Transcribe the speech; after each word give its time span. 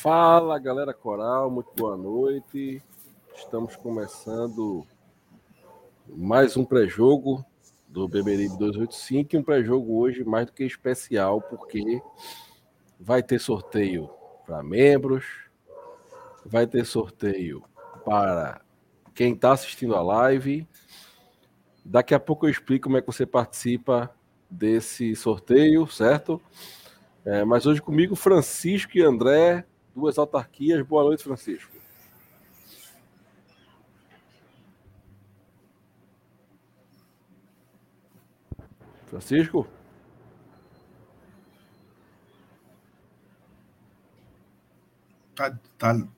Fala 0.00 0.60
galera 0.60 0.94
coral, 0.94 1.50
muito 1.50 1.72
boa 1.74 1.96
noite. 1.96 2.80
Estamos 3.34 3.74
começando 3.74 4.86
mais 6.06 6.56
um 6.56 6.64
pré-jogo 6.64 7.44
do 7.88 8.06
Beberibe 8.06 8.56
285 8.56 9.34
e 9.34 9.38
um 9.40 9.42
pré-jogo 9.42 9.98
hoje 9.98 10.22
mais 10.22 10.46
do 10.46 10.52
que 10.52 10.62
especial, 10.62 11.42
porque 11.42 12.00
vai 13.00 13.24
ter 13.24 13.40
sorteio 13.40 14.08
para 14.46 14.62
membros, 14.62 15.24
vai 16.46 16.64
ter 16.64 16.86
sorteio 16.86 17.64
para 18.04 18.60
quem 19.16 19.32
está 19.32 19.50
assistindo 19.50 19.96
a 19.96 20.00
live. 20.00 20.64
Daqui 21.84 22.14
a 22.14 22.20
pouco 22.20 22.46
eu 22.46 22.50
explico 22.50 22.84
como 22.84 22.98
é 22.98 23.00
que 23.00 23.06
você 23.08 23.26
participa 23.26 24.14
desse 24.48 25.16
sorteio, 25.16 25.88
certo? 25.88 26.40
É, 27.24 27.44
mas 27.44 27.66
hoje 27.66 27.82
comigo, 27.82 28.14
Francisco 28.14 28.96
e 28.96 29.02
André, 29.02 29.66
duas 29.98 30.16
autarquias. 30.18 30.86
Boa 30.86 31.04
noite, 31.04 31.24
Francisco. 31.24 31.76
Francisco? 39.06 39.66
Tá, 45.34 45.58
tá, 45.78 46.08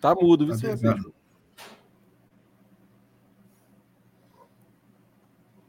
tá 0.00 0.14
mudo, 0.14 0.46
viu, 0.46 0.54
tá 0.54 0.60
Francisco? 0.60 1.14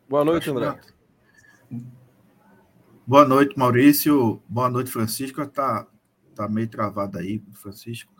Boa 0.07 0.25
noite, 0.25 0.49
André. 0.49 0.79
Boa 3.07 3.25
noite, 3.25 3.57
Maurício. 3.57 4.41
Boa 4.47 4.69
noite, 4.69 4.91
Francisco. 4.91 5.45
Tá, 5.47 5.87
tá 6.42 6.47
meio 6.47 6.67
travado 6.67 7.20
aí, 7.20 7.39
Francisco. 7.53 8.11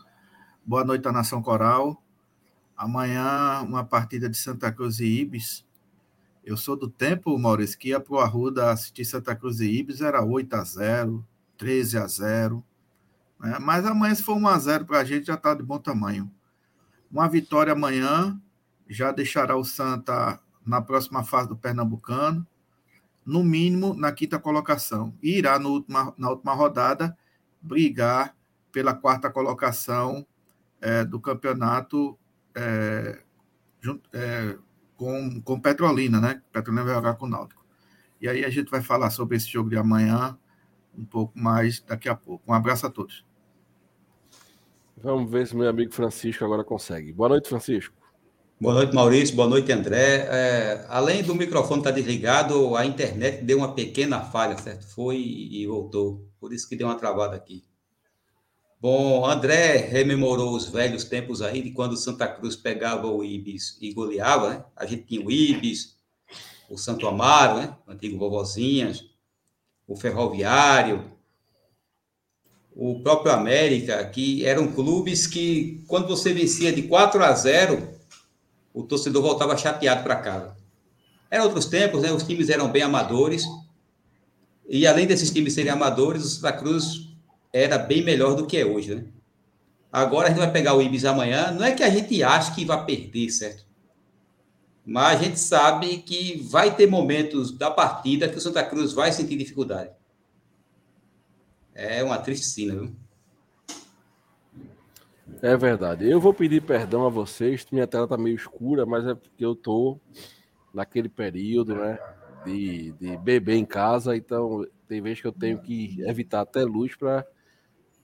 Boa 0.64 0.84
noite 0.84 1.08
à 1.08 1.12
Nação 1.12 1.42
Coral. 1.42 2.00
Amanhã, 2.78 3.62
uma 3.62 3.84
partida 3.84 4.30
de 4.30 4.38
Santa 4.38 4.72
Cruz 4.72 5.00
e 5.00 5.06
Ibis. 5.06 5.66
Eu 6.46 6.56
sou 6.56 6.76
do 6.76 6.88
tempo, 6.88 7.36
Maurício, 7.40 7.80
que 7.80 7.90
ia 7.90 8.00
para 8.00 8.14
o 8.14 8.20
Arruda 8.20 8.72
assistir 8.72 9.06
Santa 9.06 9.36
Cruz 9.36 9.60
e 9.60 9.66
Ibis, 9.66 10.02
era 10.02 10.24
8 10.24 10.54
a 10.54 10.64
0 10.64 11.28
13 11.58 11.98
a 11.98 12.08
0 12.08 12.64
né? 13.40 13.58
Mas 13.60 13.86
amanhã, 13.88 14.14
se 14.14 14.22
for 14.22 14.38
1 14.38 14.48
a 14.48 14.60
0 14.60 14.86
para 14.86 15.00
a 15.00 15.04
gente, 15.04 15.26
já 15.26 15.34
está 15.34 15.56
de 15.56 15.64
bom 15.64 15.80
tamanho. 15.80 16.32
Uma 17.12 17.28
vitória 17.28 17.74
amanhã 17.74 18.40
já 18.88 19.12
deixará 19.12 19.58
o 19.58 19.64
Santa 19.64 20.40
na 20.64 20.80
próxima 20.80 21.24
fase 21.24 21.50
do 21.50 21.58
Pernambucano, 21.58 22.46
no 23.26 23.44
mínimo 23.44 23.96
na 23.96 24.12
quinta 24.12 24.38
colocação. 24.38 25.12
E 25.24 25.40
irá 25.40 25.58
no 25.58 25.70
última, 25.70 26.14
na 26.18 26.30
última 26.30 26.54
rodada 26.54 27.18
brigar 27.62 28.36
pela 28.72 28.94
quarta 28.94 29.30
colocação 29.30 30.26
é, 30.82 31.04
do 31.06 31.20
campeonato 31.20 32.18
é, 32.56 33.20
junto, 33.80 34.10
é, 34.14 34.58
com, 34.96 35.42
com 35.42 35.60
Petrolina, 35.60 36.20
né? 36.20 36.42
Petrolina 36.52 36.84
vai 36.84 36.96
jogar 36.96 37.16
com 37.16 37.26
o 37.26 37.30
Náutico. 37.30 37.66
E 38.20 38.28
aí 38.28 38.46
a 38.46 38.50
gente 38.50 38.70
vai 38.70 38.82
falar 38.82 39.10
sobre 39.10 39.38
esse 39.38 39.48
jogo 39.48 39.70
de 39.70 39.78
amanhã 39.78 40.38
um 40.98 41.06
pouco 41.06 41.38
mais 41.38 41.82
daqui 41.82 42.10
a 42.10 42.16
pouco. 42.16 42.44
Um 42.48 42.54
abraço 42.54 42.86
a 42.86 42.90
todos. 42.90 43.26
Vamos 44.98 45.32
ver 45.32 45.48
se 45.48 45.56
meu 45.56 45.68
amigo 45.68 45.92
Francisco 45.92 46.46
agora 46.46 46.64
consegue. 46.64 47.12
Boa 47.12 47.30
noite, 47.30 47.50
Francisco. 47.50 47.96
Boa 48.60 48.76
noite, 48.76 48.94
Maurício. 48.94 49.36
Boa 49.36 49.48
noite, 49.48 49.72
André. 49.72 50.28
É, 50.30 50.86
além 50.88 51.24
do 51.24 51.34
microfone 51.34 51.80
estar 51.80 51.90
desligado, 51.90 52.76
a 52.76 52.86
internet 52.86 53.44
deu 53.44 53.58
uma 53.58 53.74
pequena 53.74 54.22
falha, 54.22 54.56
certo? 54.58 54.86
Foi 54.86 55.18
e 55.18 55.66
voltou. 55.66 56.31
Por 56.42 56.52
isso 56.52 56.68
que 56.68 56.76
deu 56.76 56.88
uma 56.88 56.98
travada 56.98 57.36
aqui. 57.36 57.64
Bom, 58.82 59.24
André 59.24 59.78
rememorou 59.78 60.56
os 60.56 60.66
velhos 60.66 61.04
tempos 61.04 61.40
aí 61.40 61.62
de 61.62 61.70
quando 61.70 61.96
Santa 61.96 62.28
Cruz 62.28 62.56
pegava 62.56 63.06
o 63.06 63.24
Ibis 63.24 63.78
e 63.80 63.94
goleava, 63.94 64.50
né? 64.50 64.66
A 64.76 64.88
gente 64.88 65.04
tinha 65.04 65.24
o 65.24 65.30
Ibis, 65.30 65.98
o 66.68 66.80
Santo 66.80 67.08
Amaro, 67.08 67.60
né? 67.60 67.78
O 67.86 67.92
antigo 67.92 68.18
Vovozinhas, 68.18 69.06
o 69.88 69.96
Ferroviário, 69.96 71.12
o 72.76 73.04
próprio 73.04 73.34
América, 73.34 74.04
que 74.06 74.44
eram 74.44 74.72
clubes 74.72 75.28
que, 75.28 75.84
quando 75.88 76.08
você 76.08 76.34
vencia 76.34 76.74
de 76.74 76.82
4 76.84 77.24
a 77.24 77.34
0, 77.34 77.88
o 78.74 78.82
torcedor 78.82 79.22
voltava 79.22 79.56
chateado 79.56 80.02
para 80.02 80.16
casa. 80.16 80.58
Eram 81.30 81.46
outros 81.46 81.68
tempos, 81.68 82.02
né? 82.02 82.12
Os 82.12 82.24
times 82.24 82.50
eram 82.50 82.72
bem 82.72 82.82
amadores. 82.82 83.46
E 84.74 84.88
além 84.88 85.06
desses 85.06 85.30
times 85.30 85.52
serem 85.52 85.70
amadores, 85.70 86.24
o 86.24 86.30
Santa 86.30 86.54
Cruz 86.54 87.10
era 87.52 87.78
bem 87.78 88.02
melhor 88.06 88.36
do 88.38 88.48
que 88.48 88.56
é 88.56 88.66
hoje, 88.66 88.96
né? 88.96 89.04
Agora 89.92 90.28
a 90.28 90.30
gente 90.30 90.40
vai 90.40 90.50
pegar 90.50 90.74
o 90.76 90.82
Ibis 90.82 91.04
amanhã. 91.04 91.52
Não 91.52 91.66
é 91.66 91.74
que 91.74 91.84
a 91.84 91.90
gente 91.90 92.24
ache 92.24 92.56
que 92.56 92.64
vai 92.64 92.86
perder, 92.86 93.30
certo? 93.32 93.66
Mas 94.86 95.20
a 95.20 95.24
gente 95.24 95.38
sabe 95.38 95.98
que 95.98 96.42
vai 96.50 96.74
ter 96.74 96.88
momentos 96.88 97.52
da 97.52 97.70
partida 97.70 98.30
que 98.30 98.38
o 98.38 98.40
Santa 98.40 98.64
Cruz 98.64 98.94
vai 98.94 99.12
sentir 99.12 99.36
dificuldade. 99.36 99.92
É 101.76 102.02
uma 102.02 102.18
triste 102.18 102.46
cena, 102.46 102.74
viu? 102.74 102.96
É 105.42 105.58
verdade. 105.58 106.10
Eu 106.10 106.22
vou 106.22 106.34
pedir 106.34 106.62
perdão 106.62 107.06
a 107.06 107.10
vocês. 107.10 107.66
Minha 107.74 107.88
tela 107.88 108.08
tá 108.08 108.18
meio 108.18 108.38
escura, 108.38 108.86
mas 108.86 109.06
é 109.06 109.16
porque 109.16 109.44
eu 109.44 109.54
tô 109.54 110.00
naquele 110.74 111.10
período, 111.10 111.76
né? 111.76 112.00
De, 112.46 112.92
de 112.94 113.18
beber 113.18 113.56
em 113.56 113.66
casa. 113.66 114.16
Então, 114.16 114.66
tem 114.88 115.02
vezes 115.02 115.22
que 115.22 115.28
eu 115.28 115.32
tenho 115.32 115.60
que 115.60 116.02
evitar 116.02 116.42
até 116.42 116.64
luz 116.64 116.96
para 116.96 117.26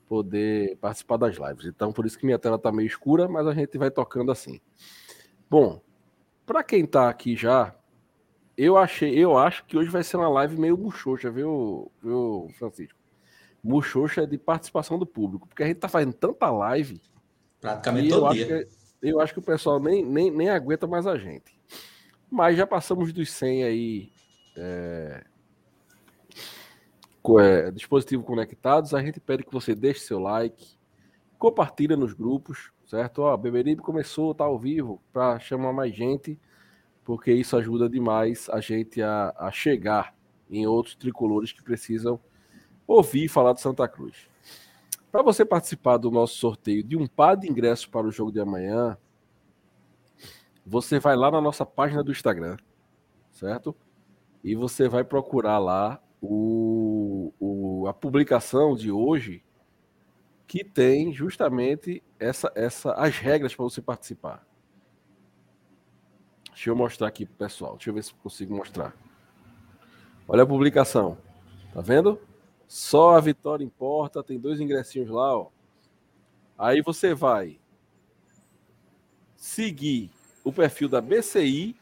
poder 0.08 0.78
participar 0.78 1.18
das 1.18 1.36
lives. 1.36 1.66
Então, 1.66 1.92
por 1.92 2.06
isso 2.06 2.18
que 2.18 2.26
minha 2.26 2.40
tela 2.40 2.58
tá 2.58 2.72
meio 2.72 2.88
escura, 2.88 3.28
mas 3.28 3.46
a 3.48 3.54
gente 3.54 3.78
vai 3.78 3.92
tocando 3.92 4.32
assim. 4.32 4.60
Bom, 5.50 5.82
para 6.46 6.64
quem 6.64 6.86
tá 6.86 7.10
aqui 7.10 7.36
já, 7.36 7.76
eu 8.58 8.78
achei, 8.78 9.14
eu 9.18 9.38
acho 9.38 9.66
que 9.66 9.78
hoje 9.78 9.90
vai 9.90 10.04
ser 10.04 10.18
uma 10.18 10.30
live 10.30 10.58
meio 10.58 10.78
muxoxa, 10.78 11.30
viu, 11.30 11.92
viu 12.02 12.48
Francisco? 12.58 12.98
Muxoxa 13.64 14.26
de 14.26 14.38
participação 14.38 14.98
do 14.98 15.06
público, 15.06 15.48
porque 15.48 15.64
a 15.64 15.68
gente 15.68 15.78
tá 15.78 15.90
fazendo 15.90 16.14
tanta 16.14 16.50
live 16.50 17.02
Praticamente 17.60 18.10
todo 18.10 18.34
dia. 18.34 18.66
Que, 18.66 18.68
eu 19.02 19.20
acho 19.20 19.34
que 19.34 19.40
o 19.40 19.44
pessoal 19.44 19.80
nem, 19.80 20.04
nem, 20.04 20.32
nem 20.32 20.50
aguenta 20.50 20.88
mais 20.88 21.06
a 21.06 21.18
gente. 21.18 21.60
Mas 22.30 22.58
já 22.58 22.66
passamos 22.66 23.14
dos 23.14 23.30
100 23.32 23.64
aí. 23.64 24.12
É, 24.58 25.24
é, 27.40 27.72
dispositivo 27.72 28.24
conectados. 28.24 28.94
A 28.94 29.02
gente 29.02 29.20
pede 29.20 29.44
que 29.44 29.52
você 29.52 29.76
deixe 29.76 30.02
seu 30.02 30.20
like, 30.20 30.78
compartilha 31.38 31.96
nos 31.96 32.14
grupos, 32.14 32.72
certo? 32.86 33.22
Ó, 33.22 33.38
Beberibe 33.38 33.82
começou, 33.82 34.34
tá 34.34 34.46
ao 34.46 34.58
vivo, 34.58 35.02
para 35.12 35.40
chamar 35.40 35.74
mais 35.74 35.96
gente, 35.96 36.40
porque 37.04 37.32
isso 37.32 37.56
ajuda 37.58 37.90
demais 37.90 38.50
a 38.50 38.60
gente 38.60 39.02
a, 39.02 39.34
a 39.38 39.52
chegar 39.52 40.16
em 40.50 40.66
outros 40.66 40.96
tricolores 40.96 41.52
que 41.52 41.62
precisam 41.62 42.20
ouvir 42.88 43.28
falar 43.28 43.54
de 43.54 43.62
Santa 43.62 43.88
Cruz. 43.88 44.30
Para 45.12 45.22
você 45.22 45.44
participar 45.44 45.98
do 45.98 46.10
nosso 46.10 46.36
sorteio 46.36 46.84
de 46.84 46.96
um 46.96 47.08
par 47.08 47.36
de 47.36 47.50
ingressos 47.50 47.86
para 47.86 48.08
o 48.08 48.12
jogo 48.12 48.32
de 48.32 48.40
amanhã, 48.40 48.98
você 50.66 51.00
vai 51.00 51.16
lá 51.16 51.32
na 51.32 51.42
nossa 51.42 51.66
página 51.66 52.04
do 52.04 52.12
Instagram, 52.12 52.58
certo? 53.32 53.76
E 54.48 54.56
você 54.56 54.88
vai 54.88 55.04
procurar 55.04 55.60
lá 55.60 56.02
o, 56.22 57.34
o, 57.38 57.86
a 57.86 57.94
publicação 57.94 58.78
de 58.78 58.90
hoje 58.90 59.44
que 60.48 60.64
tem 60.64 61.12
justamente 61.12 62.02
essa, 62.18 62.50
essa, 62.56 62.94
as 62.94 63.18
regras 63.18 63.54
para 63.54 63.66
você 63.66 63.82
participar. 63.82 64.48
Deixa 66.46 66.70
eu 66.70 66.78
mostrar 66.78 67.10
aqui 67.10 67.26
pro 67.26 67.36
pessoal. 67.36 67.76
Deixa 67.76 67.90
eu 67.90 67.94
ver 67.94 68.06
se 68.06 68.14
consigo 68.14 68.56
mostrar. 68.56 68.96
Olha 70.26 70.44
a 70.44 70.48
publicação. 70.48 71.18
Tá 71.74 71.82
vendo? 71.82 72.18
Só 72.70 73.18
a 73.18 73.20
vitória 73.20 73.66
importa. 73.66 74.24
Tem 74.24 74.40
dois 74.40 74.62
ingressinhos 74.62 75.10
lá, 75.10 75.40
ó. 75.40 75.50
Aí 76.58 76.82
você 76.82 77.14
vai 77.14 77.60
seguir 79.36 80.10
o 80.42 80.54
perfil 80.54 80.88
da 80.88 81.02
BCI 81.02 81.76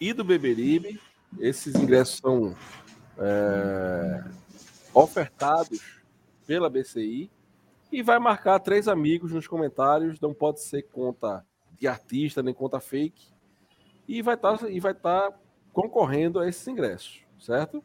e 0.00 0.14
do 0.14 0.24
Beberibe. 0.24 0.98
Esses 1.38 1.74
ingressos 1.74 2.18
são 2.18 2.56
é, 3.18 4.24
ofertados 4.94 6.00
pela 6.46 6.70
BCI 6.70 7.30
e 7.92 8.02
vai 8.02 8.18
marcar 8.18 8.58
três 8.60 8.88
amigos 8.88 9.32
nos 9.32 9.46
comentários. 9.46 10.20
Não 10.20 10.32
pode 10.32 10.60
ser 10.60 10.82
conta 10.82 11.44
de 11.78 11.86
artista 11.86 12.42
nem 12.42 12.54
conta 12.54 12.80
fake 12.80 13.28
e 14.06 14.22
vai 14.22 14.34
estar 14.34 14.58
tá, 14.58 14.68
e 14.70 14.80
vai 14.80 14.94
tá 14.94 15.32
concorrendo 15.72 16.40
a 16.40 16.48
esses 16.48 16.66
ingressos, 16.66 17.20
certo? 17.38 17.84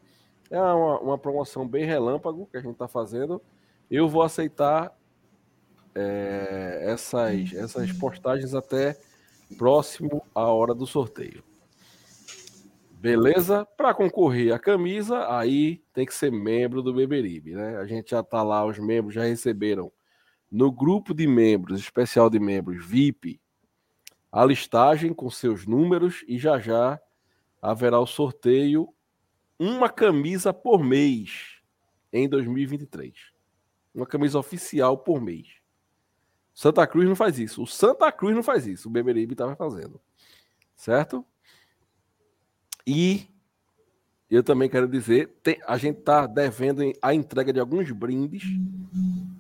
É 0.50 0.60
uma, 0.60 1.00
uma 1.00 1.18
promoção 1.18 1.68
bem 1.68 1.86
relâmpago 1.86 2.48
que 2.48 2.58
a 2.58 2.62
gente 2.62 2.74
está 2.74 2.88
fazendo. 2.88 3.42
Eu 3.90 4.08
vou 4.08 4.24
aceitar 4.24 4.98
é, 5.94 6.80
essas, 6.84 7.54
essas 7.54 7.92
postagens 7.92 8.54
até 8.54 8.98
próximo 9.58 10.24
à 10.34 10.46
hora 10.46 10.74
do 10.74 10.88
sorteio. 10.88 11.44
Beleza? 13.04 13.66
Para 13.66 13.94
concorrer 13.94 14.54
à 14.54 14.58
camisa, 14.58 15.28
aí 15.30 15.84
tem 15.92 16.06
que 16.06 16.14
ser 16.14 16.32
membro 16.32 16.82
do 16.82 16.94
Beberibe, 16.94 17.52
né? 17.54 17.76
A 17.76 17.86
gente 17.86 18.12
já 18.12 18.22
está 18.22 18.42
lá, 18.42 18.66
os 18.66 18.80
membros 18.80 19.14
já 19.14 19.24
receberam 19.26 19.92
no 20.50 20.72
grupo 20.72 21.14
de 21.14 21.28
membros, 21.28 21.82
especial 21.82 22.30
de 22.30 22.40
membros 22.40 22.86
VIP, 22.86 23.42
a 24.32 24.46
listagem 24.46 25.14
com 25.14 25.30
seus 25.30 25.66
números 25.66 26.24
e 26.30 26.40
já 26.40 26.58
já 26.62 26.98
haverá 27.62 28.00
o 28.00 28.08
sorteio 28.08 28.88
uma 29.60 29.90
camisa 29.90 30.54
por 30.54 30.82
mês 30.82 31.58
em 32.10 32.30
2023. 32.30 33.34
Uma 33.94 34.06
camisa 34.06 34.40
oficial 34.40 34.98
por 34.98 35.20
mês. 35.20 35.48
Santa 36.54 36.88
Cruz 36.88 37.06
não 37.06 37.18
faz 37.18 37.38
isso. 37.38 37.64
O 37.64 37.68
Santa 37.68 38.10
Cruz 38.14 38.34
não 38.34 38.44
faz 38.44 38.66
isso. 38.66 38.88
O 38.88 38.92
Beberibe 38.92 39.34
estava 39.34 39.58
fazendo. 39.58 40.00
Certo? 40.74 41.26
E 42.86 43.28
eu 44.30 44.44
também 44.44 44.70
quero 44.70 44.88
dizer, 44.88 45.30
tem, 45.42 45.60
a 45.68 45.78
gente 45.78 46.00
está 46.00 46.26
devendo 46.26 46.82
a 47.02 47.14
entrega 47.14 47.54
de 47.54 47.60
alguns 47.60 47.92
brindes 47.92 48.44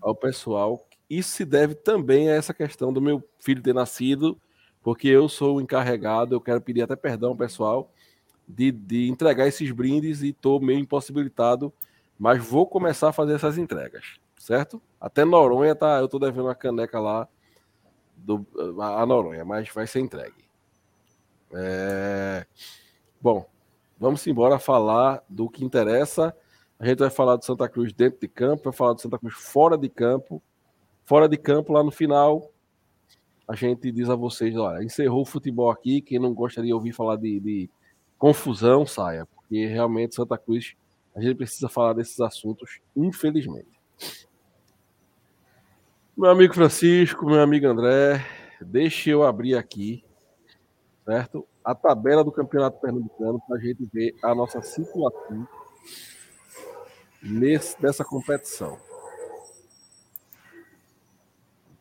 ao 0.02 0.16
pessoal. 0.16 0.88
Isso 1.10 1.32
se 1.32 1.46
deve 1.46 1.76
também 1.76 2.30
a 2.30 2.36
essa 2.36 2.54
questão 2.54 2.94
do 2.94 3.02
meu 3.02 3.24
filho 3.40 3.62
ter 3.62 3.74
nascido, 3.74 4.40
porque 4.82 5.08
eu 5.08 5.28
sou 5.28 5.58
o 5.58 5.62
encarregado. 5.62 6.36
Eu 6.36 6.42
quero 6.42 6.62
pedir 6.62 6.84
até 6.84 6.96
perdão 6.96 7.36
pessoal 7.36 7.92
de, 8.48 8.72
de 8.72 9.10
entregar 9.10 9.48
esses 9.48 9.72
brindes 9.72 10.22
e 10.22 10.30
estou 10.30 10.60
meio 10.60 10.80
impossibilitado, 10.80 11.74
mas 12.20 12.44
vou 12.44 12.68
começar 12.68 13.10
a 13.10 13.14
fazer 13.14 13.34
essas 13.34 13.58
entregas 13.58 14.24
certo? 14.44 14.82
Até 15.00 15.24
Noronha 15.24 15.74
tá, 15.74 16.00
eu 16.00 16.08
tô 16.10 16.20
devendo 16.20 16.46
uma 16.46 16.56
caneca 16.56 17.00
lá 17.00 17.28
do 18.16 18.46
a 18.80 19.06
Noronha, 19.06 19.46
mas 19.46 19.70
vai 19.70 19.88
ser 19.88 20.02
entregue. 20.02 20.44
É... 21.54 22.46
Bom, 23.24 23.46
vamos 23.98 24.28
embora 24.28 24.60
falar 24.60 25.24
do 25.30 25.50
que 25.50 25.64
interessa. 25.64 26.36
A 26.78 26.86
gente 26.86 27.00
vai 27.00 27.10
falar 27.10 27.38
do 27.38 27.46
Santa 27.46 27.70
Cruz 27.70 27.94
dentro 27.94 28.20
de 28.20 28.28
campo, 28.28 28.66
vai 28.66 28.74
falar 28.74 28.92
do 28.92 29.00
Santa 29.00 29.18
Cruz 29.18 29.34
fora 29.34 29.78
de 29.78 29.88
campo. 29.88 30.44
Fora 31.06 31.30
de 31.30 31.38
campo, 31.38 31.72
lá 31.72 31.82
no 31.82 31.90
final, 31.90 32.52
a 33.48 33.56
gente 33.56 33.90
diz 33.94 34.10
a 34.10 34.16
vocês: 34.16 34.58
olha, 34.58 34.84
encerrou 34.84 35.22
o 35.22 35.26
futebol 35.26 35.72
aqui. 35.72 36.02
Quem 36.02 36.20
não 36.20 36.34
gostaria 36.34 36.68
de 36.68 36.74
ouvir 36.74 36.92
falar 36.92 37.16
de, 37.16 37.40
de 37.40 37.70
confusão, 38.18 38.86
saia, 38.86 39.26
porque 39.28 39.68
realmente 39.68 40.16
Santa 40.16 40.38
Cruz, 40.38 40.76
a 41.16 41.22
gente 41.22 41.36
precisa 41.36 41.70
falar 41.70 41.94
desses 41.94 42.20
assuntos, 42.20 42.82
infelizmente. 42.94 43.80
Meu 46.18 46.30
amigo 46.30 46.54
Francisco, 46.54 47.26
meu 47.26 47.40
amigo 47.40 47.68
André, 47.68 48.22
deixe 48.60 49.12
eu 49.12 49.24
abrir 49.24 49.56
aqui, 49.56 50.04
certo? 51.06 51.48
A 51.64 51.74
tabela 51.74 52.24
do 52.24 52.32
Campeonato 52.32 52.80
Pernambucano 52.80 53.42
para 53.48 53.58
a 53.58 53.60
gente 53.60 53.86
ver 53.94 54.16
a 54.22 54.36
nossa 54.36 54.62
situação 54.62 55.48
nesse, 57.22 57.82
nessa 57.82 58.04
competição. 58.04 58.78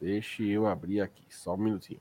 Deixe 0.00 0.48
eu 0.48 0.66
abrir 0.66 1.00
aqui, 1.00 1.24
só 1.30 1.54
um 1.54 1.58
minutinho. 1.58 2.00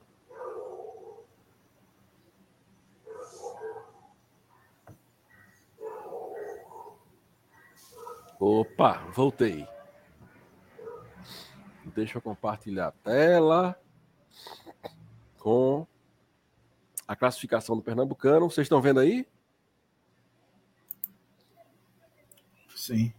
Opa, 8.38 8.94
voltei. 9.12 9.68
Deixa 11.94 12.18
eu 12.18 12.22
compartilhar 12.22 12.88
a 12.88 12.90
tela 12.92 13.80
com 15.38 15.86
a 17.12 17.16
classificação 17.16 17.76
do 17.76 17.82
Pernambucano. 17.82 18.48
Vocês 18.50 18.64
estão 18.64 18.80
vendo 18.80 19.00
aí? 19.00 19.26
Sim. 22.74 23.12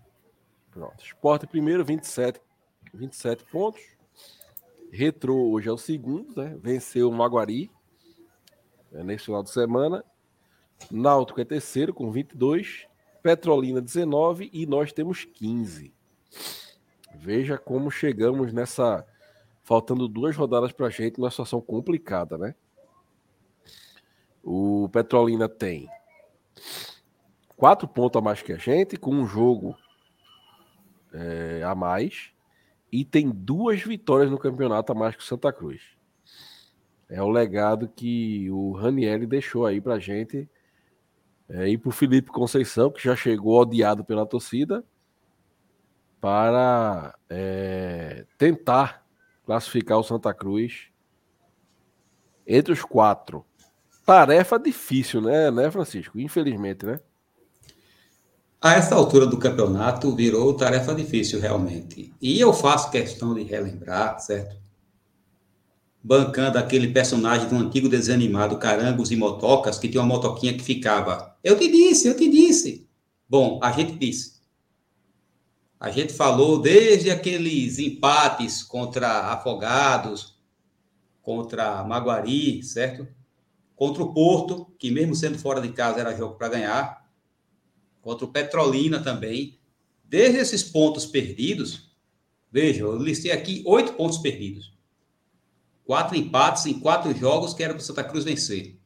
Pronto. 0.72 1.04
Esporte 1.04 1.46
primeiro, 1.46 1.86
27, 1.86 2.42
27 2.92 3.46
pontos. 3.46 3.82
Retro 4.92 5.36
hoje 5.36 5.70
é 5.70 5.72
o 5.72 5.78
segundo, 5.78 6.36
né? 6.36 6.58
Venceu 6.60 7.08
o 7.08 7.14
Maguari 7.14 7.70
é, 8.92 9.04
nesse 9.04 9.26
final 9.26 9.44
de 9.44 9.52
semana. 9.52 10.04
Náutico 10.90 11.40
é 11.40 11.46
terceiro 11.46 11.94
com 11.94 12.12
22. 12.12 12.88
Petrolina 13.22 13.80
19 13.80 14.50
e 14.52 14.66
nós 14.66 14.92
temos 14.92 15.24
15. 15.24 15.94
Veja 17.16 17.60
como 17.60 17.92
chegamos 17.92 18.52
nessa. 18.52 19.06
Faltando 19.62 20.10
duas 20.10 20.36
rodadas 20.36 20.74
para 20.74 20.88
a 20.88 20.90
gente, 20.90 21.20
numa 21.20 21.30
situação 21.30 21.62
complicada, 21.62 22.38
né? 22.38 22.56
O 24.44 24.90
Petrolina 24.90 25.48
tem 25.48 25.88
quatro 27.56 27.88
pontos 27.88 28.20
a 28.20 28.22
mais 28.22 28.42
que 28.42 28.52
a 28.52 28.58
gente, 28.58 28.98
com 28.98 29.12
um 29.12 29.26
jogo 29.26 29.76
é, 31.14 31.64
a 31.64 31.74
mais, 31.74 32.34
e 32.92 33.06
tem 33.06 33.30
duas 33.30 33.82
vitórias 33.82 34.30
no 34.30 34.38
campeonato 34.38 34.92
a 34.92 34.96
mais 34.96 35.16
que 35.16 35.22
o 35.22 35.26
Santa 35.26 35.52
Cruz. 35.54 35.82
É 37.10 37.22
o 37.22 37.30
legado 37.30 37.88
que 37.88 38.50
o 38.52 38.74
Ranielli 38.74 39.26
deixou 39.26 39.66
aí 39.66 39.80
para 39.80 39.96
a 39.96 40.00
gente. 40.00 40.50
É, 41.48 41.68
e 41.70 41.78
para 41.78 41.90
o 41.90 41.92
Felipe 41.92 42.32
Conceição, 42.32 42.92
que 42.92 43.04
já 43.04 43.16
chegou 43.16 43.62
odiado 43.62 44.04
pela 44.04 44.26
torcida, 44.26 44.84
para 46.20 47.18
é, 47.30 48.26
tentar 48.38 49.06
classificar 49.46 50.00
o 50.00 50.04
Santa 50.04 50.34
Cruz 50.34 50.88
entre 52.48 52.74
os 52.74 52.84
quatro. 52.84 53.46
Tarefa 54.06 54.60
difícil, 54.60 55.22
né, 55.22 55.50
né, 55.50 55.72
Francisco? 55.72 56.20
Infelizmente, 56.20 56.86
né? 56.86 57.00
A 58.64 58.76
essa 58.76 58.96
altura 58.96 59.26
do 59.28 59.38
campeonato 59.38 60.16
virou 60.16 60.54
tarefa 60.54 60.96
difícil, 60.96 61.38
realmente. 61.38 62.14
E 62.22 62.40
eu 62.40 62.54
faço 62.54 62.90
questão 62.90 63.34
de 63.34 63.44
relembrar, 63.44 64.18
certo? 64.20 64.56
Bancando 66.02 66.58
aquele 66.58 66.88
personagem 66.88 67.50
do 67.50 67.56
antigo 67.58 67.90
desanimado 67.90 68.58
Carangos 68.58 69.12
e 69.12 69.18
Motocas, 69.18 69.78
que 69.78 69.90
tinha 69.90 70.02
uma 70.02 70.16
motoquinha 70.16 70.54
que 70.54 70.64
ficava. 70.64 71.36
Eu 71.44 71.58
te 71.58 71.70
disse, 71.70 72.08
eu 72.08 72.16
te 72.16 72.30
disse. 72.30 72.88
Bom, 73.28 73.60
a 73.62 73.70
gente 73.74 73.98
disse. 73.98 74.42
A 75.78 75.92
gente 75.92 76.14
falou 76.14 76.62
desde 76.62 77.12
aqueles 77.12 77.80
empates 77.80 78.64
contra 78.64 79.34
Afogados, 79.34 80.38
contra 81.22 81.84
Maguari, 81.84 82.64
certo? 82.64 83.06
Contra 83.76 84.04
o 84.04 84.14
Porto, 84.14 84.74
que 84.78 84.92
mesmo 84.92 85.16
sendo 85.16 85.38
fora 85.38 85.62
de 85.62 85.72
casa 85.72 86.00
era 86.00 86.16
jogo 86.16 86.36
para 86.36 86.50
ganhar. 86.50 87.10
Contra 88.02 88.26
o 88.26 88.32
Petrolina 88.32 89.00
também. 89.00 89.60
Desde 90.04 90.38
esses 90.38 90.64
pontos 90.64 91.06
perdidos, 91.06 91.96
veja, 92.52 92.82
eu 92.82 92.98
listei 92.98 93.32
aqui 93.32 93.64
oito 93.66 93.94
pontos 93.94 94.20
perdidos. 94.20 94.74
Quatro 95.84 96.16
empates 96.16 96.66
em 96.66 96.80
quatro 96.80 97.14
jogos 97.18 97.54
que 97.54 97.64
era 97.64 97.74
para 97.74 97.82
o 97.82 97.84
Santa 97.84 98.04
Cruz 98.04 98.24
vencer. 98.24 98.80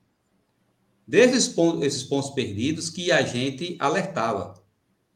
Desde 1.07 1.37
esses 1.37 2.03
pontos, 2.03 2.29
perdidos 2.31 2.89
que 2.89 3.11
a 3.11 3.21
gente 3.21 3.77
alertava 3.79 4.61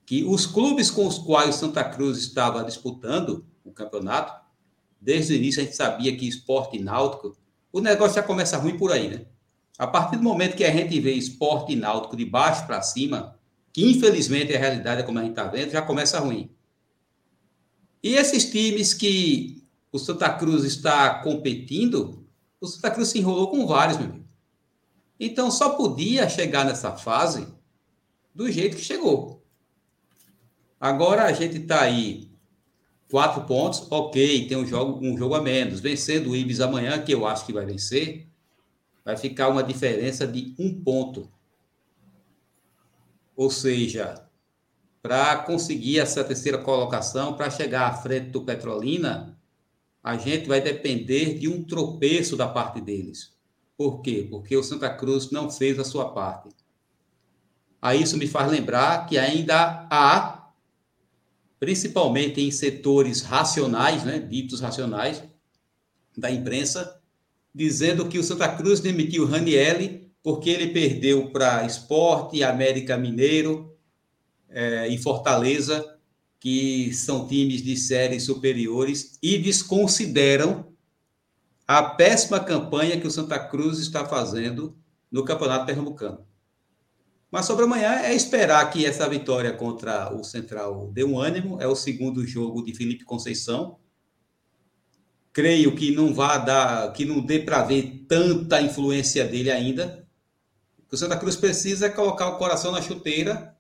que 0.06 0.24
os 0.24 0.46
clubes 0.46 0.90
com 0.90 1.06
os 1.06 1.18
quais 1.18 1.56
o 1.56 1.60
Santa 1.60 1.84
Cruz 1.84 2.18
estava 2.18 2.64
disputando 2.64 3.46
o 3.64 3.72
campeonato, 3.72 4.34
desde 5.00 5.34
o 5.34 5.36
início 5.36 5.62
a 5.62 5.66
gente 5.66 5.76
sabia 5.76 6.16
que 6.16 6.28
esporte 6.28 6.78
e 6.78 6.82
náutico, 6.82 7.36
o 7.72 7.80
negócio 7.80 8.16
já 8.16 8.24
começa 8.24 8.58
ruim 8.58 8.78
por 8.78 8.92
aí, 8.92 9.10
né? 9.10 9.26
A 9.82 9.88
partir 9.88 10.18
do 10.18 10.22
momento 10.22 10.56
que 10.56 10.64
a 10.64 10.72
gente 10.72 11.00
vê 11.00 11.14
esporte 11.14 11.76
náutico 11.76 12.16
de 12.16 12.24
baixo 12.24 12.68
para 12.68 12.84
cima, 12.84 13.36
que 13.74 13.84
infelizmente 13.84 14.54
é 14.54 14.56
a 14.56 14.60
realidade 14.60 15.02
como 15.02 15.18
a 15.18 15.24
gente 15.24 15.32
está 15.32 15.46
vendo, 15.46 15.72
já 15.72 15.82
começa 15.82 16.20
ruim. 16.20 16.52
E 18.04 18.14
esses 18.14 18.52
times 18.52 18.94
que 18.94 19.66
o 19.92 19.98
Santa 19.98 20.30
Cruz 20.30 20.66
está 20.66 21.24
competindo, 21.24 22.24
o 22.60 22.68
Santa 22.68 22.92
Cruz 22.92 23.08
se 23.08 23.18
enrolou 23.18 23.48
com 23.48 23.66
vários, 23.66 23.98
meu 23.98 24.06
amigo. 24.06 24.26
Então 25.20 25.50
só 25.50 25.72
podia 25.72 26.30
chegar 26.30 26.64
nessa 26.64 26.92
fase 26.92 27.48
do 28.36 28.52
jeito 28.52 28.78
que 28.78 28.84
chegou. 28.84 29.44
Agora 30.80 31.24
a 31.24 31.34
gente 31.34 31.58
está 31.58 31.82
aí, 31.82 32.30
quatro 33.10 33.46
pontos, 33.46 33.88
ok, 33.90 34.48
tem 34.48 34.58
um 34.58 34.68
jogo, 34.68 35.04
um 35.04 35.18
jogo 35.18 35.34
a 35.34 35.42
menos. 35.42 35.80
Vencendo 35.80 36.30
o 36.30 36.36
Ibis 36.36 36.62
amanhã, 36.62 37.02
que 37.02 37.12
eu 37.12 37.26
acho 37.26 37.48
que 37.48 37.54
vai 37.54 37.66
vencer, 37.66 38.31
vai 39.04 39.18
ficar 39.18 39.50
uma 39.50 39.64
diferença 39.64 40.28
de 40.28 40.56
um 40.58 40.82
ponto. 40.84 41.32
Ou 43.36 43.50
seja, 43.50 44.28
para 45.02 45.38
conseguir 45.38 46.00
essa 46.00 46.24
terceira 46.24 46.60
colocação, 46.60 47.34
para 47.34 47.50
chegar 47.50 47.90
à 47.90 47.94
frente 47.94 48.30
do 48.30 48.44
Petrolina, 48.44 49.38
a 50.04 50.18
gente 50.18 50.48
vai 50.48 50.62
depender 50.62 51.40
de 51.40 51.48
um 51.48 51.64
tropeço 51.64 52.36
da 52.36 52.48
parte 52.48 52.80
deles. 52.82 53.36
Por 53.76 54.02
quê? 54.02 54.28
Porque 54.30 54.56
o 54.56 54.64
Santa 54.64 54.90
Cruz 54.94 55.32
não 55.32 55.50
fez 55.50 55.80
a 55.80 55.84
sua 55.84 56.12
parte. 56.12 56.50
Aí 57.82 58.04
isso 58.04 58.18
me 58.18 58.28
faz 58.28 58.52
lembrar 58.52 59.08
que 59.08 59.18
ainda 59.18 59.88
há, 59.90 60.52
principalmente 61.60 62.40
em 62.40 62.52
setores 62.52 63.22
racionais, 63.22 64.04
né, 64.04 64.20
ditos 64.20 64.60
racionais, 64.60 65.24
da 66.16 66.30
imprensa, 66.30 67.01
dizendo 67.54 68.08
que 68.08 68.18
o 68.18 68.24
Santa 68.24 68.48
Cruz 68.48 68.80
demitiu 68.80 69.24
o 69.24 69.28
Ranielli 69.28 70.12
porque 70.24 70.50
ele 70.50 70.68
perdeu 70.68 71.32
para 71.32 71.66
Esporte, 71.66 72.44
América 72.44 72.98
Mineiro 72.98 73.76
é, 74.50 74.88
e 74.88 74.98
Fortaleza, 74.98 75.98
que 76.40 76.94
são 76.94 77.28
times 77.28 77.62
de 77.62 77.76
séries 77.76 78.24
superiores, 78.24 79.18
e 79.22 79.38
desconsideram 79.38 80.72
a 81.68 81.82
péssima 81.84 82.40
campanha 82.40 83.00
que 83.00 83.08
o 83.08 83.12
Santa 83.12 83.40
Cruz 83.40 83.80
está 83.80 84.06
fazendo 84.06 84.78
no 85.12 85.24
Campeonato 85.24 85.66
Pernambucano. 85.66 86.26
Mas 87.32 87.46
sobre 87.46 87.64
amanhã 87.64 87.94
é 88.02 88.14
esperar 88.14 88.70
que 88.70 88.86
essa 88.86 89.08
vitória 89.08 89.54
contra 89.54 90.14
o 90.14 90.24
Central 90.24 90.92
dê 90.92 91.04
um 91.04 91.18
ânimo. 91.18 91.62
É 91.62 91.68
o 91.68 91.76
segundo 91.76 92.28
jogo 92.28 92.62
de 92.62 92.76
Felipe 92.76 93.06
Conceição. 93.06 93.78
Creio 95.34 95.76
que 95.76 95.92
não 95.96 96.14
vá 96.14 96.38
dar, 96.38 96.92
que 96.94 97.06
não 97.06 97.22
dê 97.22 97.40
para 97.40 97.64
ver 97.64 98.06
tanta 98.08 98.62
influência 98.62 99.26
dele 99.26 99.50
ainda. 99.50 100.06
O 100.80 100.90
que 100.90 100.96
o 100.96 100.98
Santa 100.98 101.18
Cruz 101.18 101.36
precisa 101.36 101.86
é 101.86 101.90
colocar 101.90 102.28
o 102.28 102.38
coração 102.38 102.72
na 102.72 102.82
chuteira, 102.82 103.56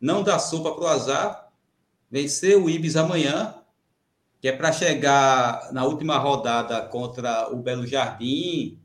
não 0.00 0.22
dar 0.22 0.38
sopa 0.38 0.72
para 0.74 0.84
o 0.84 0.86
azar, 0.86 1.48
vencer 2.10 2.56
o 2.56 2.68
Ibis 2.68 2.96
amanhã, 2.96 3.54
que 4.40 4.48
é 4.48 4.52
para 4.52 4.72
chegar 4.72 5.72
na 5.72 5.84
última 5.84 6.18
rodada 6.18 6.80
contra 6.82 7.48
o 7.52 7.56
Belo 7.56 7.86
Jardim 7.86 8.78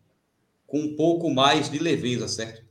com 0.65 0.79
um 0.79 0.95
pouco 0.95 1.29
mais 1.29 1.69
de 1.69 1.77
leveza, 1.77 2.27
certo? 2.27 2.63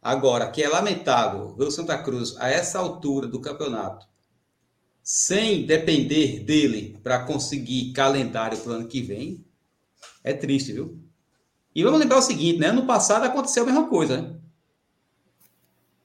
Agora, 0.00 0.50
que 0.50 0.62
é 0.62 0.68
lamentável 0.68 1.54
ver 1.56 1.64
o 1.64 1.70
Santa 1.70 1.98
Cruz 1.98 2.36
a 2.38 2.48
essa 2.48 2.78
altura 2.78 3.26
do 3.26 3.40
campeonato, 3.40 4.06
sem 5.04 5.66
depender 5.66 6.40
dele 6.40 6.98
para 7.02 7.24
conseguir 7.24 7.92
calendário 7.92 8.56
para 8.56 8.72
o 8.72 8.74
ano 8.76 8.88
que 8.88 9.02
vem, 9.02 9.44
é 10.24 10.32
triste, 10.32 10.72
viu? 10.72 10.98
E 11.74 11.84
vamos 11.84 12.00
lembrar 12.00 12.18
o 12.18 12.22
seguinte, 12.22 12.58
né? 12.58 12.68
Ano 12.68 12.86
passado 12.86 13.24
aconteceu 13.24 13.64
a 13.64 13.66
mesma 13.66 13.86
coisa, 13.86 14.22
né? 14.22 14.34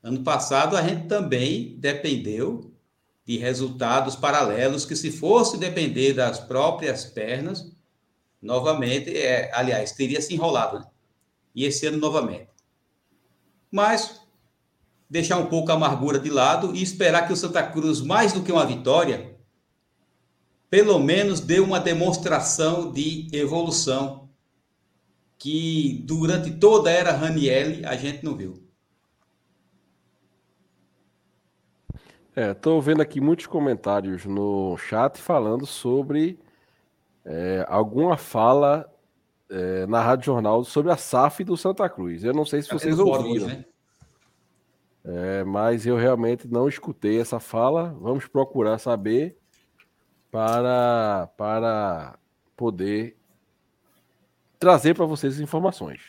Ano 0.04 0.22
passado 0.22 0.76
a 0.76 0.82
gente 0.82 1.08
também 1.08 1.78
dependeu 1.78 2.74
de 3.26 3.38
resultados 3.38 4.16
paralelos 4.16 4.86
que 4.86 4.96
se 4.96 5.12
fosse 5.12 5.58
depender 5.58 6.14
das 6.14 6.40
próprias 6.40 7.06
pernas, 7.06 7.72
novamente, 8.42 9.16
é, 9.16 9.50
aliás, 9.54 9.94
teria 9.94 10.22
se 10.22 10.34
enrolado, 10.34 10.80
né? 10.80 10.86
E 11.56 11.64
esse 11.64 11.88
ano 11.88 11.98
novamente 11.98 12.50
mas 13.72 14.19
deixar 15.10 15.38
um 15.38 15.48
pouco 15.48 15.72
a 15.72 15.76
amargura 15.76 16.20
de 16.20 16.30
lado 16.30 16.76
e 16.76 16.84
esperar 16.84 17.26
que 17.26 17.34
o 17.34 17.36
Santa 17.36 17.64
Cruz, 17.64 18.02
mais 18.02 18.32
do 18.32 18.44
que 18.44 18.52
uma 18.52 18.66
vitória, 18.66 19.36
pelo 20.70 21.00
menos 21.00 21.40
dê 21.40 21.60
uma 21.60 21.80
demonstração 21.80 22.92
de 22.92 23.28
evolução 23.34 24.30
que 25.38 26.04
durante 26.06 26.52
toda 26.52 26.90
a 26.90 26.94
era 26.94 27.12
Ranielli 27.12 27.84
a 27.86 27.96
gente 27.96 28.24
não 28.24 28.36
viu. 28.36 28.62
É, 32.36 32.52
estou 32.52 32.82
vendo 32.82 33.02
aqui 33.02 33.20
muitos 33.20 33.48
comentários 33.48 34.26
no 34.26 34.78
chat 34.78 35.18
falando 35.18 35.66
sobre 35.66 36.40
é, 37.26 37.66
alguma 37.68 38.16
fala 38.16 38.90
é, 39.50 39.86
na 39.88 40.02
Rádio 40.02 40.26
Jornal 40.26 40.64
sobre 40.64 40.92
a 40.92 40.98
SAF 40.98 41.44
do 41.44 41.58
Santa 41.58 41.90
Cruz. 41.90 42.24
Eu 42.24 42.34
não 42.34 42.46
sei 42.46 42.62
se 42.62 42.70
vocês 42.70 43.00
ouviram. 43.00 43.48
Né? 43.48 43.66
É, 45.04 45.44
mas 45.44 45.86
eu 45.86 45.96
realmente 45.96 46.48
não 46.48 46.68
escutei 46.68 47.20
essa 47.20 47.40
fala. 47.40 47.96
Vamos 48.00 48.28
procurar 48.28 48.78
saber 48.78 49.38
para, 50.32 51.30
para 51.38 52.20
poder 52.56 53.18
trazer 54.60 54.94
para 54.94 55.06
vocês 55.06 55.36
as 55.36 55.40
informações. 55.40 56.02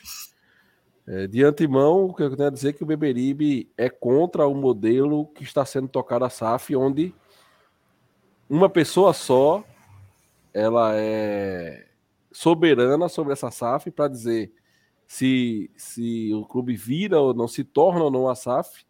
É, 1.06 1.26
de 1.26 1.42
antemão, 1.42 2.04
o 2.04 2.14
que 2.14 2.22
eu 2.22 2.36
tenho 2.36 2.48
a 2.48 2.52
dizer 2.52 2.70
é 2.70 2.72
que 2.72 2.82
o 2.82 2.86
Beberibe 2.86 3.72
é 3.76 3.88
contra 3.88 4.46
o 4.46 4.54
modelo 4.54 5.26
que 5.28 5.42
está 5.42 5.64
sendo 5.64 5.88
tocado 5.88 6.24
a 6.24 6.30
SAF, 6.30 6.74
onde 6.76 7.14
uma 8.48 8.68
pessoa 8.68 9.12
só 9.12 9.64
ela 10.52 10.92
é 10.96 11.86
soberana 12.32 13.08
sobre 13.08 13.32
essa 13.32 13.50
SAF 13.50 13.90
para 13.90 14.08
dizer 14.08 14.52
se, 15.10 15.68
se 15.76 16.32
o 16.32 16.44
clube 16.44 16.76
vira 16.76 17.18
ou 17.18 17.34
não, 17.34 17.48
se 17.48 17.64
torna 17.64 18.04
ou 18.04 18.12
não 18.12 18.28
a 18.28 18.36
SAF. 18.36 18.86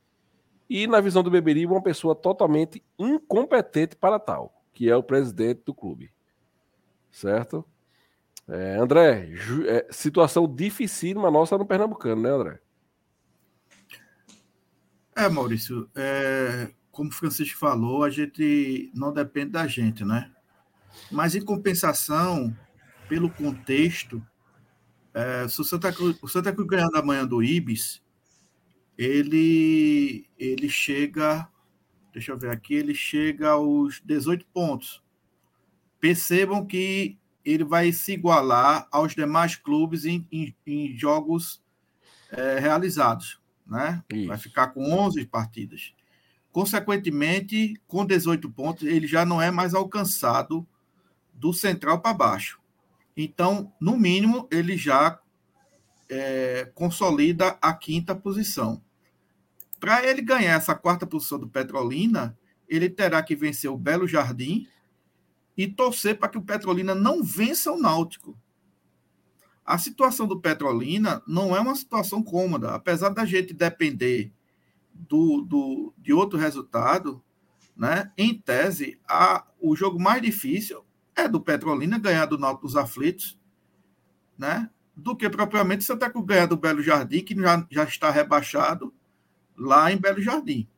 E 0.69 0.87
na 0.87 1.00
visão 1.00 1.23
do 1.23 1.31
Beberibe, 1.31 1.73
uma 1.73 1.83
pessoa 1.83 2.15
totalmente 2.15 2.85
incompetente 2.99 3.97
para 3.97 4.19
tal, 4.19 4.62
que 4.71 4.91
é 4.91 4.95
o 4.95 5.03
presidente 5.03 5.62
do 5.65 5.73
clube. 5.73 6.12
Certo? 7.11 7.65
É, 8.47 8.77
André, 8.77 9.31
é, 9.67 9.87
situação 9.91 10.47
dificílima 10.47 11.31
nossa 11.31 11.57
no 11.57 11.65
Pernambucano, 11.65 12.21
né, 12.21 12.29
André? 12.29 12.61
É, 15.17 15.27
Maurício, 15.27 15.89
é, 15.97 16.71
como 16.91 17.09
o 17.09 17.15
Francisco 17.15 17.59
falou, 17.59 18.05
a 18.05 18.11
gente 18.11 18.93
não 18.95 19.11
depende 19.11 19.53
da 19.53 19.67
gente, 19.67 20.05
né? 20.05 20.31
Mas 21.11 21.35
em 21.35 21.41
compensação, 21.43 22.55
pelo 23.09 23.31
contexto, 23.31 24.23
é, 25.12 25.49
se 25.49 25.61
o 25.61 25.64
Santa 25.64 25.93
Cruz, 25.93 26.17
o 26.23 26.29
Santa 26.29 26.52
Cruz 26.52 26.69
ganhar 26.69 26.88
da 26.88 27.02
manhã 27.02 27.26
do 27.26 27.43
Ibis, 27.43 28.02
ele, 28.97 30.29
ele 30.38 30.69
chega, 30.69 31.49
deixa 32.12 32.33
eu 32.33 32.38
ver 32.38 32.50
aqui, 32.50 32.75
ele 32.75 32.95
chega 32.95 33.50
aos 33.50 34.00
18 34.05 34.47
pontos. 34.52 35.02
Percebam 35.99 36.64
que 36.64 37.19
ele 37.45 37.64
vai 37.64 37.93
se 37.93 38.12
igualar 38.12 38.87
aos 38.90 39.14
demais 39.14 39.57
clubes 39.57 40.05
em, 40.05 40.26
em, 40.31 40.55
em 40.67 40.97
jogos 40.97 41.62
é, 42.31 42.59
realizados, 42.59 43.40
né? 43.67 44.05
Isso. 44.12 44.29
Vai 44.29 44.38
ficar 44.38 44.69
com 44.69 44.93
11 44.93 45.25
partidas. 45.26 45.95
Consequentemente, 46.52 47.81
com 47.87 48.05
18 48.05 48.50
pontos, 48.50 48.87
ele 48.87 49.07
já 49.07 49.25
não 49.25 49.40
é 49.40 49.50
mais 49.50 49.73
alcançado 49.73 50.67
do 51.33 51.52
central 51.52 52.00
para 52.00 52.12
baixo. 52.12 52.60
Então, 53.17 53.73
no 53.81 53.97
mínimo, 53.97 54.49
ele 54.50 54.76
já 54.76 55.21
é, 56.09 56.71
consolida 56.75 57.59
a 57.61 57.73
quinta 57.73 58.14
posição. 58.14 58.83
Para 59.79 60.07
ele 60.07 60.21
ganhar 60.21 60.57
essa 60.57 60.75
quarta 60.75 61.07
posição 61.07 61.38
do 61.38 61.49
Petrolina, 61.49 62.37
ele 62.69 62.88
terá 62.88 63.23
que 63.23 63.35
vencer 63.35 63.71
o 63.71 63.79
Belo 63.79 64.07
Jardim 64.07 64.69
e 65.57 65.67
torcer 65.67 66.19
para 66.19 66.29
que 66.29 66.38
o 66.38 66.43
Petrolina 66.43 66.95
não 66.95 67.23
vença 67.23 67.73
o 67.73 67.79
Náutico. 67.79 68.38
A 69.64 69.79
situação 69.79 70.26
do 70.26 70.40
Petrolina 70.40 71.23
não 71.26 71.55
é 71.55 71.61
uma 71.61 71.75
situação 71.75 72.23
cômoda, 72.23 72.75
apesar 72.75 73.11
da 73.11 73.25
gente 73.25 73.55
depender 73.55 74.33
do, 74.93 75.43
do, 75.43 75.95
de 75.97 76.12
outro 76.12 76.38
resultado, 76.38 77.23
né? 77.76 78.12
Em 78.17 78.38
tese, 78.38 78.99
a, 79.09 79.47
o 79.61 79.75
jogo 79.75 80.00
mais 80.00 80.21
difícil 80.21 80.85
é 81.17 81.29
do 81.29 81.40
Petrolina 81.40 81.99
ganhar 81.99 82.26
do 82.26 82.38
Náutico 82.38 82.67
dos 82.67 82.76
Aflitos, 82.76 83.38
né? 84.38 84.71
Do 84.97 85.17
que 85.17 85.29
propriamente 85.29 85.85
Santa 85.85 86.11
Cruz 86.11 86.26
ganhar 86.26 86.47
do 86.47 86.57
Belo 86.57 86.83
Jardim, 86.83 87.21
que 87.21 87.35
já, 87.35 87.67
já 87.71 87.85
está 87.85 88.11
rebaixado 88.11 88.93
lá 89.57 89.93
em 89.93 89.97
Belo 89.97 90.21
Jardim, 90.21 90.69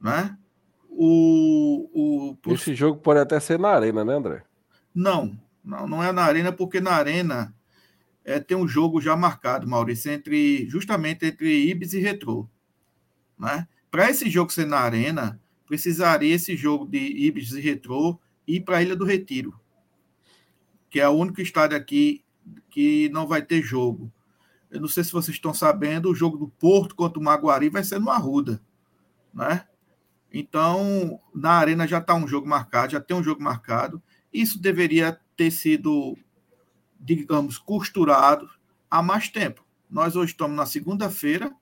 né? 0.00 0.36
O, 0.88 1.88
o, 1.92 2.36
por... 2.36 2.54
Esse 2.54 2.74
jogo 2.74 3.00
pode 3.00 3.20
até 3.20 3.38
ser 3.38 3.58
na 3.58 3.68
Arena, 3.68 4.04
né, 4.04 4.14
André? 4.14 4.42
Não, 4.94 5.38
não, 5.64 5.86
não 5.86 6.02
é 6.02 6.12
na 6.12 6.22
Arena, 6.22 6.52
porque 6.52 6.80
na 6.80 6.92
Arena 6.92 7.54
é, 8.24 8.40
tem 8.40 8.56
um 8.56 8.66
jogo 8.66 9.00
já 9.00 9.16
marcado, 9.16 9.68
Maurício, 9.68 10.10
entre, 10.10 10.68
justamente 10.68 11.24
entre 11.24 11.70
Ibis 11.70 11.92
e 11.92 12.00
Retrô, 12.00 12.48
né? 13.38 13.66
Para 13.90 14.10
esse 14.10 14.28
jogo 14.30 14.52
ser 14.52 14.66
na 14.66 14.78
Arena, 14.78 15.40
precisaria 15.66 16.34
esse 16.34 16.56
jogo 16.56 16.86
de 16.86 16.98
Ibis 16.98 17.52
e 17.52 17.60
Retrô 17.60 18.18
ir 18.46 18.60
para 18.60 18.78
a 18.78 18.82
Ilha 18.82 18.96
do 18.96 19.04
Retiro, 19.04 19.58
que 20.88 21.00
é 21.00 21.08
o 21.08 21.12
único 21.12 21.40
estádio 21.40 21.76
aqui 21.76 22.24
que 22.70 23.08
não 23.10 23.26
vai 23.26 23.42
ter 23.42 23.62
jogo. 23.62 24.12
Eu 24.70 24.80
não 24.80 24.88
sei 24.88 25.02
se 25.02 25.12
vocês 25.12 25.36
estão 25.36 25.52
sabendo, 25.52 26.10
o 26.10 26.14
jogo 26.14 26.36
do 26.36 26.48
Porto 26.48 26.94
contra 26.94 27.18
o 27.18 27.22
Maguari 27.22 27.68
vai 27.68 27.82
ser 27.82 27.98
no 27.98 28.10
Arruda, 28.10 28.60
né? 29.34 29.66
Então, 30.32 31.20
na 31.34 31.52
Arena 31.52 31.88
já 31.88 31.98
está 31.98 32.14
um 32.14 32.26
jogo 32.26 32.48
marcado, 32.48 32.92
já 32.92 33.00
tem 33.00 33.16
um 33.16 33.22
jogo 33.22 33.42
marcado. 33.42 34.00
Isso 34.32 34.60
deveria 34.60 35.18
ter 35.36 35.50
sido, 35.50 36.16
digamos, 37.00 37.58
costurado 37.58 38.48
há 38.88 39.02
mais 39.02 39.28
tempo. 39.28 39.64
Nós 39.90 40.14
hoje 40.14 40.32
estamos 40.32 40.56
na 40.56 40.66
segunda-feira, 40.66 41.52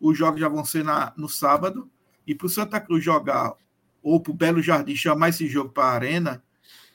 os 0.00 0.16
jogos 0.16 0.40
já 0.40 0.48
vão 0.48 0.64
ser 0.64 0.82
na, 0.82 1.12
no 1.14 1.28
sábado, 1.28 1.90
e 2.26 2.34
para 2.34 2.46
o 2.46 2.50
Santa 2.50 2.80
Cruz 2.80 3.04
jogar 3.04 3.54
ou 4.06 4.20
para 4.20 4.30
o 4.30 4.36
Belo 4.36 4.62
Jardim 4.62 4.94
chamar 4.94 5.30
esse 5.30 5.48
jogo 5.48 5.70
para 5.70 5.86
a 5.86 5.92
Arena, 5.94 6.44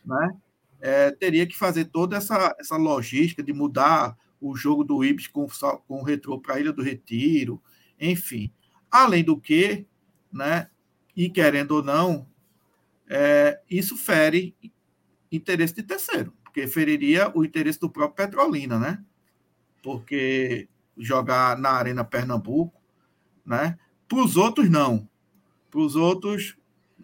né? 0.06 0.34
É, 0.80 1.12
teria 1.12 1.46
que 1.46 1.58
fazer 1.58 1.86
toda 1.86 2.16
essa, 2.16 2.56
essa 2.58 2.78
logística 2.78 3.44
de 3.44 3.52
mudar 3.52 4.18
o 4.40 4.56
jogo 4.56 4.82
do 4.86 5.04
Ibis 5.04 5.28
com, 5.28 5.46
com 5.86 6.00
o 6.00 6.04
retrô 6.04 6.40
para 6.40 6.56
a 6.56 6.60
Ilha 6.62 6.72
do 6.72 6.82
Retiro, 6.82 7.62
enfim. 8.00 8.50
Além 8.90 9.26
do 9.26 9.38
que, 9.38 9.86
né, 10.32 10.70
e 11.14 11.30
querendo 11.30 11.72
ou 11.72 11.84
não, 11.84 12.26
é, 13.10 13.60
isso 13.70 13.98
fere 13.98 14.56
interesse 15.30 15.76
de 15.76 15.84
terceiro, 15.84 16.34
porque 16.46 16.66
feriria 16.66 17.30
o 17.36 17.44
interesse 17.44 17.80
do 17.80 17.90
próprio 17.90 18.26
Petrolina, 18.26 18.80
né? 18.80 19.04
Porque 19.84 20.70
jogar 20.98 21.58
na 21.58 21.72
Arena 21.72 22.06
Pernambuco, 22.06 22.82
né? 23.46 23.78
Para 24.08 24.24
os 24.24 24.38
outros, 24.38 24.70
não. 24.70 25.10
Para 25.70 25.82
os 25.82 25.98
outros, 25.98 26.56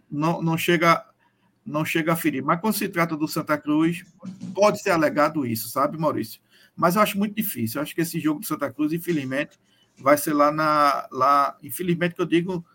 não, 0.10 0.42
não 0.42 0.58
chega 0.58 1.06
não 1.66 1.84
chega 1.84 2.14
a 2.14 2.16
ferir. 2.16 2.42
Mas 2.44 2.62
quando 2.62 2.76
se 2.76 2.88
trata 2.88 3.18
do 3.18 3.28
Santa 3.28 3.58
Cruz, 3.58 4.06
pode 4.56 4.82
ser 4.82 4.92
alegado 4.92 5.46
isso, 5.46 5.68
sabe, 5.68 5.98
Maurício? 5.98 6.40
Mas 6.76 6.96
eu 6.96 7.02
acho 7.02 7.18
muito 7.18 7.36
difícil. 7.36 7.78
Eu 7.78 7.84
acho 7.84 7.94
que 7.94 8.02
esse 8.02 8.20
jogo 8.20 8.40
do 8.40 8.46
Santa 8.46 8.72
Cruz, 8.72 8.94
infelizmente, 8.94 9.60
vai 9.98 10.18
ser 10.18 10.34
lá 10.34 10.52
na. 10.52 11.08
Lá, 11.12 11.58
infelizmente, 11.62 12.16
que 12.16 12.22
eu 12.22 12.26
digo, 12.26 12.66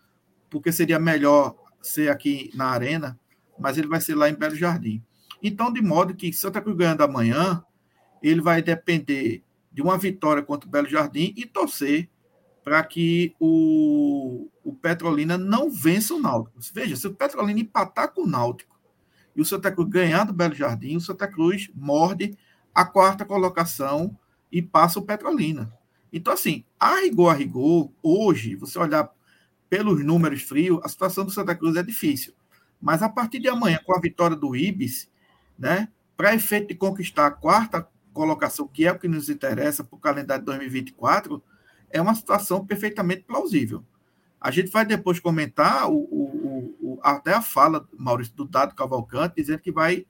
porque 0.49 0.71
seria 0.71 0.99
melhor 0.99 1.55
ser 1.81 2.11
aqui 2.11 2.51
na 2.53 2.67
Arena, 2.67 3.19
mas 3.57 3.77
ele 3.77 3.87
vai 3.87 3.99
ser 3.99 4.13
lá 4.13 4.29
em 4.29 4.35
Belo 4.35 4.55
Jardim. 4.55 5.03
Então, 5.41 5.73
de 5.73 5.81
modo 5.81 6.13
que 6.13 6.31
Santa 6.31 6.61
Cruz 6.61 6.77
ganhando 6.77 7.01
amanhã, 7.01 7.63
ele 8.21 8.41
vai 8.41 8.61
depender 8.61 9.43
de 9.71 9.81
uma 9.81 9.97
vitória 9.97 10.43
contra 10.43 10.67
o 10.67 10.71
Belo 10.71 10.87
Jardim 10.87 11.33
e 11.35 11.45
torcer 11.45 12.09
para 12.63 12.83
que 12.83 13.35
o, 13.39 14.49
o 14.63 14.73
Petrolina 14.73 15.37
não 15.37 15.69
vença 15.69 16.13
o 16.13 16.21
Náutico. 16.21 16.57
Veja, 16.73 16.95
se 16.95 17.05
o 17.07 17.13
Petrolina 17.13 17.59
empatar 17.59 18.11
com 18.11 18.21
o 18.21 18.27
Náutico 18.27 18.79
e 19.35 19.41
o 19.41 19.45
Santa 19.45 19.71
Cruz 19.71 19.89
ganhar 19.89 20.23
do 20.23 20.33
Belo 20.33 20.55
Jardim, 20.55 20.95
o 20.95 21.01
Santa 21.01 21.27
Cruz 21.27 21.69
morde 21.75 22.37
a 22.73 22.85
quarta 22.85 23.25
colocação 23.25 24.17
e 24.51 24.61
passa 24.61 24.99
o 24.99 25.03
Petrolina. 25.03 25.73
Então, 26.11 26.31
assim, 26.31 26.63
a 26.79 27.01
rigor, 27.01 27.31
a 27.31 27.33
rigor, 27.33 27.91
hoje, 28.01 28.55
você 28.55 28.77
olhar 28.79 29.11
pelos 29.69 30.03
números 30.05 30.43
frios, 30.43 30.79
a 30.83 30.87
situação 30.87 31.25
do 31.25 31.31
Santa 31.31 31.55
Cruz 31.55 31.75
é 31.75 31.83
difícil. 31.83 32.33
Mas 32.79 33.01
a 33.01 33.09
partir 33.09 33.39
de 33.39 33.49
amanhã, 33.49 33.79
com 33.83 33.95
a 33.95 33.99
vitória 33.99 34.37
do 34.37 34.55
Ibis, 34.55 35.09
né, 35.57 35.89
para 36.15 36.35
efeito 36.35 36.67
de 36.67 36.75
conquistar 36.75 37.25
a 37.25 37.31
quarta 37.31 37.87
colocação, 38.13 38.67
que 38.67 38.85
é 38.85 38.91
o 38.91 38.99
que 38.99 39.07
nos 39.07 39.29
interessa 39.29 39.83
para 39.83 39.95
o 39.95 39.99
calendário 39.99 40.43
de 40.43 40.45
2024, 40.45 41.43
é 41.93 42.01
uma 42.01 42.15
situação 42.15 42.65
perfeitamente 42.65 43.21
plausível. 43.21 43.85
A 44.41 44.51
gente 44.51 44.71
vai 44.71 44.83
depois 44.83 45.19
comentar 45.19 45.89
o, 45.89 45.95
o, 45.95 46.75
o, 46.81 46.99
até 47.01 47.33
a 47.33 47.41
fala, 47.41 47.87
Maurício, 47.97 48.35
do 48.35 48.45
Dado 48.45 48.75
Cavalcante, 48.75 49.35
dizendo 49.37 49.59
que 49.59 49.71
vai 49.71 50.05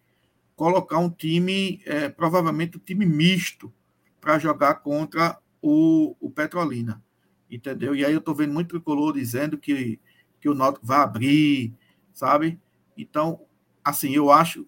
colocar 0.56 0.98
um 0.98 1.10
time, 1.10 1.82
é, 1.86 2.10
provavelmente 2.10 2.78
um 2.78 2.80
time 2.80 3.06
misto, 3.06 3.72
para 4.20 4.40
jogar 4.40 4.76
contra 4.76 5.38
o, 5.62 6.16
o 6.20 6.32
Petrolina. 6.32 7.04
Entendeu? 7.52 7.94
E 7.94 8.04
aí 8.04 8.14
eu 8.14 8.20
estou 8.20 8.34
vendo 8.34 8.54
muito 8.54 8.70
tricolor 8.70 9.14
dizendo 9.14 9.58
que, 9.58 10.00
que 10.40 10.50
o 10.50 10.56
Náutico 10.56 10.88
vai 10.88 11.00
abrir, 11.00 11.74
sabe? 12.14 12.60
Então, 12.98 13.42
assim, 13.84 14.16
eu 14.16 14.32
acho, 14.32 14.66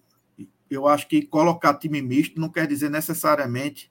eu 0.70 0.86
acho 0.86 1.08
que 1.08 1.22
colocar 1.22 1.74
time 1.74 2.02
misto 2.02 2.38
não 2.38 2.50
quer 2.50 2.66
dizer 2.66 2.90
necessariamente 2.90 3.90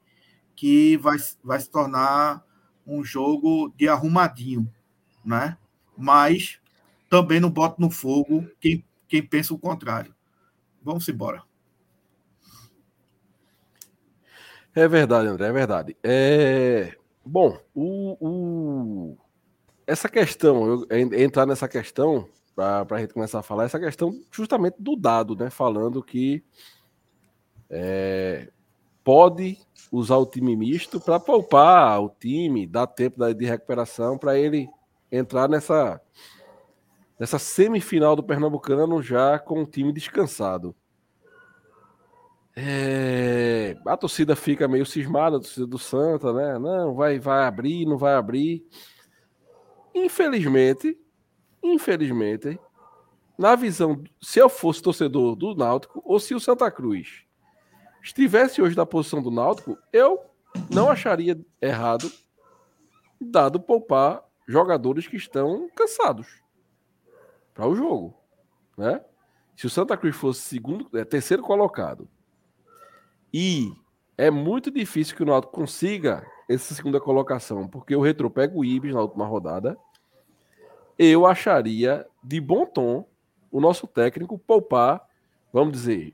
que 0.55 0.95
vai, 0.97 1.17
vai 1.43 1.59
se 1.59 1.69
tornar 1.69 2.44
um 2.85 3.03
jogo 3.03 3.73
de 3.75 3.87
arrumadinho, 3.87 4.71
né? 5.23 5.57
Mas 5.97 6.59
também 7.09 7.39
não 7.39 7.49
bota 7.49 7.75
no 7.79 7.89
fogo 7.89 8.47
quem, 8.59 8.83
quem 9.07 9.25
pensa 9.25 9.53
o 9.53 9.59
contrário. 9.59 10.13
Vamos 10.81 11.07
embora. 11.07 11.43
É 14.73 14.87
verdade, 14.87 15.27
André, 15.27 15.47
é 15.47 15.51
verdade. 15.53 15.97
É... 16.03 16.95
Bom, 17.25 17.57
o, 17.73 18.17
o... 18.19 19.17
essa 19.87 20.09
questão, 20.09 20.85
eu, 20.89 21.13
entrar 21.17 21.45
nessa 21.45 21.67
questão, 21.67 22.27
para 22.53 22.85
a 22.89 22.99
gente 22.99 23.13
começar 23.13 23.39
a 23.39 23.43
falar, 23.43 23.63
essa 23.63 23.79
questão 23.79 24.19
justamente 24.31 24.75
do 24.77 24.95
dado, 24.95 25.35
né? 25.35 25.49
Falando 25.49 26.03
que 26.03 26.43
é, 27.69 28.51
pode 29.05 29.59
usar 29.91 30.17
o 30.17 30.25
time 30.25 30.55
misto 30.55 30.99
para 30.99 31.19
poupar 31.19 32.01
o 32.01 32.09
time, 32.09 32.65
dar 32.65 32.87
tempo 32.87 33.23
de 33.33 33.45
recuperação 33.45 34.17
para 34.17 34.37
ele 34.37 34.67
entrar 35.11 35.47
nessa, 35.47 36.01
nessa 37.19 37.37
semifinal 37.37 38.15
do 38.15 38.23
Pernambucano 38.23 39.01
já 39.03 39.37
com 39.37 39.61
o 39.61 39.65
time 39.65 39.93
descansado. 39.93 40.75
É, 42.57 43.77
a 43.85 43.95
torcida 43.95 44.35
fica 44.35 44.67
meio 44.67 44.85
cismada, 44.85 45.37
a 45.37 45.39
torcida 45.39 45.67
do 45.67 45.77
Santa, 45.77 46.33
né? 46.33 46.57
Não, 46.57 46.95
vai, 46.95 47.19
vai 47.19 47.45
abrir, 47.45 47.85
não 47.85 47.97
vai 47.97 48.15
abrir. 48.15 48.65
Infelizmente, 49.93 50.97
infelizmente, 51.61 52.59
na 53.37 53.55
visão, 53.55 54.03
se 54.19 54.39
eu 54.39 54.49
fosse 54.49 54.81
torcedor 54.81 55.35
do 55.35 55.53
Náutico 55.53 56.01
ou 56.03 56.19
se 56.19 56.33
o 56.33 56.39
Santa 56.39 56.71
Cruz 56.71 57.24
estivesse 58.05 58.61
hoje 58.61 58.77
na 58.77 58.85
posição 58.85 59.21
do 59.21 59.31
Náutico, 59.31 59.77
eu 59.91 60.23
não 60.69 60.89
acharia 60.89 61.37
errado, 61.59 62.11
dado 63.19 63.59
poupar 63.59 64.23
jogadores 64.47 65.07
que 65.07 65.15
estão 65.15 65.67
cansados 65.75 66.27
para 67.53 67.67
o 67.67 67.75
jogo, 67.75 68.15
né? 68.77 69.01
Se 69.55 69.65
o 69.65 69.69
Santa 69.69 69.97
Cruz 69.97 70.15
fosse 70.15 70.41
segundo, 70.41 70.87
é, 70.97 71.03
terceiro 71.03 71.41
colocado 71.41 72.07
e 73.33 73.73
é 74.17 74.29
muito 74.29 74.69
difícil 74.69 75.15
que 75.15 75.23
o 75.23 75.25
Náutico 75.25 75.53
consiga 75.53 76.25
essa 76.47 76.75
segunda 76.75 76.99
colocação, 76.99 77.67
porque 77.67 77.95
o 77.95 78.01
Retro 78.01 78.29
pega 78.29 78.55
o 78.55 78.63
Ibis 78.63 78.93
na 78.93 79.01
última 79.01 79.25
rodada, 79.25 79.75
eu 80.99 81.25
acharia 81.25 82.05
de 82.23 82.39
bom 82.39 82.65
tom 82.65 83.07
o 83.51 83.59
nosso 83.59 83.87
técnico 83.87 84.37
poupar, 84.37 85.07
vamos 85.51 85.73
dizer, 85.73 86.13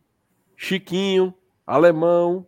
Chiquinho, 0.55 1.33
alemão. 1.71 2.45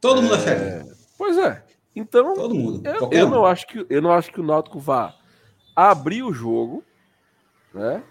Todo 0.00 0.22
mundo 0.22 0.34
é, 0.34 0.38
acharia. 0.38 0.84
Pois 1.16 1.36
é. 1.38 1.64
Então, 1.94 2.34
Todo 2.34 2.54
mundo. 2.54 2.82
Eu, 2.84 3.10
eu 3.12 3.30
não 3.30 3.46
acho 3.46 3.66
que 3.66 3.86
eu 3.88 4.02
não 4.02 4.10
acho 4.10 4.32
que 4.32 4.40
o 4.40 4.44
Náutico 4.44 4.80
vá 4.80 5.14
abrir 5.76 6.22
o 6.22 6.32
jogo, 6.32 6.82
né? 7.72 8.02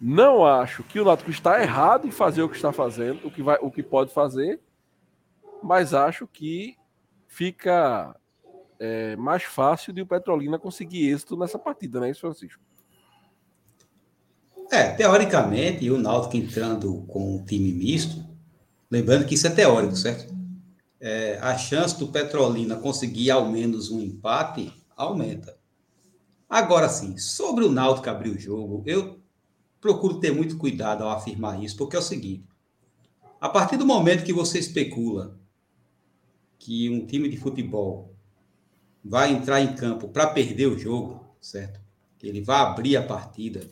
Não 0.00 0.44
acho 0.44 0.82
que 0.82 1.00
o 1.00 1.04
Náutico 1.04 1.30
está 1.30 1.60
errado 1.62 2.06
em 2.06 2.10
fazer 2.10 2.42
o 2.42 2.48
que 2.48 2.56
está 2.56 2.72
fazendo, 2.72 3.26
o 3.26 3.30
que 3.30 3.42
vai, 3.42 3.58
o 3.60 3.70
que 3.70 3.82
pode 3.82 4.12
fazer, 4.12 4.60
mas 5.62 5.94
acho 5.94 6.26
que 6.26 6.76
fica 7.26 8.14
é, 8.78 9.16
mais 9.16 9.42
fácil 9.42 9.92
de 9.92 10.02
o 10.02 10.06
Petrolina 10.06 10.58
conseguir 10.58 11.08
êxito 11.08 11.36
nessa 11.36 11.58
partida, 11.58 12.00
né, 12.00 12.12
Francisco? 12.14 12.62
É, 14.70 14.90
teoricamente, 14.94 15.88
o 15.90 15.98
Náutico 15.98 16.36
entrando 16.36 17.04
com 17.06 17.36
um 17.36 17.44
time 17.44 17.72
misto, 17.72 18.25
Lembrando 18.90 19.26
que 19.26 19.34
isso 19.34 19.46
é 19.46 19.50
teórico, 19.50 19.96
certo? 19.96 20.34
É, 21.00 21.38
a 21.40 21.56
chance 21.58 21.98
do 21.98 22.08
Petrolina 22.08 22.76
conseguir 22.76 23.30
ao 23.30 23.48
menos 23.48 23.90
um 23.90 24.00
empate 24.00 24.72
aumenta. 24.96 25.56
Agora 26.48 26.88
sim, 26.88 27.18
sobre 27.18 27.64
o 27.64 27.70
Náutico 27.70 28.08
abrir 28.08 28.30
o 28.30 28.38
jogo, 28.38 28.82
eu 28.86 29.18
procuro 29.80 30.20
ter 30.20 30.32
muito 30.32 30.56
cuidado 30.56 31.02
ao 31.02 31.10
afirmar 31.10 31.62
isso, 31.62 31.76
porque 31.76 31.96
é 31.96 31.98
o 31.98 32.02
seguinte: 32.02 32.44
a 33.40 33.48
partir 33.48 33.76
do 33.76 33.84
momento 33.84 34.24
que 34.24 34.32
você 34.32 34.58
especula 34.58 35.38
que 36.58 36.88
um 36.88 37.04
time 37.04 37.28
de 37.28 37.36
futebol 37.36 38.14
vai 39.04 39.32
entrar 39.32 39.60
em 39.60 39.74
campo 39.74 40.08
para 40.08 40.28
perder 40.28 40.66
o 40.66 40.78
jogo, 40.78 41.24
certo? 41.40 41.80
Ele 42.22 42.40
vai 42.40 42.60
abrir 42.60 42.96
a 42.96 43.02
partida, 43.02 43.68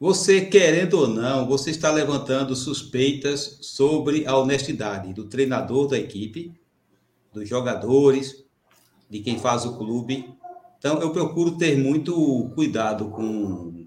você, 0.00 0.42
querendo 0.42 0.94
ou 0.94 1.08
não, 1.08 1.46
você 1.46 1.70
está 1.70 1.90
levantando 1.90 2.54
suspeitas 2.56 3.58
sobre 3.62 4.26
a 4.26 4.36
honestidade 4.36 5.14
do 5.14 5.24
treinador 5.24 5.88
da 5.88 5.98
equipe, 5.98 6.52
dos 7.32 7.48
jogadores, 7.48 8.44
de 9.08 9.20
quem 9.20 9.38
faz 9.38 9.64
o 9.64 9.76
clube. 9.76 10.34
Então, 10.78 11.00
eu 11.00 11.10
procuro 11.10 11.56
ter 11.56 11.78
muito 11.78 12.50
cuidado 12.54 13.08
com, 13.10 13.86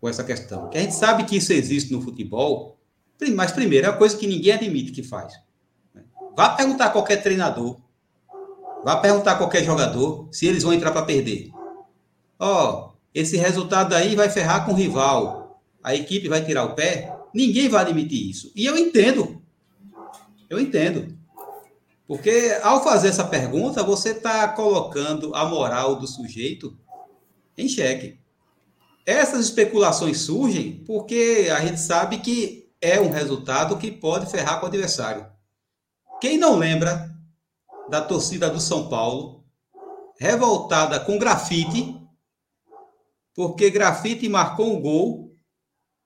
com 0.00 0.08
essa 0.08 0.24
questão. 0.24 0.68
Que 0.70 0.78
a 0.78 0.80
gente 0.80 0.94
sabe 0.94 1.24
que 1.24 1.36
isso 1.36 1.52
existe 1.52 1.92
no 1.92 2.00
futebol, 2.00 2.78
mas, 3.34 3.52
primeiro, 3.52 3.86
é 3.86 3.90
uma 3.90 3.98
coisa 3.98 4.16
que 4.16 4.26
ninguém 4.26 4.52
admite 4.52 4.90
que 4.90 5.02
faz. 5.02 5.34
Vá 6.34 6.50
perguntar 6.50 6.86
a 6.86 6.90
qualquer 6.90 7.22
treinador, 7.22 7.76
vá 8.82 8.96
perguntar 8.96 9.32
a 9.32 9.36
qualquer 9.36 9.62
jogador 9.62 10.28
se 10.32 10.46
eles 10.46 10.62
vão 10.62 10.72
entrar 10.72 10.90
para 10.90 11.02
perder. 11.02 11.50
Ó, 12.38 12.88
oh, 12.88 12.92
esse 13.14 13.36
resultado 13.36 13.94
aí 13.94 14.16
vai 14.16 14.30
ferrar 14.30 14.64
com 14.64 14.72
o 14.72 14.74
rival 14.74 15.41
a 15.82 15.94
equipe 15.94 16.28
vai 16.28 16.44
tirar 16.44 16.64
o 16.64 16.74
pé, 16.74 17.16
ninguém 17.34 17.68
vai 17.68 17.82
admitir 17.82 18.30
isso. 18.30 18.52
E 18.54 18.64
eu 18.64 18.76
entendo. 18.76 19.42
Eu 20.48 20.60
entendo. 20.60 21.16
Porque 22.06 22.58
ao 22.62 22.84
fazer 22.84 23.08
essa 23.08 23.24
pergunta, 23.24 23.82
você 23.82 24.10
está 24.10 24.46
colocando 24.48 25.34
a 25.34 25.44
moral 25.44 25.96
do 25.96 26.06
sujeito 26.06 26.76
em 27.56 27.68
xeque. 27.68 28.18
essas 29.04 29.44
especulações 29.44 30.20
surgem 30.20 30.82
porque 30.86 31.48
a 31.50 31.60
gente 31.60 31.80
sabe 31.80 32.18
que 32.18 32.70
é 32.80 33.00
um 33.00 33.10
resultado 33.10 33.78
que 33.78 33.90
pode 33.90 34.30
ferrar 34.30 34.58
com 34.58 34.66
o 34.66 34.68
adversário. 34.68 35.26
Quem 36.20 36.38
não 36.38 36.56
lembra 36.56 37.10
da 37.88 38.00
torcida 38.00 38.48
do 38.48 38.60
São 38.60 38.88
Paulo 38.88 39.44
revoltada 40.18 41.00
com 41.00 41.18
grafite, 41.18 41.96
porque 43.34 43.70
grafite 43.70 44.28
marcou 44.28 44.76
um 44.76 44.80
gol 44.80 45.31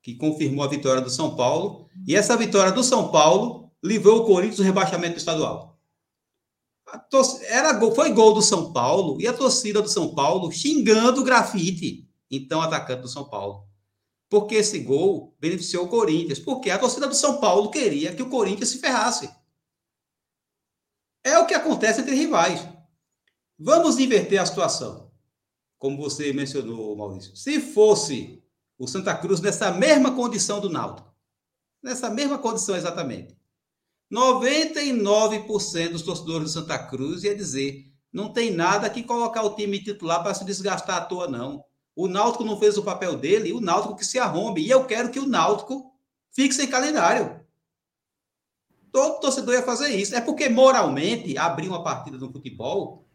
que 0.07 0.14
confirmou 0.14 0.64
a 0.64 0.69
vitória 0.69 1.03
do 1.03 1.11
São 1.11 1.35
Paulo, 1.35 1.88
e 2.07 2.14
essa 2.14 2.37
vitória 2.37 2.71
do 2.71 2.85
São 2.85 3.11
Paulo 3.11 3.73
livrou 3.83 4.21
o 4.21 4.25
Corinthians 4.25 4.59
do 4.59 4.62
rebaixamento 4.62 5.16
estadual. 5.16 5.81
Era 7.49 7.77
foi 7.90 8.12
gol 8.12 8.33
do 8.33 8.40
São 8.40 8.73
Paulo 8.73 9.21
e 9.21 9.27
a 9.27 9.33
torcida 9.33 9.83
do 9.83 9.88
São 9.88 10.14
Paulo 10.14 10.53
xingando 10.53 11.23
o 11.23 11.25
grafite, 11.25 12.09
então 12.31 12.62
atacante 12.62 13.03
do 13.03 13.09
São 13.09 13.29
Paulo. 13.29 13.66
Porque 14.31 14.55
esse 14.55 14.79
gol 14.79 15.35
beneficiou 15.40 15.87
o 15.87 15.88
Corinthians, 15.88 16.38
porque 16.38 16.71
a 16.71 16.79
torcida 16.79 17.09
do 17.09 17.14
São 17.16 17.40
Paulo 17.40 17.69
queria 17.69 18.14
que 18.14 18.23
o 18.23 18.31
Corinthians 18.31 18.69
se 18.69 18.79
ferrasse. 18.79 19.29
É 21.25 21.37
o 21.37 21.47
que 21.47 21.55
acontece 21.55 22.03
entre 22.03 22.14
rivais. 22.14 22.64
Vamos 23.59 23.99
inverter 23.99 24.40
a 24.40 24.47
situação. 24.47 25.11
Como 25.81 25.97
você 25.97 26.33
mencionou, 26.33 26.95
Maurício. 26.95 27.37
Se 27.37 27.61
fosse 27.61 28.40
o 28.78 28.86
Santa 28.86 29.14
Cruz 29.14 29.40
nessa 29.40 29.70
mesma 29.70 30.14
condição 30.14 30.60
do 30.60 30.68
Náutico, 30.68 31.14
nessa 31.82 32.10
mesma 32.10 32.38
condição 32.38 32.76
exatamente, 32.76 33.36
99% 34.12 35.90
dos 35.90 36.02
torcedores 36.02 36.52
do 36.52 36.60
Santa 36.60 36.78
Cruz 36.78 37.24
ia 37.24 37.34
dizer: 37.34 37.92
não 38.12 38.32
tem 38.32 38.50
nada 38.50 38.88
que 38.88 39.02
colocar 39.02 39.42
o 39.42 39.54
time 39.54 39.82
titular 39.82 40.22
para 40.22 40.34
se 40.34 40.44
desgastar 40.44 40.96
à 40.96 41.00
toa, 41.00 41.28
não. 41.28 41.64
O 41.94 42.08
Náutico 42.08 42.44
não 42.44 42.58
fez 42.58 42.76
o 42.76 42.82
papel 42.82 43.16
dele, 43.16 43.52
o 43.52 43.60
Náutico 43.60 43.96
que 43.96 44.04
se 44.04 44.18
arrombe. 44.18 44.62
E 44.62 44.70
eu 44.70 44.84
quero 44.84 45.10
que 45.10 45.18
o 45.18 45.26
Náutico 45.26 45.92
fique 46.30 46.54
sem 46.54 46.68
calendário. 46.68 47.40
Todo 48.92 49.20
torcedor 49.20 49.54
ia 49.54 49.62
fazer 49.62 49.88
isso. 49.88 50.14
É 50.14 50.20
porque, 50.20 50.48
moralmente, 50.48 51.36
abrir 51.36 51.68
uma 51.68 51.82
partida 51.82 52.16
no 52.16 52.30
futebol, 52.30 53.06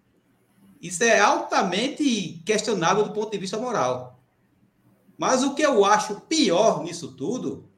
isso 0.82 1.04
é 1.04 1.20
altamente 1.20 2.42
questionável 2.46 3.04
do 3.04 3.14
ponto 3.14 3.32
de 3.32 3.38
vista 3.38 3.58
moral. 3.58 4.21
Mas 5.22 5.44
o 5.44 5.54
que 5.54 5.62
eu 5.62 5.86
acho 5.86 6.20
pior 6.22 6.84
nisso 6.84 7.12
tudo 7.12 7.70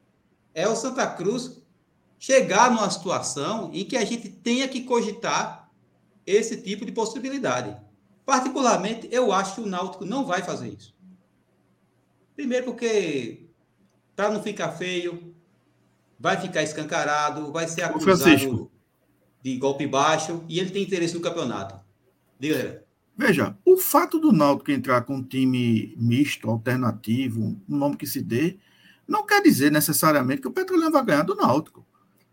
é 0.54 0.66
o 0.66 0.74
Santa 0.74 1.06
Cruz 1.06 1.62
chegar 2.18 2.70
numa 2.70 2.88
situação 2.88 3.68
em 3.70 3.84
que 3.84 3.98
a 3.98 4.04
gente 4.06 4.30
tenha 4.30 4.66
que 4.66 4.84
cogitar 4.84 5.70
esse 6.26 6.62
tipo 6.62 6.86
de 6.86 6.92
possibilidade. 6.92 7.76
Particularmente, 8.24 9.10
eu 9.12 9.30
acho 9.30 9.56
que 9.56 9.60
o 9.60 9.66
Náutico 9.66 10.06
não 10.06 10.24
vai 10.24 10.40
fazer 10.40 10.70
isso. 10.70 10.96
Primeiro 12.34 12.64
porque 12.64 13.44
para 14.16 14.30
não 14.30 14.42
ficar 14.42 14.70
feio, 14.70 15.34
vai 16.18 16.40
ficar 16.40 16.62
escancarado, 16.62 17.52
vai 17.52 17.68
ser 17.68 17.82
acusado 17.82 18.70
de 19.42 19.58
golpe 19.58 19.86
baixo 19.86 20.42
e 20.48 20.58
ele 20.58 20.70
tem 20.70 20.82
interesse 20.82 21.12
no 21.12 21.20
campeonato. 21.20 21.78
Diga, 22.40 22.83
Veja, 23.16 23.56
o 23.64 23.76
fato 23.76 24.18
do 24.18 24.32
Náutico 24.32 24.72
entrar 24.72 25.02
com 25.02 25.16
um 25.16 25.22
time 25.22 25.94
misto, 25.96 26.50
alternativo, 26.50 27.56
um 27.68 27.76
nome 27.76 27.96
que 27.96 28.06
se 28.06 28.20
dê, 28.20 28.58
não 29.06 29.24
quer 29.24 29.40
dizer 29.40 29.70
necessariamente 29.70 30.42
que 30.42 30.48
o 30.48 30.52
Petrolina 30.52 30.90
vai 30.90 31.04
ganhar 31.04 31.22
do 31.22 31.36
Náutico. 31.36 31.86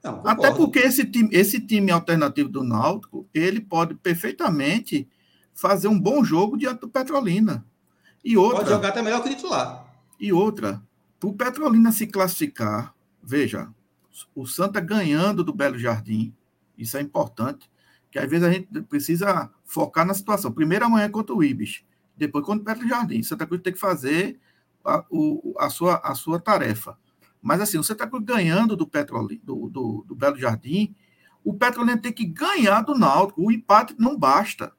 Não, 0.04 0.26
Até 0.26 0.52
porque 0.52 0.80
esse 0.80 1.06
time, 1.06 1.30
esse 1.32 1.60
time 1.60 1.92
alternativo 1.92 2.50
do 2.50 2.64
Náutico, 2.64 3.28
ele 3.34 3.62
pode 3.62 3.94
perfeitamente 3.94 5.08
fazer 5.54 5.88
um 5.88 6.00
bom 6.00 6.24
jogo 6.24 6.58
diante 6.58 6.82
do 6.82 6.90
Petrolina. 6.90 7.64
E 8.24 8.36
outra, 8.36 8.58
pode 8.60 8.70
jogar 8.70 8.90
até 8.90 9.02
melhor 9.02 9.22
que 9.22 9.30
o 9.30 9.36
titular. 9.36 9.86
E 10.20 10.34
outra, 10.34 10.82
para 11.20 11.30
o 11.30 11.34
Petrolina 11.34 11.92
se 11.92 12.08
classificar, 12.08 12.96
veja, 13.22 13.70
o 14.34 14.48
Santa 14.48 14.80
ganhando 14.80 15.44
do 15.44 15.54
Belo 15.54 15.78
Jardim, 15.78 16.34
isso 16.76 16.98
é 16.98 17.02
importante, 17.02 17.70
que 18.10 18.18
às 18.18 18.30
vezes 18.30 18.48
a 18.48 18.52
gente 18.52 18.82
precisa 18.84 19.50
focar 19.72 20.06
na 20.06 20.14
situação. 20.14 20.52
Primeiro 20.52 20.86
amanhã 20.86 21.10
contra 21.10 21.34
o 21.34 21.44
Ibis, 21.44 21.84
depois 22.16 22.46
contra 22.46 22.62
o 22.62 22.76
Belo 22.76 22.88
Jardim. 22.88 23.24
Santa 23.24 23.48
Cruz 23.48 23.62
tem 23.62 23.74
que 23.74 23.80
fazer 23.80 24.40
a, 24.84 25.04
o, 25.10 25.56
a, 25.58 25.70
sua, 25.70 25.96
a 26.04 26.14
sua 26.14 26.40
tarefa. 26.40 26.98
Mas 27.42 27.62
assim, 27.62 27.78
o 27.78 27.84
Santa 27.84 28.06
Cruz 28.06 28.24
ganhando 28.24 28.76
do, 28.76 28.86
Petrolina, 28.86 29.42
do, 29.44 29.70
do, 29.70 30.06
do 30.08 30.16
Belo 30.16 30.38
Jardim, 30.38 30.94
o 31.44 31.54
Petrolina 31.54 31.98
tem 31.98 32.12
que 32.12 32.26
ganhar 32.26 32.82
do 32.82 32.98
Náutico. 32.98 33.42
O 33.42 33.52
empate 33.52 33.96
não 33.98 34.18
basta. 34.18 34.74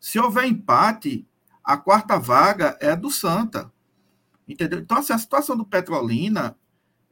Se 0.00 0.18
houver 0.18 0.46
empate, 0.46 1.28
a 1.62 1.76
quarta 1.76 2.18
vaga 2.18 2.76
é 2.80 2.96
do 2.96 3.10
Santa. 3.10 3.70
Entendeu? 4.48 4.78
Então, 4.78 4.98
assim, 4.98 5.12
a 5.12 5.18
situação 5.18 5.56
do 5.56 5.64
Petrolina 5.64 6.56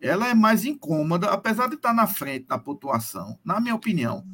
ela 0.00 0.28
é 0.28 0.34
mais 0.34 0.64
incômoda, 0.64 1.30
apesar 1.30 1.68
de 1.68 1.76
estar 1.76 1.94
na 1.94 2.06
frente 2.06 2.46
na 2.48 2.58
pontuação, 2.58 3.38
na 3.44 3.60
minha 3.60 3.74
opinião. 3.74 4.24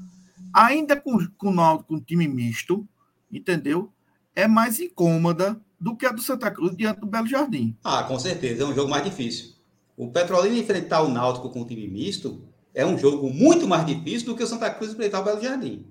Ainda 0.53 0.97
com, 0.97 1.19
com 1.37 1.51
o 1.51 1.83
com 1.85 2.01
time 2.01 2.27
misto, 2.29 2.87
entendeu? 3.31 3.93
É 4.35 4.47
mais 4.47 4.81
incômoda 4.81 5.61
do 5.79 5.97
que 5.97 6.07
a 6.07 6.13
do 6.13 6.21
Santa 6.21 6.51
Cruz 6.51 6.77
diante 6.77 7.01
do 7.01 7.07
Belo 7.07 7.27
Jardim. 7.27 7.77
Ah, 7.83 8.03
com 8.03 8.19
certeza, 8.19 8.63
é 8.63 8.67
um 8.67 8.75
jogo 8.75 8.91
mais 8.91 9.05
difícil. 9.05 9.55
O 9.97 10.11
Petrolina 10.11 10.57
enfrentar 10.57 11.03
o 11.03 11.09
Náutico 11.09 11.51
com 11.51 11.65
time 11.65 11.87
misto 11.89 12.43
é 12.75 12.87
um 12.87 12.99
jogo 12.99 13.31
muito 13.31 13.67
mais 13.67 13.85
difícil 13.85 14.27
do 14.27 14.37
que 14.37 14.43
o 14.43 14.47
Santa 14.47 14.71
Cruz 14.71 14.93
enfrentar 14.93 15.21
o 15.21 15.25
Belo 15.25 15.43
Jardim. 15.43 15.87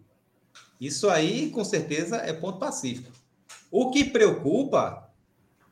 Isso 0.79 1.09
aí, 1.09 1.49
com 1.49 1.63
certeza, 1.63 2.17
é 2.17 2.31
ponto 2.31 2.57
pacífico. 2.57 3.11
O 3.71 3.91
que 3.91 4.05
preocupa 4.05 5.09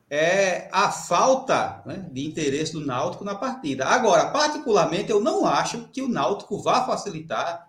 é 0.10 0.70
a 0.72 0.92
falta 0.92 1.82
né, 1.86 2.08
de 2.12 2.26
interesse 2.26 2.74
do 2.74 2.86
Náutico 2.86 3.24
na 3.24 3.36
partida. 3.36 3.86
Agora, 3.86 4.30
particularmente, 4.30 5.10
eu 5.10 5.20
não 5.20 5.46
acho 5.46 5.88
que 5.90 6.02
o 6.02 6.08
Náutico 6.08 6.62
vá 6.62 6.86
facilitar. 6.86 7.68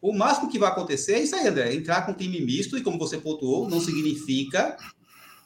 O 0.00 0.12
máximo 0.12 0.50
que 0.50 0.58
vai 0.58 0.70
acontecer 0.70 1.14
é 1.14 1.22
isso 1.22 1.36
aí, 1.36 1.46
André, 1.46 1.74
entrar 1.74 2.06
com 2.06 2.14
time 2.14 2.40
misto, 2.40 2.76
e 2.76 2.82
como 2.82 2.98
você 2.98 3.18
pontuou, 3.18 3.68
não 3.68 3.80
significa 3.80 4.76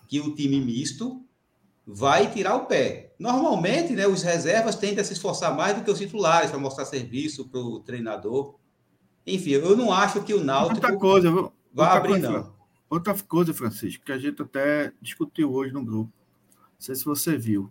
que 0.07 0.21
o 0.21 0.35
time 0.35 0.61
misto 0.61 1.25
vai 1.87 2.31
tirar 2.31 2.55
o 2.57 2.67
pé. 2.67 3.13
Normalmente, 3.19 3.93
né, 3.93 4.07
os 4.07 4.23
reservas 4.23 4.77
tendem 4.77 5.01
a 5.01 5.05
se 5.05 5.13
esforçar 5.13 5.55
mais 5.55 5.77
do 5.77 5.85
que 5.85 5.91
os 5.91 5.99
titulares 5.99 6.51
para 6.51 6.59
mostrar 6.59 6.85
serviço 6.85 7.49
para 7.49 7.61
o 7.61 7.81
treinador. 7.81 8.55
Enfim, 9.27 9.51
eu 9.51 9.77
não 9.77 9.93
acho 9.93 10.23
que 10.23 10.35
o 10.35 10.43
Náutico 10.43 10.77
outra 10.77 10.97
coisa, 10.97 11.31
vai 11.73 11.97
abrir, 11.97 12.11
coisa. 12.11 12.31
não. 12.31 12.55
Outra 12.89 13.15
coisa, 13.15 13.53
Francisco, 13.53 14.05
que 14.05 14.13
a 14.13 14.19
gente 14.19 14.41
até 14.41 14.93
discutiu 15.01 15.53
hoje 15.53 15.73
no 15.73 15.85
grupo, 15.85 16.13
não 16.53 16.81
sei 16.81 16.95
se 16.95 17.05
você 17.05 17.37
viu, 17.37 17.71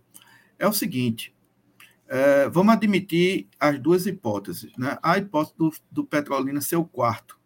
é 0.59 0.67
o 0.67 0.73
seguinte: 0.73 1.32
é, 2.13 2.47
vamos 2.47 2.75
admitir 2.75 3.47
as 3.59 3.79
duas 3.79 4.05
hipóteses. 4.05 4.71
Né? 4.77 4.99
A 5.01 5.17
hipótese 5.17 5.57
do, 5.57 5.73
do 5.89 6.05
Petrolina 6.05 6.61
ser 6.61 6.75
o 6.75 6.85
quarto, 6.85 7.39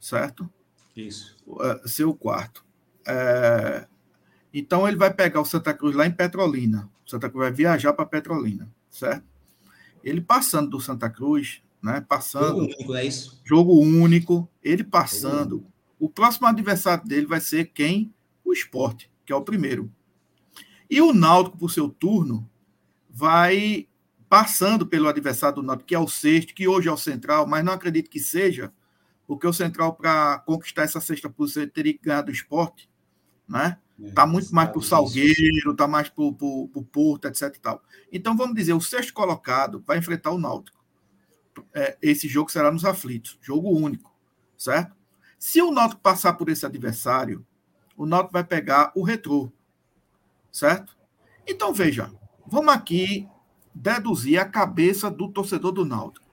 certo? 0.00 0.50
Isso. 0.96 1.36
É, 1.60 1.86
ser 1.86 2.02
o 2.02 2.12
quarto. 2.12 2.66
É, 3.06 3.86
então 4.52 4.88
ele 4.88 4.96
vai 4.96 5.14
pegar 5.14 5.40
o 5.40 5.44
Santa 5.44 5.72
Cruz 5.72 5.94
lá 5.94 6.04
em 6.04 6.10
Petrolina. 6.10 6.90
O 7.06 7.08
Santa 7.08 7.30
Cruz 7.30 7.44
vai 7.44 7.52
viajar 7.52 7.92
para 7.92 8.04
Petrolina, 8.04 8.68
certo? 8.90 9.24
Ele 10.02 10.20
passando 10.20 10.70
do 10.70 10.80
Santa 10.80 11.08
Cruz, 11.08 11.62
né? 11.80 12.00
Passando. 12.00 12.62
Jogo 12.62 12.74
único, 12.74 12.94
é 12.96 13.04
isso? 13.04 13.40
Jogo 13.44 13.80
único, 13.80 14.48
ele 14.64 14.82
passando 14.82 15.64
o 15.96 16.08
próximo 16.08 16.48
adversário 16.48 17.06
dele 17.06 17.26
vai 17.26 17.40
ser 17.40 17.66
quem? 17.66 18.12
O 18.44 18.52
esporte, 18.52 19.08
que 19.24 19.32
é 19.32 19.36
o 19.36 19.42
primeiro. 19.42 19.92
E 20.90 21.00
o 21.00 21.12
Náutico, 21.12 21.58
por 21.58 21.70
seu 21.70 21.88
turno, 21.88 22.48
vai 23.08 23.87
passando 24.28 24.86
pelo 24.86 25.08
adversário 25.08 25.56
do 25.56 25.62
Náutico, 25.62 25.88
que 25.88 25.94
é 25.94 25.98
o 25.98 26.08
sexto, 26.08 26.54
que 26.54 26.68
hoje 26.68 26.88
é 26.88 26.92
o 26.92 26.96
central, 26.96 27.46
mas 27.46 27.64
não 27.64 27.72
acredito 27.72 28.10
que 28.10 28.20
seja, 28.20 28.72
porque 29.26 29.46
o 29.46 29.52
central, 29.52 29.94
para 29.94 30.38
conquistar 30.40 30.82
essa 30.82 31.00
sexta 31.00 31.30
posição, 31.30 31.66
teria 31.68 31.94
que 31.94 32.04
ganhar 32.04 32.22
do 32.22 32.30
esporte, 32.30 32.88
né? 33.48 33.78
Está 33.98 34.22
é, 34.22 34.26
muito 34.26 34.54
mais 34.54 34.68
para 34.70 34.78
o 34.78 34.82
Salgueiro, 34.82 35.72
está 35.72 35.88
mais 35.88 36.08
para 36.08 36.22
o 36.22 36.86
Porto, 36.92 37.26
etc. 37.26 37.54
E 37.54 37.58
tal. 37.58 37.82
Então, 38.12 38.36
vamos 38.36 38.54
dizer, 38.54 38.72
o 38.72 38.80
sexto 38.80 39.12
colocado 39.12 39.82
vai 39.86 39.98
enfrentar 39.98 40.30
o 40.30 40.38
Náutico. 40.38 40.78
É, 41.74 41.98
esse 42.00 42.28
jogo 42.28 42.52
será 42.52 42.70
nos 42.70 42.84
aflitos, 42.84 43.36
jogo 43.42 43.76
único, 43.76 44.14
certo? 44.56 44.94
Se 45.38 45.60
o 45.60 45.72
Náutico 45.72 46.00
passar 46.00 46.34
por 46.34 46.48
esse 46.48 46.64
adversário, 46.64 47.44
o 47.96 48.06
Náutico 48.06 48.32
vai 48.32 48.44
pegar 48.44 48.92
o 48.94 49.02
retrô, 49.02 49.50
certo? 50.52 50.96
Então, 51.46 51.72
veja, 51.72 52.12
vamos 52.46 52.72
aqui 52.72 53.28
deduzir 53.78 54.40
a 54.40 54.44
cabeça 54.44 55.10
do 55.10 55.28
torcedor 55.28 55.72
do 55.72 55.84
Náutico. 55.84 56.26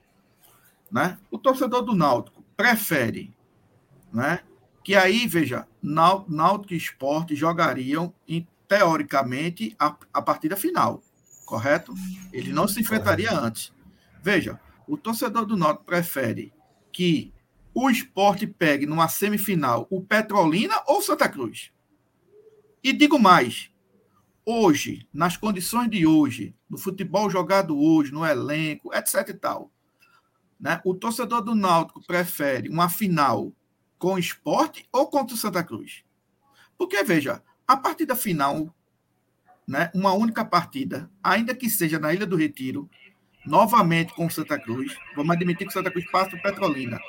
Né? 0.90 1.18
O 1.30 1.38
torcedor 1.38 1.82
do 1.82 1.94
Náutico 1.94 2.42
prefere 2.56 3.32
né, 4.12 4.40
que 4.82 4.94
aí, 4.94 5.26
veja, 5.26 5.66
Náutico 5.82 6.74
e 6.74 6.76
Esporte 6.76 7.34
jogariam, 7.34 8.12
em, 8.26 8.46
teoricamente, 8.68 9.74
a, 9.78 9.94
a 10.12 10.22
partida 10.22 10.56
final, 10.56 11.02
correto? 11.44 11.94
Ele 12.32 12.52
não 12.52 12.66
se 12.66 12.80
enfrentaria 12.80 13.32
antes. 13.32 13.72
Veja, 14.22 14.60
o 14.86 14.96
torcedor 14.96 15.44
do 15.44 15.56
Náutico 15.56 15.84
prefere 15.84 16.52
que 16.92 17.32
o 17.74 17.90
esporte 17.90 18.46
pegue 18.46 18.86
numa 18.86 19.06
semifinal 19.06 19.86
o 19.90 20.00
Petrolina 20.00 20.82
ou 20.86 21.02
Santa 21.02 21.28
Cruz. 21.28 21.70
E 22.82 22.92
digo 22.92 23.18
mais: 23.18 23.70
hoje, 24.46 25.08
nas 25.12 25.36
condições 25.36 25.90
de 25.90 26.06
hoje, 26.06 26.54
no 26.70 26.78
futebol 26.78 27.28
jogado 27.28 27.76
hoje, 27.76 28.12
no 28.12 28.24
elenco, 28.24 28.94
etc 28.94 29.28
e 29.28 29.34
tal, 29.34 29.72
né? 30.58 30.80
o 30.84 30.94
torcedor 30.94 31.42
do 31.42 31.54
Náutico 31.54 32.00
prefere 32.06 32.68
uma 32.68 32.88
final 32.88 33.52
com 33.98 34.14
o 34.14 34.18
esporte 34.18 34.88
ou 34.92 35.08
contra 35.08 35.34
o 35.34 35.38
Santa 35.38 35.64
Cruz? 35.64 36.04
Porque, 36.78 37.02
veja, 37.02 37.42
a 37.66 37.76
partida 37.76 38.14
final, 38.14 38.72
né, 39.66 39.90
uma 39.92 40.12
única 40.12 40.44
partida, 40.44 41.10
ainda 41.22 41.54
que 41.54 41.68
seja 41.68 41.98
na 41.98 42.14
Ilha 42.14 42.26
do 42.26 42.36
Retiro, 42.36 42.88
novamente 43.44 44.14
com 44.14 44.26
o 44.26 44.30
Santa 44.30 44.58
Cruz, 44.60 44.96
vamos 45.16 45.34
admitir 45.34 45.66
que 45.66 45.70
o 45.70 45.72
Santa 45.72 45.90
Cruz 45.90 46.08
passa 46.10 46.36
o 46.36 46.42
Petrolina. 46.42 47.00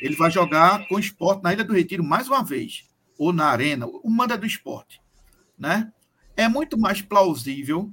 Ele 0.00 0.16
vai 0.16 0.30
jogar 0.30 0.86
com 0.88 0.94
o 0.94 1.00
esporte 1.00 1.42
na 1.42 1.52
Ilha 1.52 1.64
do 1.64 1.74
Retiro 1.74 2.02
mais 2.02 2.28
uma 2.28 2.42
vez, 2.42 2.88
ou 3.18 3.32
na 3.32 3.46
Arena, 3.46 3.86
o 3.86 4.08
manda 4.08 4.38
do 4.38 4.46
esporte. 4.46 5.02
Né? 5.58 5.92
É 6.38 6.46
muito 6.48 6.78
mais 6.78 7.02
plausível 7.02 7.92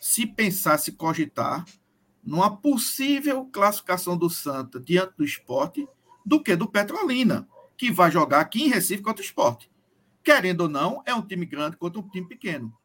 se 0.00 0.26
pensar, 0.26 0.78
se 0.78 0.90
cogitar, 0.90 1.64
numa 2.24 2.56
possível 2.56 3.46
classificação 3.46 4.18
do 4.18 4.28
Santa 4.28 4.80
diante 4.80 5.16
do 5.16 5.24
esporte 5.24 5.86
do 6.26 6.42
que 6.42 6.56
do 6.56 6.68
Petrolina, 6.68 7.48
que 7.76 7.92
vai 7.92 8.10
jogar 8.10 8.40
aqui 8.40 8.64
em 8.64 8.68
Recife 8.68 9.00
contra 9.00 9.22
o 9.22 9.24
esporte. 9.24 9.70
Querendo 10.24 10.62
ou 10.62 10.68
não, 10.68 11.04
é 11.06 11.14
um 11.14 11.22
time 11.22 11.46
grande 11.46 11.76
contra 11.76 12.00
um 12.00 12.08
time 12.08 12.26
pequeno. 12.26 12.76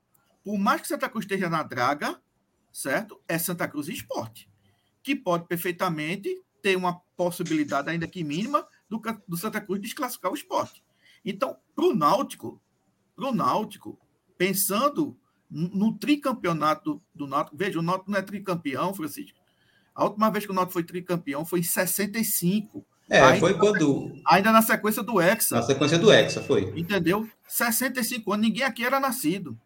Por 0.43 0.59
mais 0.59 0.81
que 0.81 0.87
Santa 0.87 1.09
Cruz 1.09 1.25
esteja 1.25 1.49
na 1.49 1.63
draga, 1.63 2.21
certo? 2.71 3.19
É 3.27 3.39
Santa 3.39 3.67
Cruz 3.67 3.87
esporte, 3.87 4.47
que 5.01 5.15
pode 5.15 5.47
perfeitamente 5.47 6.39
ter 6.61 6.75
uma 6.75 7.01
possibilidade, 7.17 7.89
ainda 7.89 8.05
que 8.05 8.23
mínima, 8.23 8.67
do, 8.87 9.01
do 9.27 9.37
Santa 9.37 9.59
Cruz 9.59 9.81
desclassificar 9.81 10.31
o 10.31 10.35
esporte. 10.35 10.83
Então, 11.25 11.57
para 11.75 11.85
o 11.85 11.95
Náutico, 11.95 12.61
pro 13.15 13.33
Náutico, 13.33 13.99
pensando 14.43 15.17
no 15.49 15.93
tricampeonato 15.97 16.95
do, 16.95 17.25
do 17.25 17.27
Náutico, 17.27 17.55
veja, 17.55 17.79
o 17.79 17.83
Náutico 17.83 18.11
não 18.11 18.19
é 18.19 18.21
tricampeão, 18.21 18.93
Francisco. 18.93 19.39
A 19.95 20.03
última 20.03 20.29
vez 20.29 20.45
que 20.45 20.51
o 20.51 20.53
Náutico 20.53 20.73
foi 20.73 20.83
tricampeão 20.83 21.45
foi 21.45 21.59
em 21.59 21.63
65. 21.63 22.83
É, 23.09 23.21
ainda 23.21 23.39
foi 23.39 23.53
quando. 23.53 24.11
Ainda 24.27 24.51
na 24.51 24.61
sequência 24.61 25.03
do 25.03 25.21
Hexa. 25.21 25.55
Na 25.55 25.61
sequência 25.61 25.99
do 25.99 26.11
Hexa, 26.11 26.41
foi. 26.41 26.73
Entendeu? 26.75 27.29
65 27.47 28.33
anos, 28.33 28.45
ninguém 28.45 28.63
aqui 28.63 28.83
era 28.83 28.99
nascido. 28.99 29.57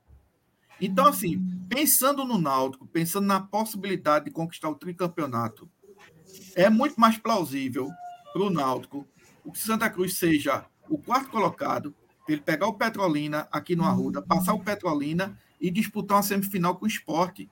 Então, 0.80 1.08
assim, 1.08 1.42
pensando 1.70 2.26
no 2.26 2.38
Náutico, 2.38 2.86
pensando 2.86 3.26
na 3.26 3.40
possibilidade 3.40 4.26
de 4.26 4.32
conquistar 4.32 4.70
o 4.70 4.76
tricampeonato, 4.76 5.70
é 6.56 6.70
muito 6.70 7.00
mais 7.00 7.18
plausível 7.18 7.90
para 8.34 8.44
o 8.44 8.50
Náutico 8.50 9.08
o 9.44 9.52
que 9.52 9.60
Santa 9.60 9.90
Cruz 9.90 10.16
seja 10.16 10.66
o 10.90 10.98
quarto 10.98 11.30
colocado, 11.30 11.96
ele 12.34 12.42
pegar 12.42 12.68
o 12.68 12.74
Petrolina 12.74 13.48
aqui 13.52 13.76
no 13.76 13.84
Arruda, 13.84 14.22
passar 14.22 14.54
o 14.54 14.64
Petrolina 14.64 15.38
e 15.60 15.70
disputar 15.72 16.18
uma 16.18 16.24
semifinal 16.24 16.76
com 16.76 16.86
o 16.86 16.88
esporte. 16.88 17.50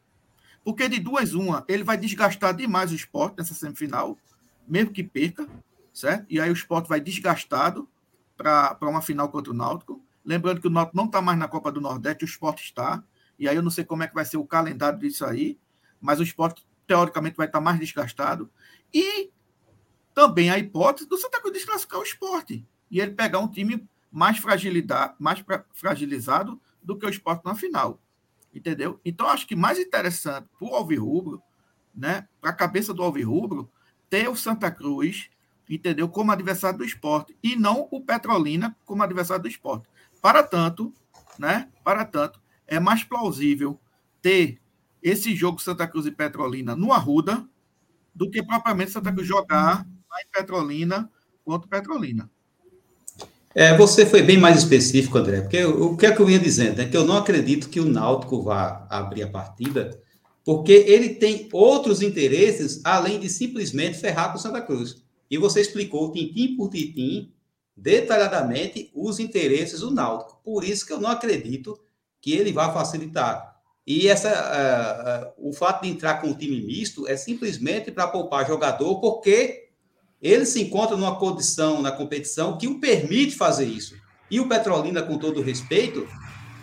Porque 0.63 0.89
de 0.89 0.99
duas, 0.99 1.33
uma, 1.33 1.63
ele 1.67 1.83
vai 1.83 1.97
desgastar 1.97 2.55
demais 2.55 2.91
o 2.91 2.95
esporte 2.95 3.37
nessa 3.37 3.53
semifinal, 3.53 4.17
mesmo 4.67 4.91
que 4.91 5.03
perca, 5.03 5.47
certo? 5.93 6.25
E 6.29 6.39
aí 6.39 6.49
o 6.49 6.53
esporte 6.53 6.89
vai 6.89 6.99
desgastado 6.99 7.87
para 8.35 8.77
uma 8.81 9.01
final 9.01 9.29
contra 9.29 9.51
o 9.51 9.55
Náutico. 9.55 10.03
Lembrando 10.23 10.59
que 10.59 10.67
o 10.67 10.71
Náutico 10.71 10.97
não 10.97 11.05
está 11.05 11.21
mais 11.21 11.37
na 11.37 11.47
Copa 11.47 11.71
do 11.71 11.79
Nordeste, 11.79 12.23
o 12.23 12.25
esporte 12.25 12.63
está. 12.63 13.03
E 13.37 13.47
aí 13.47 13.55
eu 13.55 13.61
não 13.61 13.69
sei 13.69 13.83
como 13.83 14.03
é 14.03 14.07
que 14.07 14.15
vai 14.15 14.25
ser 14.25 14.37
o 14.37 14.45
calendário 14.45 14.97
disso 14.97 15.25
aí, 15.25 15.59
mas 16.01 16.19
o 16.19 16.23
esporte, 16.23 16.65
teoricamente, 16.87 17.37
vai 17.37 17.47
estar 17.47 17.61
mais 17.61 17.79
desgastado. 17.79 18.49
E 18.93 19.29
também 20.13 20.49
a 20.49 20.57
hipótese 20.57 21.07
do 21.07 21.17
Santa 21.17 21.39
Cruz 21.39 21.53
desclassificar 21.53 21.99
o 21.99 22.03
esporte. 22.03 22.65
E 22.89 22.99
ele 22.99 23.11
pegar 23.11 23.39
um 23.39 23.47
time 23.47 23.87
mais, 24.11 24.41
mais 25.19 25.43
fragilizado 25.73 26.61
do 26.81 26.97
que 26.97 27.05
o 27.05 27.09
esporte 27.09 27.43
na 27.45 27.55
final. 27.55 27.99
Entendeu? 28.53 28.99
Então, 29.03 29.27
acho 29.27 29.45
que 29.45 29.55
mais 29.55 29.77
interessante 29.77 30.47
para 30.57 30.67
o 30.67 30.75
Alvirrubro, 30.75 31.41
né, 31.93 32.27
para 32.39 32.51
a 32.51 32.53
cabeça 32.53 32.93
do 32.93 33.03
Alvirrubro, 33.03 33.69
ter 34.09 34.29
o 34.29 34.35
Santa 34.35 34.71
Cruz, 34.71 35.29
entendeu, 35.69 36.07
como 36.07 36.31
adversário 36.31 36.77
do 36.77 36.85
esporte, 36.85 37.35
e 37.43 37.55
não 37.55 37.87
o 37.91 38.01
Petrolina 38.01 38.75
como 38.85 39.03
adversário 39.03 39.43
do 39.43 39.49
esporte. 39.49 39.87
Para 40.21 40.43
tanto, 40.43 40.93
né, 41.37 41.69
para 41.83 42.05
tanto, 42.05 42.41
é 42.67 42.79
mais 42.79 43.03
plausível 43.03 43.79
ter 44.21 44.61
esse 45.01 45.35
jogo 45.35 45.61
Santa 45.61 45.87
Cruz 45.87 46.05
e 46.05 46.11
Petrolina 46.11 46.75
no 46.75 46.91
Arruda 46.91 47.47
do 48.13 48.29
que 48.29 48.41
propriamente 48.41 48.91
Santa 48.91 49.11
Cruz 49.11 49.27
jogar 49.27 49.85
em 49.85 50.29
Petrolina 50.31 51.11
contra 51.43 51.67
Petrolina. 51.67 52.31
É, 53.57 53.75
você 53.77 54.05
foi 54.05 54.21
bem 54.21 54.37
mais 54.37 54.57
específico, 54.57 55.17
André, 55.17 55.39
porque 55.39 55.63
o 55.63 55.95
que 55.95 56.05
é 56.05 56.13
que 56.13 56.21
eu 56.21 56.29
ia 56.29 56.37
dizendo? 56.37 56.81
É 56.81 56.85
que 56.85 56.97
eu 56.97 57.05
não 57.05 57.15
acredito 57.15 57.69
que 57.69 57.79
o 57.79 57.85
Náutico 57.85 58.43
vá 58.43 58.85
abrir 58.89 59.23
a 59.23 59.29
partida, 59.29 59.97
porque 60.43 60.73
ele 60.73 61.15
tem 61.15 61.47
outros 61.53 62.01
interesses 62.01 62.81
além 62.83 63.17
de 63.17 63.29
simplesmente 63.29 63.97
ferrar 63.97 64.33
com 64.33 64.37
Santa 64.37 64.61
Cruz. 64.61 65.01
E 65.31 65.37
você 65.37 65.61
explicou, 65.61 66.11
tintim 66.11 66.57
por 66.57 66.69
tintim, 66.69 67.31
detalhadamente, 67.77 68.91
os 68.93 69.21
interesses 69.21 69.79
do 69.79 69.89
Náutico. 69.89 70.37
Por 70.43 70.65
isso 70.65 70.85
que 70.85 70.91
eu 70.91 70.99
não 70.99 71.09
acredito 71.09 71.79
que 72.19 72.33
ele 72.33 72.51
vai 72.51 72.73
facilitar. 72.73 73.55
E 73.87 74.09
essa, 74.09 75.31
uh, 75.37 75.45
uh, 75.45 75.49
o 75.49 75.53
fato 75.53 75.83
de 75.83 75.89
entrar 75.89 76.19
com 76.19 76.27
um 76.27 76.33
time 76.33 76.61
misto 76.61 77.07
é 77.07 77.15
simplesmente 77.15 77.89
para 77.89 78.07
poupar 78.07 78.45
jogador, 78.45 78.99
porque 78.99 79.64
ele 80.21 80.45
se 80.45 80.61
encontra 80.61 80.95
numa 80.95 81.17
condição 81.17 81.81
na 81.81 81.91
competição 81.91 82.57
que 82.57 82.67
o 82.67 82.79
permite 82.79 83.35
fazer 83.35 83.65
isso. 83.65 83.95
E 84.29 84.39
o 84.39 84.47
Petrolina, 84.47 85.03
com 85.03 85.17
todo 85.17 85.41
respeito, 85.41 86.07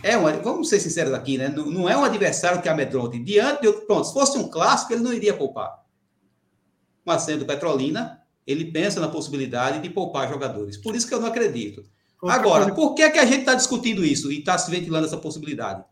é 0.03 0.19
um, 0.19 0.43
vamos 0.43 0.69
ser 0.69 0.81
sinceros 0.81 1.13
aqui, 1.13 1.39
né? 1.39 1.49
Não, 1.49 1.67
não 1.67 1.89
é 1.89 1.97
um 1.97 2.05
adversário 2.05 2.61
que 2.61 2.69
amedronte. 2.69 3.19
Diante 3.19 3.63
de 3.63 3.69
outro, 3.69 3.87
pronto, 3.87 4.07
se 4.07 4.13
fosse 4.13 4.37
um 4.37 4.49
clássico, 4.49 4.93
ele 4.93 5.03
não 5.03 5.13
iria 5.13 5.35
poupar. 5.35 5.81
Mas 7.05 7.23
sendo 7.23 7.47
Petrolina, 7.47 8.21
ele 8.47 8.73
pensa 8.73 9.01
na 9.01 9.09
possibilidade 9.09 9.81
de 9.81 9.89
poupar 9.89 10.29
jogadores. 10.29 10.77
Por 10.77 10.97
isso 10.97 11.07
que 11.07 11.15
eu 11.15 11.21
não 11.21 11.29
acredito. 11.29 11.85
Agora, 12.23 12.73
por 12.75 12.95
que, 12.95 13.09
que 13.11 13.19
a 13.19 13.25
gente 13.25 13.41
está 13.41 13.55
discutindo 13.55 14.05
isso 14.05 14.31
e 14.31 14.39
está 14.39 14.57
se 14.57 14.71
ventilando 14.71 15.07
essa 15.07 15.17
possibilidade? 15.17 15.85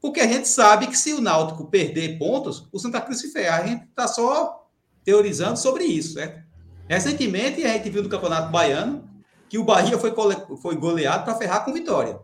Porque 0.00 0.20
a 0.20 0.26
gente 0.26 0.48
sabe 0.48 0.88
que 0.88 0.96
se 0.96 1.12
o 1.12 1.20
Náutico 1.20 1.66
perder 1.70 2.18
pontos, 2.18 2.68
o 2.72 2.78
Santa 2.78 3.00
Cruz 3.00 3.20
se 3.20 3.32
ferra. 3.32 3.62
A 3.62 3.66
gente 3.66 3.84
está 3.84 4.06
só 4.06 4.68
teorizando 5.04 5.56
sobre 5.58 5.84
isso, 5.84 6.14
certo? 6.14 6.45
Recentemente, 6.88 7.64
a 7.64 7.72
gente 7.72 7.90
viu 7.90 8.02
no 8.02 8.08
Campeonato 8.08 8.50
Baiano 8.50 9.08
que 9.48 9.58
o 9.58 9.64
Bahia 9.64 9.98
foi, 9.98 10.12
foi 10.60 10.76
goleado 10.76 11.24
para 11.24 11.36
ferrar 11.36 11.64
com 11.64 11.72
vitória. 11.72 12.18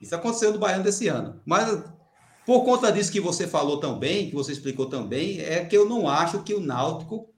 Isso 0.00 0.14
aconteceu 0.14 0.52
no 0.52 0.58
Baiano 0.58 0.84
desse 0.84 1.08
ano. 1.08 1.40
Mas, 1.44 1.82
por 2.46 2.64
conta 2.64 2.92
disso 2.92 3.12
que 3.12 3.20
você 3.20 3.46
falou 3.46 3.80
também, 3.80 4.28
que 4.28 4.34
você 4.34 4.52
explicou 4.52 4.86
também, 4.86 5.40
é 5.40 5.64
que 5.64 5.76
eu 5.76 5.88
não 5.88 6.08
acho 6.08 6.42
que 6.42 6.54
o 6.54 6.60
Náutico 6.60 7.28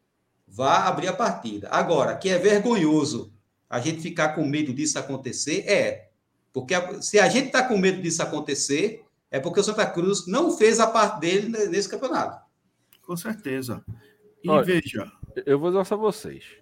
vá 0.47 0.87
abrir 0.87 1.09
a 1.09 1.13
partida. 1.13 1.69
Agora, 1.71 2.17
que 2.17 2.29
é 2.29 2.39
vergonhoso 2.39 3.33
a 3.69 3.81
gente 3.81 4.03
ficar 4.03 4.31
com 4.31 4.45
medo 4.45 4.75
disso 4.75 4.99
acontecer? 4.99 5.65
É. 5.67 6.11
Porque 6.53 6.75
se 7.01 7.19
a 7.19 7.29
gente 7.29 7.47
está 7.47 7.63
com 7.63 7.79
medo 7.79 8.03
disso 8.03 8.23
acontecer, 8.23 9.05
é 9.31 9.39
porque 9.39 9.61
o 9.61 9.65
Santa 9.65 9.87
Cruz 9.87 10.27
não 10.27 10.57
fez 10.57 10.81
a 10.81 10.87
parte 10.87 11.21
dele 11.21 11.49
nesse 11.69 11.89
campeonato. 11.89 12.45
Com 13.03 13.17
certeza. 13.17 13.85
E 14.43 14.51
Olha, 14.51 14.65
veja. 14.65 15.11
Eu 15.47 15.59
vou 15.59 15.71
dizer 15.71 15.95
a 15.95 15.97
vocês. 15.97 16.57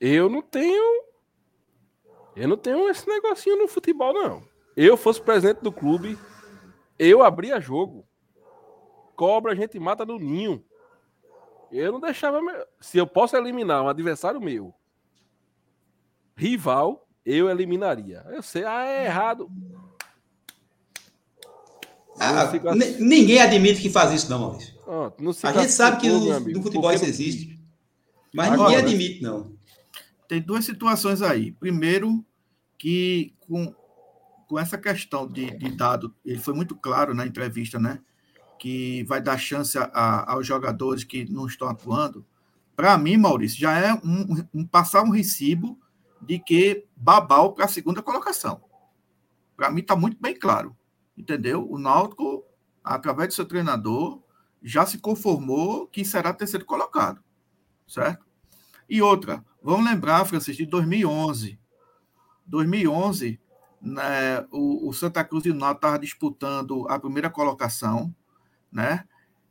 Eu 0.00 0.28
não 0.28 0.42
tenho. 0.42 1.04
Eu 2.34 2.48
não 2.48 2.56
tenho 2.56 2.88
esse 2.88 3.08
negocinho 3.08 3.56
no 3.56 3.68
futebol, 3.68 4.12
não. 4.12 4.42
Eu 4.76 4.96
fosse 4.96 5.20
presidente 5.22 5.62
do 5.62 5.72
clube, 5.72 6.18
eu 6.98 7.22
abria 7.22 7.60
jogo. 7.60 8.06
Cobra, 9.14 9.52
a 9.52 9.54
gente 9.54 9.78
mata 9.78 10.04
no 10.04 10.18
ninho. 10.18 10.62
Eu 11.72 11.92
não 11.92 12.00
deixava. 12.00 12.40
Se 12.80 12.98
eu 12.98 13.06
posso 13.06 13.36
eliminar 13.36 13.82
um 13.82 13.88
adversário 13.88 14.40
meu 14.40 14.74
rival, 16.36 17.08
eu 17.24 17.48
eliminaria. 17.48 18.22
Eu 18.28 18.42
sei, 18.42 18.64
ah, 18.64 18.84
é 18.84 19.06
errado. 19.06 19.50
Ah. 22.18 22.50
Ninguém 22.98 23.40
admite 23.40 23.80
que 23.80 23.90
faz 23.90 24.12
isso, 24.12 24.30
não, 24.30 24.38
Maurício. 24.40 24.74
Ah, 24.86 25.12
não 25.18 25.32
a 25.42 25.52
gente 25.52 25.72
sabe 25.72 26.00
que 26.00 26.08
no, 26.08 26.40
no 26.40 26.62
futebol 26.62 26.92
isso 26.92 27.04
existe. 27.04 27.58
Mas 28.34 28.52
Agora, 28.52 28.70
ninguém 28.70 28.84
admite, 28.84 29.22
não. 29.22 29.56
Tem 30.28 30.40
duas 30.40 30.64
situações 30.64 31.22
aí. 31.22 31.52
Primeiro, 31.52 32.24
que 32.78 33.34
com, 33.40 33.74
com 34.48 34.58
essa 34.58 34.76
questão 34.76 35.26
de, 35.26 35.56
de 35.56 35.70
dado, 35.76 36.14
ele 36.24 36.38
foi 36.38 36.54
muito 36.54 36.74
claro 36.74 37.14
na 37.14 37.26
entrevista, 37.26 37.78
né? 37.78 38.00
Que 38.58 39.04
vai 39.04 39.20
dar 39.20 39.38
chance 39.38 39.76
a, 39.78 39.84
a, 39.84 40.32
aos 40.32 40.46
jogadores 40.46 41.04
que 41.04 41.30
não 41.30 41.46
estão 41.46 41.68
atuando. 41.68 42.24
Para 42.74 42.96
mim, 42.98 43.16
Maurício, 43.16 43.58
já 43.58 43.78
é 43.78 43.94
um, 43.94 44.44
um, 44.52 44.66
passar 44.66 45.02
um 45.02 45.10
recibo 45.10 45.78
de 46.20 46.38
que 46.38 46.84
Babal 46.94 47.54
para 47.54 47.64
a 47.64 47.68
segunda 47.68 48.02
colocação. 48.02 48.60
Para 49.56 49.70
mim 49.70 49.80
está 49.80 49.96
muito 49.96 50.20
bem 50.20 50.34
claro, 50.38 50.76
entendeu? 51.16 51.66
O 51.70 51.78
Náutico, 51.78 52.44
através 52.84 53.28
do 53.28 53.34
seu 53.34 53.44
treinador, 53.44 54.22
já 54.62 54.84
se 54.84 54.98
conformou 54.98 55.86
que 55.86 56.04
será 56.04 56.32
terceiro 56.32 56.64
colocado, 56.64 57.22
certo? 57.86 58.24
E 58.88 59.00
outra, 59.02 59.44
vamos 59.62 59.84
lembrar, 59.84 60.24
Francisco, 60.24 60.62
de 60.62 60.68
2011. 60.68 61.58
2011, 62.46 63.40
né, 63.80 64.46
o, 64.52 64.88
o, 64.88 64.92
Santa 64.92 65.24
Cruz 65.24 65.44
e 65.44 65.50
o 65.50 65.54
Náutico 65.54 65.78
estavam 65.78 65.98
disputando 65.98 66.88
a 66.88 66.98
primeira 66.98 67.30
colocação, 67.30 68.14
né? 68.70 69.04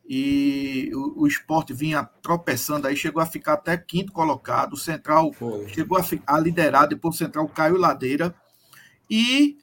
E 0.07 0.91
o, 0.93 1.23
o 1.23 1.27
esporte 1.27 1.73
vinha 1.73 2.03
tropeçando, 2.21 2.87
aí 2.87 2.95
chegou 2.95 3.21
a 3.21 3.25
ficar 3.25 3.53
até 3.53 3.75
quinto 3.75 4.11
colocado. 4.11 4.73
O 4.73 4.77
Central 4.77 5.33
Foi. 5.33 5.67
chegou 5.69 5.97
a, 5.97 6.03
a 6.27 6.39
liderar, 6.39 6.87
depois 6.87 7.15
o 7.15 7.17
Central 7.17 7.47
caiu 7.49 7.77
ladeira. 7.77 8.35
E 9.09 9.57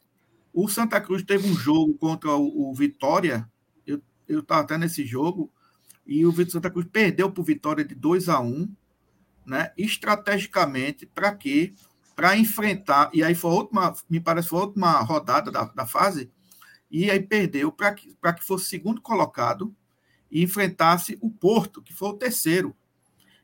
o 0.53 0.69
Santa 0.69 1.01
Cruz 1.01 1.23
teve 1.23 1.49
um 1.49 1.55
jogo 1.55 1.95
contra 1.95 2.31
o, 2.35 2.71
o 2.71 2.75
Vitória. 2.75 3.49
Eu 3.87 4.41
estava 4.41 4.63
até 4.63 4.79
nesse 4.79 5.05
jogo. 5.05 5.51
E 6.07 6.25
o 6.27 6.51
Santa 6.51 6.71
Cruz 6.71 6.87
perdeu 6.91 7.33
o 7.35 7.43
Vitória 7.43 7.85
de 7.85 7.95
2 7.95 8.29
a 8.29 8.41
1 8.41 8.69
né? 9.45 9.73
Estrategicamente, 9.77 11.07
para 11.07 11.35
quê? 11.35 11.75
Para 12.15 12.37
enfrentar. 12.37 13.11
E 13.13 13.23
aí 13.23 13.35
foi 13.35 13.51
a 13.51 13.55
última, 13.55 13.95
me 14.09 14.21
parece, 14.21 14.49
foi 14.49 14.61
a 14.61 14.65
última 14.65 15.01
rodada 15.01 15.51
da, 15.51 15.65
da 15.65 15.87
fase. 15.87 16.31
E 16.91 17.11
aí 17.11 17.21
perdeu 17.21 17.73
para 17.73 17.93
que, 17.93 18.15
que 18.15 18.45
fosse 18.45 18.67
segundo 18.67 19.01
colocado 19.01 19.75
e 20.31 20.43
enfrentasse 20.43 21.19
o 21.21 21.31
Porto, 21.31 21.83
que 21.83 21.93
foi 21.93 22.09
o 22.11 22.17
terceiro. 22.17 22.77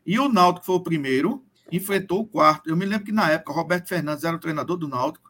E 0.04 0.18
o 0.18 0.28
Náutico, 0.28 0.60
que 0.60 0.66
foi 0.66 0.76
o 0.76 0.82
primeiro, 0.82 1.44
enfrentou 1.70 2.20
o 2.20 2.26
quarto. 2.26 2.68
Eu 2.68 2.76
me 2.76 2.86
lembro 2.86 3.06
que 3.06 3.12
na 3.12 3.30
época 3.30 3.52
Roberto 3.52 3.88
Fernandes 3.88 4.24
era 4.24 4.36
o 4.36 4.40
treinador 4.40 4.76
do 4.76 4.88
Náutico. 4.88 5.27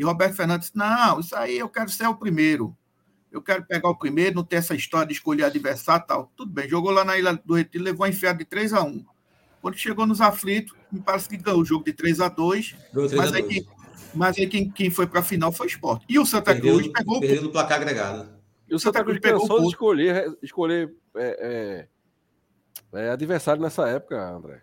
E 0.00 0.02
Roberto 0.02 0.34
Fernandes 0.34 0.68
disse: 0.68 0.78
Não, 0.78 1.20
isso 1.20 1.36
aí 1.36 1.58
eu 1.58 1.68
quero 1.68 1.90
ser 1.90 2.06
o 2.06 2.14
primeiro. 2.14 2.74
Eu 3.30 3.42
quero 3.42 3.66
pegar 3.66 3.90
o 3.90 3.94
primeiro, 3.94 4.36
não 4.36 4.42
ter 4.42 4.56
essa 4.56 4.74
história 4.74 5.06
de 5.06 5.12
escolher 5.12 5.44
adversário 5.44 6.06
tal. 6.06 6.32
Tudo 6.34 6.50
bem, 6.50 6.66
jogou 6.66 6.90
lá 6.90 7.04
na 7.04 7.18
Ilha 7.18 7.38
do 7.44 7.54
Retiro, 7.54 7.84
levou 7.84 8.06
a 8.06 8.08
enfiada 8.08 8.38
de 8.38 8.46
3 8.46 8.72
a 8.72 8.82
1 8.82 9.04
Quando 9.60 9.76
chegou 9.76 10.06
nos 10.06 10.22
aflitos, 10.22 10.74
me 10.90 11.00
parece 11.00 11.28
que 11.28 11.36
ganhou 11.36 11.60
o 11.60 11.64
jogo 11.66 11.84
de 11.84 11.92
3 11.92 12.18
a 12.22 12.28
2 12.30 12.76
mas, 12.94 13.34
aí, 13.34 13.42
quem, 13.42 13.68
mas 14.14 14.38
aí 14.38 14.46
quem, 14.46 14.70
quem 14.70 14.90
foi 14.90 15.06
para 15.06 15.20
a 15.20 15.22
final 15.22 15.52
foi 15.52 15.66
o 15.66 15.68
Sport. 15.68 16.02
E 16.08 16.18
o 16.18 16.24
Santa 16.24 16.54
perdeu, 16.54 16.78
Cruz 16.78 16.92
pegou 16.92 17.20
perdeu 17.20 17.42
no 17.42 17.52
placar 17.52 17.76
agregado. 17.76 18.40
E 18.66 18.74
o 18.74 18.78
Santa, 18.78 19.04
Cruz 19.04 19.20
pensou 19.20 19.60
de 19.60 19.66
escolher, 19.66 20.38
escolher 20.42 20.94
é, 21.14 21.88
é, 22.94 23.04
é, 23.04 23.10
adversário 23.10 23.60
nessa 23.60 23.86
época, 23.86 24.18
André. 24.18 24.62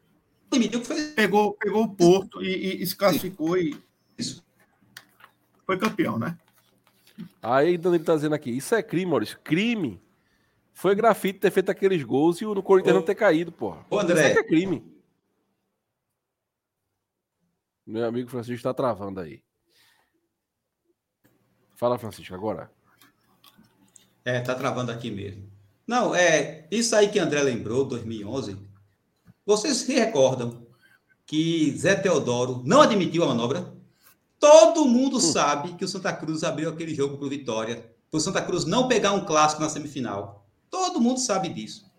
Pegou, 1.15 1.53
pegou 1.53 1.83
o 1.83 1.89
Porto 1.89 2.41
e, 2.41 2.47
e, 2.47 2.81
e 2.81 2.87
se 2.87 2.95
classificou 2.95 3.55
e 3.55 3.77
Isso. 4.17 4.46
Foi 5.67 5.77
campeão, 5.77 6.17
né? 6.17 6.37
Aí 7.41 7.77
Danilo 7.77 8.03
tá 8.05 8.15
dizendo 8.15 8.33
aqui, 8.33 8.49
isso 8.49 8.73
é 8.73 8.81
crime, 8.81 9.11
Maurício. 9.11 9.37
Crime 9.43 10.01
foi 10.73 10.95
grafite 10.95 11.39
ter 11.39 11.51
feito 11.51 11.69
aqueles 11.69 12.01
gols 12.03 12.39
e 12.39 12.45
o 12.45 12.63
Corinthians 12.63 12.95
não 12.95 13.01
ter 13.01 13.15
caído, 13.15 13.51
porra. 13.51 13.85
Ô, 13.89 13.99
André. 13.99 14.29
Isso 14.29 14.37
é, 14.37 14.41
é 14.41 14.43
crime. 14.43 14.97
Meu 17.85 18.05
amigo 18.05 18.29
Francisco 18.29 18.55
está 18.55 18.73
travando 18.73 19.19
aí. 19.19 19.43
Fala, 21.75 21.99
Francisco, 21.99 22.33
agora. 22.33 22.71
É, 24.23 24.39
tá 24.39 24.55
travando 24.55 24.91
aqui 24.91 25.11
mesmo. 25.11 25.49
Não, 25.85 26.13
é 26.15 26.67
isso 26.71 26.95
aí 26.95 27.09
que 27.09 27.19
André 27.19 27.41
lembrou, 27.41 27.85
2011. 27.85 28.57
Vocês 29.45 29.77
se 29.77 29.93
recordam 29.93 30.67
que 31.25 31.71
Zé 31.77 31.95
Teodoro 31.95 32.61
não 32.65 32.81
admitiu 32.81 33.23
a 33.23 33.27
manobra? 33.27 33.76
Todo 34.39 34.85
mundo 34.85 35.19
sabe 35.19 35.73
que 35.73 35.83
o 35.83 35.87
Santa 35.87 36.13
Cruz 36.13 36.43
abriu 36.43 36.69
aquele 36.69 36.93
jogo 36.93 37.17
para 37.17 37.25
o 37.25 37.29
Vitória, 37.29 37.91
para 38.09 38.17
o 38.17 38.21
Santa 38.21 38.41
Cruz 38.41 38.65
não 38.65 38.87
pegar 38.87 39.13
um 39.13 39.25
clássico 39.25 39.61
na 39.61 39.69
semifinal. 39.69 40.45
Todo 40.69 41.01
mundo 41.01 41.19
sabe 41.19 41.49
disso. 41.49 41.89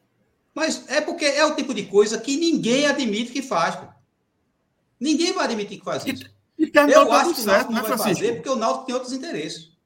Mas 0.54 0.88
é 0.88 1.00
porque 1.00 1.24
é 1.24 1.44
o 1.44 1.54
tipo 1.54 1.74
de 1.74 1.86
coisa 1.86 2.18
que 2.18 2.36
ninguém 2.36 2.86
admite 2.86 3.32
que 3.32 3.42
faz. 3.42 3.76
Pô. 3.76 3.86
Ninguém 4.98 5.32
vai 5.32 5.44
admitir 5.44 5.78
que 5.78 5.84
faz 5.84 6.04
isso. 6.04 6.24
E, 6.58 6.64
e 6.64 6.72
Eu 6.74 7.12
acho 7.12 7.34
que 7.34 7.40
o 7.42 7.44
Náutico 7.44 7.72
não 7.72 7.82
né, 7.82 7.88
vai 7.88 7.98
fazer 7.98 8.34
porque 8.34 8.48
o 8.48 8.56
Náutico 8.56 8.86
tem 8.86 8.94
outros 8.94 9.12
interesses. 9.12 9.76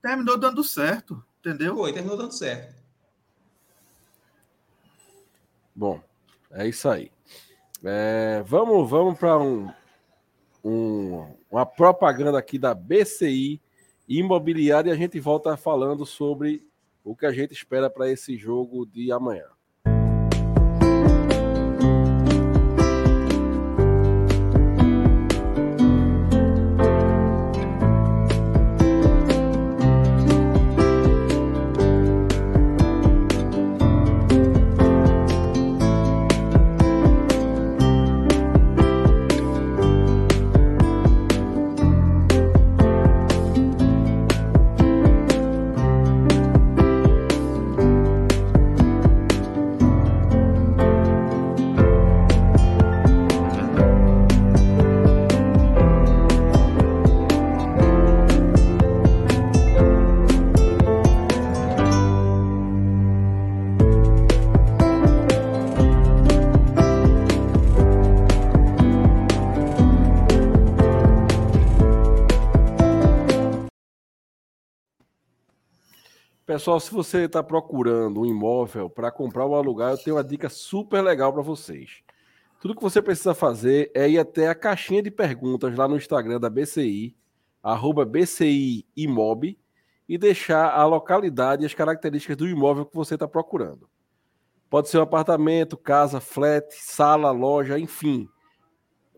Terminou 0.00 0.38
dando 0.38 0.62
certo, 0.62 1.22
entendeu? 1.40 1.74
Foi, 1.76 1.92
terminou 1.92 2.16
dando 2.16 2.32
certo. 2.32 2.80
Bom, 5.74 6.00
é 6.50 6.68
isso 6.68 6.88
aí. 6.88 7.10
É, 7.82 8.42
vamos 8.46 8.88
vamos 8.88 9.18
para 9.18 9.38
um, 9.38 9.70
um, 10.64 11.34
uma 11.50 11.64
propaganda 11.64 12.38
aqui 12.38 12.58
da 12.58 12.74
BCI 12.74 13.60
Imobiliária 14.08 14.90
e 14.90 14.92
a 14.92 14.96
gente 14.96 15.18
volta 15.20 15.56
falando 15.56 16.04
sobre 16.04 16.66
o 17.04 17.14
que 17.14 17.26
a 17.26 17.32
gente 17.32 17.52
espera 17.52 17.88
para 17.88 18.10
esse 18.10 18.36
jogo 18.36 18.84
de 18.84 19.12
amanhã. 19.12 19.46
Pessoal, 76.60 76.78
se 76.78 76.92
você 76.92 77.24
está 77.24 77.42
procurando 77.42 78.20
um 78.20 78.26
imóvel 78.26 78.90
para 78.90 79.10
comprar 79.10 79.46
ou 79.46 79.56
alugar, 79.56 79.92
eu 79.92 79.96
tenho 79.96 80.16
uma 80.16 80.22
dica 80.22 80.50
super 80.50 81.00
legal 81.00 81.32
para 81.32 81.40
vocês. 81.40 82.02
Tudo 82.60 82.74
que 82.74 82.82
você 82.82 83.00
precisa 83.00 83.32
fazer 83.32 83.90
é 83.94 84.06
ir 84.06 84.18
até 84.18 84.46
a 84.46 84.54
caixinha 84.54 85.02
de 85.02 85.10
perguntas 85.10 85.74
lá 85.74 85.88
no 85.88 85.96
Instagram 85.96 86.38
da 86.38 86.50
BCI, 86.50 87.16
arroba 87.62 88.04
BCI 88.04 88.86
Imob, 88.94 89.58
e 90.06 90.18
deixar 90.18 90.70
a 90.74 90.84
localidade 90.84 91.62
e 91.62 91.66
as 91.66 91.72
características 91.72 92.36
do 92.36 92.46
imóvel 92.46 92.84
que 92.84 92.94
você 92.94 93.14
está 93.14 93.26
procurando. 93.26 93.88
Pode 94.68 94.90
ser 94.90 94.98
um 94.98 95.02
apartamento, 95.02 95.78
casa, 95.78 96.20
flat, 96.20 96.66
sala, 96.74 97.30
loja, 97.30 97.78
enfim. 97.78 98.28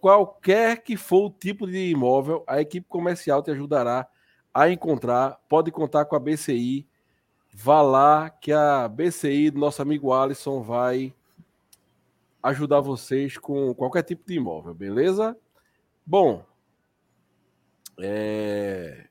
Qualquer 0.00 0.80
que 0.84 0.96
for 0.96 1.26
o 1.26 1.30
tipo 1.30 1.66
de 1.66 1.90
imóvel, 1.90 2.44
a 2.46 2.60
equipe 2.60 2.86
comercial 2.88 3.42
te 3.42 3.50
ajudará 3.50 4.06
a 4.54 4.70
encontrar. 4.70 5.40
Pode 5.48 5.72
contar 5.72 6.04
com 6.04 6.14
a 6.14 6.20
BCI 6.20 6.86
vá 7.52 7.82
lá 7.82 8.30
que 8.30 8.50
a 8.50 8.88
BCI 8.88 9.50
do 9.50 9.60
nosso 9.60 9.82
amigo 9.82 10.12
Alisson 10.12 10.62
vai 10.62 11.14
ajudar 12.42 12.80
vocês 12.80 13.36
com 13.36 13.74
qualquer 13.74 14.02
tipo 14.02 14.26
de 14.26 14.34
imóvel, 14.34 14.74
beleza? 14.74 15.36
Bom, 16.04 16.44
é... 17.98 19.06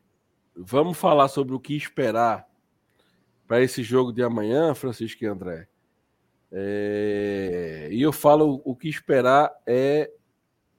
vamos 0.56 0.98
falar 0.98 1.28
sobre 1.28 1.54
o 1.54 1.60
que 1.60 1.76
esperar 1.76 2.50
para 3.48 3.62
esse 3.62 3.84
jogo 3.84 4.12
de 4.12 4.24
amanhã, 4.24 4.74
Francisco 4.74 5.24
e 5.24 5.28
André. 5.28 5.68
É... 6.52 7.88
E 7.92 8.02
eu 8.02 8.12
falo 8.12 8.62
o 8.66 8.76
que 8.76 8.90
esperar 8.90 9.54
é 9.66 10.12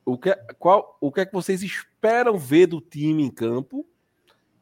o 0.04 0.18
que, 0.18 0.34
qual, 0.58 0.98
o 1.00 1.12
que 1.12 1.20
é 1.20 1.26
que 1.26 1.32
vocês 1.32 1.62
esperam 1.62 2.36
ver 2.36 2.66
do 2.66 2.80
time 2.80 3.22
em 3.22 3.30
campo 3.30 3.86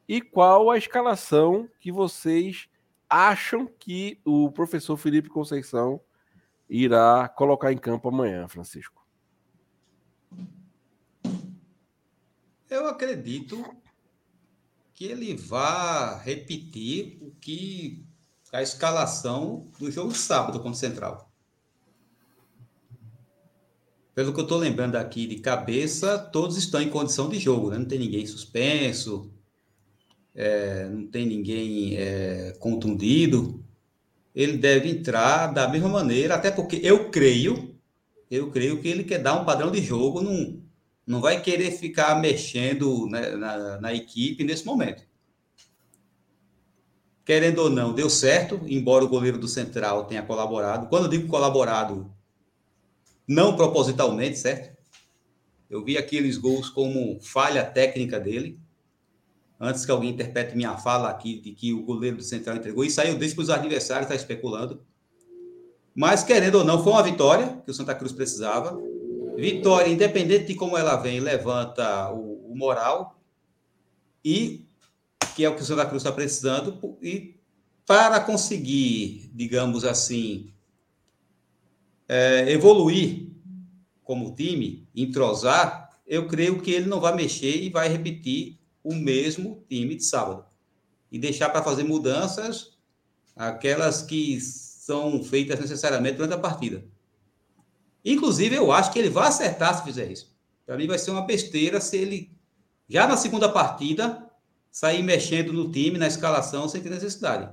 e 0.06 0.20
qual 0.20 0.70
a 0.70 0.76
escalação 0.76 1.68
que 1.80 1.90
vocês 1.90 2.68
acham 3.10 3.66
que 3.66 4.20
o 4.24 4.52
professor 4.52 4.96
Felipe 4.96 5.28
Conceição 5.28 6.00
irá 6.68 7.28
colocar 7.28 7.72
em 7.72 7.78
campo 7.78 8.08
amanhã, 8.08 8.46
Francisco? 8.46 9.04
Eu 12.68 12.86
acredito 12.86 13.64
que 14.94 15.06
ele 15.06 15.34
vá 15.34 16.16
repetir 16.18 17.18
o 17.20 17.32
que 17.32 18.06
a 18.52 18.62
escalação 18.62 19.66
do 19.78 19.90
jogo 19.90 20.14
sábado 20.14 20.58
contra 20.58 20.72
o 20.72 20.74
Central. 20.74 21.30
Pelo 24.14 24.32
que 24.32 24.40
eu 24.40 24.44
estou 24.44 24.58
lembrando 24.58 24.96
aqui 24.96 25.26
de 25.26 25.38
cabeça, 25.38 26.18
todos 26.18 26.56
estão 26.56 26.80
em 26.80 26.90
condição 26.90 27.28
de 27.28 27.38
jogo, 27.38 27.70
né? 27.70 27.78
não 27.78 27.86
tem 27.86 27.98
ninguém 27.98 28.26
suspenso, 28.26 29.32
é, 30.34 30.88
não 30.88 31.06
tem 31.06 31.26
ninguém 31.26 31.96
é, 31.96 32.54
contundido, 32.58 33.64
ele 34.34 34.56
deve 34.56 34.88
entrar 34.88 35.48
da 35.48 35.68
mesma 35.68 35.88
maneira, 35.88 36.34
até 36.34 36.50
porque 36.50 36.80
eu 36.82 37.10
creio, 37.10 37.74
eu 38.30 38.50
creio 38.50 38.80
que 38.80 38.88
ele 38.88 39.04
quer 39.04 39.18
dar 39.18 39.40
um 39.40 39.44
padrão 39.44 39.70
de 39.70 39.82
jogo 39.82 40.20
num, 40.20 40.62
não 41.06 41.20
vai 41.20 41.42
querer 41.42 41.72
ficar 41.72 42.20
mexendo 42.20 43.08
né, 43.08 43.30
na, 43.36 43.80
na 43.80 43.94
equipe 43.94 44.44
nesse 44.44 44.64
momento. 44.64 45.02
Querendo 47.24 47.58
ou 47.60 47.70
não, 47.70 47.92
deu 47.92 48.08
certo, 48.08 48.60
embora 48.66 49.04
o 49.04 49.08
goleiro 49.08 49.38
do 49.38 49.48
Central 49.48 50.04
tenha 50.04 50.22
colaborado. 50.22 50.88
Quando 50.88 51.04
eu 51.04 51.10
digo 51.10 51.28
colaborado, 51.28 52.12
não 53.26 53.56
propositalmente, 53.56 54.38
certo? 54.38 54.76
Eu 55.68 55.84
vi 55.84 55.96
aqueles 55.96 56.36
gols 56.36 56.68
como 56.68 57.20
falha 57.20 57.64
técnica 57.64 58.18
dele. 58.18 58.58
Antes 59.60 59.84
que 59.84 59.90
alguém 59.90 60.10
interprete 60.10 60.56
minha 60.56 60.78
fala 60.78 61.10
aqui 61.10 61.38
de 61.38 61.52
que 61.52 61.74
o 61.74 61.82
goleiro 61.82 62.16
do 62.16 62.22
Central 62.22 62.56
entregou, 62.56 62.82
e 62.82 62.90
saiu 62.90 63.18
desse 63.18 63.34
para 63.34 63.42
os 63.42 63.50
adversários, 63.50 64.04
está 64.04 64.14
especulando. 64.14 64.82
Mas, 65.94 66.22
querendo 66.22 66.56
ou 66.56 66.64
não, 66.64 66.82
foi 66.82 66.92
uma 66.92 67.02
vitória 67.02 67.60
que 67.62 67.70
o 67.70 67.74
Santa 67.74 67.94
Cruz 67.94 68.10
precisava. 68.10 68.80
Vitória, 69.36 69.90
independente 69.90 70.46
de 70.46 70.54
como 70.54 70.78
ela 70.78 70.96
vem, 70.96 71.20
levanta 71.20 72.10
o, 72.10 72.52
o 72.52 72.56
moral. 72.56 73.20
E 74.24 74.66
que 75.34 75.44
é 75.44 75.48
o 75.48 75.54
que 75.54 75.62
o 75.62 75.64
Santa 75.64 75.84
Cruz 75.84 76.02
está 76.02 76.12
precisando. 76.12 76.78
E 77.02 77.34
para 77.84 78.20
conseguir, 78.20 79.30
digamos 79.34 79.84
assim, 79.84 80.52
é, 82.08 82.50
evoluir 82.50 83.28
como 84.02 84.34
time, 84.34 84.88
entrosar, 84.94 85.90
eu 86.06 86.26
creio 86.26 86.60
que 86.62 86.70
ele 86.70 86.86
não 86.86 87.00
vai 87.00 87.14
mexer 87.14 87.62
e 87.62 87.68
vai 87.68 87.88
repetir 87.88 88.59
o 88.82 88.94
mesmo 88.94 89.64
time 89.68 89.94
de 89.94 90.04
sábado. 90.04 90.44
E 91.10 91.18
deixar 91.18 91.50
para 91.50 91.62
fazer 91.62 91.84
mudanças 91.84 92.78
aquelas 93.36 94.02
que 94.02 94.40
são 94.40 95.22
feitas 95.22 95.58
necessariamente 95.60 96.16
durante 96.16 96.34
a 96.34 96.38
partida. 96.38 96.84
Inclusive, 98.04 98.56
eu 98.56 98.72
acho 98.72 98.92
que 98.92 98.98
ele 98.98 99.10
vai 99.10 99.28
acertar 99.28 99.76
se 99.76 99.84
fizer 99.84 100.10
isso. 100.10 100.34
Para 100.64 100.76
mim, 100.76 100.86
vai 100.86 100.98
ser 100.98 101.10
uma 101.10 101.26
besteira 101.26 101.80
se 101.80 101.96
ele, 101.96 102.32
já 102.88 103.06
na 103.06 103.16
segunda 103.16 103.48
partida, 103.48 104.30
sair 104.70 105.02
mexendo 105.02 105.52
no 105.52 105.70
time, 105.70 105.98
na 105.98 106.06
escalação, 106.06 106.68
sem 106.68 106.80
ter 106.82 106.90
necessidade. 106.90 107.52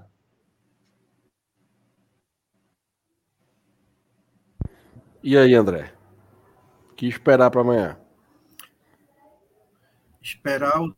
E 5.23 5.37
aí, 5.37 5.53
André? 5.53 5.97
que 6.97 7.07
esperar 7.07 7.51
para 7.51 7.61
amanhã? 7.61 7.97
Esperar 10.19 10.81
o 10.81 10.93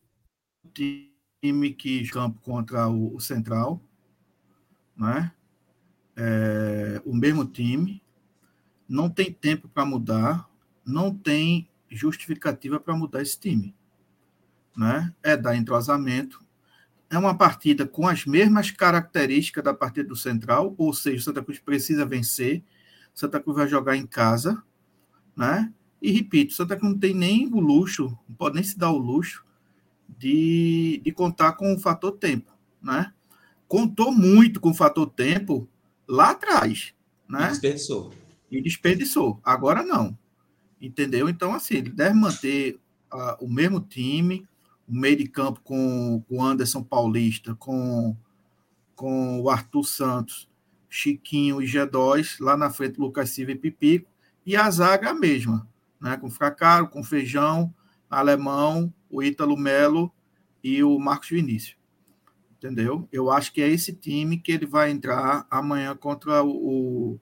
time 1.41 1.73
que 1.73 2.07
campo 2.09 2.39
contra 2.41 2.87
o, 2.87 3.15
o 3.15 3.19
Central, 3.19 3.81
né? 4.95 5.31
É, 6.15 7.01
o 7.05 7.15
mesmo 7.15 7.45
time, 7.45 8.01
não 8.87 9.09
tem 9.09 9.31
tempo 9.31 9.69
para 9.69 9.85
mudar, 9.85 10.49
não 10.85 11.13
tem 11.13 11.69
justificativa 11.89 12.79
para 12.79 12.95
mudar 12.95 13.21
esse 13.21 13.39
time, 13.39 13.75
né? 14.75 15.13
É 15.23 15.37
dar 15.37 15.55
entrosamento. 15.55 16.43
É 17.09 17.17
uma 17.17 17.35
partida 17.35 17.87
com 17.87 18.07
as 18.07 18.25
mesmas 18.25 18.69
características 18.69 19.63
da 19.63 19.73
partida 19.73 20.09
do 20.09 20.15
Central, 20.15 20.75
ou 20.77 20.93
seja, 20.93 21.17
o 21.17 21.21
Santa 21.21 21.43
Cruz 21.43 21.59
precisa 21.59 22.05
vencer. 22.05 22.63
Santa 23.13 23.39
Cruz 23.39 23.57
vai 23.57 23.67
jogar 23.67 23.95
em 23.95 24.05
casa, 24.05 24.61
né? 25.35 25.73
E 26.01 26.11
repito, 26.11 26.53
Santa 26.53 26.77
Cruz 26.77 26.93
não 26.93 26.99
tem 26.99 27.13
nem 27.13 27.47
o 27.47 27.59
luxo, 27.59 28.17
não 28.27 28.35
pode 28.35 28.55
nem 28.55 28.63
se 28.63 28.77
dar 28.77 28.91
o 28.91 28.97
luxo 28.97 29.43
de, 30.17 31.01
de 31.03 31.11
contar 31.11 31.53
com 31.53 31.73
o 31.73 31.79
fator 31.79 32.11
tempo, 32.13 32.51
né? 32.81 33.13
Contou 33.67 34.11
muito 34.11 34.59
com 34.59 34.71
o 34.71 34.73
fator 34.73 35.09
tempo 35.09 35.69
lá 36.07 36.31
atrás, 36.31 36.93
né? 37.27 37.45
E 37.45 37.49
desperdiçou. 37.49 38.13
E 38.51 38.61
desperdiçou. 38.61 39.39
Agora 39.43 39.83
não. 39.83 40.17
Entendeu? 40.81 41.29
Então, 41.29 41.53
assim, 41.53 41.75
ele 41.75 41.89
deve 41.89 42.15
manter 42.15 42.79
uh, 43.13 43.45
o 43.45 43.47
mesmo 43.47 43.79
time, 43.79 44.47
o 44.87 44.93
meio 44.93 45.17
de 45.17 45.27
campo 45.27 45.61
com 45.61 46.23
o 46.27 46.43
Anderson 46.43 46.81
Paulista, 46.81 47.53
com, 47.55 48.15
com 48.95 49.39
o 49.41 49.49
Arthur 49.49 49.83
Santos, 49.83 50.49
Chiquinho 50.89 51.61
e 51.61 51.65
G2, 51.65 52.37
lá 52.39 52.57
na 52.57 52.71
frente 52.71 52.99
Lucas 52.99 53.29
Silva 53.29 53.51
e 53.51 53.55
Pipico, 53.55 54.09
e 54.45 54.55
a 54.55 54.69
zaga 54.71 55.11
a 55.11 55.13
mesma 55.13 55.67
né, 55.99 56.17
com 56.17 56.29
Fracaro, 56.29 56.87
com 56.87 57.03
Feijão, 57.03 57.73
Alemão, 58.09 58.93
o 59.09 59.21
Ítalo 59.21 59.55
Melo 59.57 60.11
e 60.63 60.83
o 60.83 60.97
Marcos 60.97 61.29
Vinícius. 61.29 61.77
Entendeu? 62.57 63.07
Eu 63.11 63.31
acho 63.31 63.53
que 63.53 63.61
é 63.61 63.69
esse 63.69 63.93
time 63.93 64.37
que 64.37 64.51
ele 64.51 64.65
vai 64.65 64.91
entrar 64.91 65.47
amanhã 65.49 65.95
contra 65.95 66.43
o, 66.43 67.17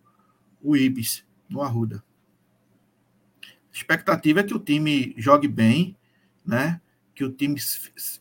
o, 0.62 0.76
Ibis, 0.76 1.24
no 1.48 1.62
Arruda. 1.62 2.04
A 3.44 3.76
expectativa 3.76 4.40
é 4.40 4.44
que 4.44 4.56
o 4.56 4.60
time 4.60 5.14
jogue 5.18 5.48
bem, 5.48 5.96
né? 6.44 6.82
que 7.14 7.24
o 7.24 7.32
time 7.32 7.56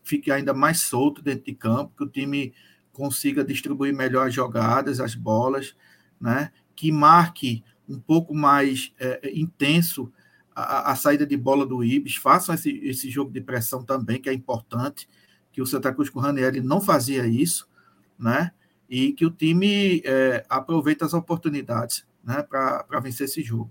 fique 0.04 0.30
ainda 0.30 0.52
mais 0.52 0.80
solto 0.80 1.22
dentro 1.22 1.44
de 1.44 1.54
campo, 1.54 1.94
que 1.96 2.04
o 2.04 2.08
time 2.08 2.52
consiga 2.92 3.44
distribuir 3.44 3.94
melhor 3.94 4.28
as 4.28 4.34
jogadas, 4.34 5.00
as 5.00 5.14
bolas, 5.14 5.74
né? 6.20 6.52
que 6.74 6.92
marque 6.92 7.64
um 7.88 7.98
pouco 7.98 8.34
mais 8.34 8.92
é, 8.98 9.30
intenso 9.32 10.12
a, 10.56 10.92
a, 10.92 10.96
saída 10.96 11.26
de 11.26 11.36
bola 11.36 11.66
do 11.66 11.84
Ibis, 11.84 12.16
façam 12.16 12.54
esse, 12.54 12.70
esse 12.78 13.10
jogo 13.10 13.30
de 13.30 13.42
pressão 13.42 13.84
também, 13.84 14.18
que 14.18 14.30
é 14.30 14.32
importante, 14.32 15.06
que 15.52 15.60
o 15.60 15.66
Santa 15.66 15.92
Cruz 15.92 16.08
com 16.08 16.18
o 16.18 16.22
Ranieri 16.22 16.62
não 16.62 16.80
fazia 16.80 17.26
isso, 17.26 17.68
né? 18.18 18.52
E 18.88 19.12
que 19.12 19.26
o 19.26 19.30
time 19.30 20.00
é, 20.04 20.46
aproveita 20.48 21.04
as 21.04 21.12
oportunidades 21.12 22.06
né, 22.24 22.42
para 22.42 23.00
vencer 23.00 23.26
esse 23.26 23.42
jogo. 23.42 23.70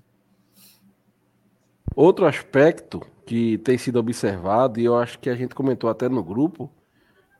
Outro 1.95 2.25
aspecto 2.25 3.01
que 3.25 3.57
tem 3.59 3.77
sido 3.77 3.97
observado, 3.97 4.79
e 4.79 4.85
eu 4.85 4.95
acho 4.95 5.17
que 5.17 5.29
a 5.29 5.35
gente 5.35 5.55
comentou 5.55 5.89
até 5.89 6.07
no 6.07 6.23
grupo, 6.23 6.71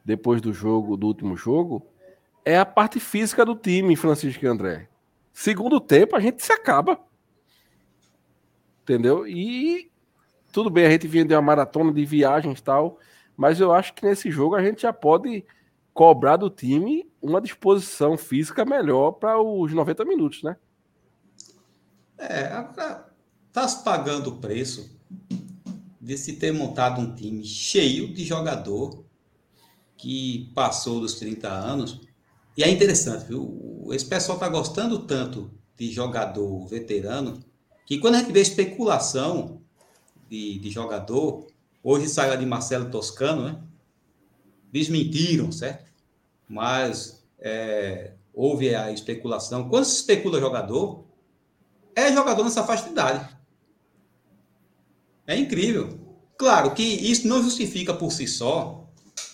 depois 0.04 0.42
do 0.42 0.54
jogo, 0.54 0.98
do 0.98 1.06
último 1.06 1.38
jogo, 1.38 1.86
é 2.44 2.58
a 2.58 2.66
parte 2.66 3.00
física 3.00 3.46
do 3.46 3.56
time, 3.56 3.96
Francisco 3.96 4.44
e 4.44 4.48
André. 4.48 4.88
Segundo 5.34 5.80
tempo, 5.80 6.16
a 6.16 6.20
gente 6.20 6.44
se 6.44 6.52
acaba. 6.52 7.00
Entendeu? 8.86 9.28
E 9.28 9.92
tudo 10.52 10.70
bem, 10.70 10.86
a 10.86 10.92
gente 10.92 11.08
vinha 11.08 11.26
de 11.26 11.34
uma 11.34 11.42
maratona 11.42 11.92
de 11.92 12.06
viagens 12.06 12.60
e 12.60 12.64
tal, 12.64 13.00
mas 13.36 13.60
eu 13.60 13.74
acho 13.74 13.96
que 13.96 14.06
nesse 14.06 14.30
jogo 14.30 14.54
a 14.54 14.64
gente 14.64 14.84
já 14.84 14.94
pode 14.94 15.44
cobrar 15.92 16.38
do 16.38 16.52
time 16.52 17.10
uma 17.20 17.42
disposição 17.42 18.16
física 18.16 18.64
melhor 18.64 19.14
para 19.14 19.42
os 19.42 19.74
90 19.74 20.06
minutos, 20.06 20.44
né? 20.44 20.56
É, 22.20 22.48
tá 23.52 23.68
se 23.68 23.84
pagando 23.84 24.30
o 24.30 24.38
preço 24.38 24.96
de 26.00 26.16
se 26.16 26.34
ter 26.34 26.52
montado 26.52 27.02
um 27.02 27.16
time 27.16 27.44
cheio 27.44 28.14
de 28.14 28.24
jogador 28.24 29.04
que 29.98 30.52
passou 30.54 31.00
dos 31.00 31.16
30 31.16 31.50
anos. 31.50 32.02
E 32.56 32.64
é 32.64 32.70
interessante, 32.70 33.26
viu? 33.26 33.88
Esse 33.92 34.06
pessoal 34.06 34.38
tá 34.38 34.48
gostando 34.48 35.00
tanto 35.00 35.52
de 35.76 35.92
jogador 35.92 36.68
veterano 36.68 37.44
que 37.86 38.00
quando 38.00 38.16
a 38.16 38.20
gente 38.20 38.32
vê 38.32 38.42
especulação 38.42 39.62
de, 40.30 40.60
de 40.60 40.70
jogador, 40.70 41.48
hoje 41.84 42.10
saiu 42.10 42.38
de 42.38 42.46
Marcelo 42.46 42.90
Toscano, 42.90 43.44
né? 43.44 43.62
Desmentiram, 44.72 45.52
certo? 45.52 45.86
Mas 46.50 47.24
é, 47.40 48.14
houve 48.34 48.74
a 48.76 48.92
especulação. 48.92 49.70
Quando 49.70 49.86
se 49.86 49.96
especula 49.96 50.40
jogador, 50.40 51.06
é 51.96 52.12
jogador 52.12 52.44
nessa 52.44 52.64
faixa 52.64 52.86
de 52.86 52.90
idade. 52.90 53.36
É 55.28 55.38
incrível. 55.38 56.00
Claro 56.38 56.74
que 56.74 56.84
isso 56.84 57.28
não 57.28 57.42
justifica 57.42 57.94
por 57.94 58.12
si 58.12 58.28
só 58.28 58.90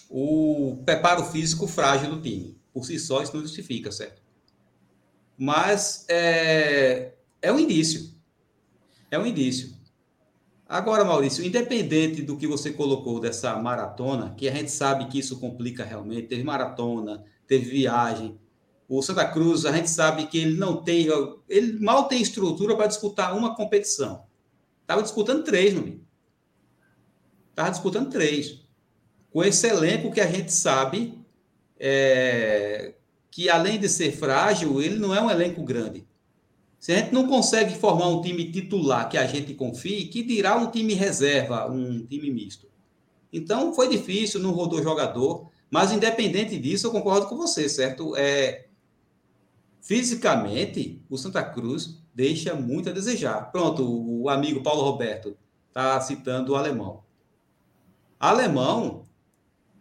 o 0.09 0.77
preparo 0.85 1.23
físico 1.25 1.67
frágil 1.67 2.09
do 2.15 2.21
time. 2.21 2.57
Por 2.73 2.85
si 2.85 2.99
só, 2.99 3.21
isso 3.21 3.33
não 3.33 3.41
justifica, 3.41 3.91
certo? 3.91 4.21
Mas 5.37 6.05
é, 6.07 7.13
é 7.41 7.51
um 7.51 7.59
indício. 7.59 8.11
É 9.11 9.19
um 9.19 9.25
indício. 9.25 9.75
Agora, 10.67 11.03
Maurício, 11.03 11.45
independente 11.45 12.21
do 12.21 12.37
que 12.37 12.47
você 12.47 12.71
colocou 12.71 13.19
dessa 13.19 13.57
maratona, 13.57 14.33
que 14.37 14.47
a 14.47 14.55
gente 14.55 14.71
sabe 14.71 15.05
que 15.07 15.19
isso 15.19 15.37
complica 15.37 15.83
realmente, 15.83 16.29
teve 16.29 16.43
maratona, 16.43 17.25
teve 17.45 17.69
viagem. 17.69 18.39
O 18.87 19.01
Santa 19.01 19.27
Cruz, 19.27 19.65
a 19.65 19.73
gente 19.73 19.89
sabe 19.89 20.27
que 20.27 20.37
ele 20.37 20.57
não 20.57 20.81
tem, 20.81 21.07
ele 21.49 21.77
mal 21.77 22.07
tem 22.07 22.21
estrutura 22.21 22.73
para 22.73 22.87
disputar 22.87 23.35
uma 23.35 23.53
competição. 23.53 24.23
Estava 24.81 25.03
disputando 25.03 25.43
três, 25.43 25.73
não 25.73 25.99
Estava 27.49 27.69
disputando 27.69 28.09
três. 28.09 28.61
Com 29.29 29.43
esse 29.43 29.67
elenco 29.67 30.09
que 30.09 30.21
a 30.21 30.27
gente 30.27 30.53
sabe 30.53 31.21
é, 31.77 32.95
que, 33.29 33.49
além 33.49 33.77
de 33.77 33.89
ser 33.89 34.13
frágil, 34.13 34.81
ele 34.81 34.97
não 34.97 35.13
é 35.13 35.21
um 35.21 35.29
elenco 35.29 35.63
grande. 35.63 36.07
Se 36.81 36.91
a 36.91 36.97
gente 36.97 37.13
não 37.13 37.27
consegue 37.27 37.75
formar 37.75 38.07
um 38.07 38.23
time 38.23 38.51
titular 38.51 39.07
que 39.07 39.15
a 39.15 39.27
gente 39.27 39.53
confie, 39.53 40.07
que 40.07 40.23
dirá 40.23 40.57
um 40.57 40.71
time 40.71 40.95
reserva, 40.95 41.71
um 41.71 42.03
time 42.07 42.31
misto. 42.31 42.67
Então 43.31 43.71
foi 43.71 43.87
difícil, 43.87 44.39
não 44.39 44.49
rodou 44.49 44.81
jogador, 44.81 45.47
mas 45.69 45.91
independente 45.91 46.57
disso, 46.57 46.87
eu 46.87 46.91
concordo 46.91 47.27
com 47.27 47.37
você, 47.37 47.69
certo? 47.69 48.15
É, 48.17 48.65
fisicamente, 49.79 50.99
o 51.07 51.19
Santa 51.19 51.43
Cruz 51.43 51.99
deixa 52.15 52.55
muito 52.55 52.89
a 52.89 52.91
desejar. 52.91 53.51
Pronto, 53.51 53.85
o 53.87 54.27
amigo 54.27 54.63
Paulo 54.63 54.81
Roberto 54.81 55.37
está 55.67 56.01
citando 56.01 56.53
o 56.53 56.55
alemão. 56.55 57.03
Alemão, 58.19 59.03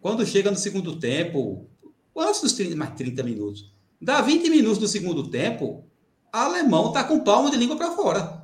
quando 0.02 0.26
chega 0.26 0.50
no 0.50 0.56
segundo 0.58 0.96
tempo, 0.96 1.66
antes 2.14 2.42
dos 2.42 2.52
30, 2.52 2.76
mais 2.76 2.94
30 2.94 3.22
minutos, 3.22 3.72
dá 3.98 4.20
20 4.20 4.50
minutos 4.50 4.78
do 4.78 4.86
segundo 4.86 5.26
tempo, 5.30 5.88
alemão 6.32 6.88
está 6.88 7.04
com 7.04 7.20
palmo 7.20 7.50
de 7.50 7.56
língua 7.56 7.76
para 7.76 7.92
fora. 7.92 8.40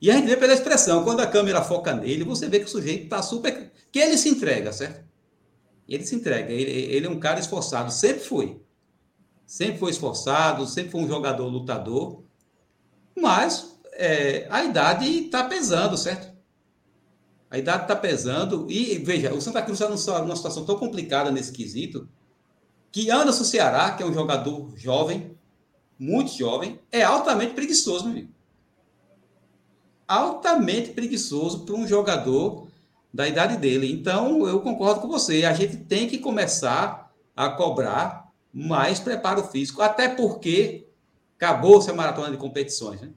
E 0.00 0.10
a 0.10 0.14
gente 0.14 0.26
vê 0.26 0.36
pela 0.36 0.52
expressão, 0.52 1.04
quando 1.04 1.20
a 1.20 1.26
câmera 1.26 1.62
foca 1.62 1.94
nele, 1.94 2.24
você 2.24 2.48
vê 2.48 2.58
que 2.58 2.64
o 2.64 2.68
sujeito 2.68 3.04
está 3.04 3.22
super. 3.22 3.70
que 3.90 4.00
ele 4.00 4.18
se 4.18 4.28
entrega, 4.28 4.72
certo? 4.72 5.04
Ele 5.88 6.04
se 6.04 6.14
entrega. 6.16 6.52
Ele, 6.52 6.70
ele 6.70 7.06
é 7.06 7.10
um 7.10 7.20
cara 7.20 7.38
esforçado, 7.38 7.92
sempre 7.92 8.24
foi. 8.24 8.60
Sempre 9.46 9.78
foi 9.78 9.90
esforçado, 9.90 10.66
sempre 10.66 10.90
foi 10.90 11.02
um 11.02 11.08
jogador 11.08 11.46
lutador. 11.46 12.24
Mas 13.16 13.78
é, 13.92 14.46
a 14.50 14.64
idade 14.64 15.06
está 15.06 15.44
pesando, 15.44 15.96
certo? 15.96 16.32
A 17.48 17.58
idade 17.58 17.82
está 17.82 17.94
pesando. 17.94 18.66
E 18.70 18.98
veja, 18.98 19.32
o 19.32 19.40
Santa 19.40 19.62
Cruz 19.62 19.80
está 19.80 20.20
numa 20.20 20.34
situação 20.34 20.64
tão 20.64 20.76
complicada 20.78 21.30
nesse 21.30 21.52
quesito 21.52 22.08
que 22.90 23.10
Anderson 23.10 23.44
Ceará, 23.44 23.92
que 23.92 24.02
é 24.02 24.06
um 24.06 24.12
jogador 24.12 24.72
jovem, 24.76 25.38
muito 25.98 26.32
jovem, 26.32 26.80
é 26.90 27.02
altamente 27.02 27.54
preguiçoso, 27.54 28.04
meu 28.04 28.12
amigo. 28.12 28.32
Altamente 30.06 30.90
preguiçoso 30.90 31.64
para 31.64 31.74
um 31.74 31.86
jogador 31.86 32.66
da 33.12 33.28
idade 33.28 33.56
dele. 33.56 33.90
Então, 33.92 34.46
eu 34.46 34.60
concordo 34.60 35.00
com 35.00 35.08
você. 35.08 35.44
A 35.44 35.52
gente 35.52 35.76
tem 35.76 36.08
que 36.08 36.18
começar 36.18 37.12
a 37.36 37.48
cobrar 37.50 38.30
mais 38.52 39.00
preparo 39.00 39.44
físico, 39.44 39.80
até 39.80 40.08
porque 40.08 40.86
acabou-se 41.36 41.90
a 41.90 41.94
maratona 41.94 42.30
de 42.30 42.36
competições. 42.36 43.00
Né? 43.00 43.10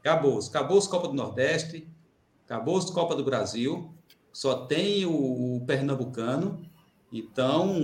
Acabou-se. 0.00 0.48
Acabou-se 0.48 0.88
Copa 0.88 1.08
do 1.08 1.14
Nordeste, 1.14 1.88
acabou-se 2.44 2.92
Copa 2.92 3.14
do 3.14 3.24
Brasil, 3.24 3.92
só 4.32 4.66
tem 4.66 5.04
o, 5.04 5.56
o 5.56 5.64
Pernambucano. 5.66 6.62
Então, 7.12 7.76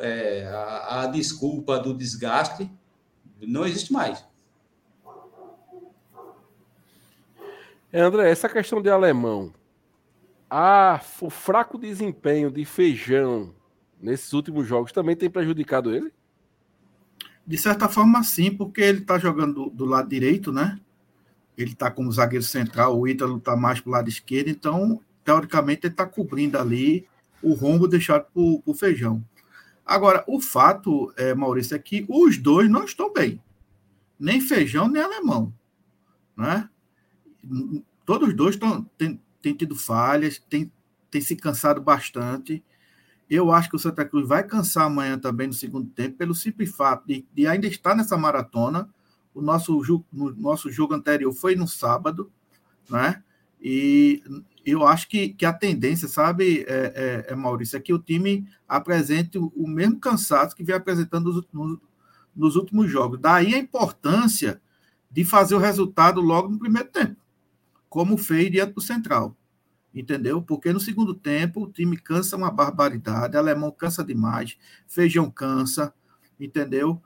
é, 0.00 0.46
a, 0.46 1.02
a 1.02 1.06
desculpa 1.06 1.78
do 1.78 1.94
desgaste 1.94 2.68
não 3.46 3.66
existe 3.66 3.92
mais. 3.92 4.24
É, 7.92 8.00
André, 8.00 8.28
essa 8.28 8.48
questão 8.48 8.82
de 8.82 8.90
alemão, 8.90 9.52
a, 10.50 11.00
o 11.20 11.30
fraco 11.30 11.78
desempenho 11.78 12.50
de 12.50 12.64
feijão 12.64 13.54
nesses 14.00 14.32
últimos 14.32 14.66
jogos 14.66 14.92
também 14.92 15.16
tem 15.16 15.30
prejudicado 15.30 15.94
ele? 15.94 16.12
De 17.46 17.56
certa 17.56 17.88
forma, 17.88 18.22
sim, 18.22 18.50
porque 18.50 18.80
ele 18.80 18.98
está 18.98 19.18
jogando 19.18 19.66
do, 19.66 19.70
do, 19.70 19.84
lado 19.84 20.08
direito, 20.08 20.52
né? 20.52 20.80
Ele 21.56 21.72
está 21.72 21.90
como 21.90 22.10
zagueiro 22.10 22.44
central, 22.44 22.98
o 22.98 23.06
Ítalo 23.06 23.36
está 23.36 23.56
mais 23.56 23.80
para 23.80 23.90
o 23.90 23.92
lado 23.92 24.08
esquerdo, 24.08 24.48
então, 24.48 25.00
teoricamente, 25.24 25.86
ele 25.86 25.92
está 25.92 26.06
cobrindo 26.06 26.58
ali 26.58 27.06
o 27.42 27.52
rombo 27.52 27.86
deixado 27.86 28.26
por, 28.32 28.60
por 28.62 28.74
feijão. 28.74 29.22
Agora, 29.84 30.24
o 30.26 30.40
fato, 30.40 31.12
é, 31.16 31.34
Maurício, 31.34 31.74
é 31.74 31.78
que 31.78 32.06
os 32.08 32.38
dois 32.38 32.70
não 32.70 32.84
estão 32.84 33.12
bem. 33.12 33.42
Nem 34.18 34.40
feijão, 34.40 34.88
nem 34.88 35.02
alemão. 35.02 35.52
Né? 36.36 36.68
Todos 38.06 38.28
os 38.28 38.34
dois 38.34 38.58
têm, 38.96 39.20
têm 39.42 39.54
tido 39.54 39.76
falhas, 39.76 40.38
têm, 40.48 40.72
têm 41.10 41.20
se 41.20 41.36
cansado 41.36 41.80
bastante. 41.80 42.64
Eu 43.28 43.52
acho 43.52 43.68
que 43.68 43.76
o 43.76 43.78
Santa 43.78 44.04
Cruz 44.04 44.26
vai 44.26 44.42
cansar 44.42 44.84
amanhã 44.84 45.18
também 45.18 45.46
no 45.46 45.52
segundo 45.52 45.90
tempo, 45.90 46.16
pelo 46.16 46.34
simples 46.34 46.74
fato 46.74 47.06
de, 47.06 47.26
de 47.34 47.46
ainda 47.46 47.66
estar 47.66 47.94
nessa 47.94 48.16
maratona. 48.16 48.88
O 49.34 49.42
nosso, 49.42 49.78
o 49.78 50.30
nosso 50.36 50.70
jogo 50.70 50.94
anterior 50.94 51.32
foi 51.32 51.56
no 51.56 51.66
sábado, 51.66 52.30
né? 52.88 53.22
E 53.60 54.22
eu 54.64 54.86
acho 54.86 55.08
que, 55.08 55.28
que 55.28 55.44
a 55.44 55.52
tendência, 55.52 56.08
sabe, 56.08 56.64
é, 56.66 57.26
é, 57.28 57.32
é, 57.32 57.34
Maurício, 57.34 57.76
é 57.76 57.80
que 57.80 57.92
o 57.92 57.98
time 57.98 58.46
apresente 58.66 59.38
o, 59.38 59.52
o 59.54 59.68
mesmo 59.68 59.98
cansaço 59.98 60.56
que 60.56 60.64
vem 60.64 60.74
apresentando 60.74 61.32
nos, 61.32 61.46
nos, 61.52 61.78
nos, 62.34 62.56
últimos 62.56 62.90
jogos. 62.90 63.20
Daí 63.20 63.54
a 63.54 63.58
importância 63.58 64.60
de 65.10 65.24
fazer 65.24 65.54
o 65.54 65.58
resultado 65.58 66.20
logo 66.20 66.48
no 66.48 66.58
primeiro 66.58 66.88
tempo, 66.88 67.16
como 67.88 68.16
fez 68.16 68.50
diante 68.50 68.72
do 68.74 68.80
Central. 68.80 69.36
Entendeu? 69.94 70.42
Porque 70.42 70.72
no 70.72 70.80
segundo 70.80 71.14
tempo 71.14 71.62
o 71.62 71.70
time 71.70 71.96
cansa 71.96 72.36
uma 72.36 72.50
barbaridade, 72.50 73.36
alemão 73.36 73.70
cansa 73.70 74.02
demais, 74.02 74.58
feijão 74.88 75.30
cansa, 75.30 75.94
entendeu? 76.40 77.00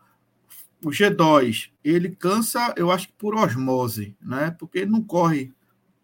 O 0.83 0.89
G2, 0.89 1.71
ele 1.85 2.11
cansa, 2.11 2.73
eu 2.77 2.91
acho 2.91 3.09
que 3.09 3.15
por 3.15 3.35
osmose, 3.35 4.17
né? 4.23 4.53
Porque 4.53 4.79
ele 4.79 4.91
não 4.91 5.03
corre 5.03 5.53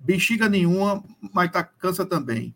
bexiga 0.04 0.48
nenhuma, 0.48 1.02
mas 1.32 1.50
tá, 1.50 1.64
cansa 1.64 2.04
também. 2.04 2.54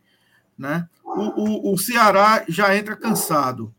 Né? 0.57 0.89
O, 1.03 1.71
o, 1.71 1.75
o 1.75 1.79
Ceará 1.79 2.45
já 2.49 2.77
entra 2.77 2.95
cansado. 2.95 3.75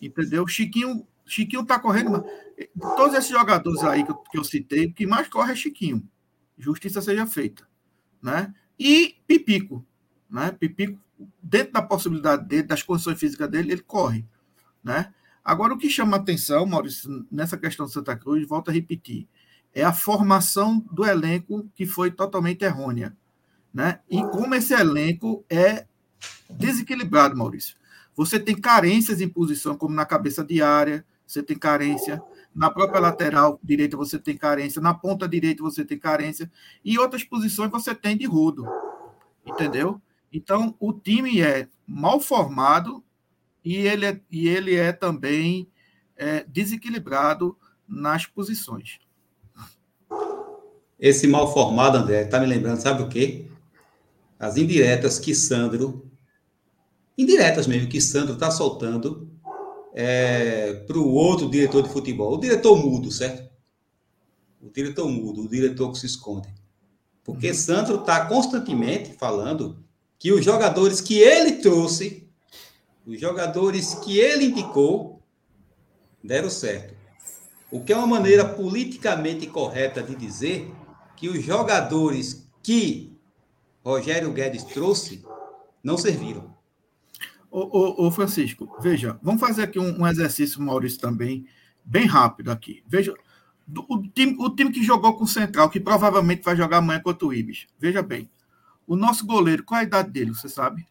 Entendeu? 0.00 0.46
Chiquinho 0.46 1.06
Chiquinho 1.26 1.64
tá 1.64 1.78
correndo. 1.78 2.24
Todos 2.96 3.14
esses 3.14 3.30
jogadores 3.30 3.82
aí 3.82 4.04
que 4.04 4.10
eu, 4.10 4.16
que 4.16 4.38
eu 4.38 4.44
citei, 4.44 4.86
o 4.86 4.92
que 4.92 5.06
mais 5.06 5.28
corre 5.28 5.52
é 5.52 5.56
Chiquinho. 5.56 6.06
Justiça 6.56 7.00
seja 7.00 7.26
feita. 7.26 7.66
Né? 8.22 8.54
E 8.78 9.16
Pipico. 9.26 9.84
Né? 10.30 10.52
Pipico, 10.52 11.00
dentro 11.42 11.72
da 11.72 11.82
possibilidade 11.82 12.46
dele, 12.46 12.64
das 12.64 12.82
condições 12.82 13.18
físicas 13.18 13.50
dele, 13.50 13.72
ele 13.72 13.82
corre. 13.82 14.24
Né? 14.82 15.12
Agora, 15.42 15.74
o 15.74 15.78
que 15.78 15.88
chama 15.90 16.16
atenção, 16.16 16.66
Maurício, 16.66 17.26
nessa 17.30 17.56
questão 17.56 17.86
do 17.86 17.92
Santa 17.92 18.16
Cruz, 18.16 18.46
volto 18.46 18.70
a 18.70 18.72
repetir, 18.72 19.26
é 19.74 19.82
a 19.82 19.92
formação 19.92 20.84
do 20.90 21.04
elenco 21.04 21.68
que 21.74 21.84
foi 21.84 22.10
totalmente 22.10 22.64
errônea. 22.64 23.16
Né? 23.72 23.98
E 24.08 24.22
como 24.28 24.54
esse 24.54 24.72
elenco 24.72 25.44
é 25.50 25.86
desequilibrado, 26.48 27.36
Maurício. 27.36 27.76
Você 28.14 28.38
tem 28.38 28.54
carências 28.54 29.20
em 29.20 29.28
posição, 29.28 29.76
como 29.76 29.94
na 29.94 30.06
cabeça 30.06 30.44
de 30.44 30.62
área, 30.62 31.04
você 31.26 31.42
tem 31.42 31.58
carência. 31.58 32.22
Na 32.54 32.70
própria 32.70 33.00
lateral 33.00 33.58
direita 33.62 33.96
você 33.96 34.18
tem 34.18 34.36
carência. 34.36 34.80
Na 34.80 34.94
ponta 34.94 35.28
direita 35.28 35.62
você 35.62 35.84
tem 35.84 35.98
carência. 35.98 36.50
E 36.84 36.96
outras 36.98 37.24
posições 37.24 37.70
você 37.70 37.94
tem 37.94 38.16
de 38.16 38.26
rodo. 38.26 38.64
Entendeu? 39.44 40.00
Então, 40.32 40.74
o 40.78 40.92
time 40.92 41.40
é 41.40 41.68
mal 41.86 42.20
formado 42.20 43.02
e 43.64 43.76
ele 43.76 44.06
é, 44.06 44.20
e 44.30 44.48
ele 44.48 44.74
é 44.74 44.92
também 44.92 45.68
é, 46.16 46.44
desequilibrado 46.44 47.56
nas 47.88 48.26
posições. 48.26 48.98
Esse 50.98 51.26
mal 51.26 51.52
formado, 51.52 51.98
André, 51.98 52.22
está 52.22 52.38
me 52.40 52.46
lembrando, 52.46 52.80
sabe 52.80 53.02
o 53.02 53.08
quê? 53.08 53.46
As 54.38 54.56
indiretas 54.56 55.18
que 55.18 55.34
Sandro, 55.34 56.10
indiretas 57.16 57.66
mesmo, 57.66 57.88
que 57.88 58.00
Sandro 58.00 58.34
está 58.34 58.50
soltando 58.50 59.28
é, 59.94 60.74
para 60.86 60.98
o 60.98 61.12
outro 61.12 61.48
diretor 61.48 61.82
de 61.82 61.88
futebol. 61.88 62.34
O 62.34 62.40
diretor 62.40 62.76
mudo, 62.76 63.10
certo? 63.10 63.48
O 64.60 64.70
diretor 64.70 65.08
mudo, 65.08 65.42
o 65.42 65.48
diretor 65.48 65.92
que 65.92 65.98
se 65.98 66.06
esconde. 66.06 66.48
Porque 67.22 67.48
uhum. 67.48 67.54
Sandro 67.54 68.00
está 68.00 68.26
constantemente 68.26 69.14
falando 69.14 69.82
que 70.18 70.32
os 70.32 70.44
jogadores 70.44 71.00
que 71.00 71.18
ele 71.18 71.52
trouxe, 71.52 72.28
os 73.06 73.20
jogadores 73.20 73.94
que 73.94 74.18
ele 74.18 74.46
indicou, 74.46 75.22
deram 76.22 76.50
certo. 76.50 76.94
O 77.70 77.80
que 77.80 77.92
é 77.92 77.96
uma 77.96 78.06
maneira 78.06 78.44
politicamente 78.44 79.46
correta 79.46 80.02
de 80.02 80.14
dizer 80.14 80.70
que 81.16 81.28
os 81.28 81.44
jogadores 81.44 82.50
que 82.62 83.16
Rogério 83.84 84.32
Guedes 84.32 84.64
trouxe 84.64 85.24
não 85.82 85.98
serviram. 85.98 86.54
Ô, 87.50 87.60
ô, 87.60 88.06
ô 88.06 88.10
Francisco, 88.10 88.74
veja, 88.80 89.18
vamos 89.22 89.40
fazer 89.40 89.62
aqui 89.62 89.78
um, 89.78 90.00
um, 90.00 90.06
exercício, 90.06 90.60
Maurício, 90.60 90.98
também, 90.98 91.46
bem 91.84 92.06
rápido 92.06 92.50
aqui. 92.50 92.82
Veja, 92.86 93.14
o 93.88 94.02
time, 94.08 94.36
o 94.40 94.50
time 94.50 94.72
que 94.72 94.82
jogou 94.82 95.16
com 95.16 95.24
o 95.24 95.28
Central, 95.28 95.70
que 95.70 95.78
provavelmente 95.78 96.42
vai 96.42 96.56
jogar 96.56 96.78
amanhã 96.78 97.00
contra 97.00 97.26
o 97.26 97.32
Ibis. 97.32 97.66
Veja 97.78 98.02
bem, 98.02 98.28
o 98.86 98.96
nosso 98.96 99.24
goleiro, 99.26 99.62
qual 99.62 99.80
a 99.80 99.84
idade 99.84 100.10
dele, 100.10 100.34
você 100.34 100.48
sabe? 100.48 100.86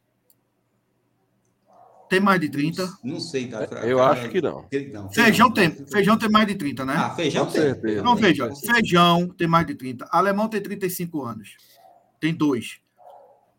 Tem 2.09 2.19
mais 2.19 2.39
de 2.39 2.49
30? 2.49 2.97
Não, 3.03 3.19
sei. 3.19 3.47
Tá? 3.47 3.63
Eu 3.83 4.01
acho 4.01 4.29
que 4.29 4.41
não. 4.41 4.65
não 4.91 5.09
feijão, 5.09 5.51
tem, 5.51 5.71
feijão 5.71 6.17
tem 6.17 6.29
mais 6.29 6.47
de 6.47 6.55
30, 6.55 6.85
né? 6.85 6.93
Ah, 6.95 7.09
feijão 7.15 7.45
tem. 7.45 7.61
Certeza. 7.61 7.99
Então, 7.99 8.15
veja, 8.15 8.49
feijão 8.55 9.29
tem 9.29 9.47
mais 9.47 9.65
de 9.65 9.75
30. 9.75 10.07
Alemão 10.11 10.47
tem 10.47 10.61
35 10.61 11.23
anos. 11.23 11.55
Tem 12.19 12.33
dois. 12.33 12.79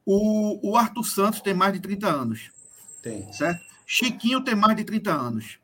O, 0.07 0.70
o 0.70 0.76
Arthur 0.76 1.05
Santos 1.05 1.40
tem 1.40 1.55
mais 1.55 1.72
de 1.72 1.80
30 1.80 2.07
anos. 2.07 2.51
Tem. 3.03 3.32
Certo? 3.32 3.61
Chiquinho 3.86 4.40
tem 4.42 4.55
mais 4.55 4.76
de 4.76 4.84
30 4.84 5.12
anos. 5.12 5.59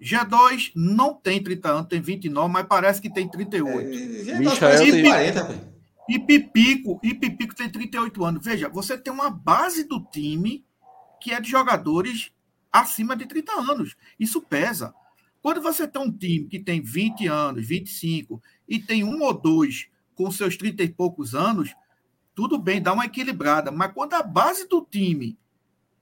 G2 0.00 0.72
não 0.74 1.14
tem 1.14 1.42
30 1.42 1.68
anos, 1.68 1.88
tem 1.88 2.00
29, 2.00 2.52
mas 2.52 2.66
parece 2.66 3.00
que 3.00 3.12
tem 3.12 3.28
38. 3.28 4.30
É, 4.30 4.38
Michael 4.38 4.78
tem 4.78 5.04
40, 5.04 5.70
e 6.08 6.18
Pipico, 6.18 6.98
e 7.02 7.14
Pipico 7.14 7.54
tem 7.54 7.68
38 7.68 8.24
anos. 8.24 8.44
Veja, 8.44 8.68
você 8.68 8.96
tem 8.96 9.12
uma 9.12 9.30
base 9.30 9.84
do 9.84 10.00
time 10.00 10.64
que 11.20 11.32
é 11.32 11.40
de 11.40 11.50
jogadores 11.50 12.32
acima 12.72 13.16
de 13.16 13.26
30 13.26 13.52
anos. 13.52 13.96
Isso 14.18 14.40
pesa. 14.40 14.94
Quando 15.42 15.60
você 15.60 15.88
tem 15.88 16.02
um 16.02 16.12
time 16.12 16.46
que 16.46 16.58
tem 16.58 16.82
20 16.82 17.26
anos, 17.26 17.66
25, 17.66 18.42
e 18.68 18.78
tem 18.78 19.04
um 19.04 19.22
ou 19.22 19.32
dois 19.32 19.88
com 20.14 20.30
seus 20.30 20.56
30 20.56 20.82
e 20.82 20.88
poucos 20.88 21.34
anos, 21.34 21.74
tudo 22.34 22.58
bem, 22.58 22.82
dá 22.82 22.92
uma 22.92 23.06
equilibrada. 23.06 23.70
Mas 23.70 23.92
quando 23.92 24.14
a 24.14 24.22
base 24.22 24.68
do 24.68 24.82
time 24.82 25.38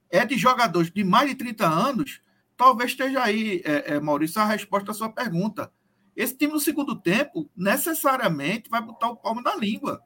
é 0.09 0.25
de 0.25 0.37
jogadores 0.37 0.91
de 0.91 1.03
mais 1.03 1.29
de 1.29 1.35
30 1.35 1.67
anos, 1.67 2.21
talvez 2.57 2.91
esteja 2.91 3.23
aí, 3.23 3.61
é, 3.63 3.95
é, 3.95 3.99
Maurício, 3.99 4.41
a 4.41 4.45
resposta 4.45 4.91
à 4.91 4.93
sua 4.93 5.09
pergunta. 5.09 5.71
Esse 6.15 6.37
time 6.37 6.51
no 6.51 6.59
segundo 6.59 6.99
tempo 6.99 7.49
necessariamente 7.55 8.69
vai 8.69 8.81
botar 8.81 9.09
o 9.09 9.15
palmo 9.15 9.41
na 9.41 9.55
língua. 9.55 10.03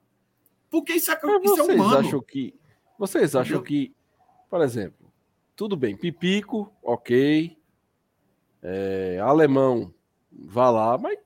Porque 0.69 0.93
isso 0.93 1.11
é, 1.11 1.19
isso 1.43 1.59
é 1.59 1.73
humano. 1.73 2.07
Acham 2.07 2.21
que, 2.21 2.53
vocês 2.99 3.35
acham 3.35 3.57
Entendeu? 3.57 3.63
que, 3.63 3.95
por 4.53 4.61
exemplo, 4.61 5.11
tudo 5.55 5.75
bem, 5.75 5.97
Pipico, 5.97 6.71
ok. 6.83 7.57
É, 8.61 9.19
alemão, 9.19 9.91
vá 10.31 10.69
lá, 10.69 10.95
mas 10.95 11.17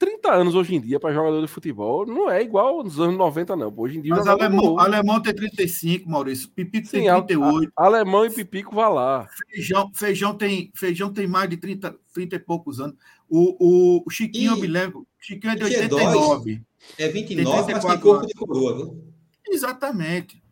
30 0.00 0.32
anos 0.32 0.56
hoje 0.56 0.74
em 0.74 0.80
dia 0.80 0.98
para 0.98 1.14
jogador 1.14 1.40
de 1.40 1.46
futebol 1.46 2.04
não 2.04 2.28
é 2.28 2.42
igual 2.42 2.82
nos 2.82 2.98
anos 2.98 3.16
90, 3.16 3.54
não. 3.54 3.72
Hoje 3.76 3.98
em 3.98 4.00
dia. 4.00 4.16
Mas 4.16 4.26
alemão, 4.26 4.80
alemão 4.80 5.22
tem 5.22 5.32
35, 5.32 6.10
Maurício. 6.10 6.50
Pipico 6.50 6.88
Sim, 6.88 7.02
tem 7.02 7.08
38. 7.08 7.72
A, 7.76 7.82
a, 7.84 7.86
alemão 7.86 8.26
e 8.26 8.30
Pipico 8.30 8.74
vá 8.74 8.88
lá. 8.88 9.28
Feijão, 9.48 9.92
feijão, 9.94 10.36
tem, 10.36 10.72
feijão 10.74 11.12
tem 11.12 11.28
mais 11.28 11.48
de 11.48 11.58
30, 11.58 11.96
30 12.12 12.34
e 12.34 12.38
poucos 12.40 12.80
anos. 12.80 12.96
O, 13.28 14.02
o, 14.04 14.10
Chiquinho, 14.10 14.50
e... 14.50 14.56
eu 14.56 14.60
me 14.60 14.66
lembro. 14.66 15.06
Chiquinho 15.20 15.52
é 15.52 15.54
de 15.54 15.62
89. 15.62 16.60
É 16.98 17.06
29, 17.06 17.74
mas 17.74 17.84
tem 17.84 18.00
corpo 18.00 18.10
anos. 18.10 18.26
de 18.26 18.34
coroa, 18.34 18.76
viu? 18.76 19.04
Exatamente. 19.46 20.42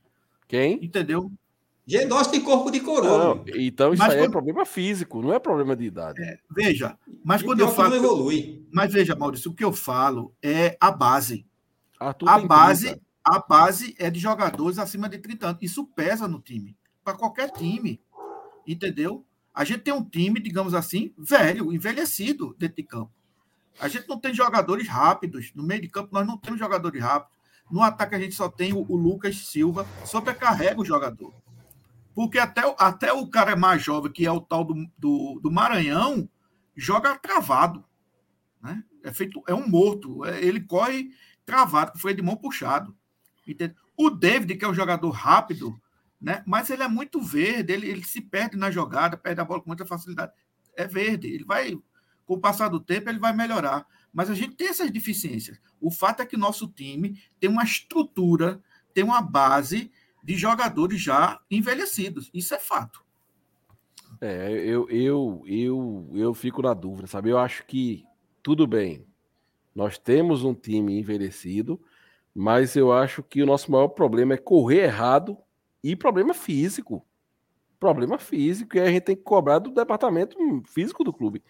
Quem? 0.47 0.79
Entendeu? 0.81 1.33
G2 1.89 2.31
tem 2.31 2.41
corpo 2.41 2.71
de 2.71 2.81
coroa. 2.81 3.35
Não, 3.35 3.45
então 3.57 3.93
isso 3.93 4.03
mas 4.03 4.13
aí 4.13 4.19
é 4.19 4.21
quando... 4.21 4.29
é 4.29 4.33
problema 4.33 4.65
físico, 4.65 5.23
não 5.23 5.33
é 5.33 5.39
problema 5.39 5.75
de 5.75 5.85
idade. 5.85 6.23
É, 6.23 6.39
veja, 6.51 6.97
mas 7.25 7.41
e 7.41 7.45
quando 7.45 7.61
eu 7.61 7.69
falo. 7.69 7.91
Não 7.91 7.97
evolui. 7.97 8.67
Mas 8.73 8.93
veja, 8.93 9.17
Maurício, 9.17 9.51
o 9.51 9.55
que 9.55 9.65
eu 9.65 9.73
falo 9.73 10.35
é 10.43 10.77
a 10.81 10.91
base. 10.91 11.47
Ah, 11.99 12.15
a 12.27 12.39
base, 12.39 13.01
a 13.25 13.39
base 13.41 13.95
é 13.99 14.11
de 14.11 14.21
jogadores 14.21 14.79
acima 14.79 15.09
de 15.09 15.19
30 15.19 15.47
anos. 15.49 15.63
Isso 15.63 15.85
pesa 15.85 16.29
no 16.29 16.41
time. 16.41 16.77
Para 17.05 17.17
qualquer 17.17 17.51
time. 17.51 18.01
Entendeu? 18.67 19.25
A 19.53 19.65
gente 19.65 19.81
tem 19.81 19.93
um 19.93 20.05
time, 20.05 20.41
digamos 20.41 20.75
assim, 20.75 21.13
velho, 21.19 21.73
envelhecido 21.73 22.55
dentro 22.59 22.77
de 22.77 22.85
campo. 22.85 23.11
A 23.81 23.89
gente 23.89 24.09
não 24.09 24.19
tem 24.19 24.33
jogadores 24.33 24.87
rápidos. 24.87 25.53
No 25.55 25.63
meio 25.63 25.81
de 25.81 25.89
campo, 25.89 26.11
nós 26.13 26.27
não 26.27 26.39
temos 26.39 26.59
jogadores 26.59 27.03
rápidos. 27.03 27.37
No 27.71 27.83
ataque, 27.83 28.15
a 28.15 28.19
gente 28.19 28.35
só 28.35 28.49
tem 28.49 28.73
o, 28.73 28.85
o 28.89 28.97
Lucas 28.97 29.37
Silva, 29.47 29.87
sobrecarrega 30.05 30.81
o 30.81 30.85
jogador. 30.85 31.33
Porque 32.21 32.39
até, 32.39 32.61
até 32.77 33.15
o 33.15 33.27
cara 33.27 33.57
mais 33.57 33.83
jovem, 33.83 34.13
que 34.13 34.27
é 34.27 34.31
o 34.31 34.43
tal 34.43 34.63
do, 34.63 34.75
do, 34.99 35.41
do 35.43 35.51
Maranhão, 35.51 36.29
joga 36.77 37.19
travado. 37.19 37.83
Né? 38.63 38.85
É, 39.03 39.11
feito, 39.11 39.43
é 39.49 39.55
um 39.55 39.67
morto. 39.67 40.23
É, 40.27 40.39
ele 40.45 40.61
corre 40.61 41.15
travado, 41.47 41.99
foi 41.99 42.13
de 42.13 42.21
mão 42.21 42.37
puxado. 42.37 42.95
Entende? 43.49 43.75
O 43.97 44.11
David, 44.11 44.55
que 44.57 44.67
é 44.67 44.69
um 44.69 44.75
jogador 44.75 45.09
rápido, 45.09 45.81
né? 46.21 46.45
mas 46.47 46.69
ele 46.69 46.83
é 46.83 46.89
muito 46.89 47.23
verde, 47.23 47.73
ele, 47.73 47.89
ele 47.89 48.05
se 48.05 48.21
perde 48.21 48.55
na 48.55 48.71
jogada, 48.71 49.17
perde 49.17 49.41
a 49.41 49.45
bola 49.47 49.63
com 49.63 49.71
muita 49.71 49.87
facilidade. 49.87 50.31
É 50.77 50.87
verde, 50.87 51.27
ele 51.27 51.45
vai, 51.47 51.75
com 52.27 52.35
o 52.35 52.39
passar 52.39 52.69
do 52.69 52.81
tempo, 52.81 53.09
ele 53.09 53.19
vai 53.19 53.33
melhorar. 53.33 53.87
Mas 54.13 54.29
a 54.29 54.35
gente 54.35 54.57
tem 54.57 54.69
essas 54.69 54.91
deficiências. 54.91 55.59
O 55.81 55.91
fato 55.91 56.21
é 56.21 56.27
que 56.27 56.37
nosso 56.37 56.69
time 56.69 57.19
tem 57.41 57.49
uma 57.49 57.65
estrutura, 57.65 58.63
tem 58.93 59.03
uma 59.03 59.23
base 59.23 59.91
de 60.23 60.37
jogadores 60.37 61.01
já 61.01 61.41
envelhecidos. 61.51 62.31
Isso 62.33 62.55
é 62.55 62.59
fato. 62.59 63.05
É, 64.21 64.53
eu, 64.53 64.89
eu, 64.91 65.43
eu, 65.47 66.11
eu 66.15 66.35
fico 66.35 66.61
na 66.61 66.75
dúvida, 66.75 67.07
sabe? 67.07 67.31
Eu 67.31 67.39
acho 67.39 67.65
que 67.65 68.05
tudo 68.43 68.67
bem. 68.67 69.07
Nós 69.75 69.99
temos 69.99 70.45
um 70.45 70.55
time 70.55 70.99
envelhecido, 70.99 71.81
mas 72.35 72.77
eu 72.77 72.93
acho 72.93 73.23
que 73.23 73.43
o 73.43 73.47
nosso 73.47 73.71
maior 73.71 73.89
problema 73.89 74.35
é 74.35 74.37
correr 74.37 74.85
errado 74.85 75.39
e 75.83 75.97
problema 75.97 76.35
físico. 76.35 77.07
Problema 77.79 78.19
físico, 78.19 78.77
e 78.77 78.81
a 78.81 78.87
gente 78.87 79.05
tem 79.05 79.17
que 79.17 79.23
cobrar 79.23 79.59
do 79.59 79.71
departamento 79.71 80.37
físico 80.67 81.03
do 81.03 81.15
clube. 81.15 81.43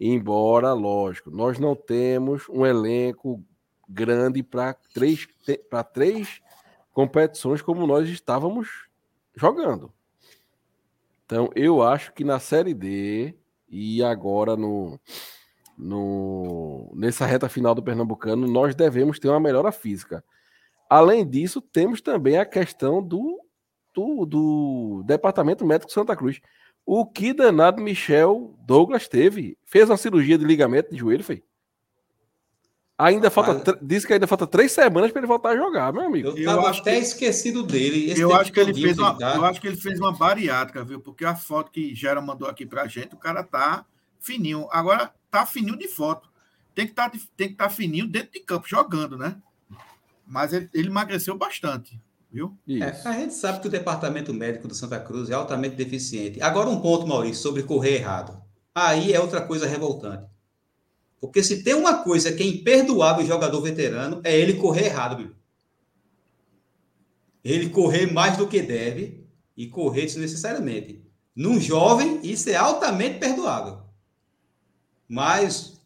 Embora, 0.00 0.72
lógico, 0.72 1.30
nós 1.30 1.58
não 1.58 1.76
temos 1.76 2.48
um 2.48 2.66
elenco 2.66 3.44
grande 3.88 4.42
para 4.42 4.74
três, 4.74 5.28
para 5.70 5.84
três 5.84 6.40
competições 6.98 7.62
como 7.62 7.86
nós 7.86 8.08
estávamos 8.08 8.88
jogando. 9.36 9.92
Então, 11.24 11.48
eu 11.54 11.80
acho 11.80 12.12
que 12.12 12.24
na 12.24 12.40
Série 12.40 12.74
D 12.74 13.36
e 13.68 14.02
agora 14.02 14.56
no, 14.56 14.98
no 15.76 16.90
nessa 16.96 17.24
reta 17.24 17.48
final 17.48 17.72
do 17.72 17.84
Pernambucano, 17.84 18.48
nós 18.48 18.74
devemos 18.74 19.20
ter 19.20 19.28
uma 19.28 19.38
melhora 19.38 19.70
física. 19.70 20.24
Além 20.90 21.24
disso, 21.24 21.60
temos 21.60 22.00
também 22.00 22.36
a 22.36 22.44
questão 22.44 23.00
do, 23.00 23.40
do, 23.94 24.26
do 24.26 25.04
Departamento 25.06 25.64
Médico 25.64 25.92
Santa 25.92 26.16
Cruz. 26.16 26.40
O 26.84 27.06
que 27.06 27.32
danado 27.32 27.80
Michel 27.80 28.58
Douglas 28.66 29.06
teve? 29.06 29.56
Fez 29.64 29.88
uma 29.88 29.96
cirurgia 29.96 30.36
de 30.36 30.44
ligamento 30.44 30.90
de 30.90 30.96
joelho, 30.96 31.22
foi? 31.22 31.44
Ainda 32.98 33.30
falta, 33.30 33.78
diz 33.80 34.04
que 34.04 34.12
ainda 34.12 34.26
falta 34.26 34.44
três 34.44 34.72
semanas 34.72 35.12
para 35.12 35.20
ele 35.20 35.28
voltar 35.28 35.50
a 35.50 35.56
jogar, 35.56 35.92
meu 35.92 36.02
amigo. 36.02 36.30
Eu, 36.30 36.36
eu 36.36 36.66
acho 36.66 36.80
até 36.80 36.96
que, 36.96 37.02
esquecido 37.02 37.62
dele. 37.62 38.12
eu 38.20 38.34
acho 38.34 38.52
que 38.52 38.58
ele 38.58 38.74
fez 38.74 38.98
uma, 38.98 39.16
tá? 39.16 39.36
eu 39.36 39.44
acho 39.44 39.60
que 39.60 39.68
ele 39.68 39.76
fez 39.76 40.00
uma 40.00 40.10
bariátrica, 40.10 40.82
viu? 40.82 40.98
Porque 40.98 41.24
a 41.24 41.36
foto 41.36 41.70
que 41.70 41.94
Gera 41.94 42.20
mandou 42.20 42.48
aqui 42.48 42.66
para 42.66 42.88
gente, 42.88 43.14
o 43.14 43.18
cara 43.18 43.44
tá 43.44 43.86
fininho. 44.18 44.66
Agora 44.72 45.12
tá 45.30 45.46
fininho 45.46 45.78
de 45.78 45.86
foto. 45.86 46.28
Tem 46.74 46.88
que 46.88 46.92
tá, 46.92 47.08
tem 47.08 47.46
que 47.46 47.54
estar 47.54 47.68
tá 47.68 47.70
fininho 47.70 48.08
dentro 48.08 48.32
de 48.32 48.40
campo 48.40 48.68
jogando, 48.68 49.16
né? 49.16 49.36
Mas 50.26 50.52
ele, 50.52 50.68
ele 50.74 50.88
emagreceu 50.88 51.38
bastante, 51.38 52.00
viu? 52.32 52.58
É, 52.68 53.08
a 53.08 53.12
gente 53.12 53.34
sabe 53.34 53.60
que 53.60 53.68
o 53.68 53.70
departamento 53.70 54.34
médico 54.34 54.66
do 54.66 54.74
Santa 54.74 54.98
Cruz 54.98 55.30
é 55.30 55.34
altamente 55.34 55.76
deficiente. 55.76 56.42
Agora 56.42 56.68
um 56.68 56.80
ponto, 56.80 57.06
Maurício, 57.06 57.42
sobre 57.42 57.62
correr 57.62 57.94
errado. 57.94 58.42
Aí 58.74 59.12
é 59.12 59.20
outra 59.20 59.40
coisa 59.40 59.68
revoltante. 59.68 60.26
Porque 61.20 61.42
se 61.42 61.62
tem 61.62 61.74
uma 61.74 62.02
coisa 62.02 62.32
que 62.32 62.42
é 62.42 62.46
imperdoável 62.46 63.26
jogador 63.26 63.60
veterano, 63.60 64.20
é 64.24 64.36
ele 64.38 64.54
correr 64.54 64.86
errado, 64.86 65.18
meu. 65.18 65.30
Ele 67.44 67.68
correr 67.70 68.12
mais 68.12 68.36
do 68.36 68.46
que 68.46 68.60
deve 68.60 69.24
e 69.56 69.66
correr 69.66 70.02
desnecessariamente. 70.02 71.02
Num 71.34 71.60
jovem, 71.60 72.20
isso 72.22 72.50
é 72.50 72.56
altamente 72.56 73.18
perdoável. 73.18 73.80
Mas 75.08 75.80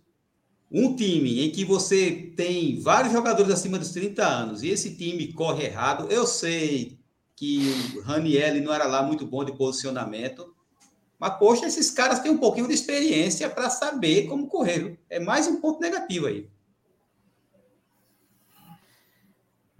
um 0.71 0.97
time 0.97 1.45
em 1.45 1.51
que 1.51 1.65
você 1.65 2.33
tem 2.35 2.81
vários 2.81 3.13
jogadores 3.13 3.53
acima 3.53 3.79
dos 3.79 3.91
30 3.91 4.27
anos 4.27 4.63
e 4.63 4.69
esse 4.69 4.97
time 4.97 5.33
corre 5.33 5.67
errado, 5.67 6.11
eu 6.11 6.27
sei 6.27 6.99
que 7.37 7.95
o 7.97 8.01
Raniel 8.01 8.63
não 8.63 8.73
era 8.73 8.87
lá 8.87 9.03
muito 9.03 9.27
bom 9.27 9.45
de 9.45 9.53
posicionamento, 9.53 10.55
mas, 11.23 11.39
poxa, 11.39 11.67
esses 11.67 11.89
caras 11.89 12.19
têm 12.19 12.33
um 12.33 12.39
pouquinho 12.39 12.67
de 12.67 12.75
experiência 12.75 13.49
para 13.49 13.71
saber 13.71 14.27
como 14.27 14.49
correr. 14.49 14.99
É 15.09 15.21
mais 15.21 15.47
um 15.47 15.61
ponto 15.61 15.79
negativo 15.81 16.27
aí. 16.27 16.51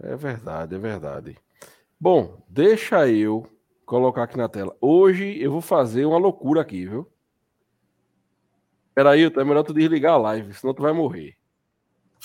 É 0.01 0.15
verdade, 0.15 0.73
é 0.73 0.77
verdade. 0.79 1.37
Bom, 1.99 2.41
deixa 2.47 3.09
eu 3.09 3.45
colocar 3.85 4.23
aqui 4.23 4.37
na 4.37 4.47
tela. 4.47 4.73
Hoje 4.79 5.37
eu 5.37 5.51
vou 5.51 5.59
fazer 5.59 6.05
uma 6.05 6.17
loucura 6.17 6.61
aqui, 6.61 6.85
viu? 6.85 7.11
Peraí, 8.95 9.25
é 9.25 9.43
melhor 9.43 9.63
tu 9.63 9.73
desligar 9.73 10.13
a 10.13 10.17
live, 10.17 10.53
senão 10.53 10.73
tu 10.73 10.81
vai 10.81 10.93
morrer. 10.93 11.35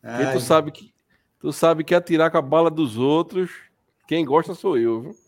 Porque 0.00 0.32
tu 0.34 0.40
sabe 0.40 0.70
que 0.70 0.94
tu 1.40 1.52
sabe 1.52 1.82
que 1.82 1.96
atirar 1.96 2.30
com 2.30 2.38
a 2.38 2.42
bala 2.42 2.70
dos 2.70 2.96
outros, 2.96 3.50
quem 4.06 4.24
gosta 4.24 4.54
sou 4.54 4.78
eu, 4.78 5.00
viu? 5.00 5.23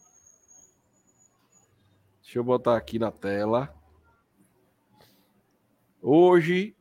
Deixa 2.36 2.42
eu 2.42 2.44
botar 2.44 2.76
aqui 2.76 2.98
na 2.98 3.10
tela. 3.10 3.74
Hoje 6.02 6.76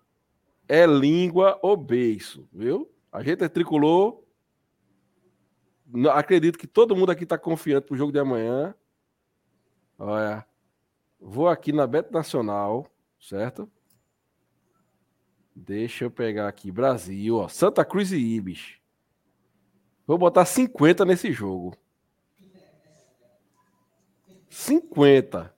é 0.68 0.86
língua 0.86 1.58
ou 1.62 1.78
beiço, 1.78 2.46
viu? 2.52 2.92
A 3.10 3.24
gente 3.24 3.42
é 3.42 3.48
tricolor. 3.48 4.22
Acredito 6.12 6.60
que 6.60 6.68
todo 6.68 6.94
mundo 6.94 7.10
aqui 7.10 7.24
está 7.24 7.38
confiante 7.38 7.88
pro 7.88 7.96
jogo 7.96 8.12
de 8.12 8.20
amanhã. 8.20 8.76
Olha, 9.98 10.46
vou 11.18 11.48
aqui 11.48 11.72
na 11.72 11.88
Beto 11.88 12.12
Nacional, 12.12 12.92
certo? 13.18 13.72
Deixa 15.56 16.04
eu 16.04 16.12
pegar 16.12 16.50
aqui 16.50 16.70
Brasil, 16.70 17.38
ó, 17.38 17.48
Santa 17.48 17.86
Cruz 17.86 18.12
e 18.12 18.18
Ibis. 18.18 18.78
Vou 20.06 20.18
botar 20.18 20.44
50 20.44 21.06
nesse 21.06 21.32
jogo. 21.32 21.78
50. 24.56 25.54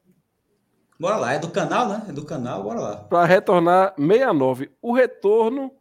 Bora 0.99 1.17
lá, 1.17 1.33
é 1.33 1.37
do 1.37 1.51
canal, 1.51 1.87
né? 1.87 2.05
É 2.09 2.11
do 2.11 2.25
canal, 2.25 2.63
bora 2.63 2.79
lá. 2.79 2.97
Para 2.97 3.25
retornar 3.25 3.93
69. 3.95 4.71
O 4.81 4.91
retorno. 4.91 5.71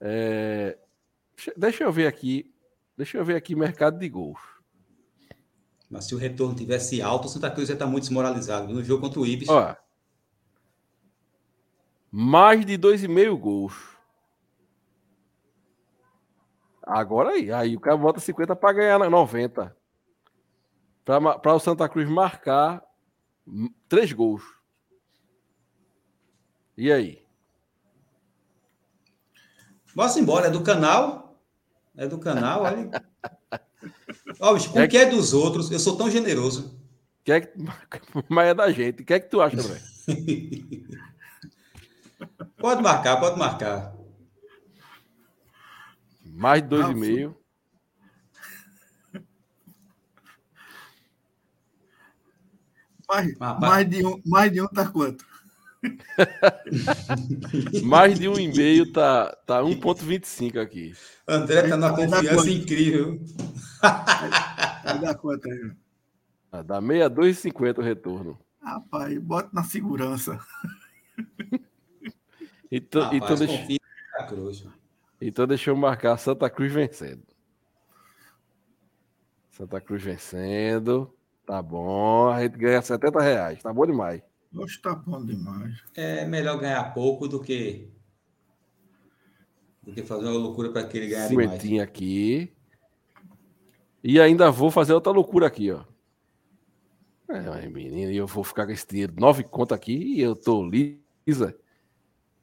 É... 0.00 0.78
Deixa 1.56 1.82
eu 1.82 1.90
ver 1.90 2.06
aqui. 2.06 2.54
Deixa 2.96 3.18
eu 3.18 3.24
ver 3.24 3.34
aqui 3.34 3.56
mercado 3.56 3.98
de 3.98 4.08
gols. 4.08 4.38
Mas 5.90 6.04
se 6.04 6.14
o 6.14 6.18
retorno 6.18 6.54
tivesse 6.54 7.02
alto, 7.02 7.26
o 7.26 7.28
Santa 7.28 7.50
Cruz 7.50 7.68
ia 7.68 7.72
estar 7.72 7.86
muito 7.86 8.04
desmoralizado 8.04 8.72
no 8.72 8.84
jogo 8.84 9.02
contra 9.02 9.18
o 9.18 9.26
Ibis. 9.26 9.48
Ó, 9.48 9.74
mais 12.12 12.64
de 12.64 12.78
2,5 12.78 13.36
gols. 13.36 13.74
Agora 16.84 17.30
aí. 17.30 17.50
Aí 17.50 17.76
o 17.76 17.80
cara 17.80 17.96
bota 17.96 18.20
50 18.20 18.54
para 18.54 18.72
ganhar 18.72 18.98
90. 19.00 19.79
Para 21.04 21.54
o 21.54 21.60
Santa 21.60 21.88
Cruz 21.88 22.08
marcar 22.08 22.82
três 23.88 24.12
gols. 24.12 24.42
E 26.76 26.90
aí? 26.90 27.22
Vamos 29.94 30.16
embora, 30.16 30.46
é 30.46 30.50
do 30.50 30.62
canal. 30.62 31.38
É 31.96 32.06
do 32.06 32.18
canal, 32.18 32.62
olha. 32.62 32.90
Ó, 34.38 34.54
o 34.54 34.88
que, 34.88 34.96
é 34.96 35.06
dos 35.06 35.32
outros? 35.32 35.70
Eu 35.70 35.78
sou 35.78 35.96
tão 35.96 36.10
generoso. 36.10 36.78
Que 37.24 37.32
é 37.32 37.40
que... 37.40 37.50
Mas 38.28 38.48
é 38.48 38.54
da 38.54 38.70
gente. 38.70 39.02
O 39.02 39.04
que 39.04 39.14
é 39.14 39.20
que 39.20 39.28
tu 39.28 39.40
acha, 39.40 39.58
André? 39.58 39.80
pode 42.56 42.82
marcar, 42.82 43.18
pode 43.18 43.38
marcar. 43.38 43.94
Mais 46.24 46.62
de 46.62 46.68
dois 46.68 46.88
e 46.88 46.94
meio. 46.94 47.36
Mais, 53.10 53.36
mais, 53.60 53.90
de 53.90 54.06
um, 54.06 54.22
mais 54.24 54.52
de 54.52 54.62
um 54.62 54.68
tá 54.68 54.88
quanto? 54.88 55.26
mais 57.82 58.20
de 58.20 58.28
um 58.28 58.38
e 58.38 58.46
meio 58.46 58.92
tá, 58.92 59.36
tá 59.44 59.60
1,25 59.62 60.60
aqui. 60.60 60.94
André 61.26 61.68
tá 61.68 61.76
numa 61.76 61.92
confiança 61.92 62.48
incrível. 62.48 63.20
Vai 63.80 65.00
dar 65.00 65.16
quanto 65.16 65.50
aí? 65.50 65.72
Ah, 66.52 66.62
dá 66.62 66.80
62,50 66.80 67.78
o 67.78 67.82
retorno. 67.82 68.38
Rapaz, 68.62 69.18
bota 69.18 69.50
na 69.52 69.64
segurança. 69.64 70.38
então, 72.70 73.02
Rapaz, 73.02 73.22
então, 73.22 73.36
deixa... 73.36 73.66
então 75.20 75.46
deixa 75.48 75.70
eu 75.70 75.76
marcar 75.76 76.16
Santa 76.16 76.48
Cruz 76.48 76.72
vencendo. 76.72 77.24
Santa 79.50 79.80
Cruz 79.80 80.00
vencendo. 80.00 81.12
Tá 81.50 81.60
bom, 81.60 82.28
a 82.28 82.40
gente 82.40 82.56
ganha 82.56 82.80
70 82.80 83.20
reais. 83.20 83.60
Tá 83.60 83.72
bom 83.72 83.84
demais. 83.84 84.22
Hoje 84.54 84.80
tá 84.80 84.94
bom 84.94 85.20
demais. 85.26 85.82
É 85.96 86.24
melhor 86.24 86.60
ganhar 86.60 86.94
pouco 86.94 87.26
do 87.26 87.40
que 87.40 87.90
do 89.82 89.92
que 89.92 90.04
fazer 90.04 90.26
uma 90.26 90.38
loucura 90.38 90.70
para 90.70 90.82
aquele 90.82 91.08
ganhar 91.08 91.26
Cinquentinha 91.26 91.82
aqui. 91.82 92.52
E 94.00 94.20
ainda 94.20 94.48
vou 94.48 94.70
fazer 94.70 94.92
outra 94.92 95.10
loucura 95.10 95.48
aqui, 95.48 95.72
ó. 95.72 95.82
É, 97.28 97.68
menino, 97.68 98.12
e 98.12 98.16
eu 98.16 98.28
vou 98.28 98.44
ficar 98.44 98.64
com 98.64 98.70
esse 98.70 98.86
dinheiro, 98.86 99.12
nove 99.18 99.42
contas 99.42 99.74
aqui, 99.74 100.18
e 100.18 100.20
eu 100.20 100.36
tô 100.36 100.64
lisa. 100.64 101.52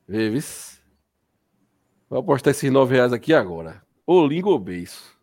Vê, 0.05 0.29
viu? 0.29 0.41
Vou 2.09 2.19
apostar 2.19 2.51
esses 2.51 2.69
nove 2.69 2.95
reais 2.95 3.13
aqui 3.13 3.33
agora. 3.33 3.81
Olingo 4.05 4.49
ou 4.49 4.59
beijo? 4.59 5.17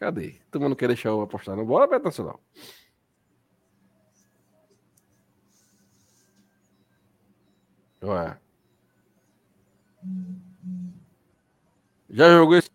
Cadê? 0.00 0.40
Todo 0.50 0.62
mundo 0.62 0.74
quer 0.74 0.88
deixar 0.88 1.10
eu 1.10 1.20
apostar 1.20 1.54
no 1.54 1.66
Bora, 1.66 1.86
Beto 1.86 2.06
Nacional. 2.06 2.40
Ué. 8.02 8.40
Já 12.08 12.30
jogou 12.30 12.56
esse. 12.56 12.70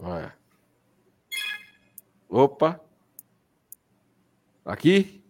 Ué. 0.00 0.32
Opa. 2.28 2.80
Aqui. 4.64 5.22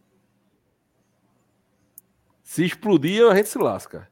Se 2.43 2.65
explodir, 2.65 3.31
a 3.31 3.37
gente 3.37 3.51
se 3.51 3.59
lasca. 3.59 4.11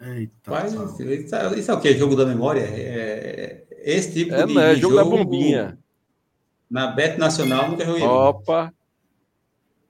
Eita. 0.00 0.50
Mas, 0.50 0.72
isso, 0.72 1.34
é, 1.34 1.58
isso 1.58 1.70
é 1.70 1.74
o 1.74 1.80
que? 1.80 1.96
Jogo 1.96 2.14
da 2.14 2.24
memória? 2.24 2.60
É, 2.60 3.66
esse 3.82 4.12
tipo 4.12 4.34
é, 4.34 4.46
de, 4.46 4.54
né? 4.54 4.74
jogo, 4.76 4.94
jogo 4.94 4.96
da 4.96 5.04
bombinha. 5.04 5.78
Na 6.70 6.88
Bet 6.88 7.18
Nacional 7.18 7.70
nunca 7.70 7.84
joguei. 7.84 8.04
Opa. 8.04 8.72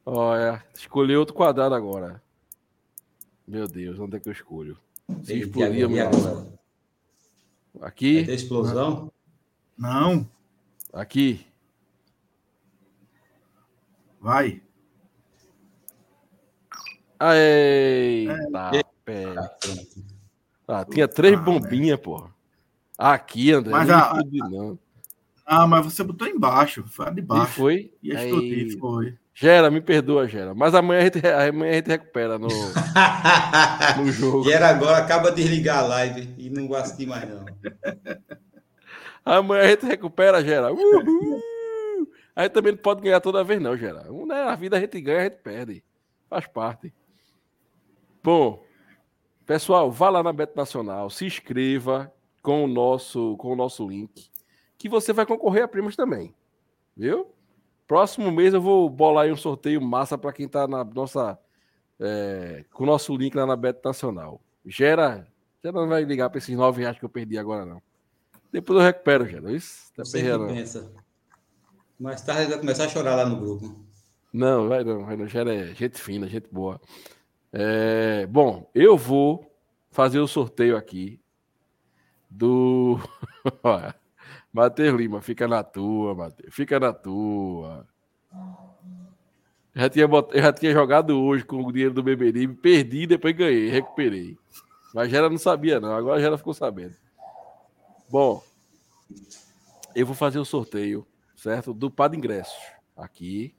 Olha, 0.07 0.65
escolhi 0.75 1.17
outro 1.17 1.35
quadrado 1.35 1.75
agora. 1.75 2.23
Meu 3.47 3.69
Deus, 3.69 3.99
onde 3.99 4.17
é 4.17 4.21
que 4.21 4.29
eu 4.29 4.33
escolho? 4.33 4.79
Se 5.23 5.39
explodir, 5.39 5.89
meu 5.89 6.09
Aqui. 7.81 8.25
Vai 8.25 8.35
explosão? 8.35 9.13
Não. 9.77 10.29
Aqui. 10.93 11.47
Vai. 14.21 14.63
Eita, 17.21 18.88
é. 19.11 19.35
pé. 19.35 19.35
Ah, 20.67 20.85
tinha 20.85 21.09
três 21.09 21.35
ah, 21.35 21.41
bombinhas, 21.41 21.99
pô. 21.99 22.29
Aqui, 22.97 23.53
André. 23.53 23.73
Mas 23.73 23.89
a, 23.89 24.21
não. 24.51 24.79
Ah, 25.47 25.67
mas 25.67 25.85
você 25.85 26.05
botou 26.05 26.29
embaixo. 26.29 26.85
Foi 26.89 27.11
de 27.15 27.23
baixo. 27.23 27.53
E 27.53 27.55
foi? 27.55 27.93
E 28.03 28.13
explodir, 28.13 28.79
foi. 28.79 29.15
Gera, 29.33 29.71
me 29.71 29.81
perdoa, 29.81 30.27
Gera. 30.29 30.53
Mas 30.53 30.75
amanhã 30.75 31.01
a 31.01 31.05
gente, 31.05 31.27
amanhã 31.27 31.71
a 31.71 31.75
gente 31.77 31.87
recupera 31.87 32.39
no, 32.39 32.49
no 33.97 34.13
jogo. 34.13 34.45
Gera 34.45 34.69
agora 34.69 34.99
acaba 34.99 35.31
de 35.31 35.43
desligar 35.43 35.79
a 35.79 35.87
live 35.87 36.35
e 36.37 36.51
não 36.51 36.67
gosta 36.67 36.97
de 36.97 37.07
mais, 37.07 37.27
não. 37.31 37.47
Amanhã 39.25 39.63
a 39.63 39.69
gente 39.69 39.87
recupera, 39.87 40.45
Gera. 40.45 40.73
Uhul! 40.73 41.41
A 42.35 42.43
gente 42.43 42.53
também 42.53 42.73
não 42.73 42.79
pode 42.79 43.01
ganhar 43.01 43.21
toda 43.21 43.45
vez, 43.45 43.63
não, 43.63 43.77
Gera. 43.77 44.05
Né? 44.11 44.43
A 44.43 44.55
vida 44.55 44.77
a 44.77 44.81
gente 44.81 45.01
ganha, 45.01 45.21
a 45.21 45.25
gente 45.25 45.39
perde. 45.39 45.85
Faz 46.29 46.47
parte. 46.47 46.93
Bom, 48.23 48.63
pessoal, 49.49 49.91
vá 49.91 50.11
lá 50.11 50.23
na 50.23 50.31
Beto 50.31 50.55
Nacional, 50.55 51.09
se 51.09 51.25
inscreva 51.25 52.13
com 52.43 52.65
o 52.65 52.69
nosso, 52.69 53.35
com 53.39 53.51
o 53.51 53.57
nosso 53.57 53.89
link, 53.89 54.31
que 54.77 54.91
você 54.91 55.11
vai 55.11 55.25
concorrer 55.25 55.65
a 55.65 55.69
primos 55.69 55.97
também. 55.97 56.35
Viu? 56.95 57.27
Próximo 57.87 58.31
mês 58.31 58.53
eu 58.53 58.61
vou 58.61 58.91
bolar 58.91 59.25
aí 59.25 59.33
um 59.33 59.37
sorteio 59.37 59.81
massa 59.81 60.19
para 60.19 60.35
quem 60.35 60.45
está 60.45 60.69
na 60.69 60.85
nossa. 60.85 61.39
É, 61.99 62.65
com 62.73 62.85
o 62.85 62.87
nosso 62.87 63.17
link 63.17 63.35
lá 63.35 63.47
na 63.47 63.57
Beto 63.57 63.81
Nacional. 63.83 64.39
Gera. 64.67 65.27
Gera 65.65 65.81
não 65.81 65.89
vai 65.89 66.05
ligar 66.05 66.29
para 66.29 66.39
esses 66.39 66.55
nove 66.55 66.83
reais 66.83 66.99
que 66.99 67.05
eu 67.05 67.09
perdi 67.09 67.39
agora, 67.39 67.65
não. 67.65 67.83
Depois 68.53 68.79
eu 68.79 68.85
recupero, 68.85 69.27
Gera. 69.27 69.51
Isso? 69.51 69.91
Tá 69.95 70.05
Você 70.05 70.23
pensa. 70.23 70.93
Mais 71.99 72.21
tarde 72.21 72.51
vai 72.51 72.59
começar 72.61 72.85
a 72.85 72.89
chorar 72.89 73.17
lá 73.17 73.27
no 73.27 73.41
grupo. 73.41 73.83
Não, 74.31 74.69
vai 74.69 74.85
não, 74.85 75.07
vai 75.07 75.17
não. 75.17 75.27
Gera 75.27 75.55
é 75.55 75.75
gente 75.75 75.99
fina, 75.99 76.29
gente 76.29 76.49
boa. 76.53 76.79
É, 77.53 78.27
bom, 78.27 78.71
eu 78.75 78.97
vou 78.97 79.51
fazer 79.91 80.21
o 80.21 80.29
sorteio 80.29 80.77
aqui 80.77 81.21
do. 82.29 82.99
Matheus 84.53 84.97
Lima, 84.97 85.21
fica 85.21 85.47
na 85.47 85.63
tua, 85.63 86.15
Matheus. 86.15 86.55
Fica 86.55 86.79
na 86.81 86.93
tua. 86.93 87.87
Já, 89.75 89.89
tinha 89.89 90.09
bot... 90.09 90.37
já 90.37 90.53
tinha 90.53 90.73
jogado 90.73 91.19
hoje 91.19 91.45
com 91.45 91.63
o 91.63 91.73
dinheiro 91.73 91.95
do 91.95 92.03
Beberibe, 92.03 92.55
perdi, 92.55 93.07
depois 93.07 93.37
ganhei, 93.37 93.69
recuperei. 93.69 94.37
Mas 94.95 95.11
Gera 95.11 95.29
não 95.29 95.39
sabia, 95.39 95.79
não. 95.79 95.95
Agora 95.95 96.21
Gera 96.21 96.39
ficou 96.39 96.55
sabendo. 96.55 96.97
Bom, 98.11 98.43
eu 99.95 100.07
vou 100.07 100.15
fazer 100.15 100.39
o 100.39 100.45
sorteio, 100.45 101.07
certo? 101.37 101.73
Do 101.73 101.91
Pad 101.91 102.17
Ingressos. 102.17 102.59
Aqui. 102.97 103.55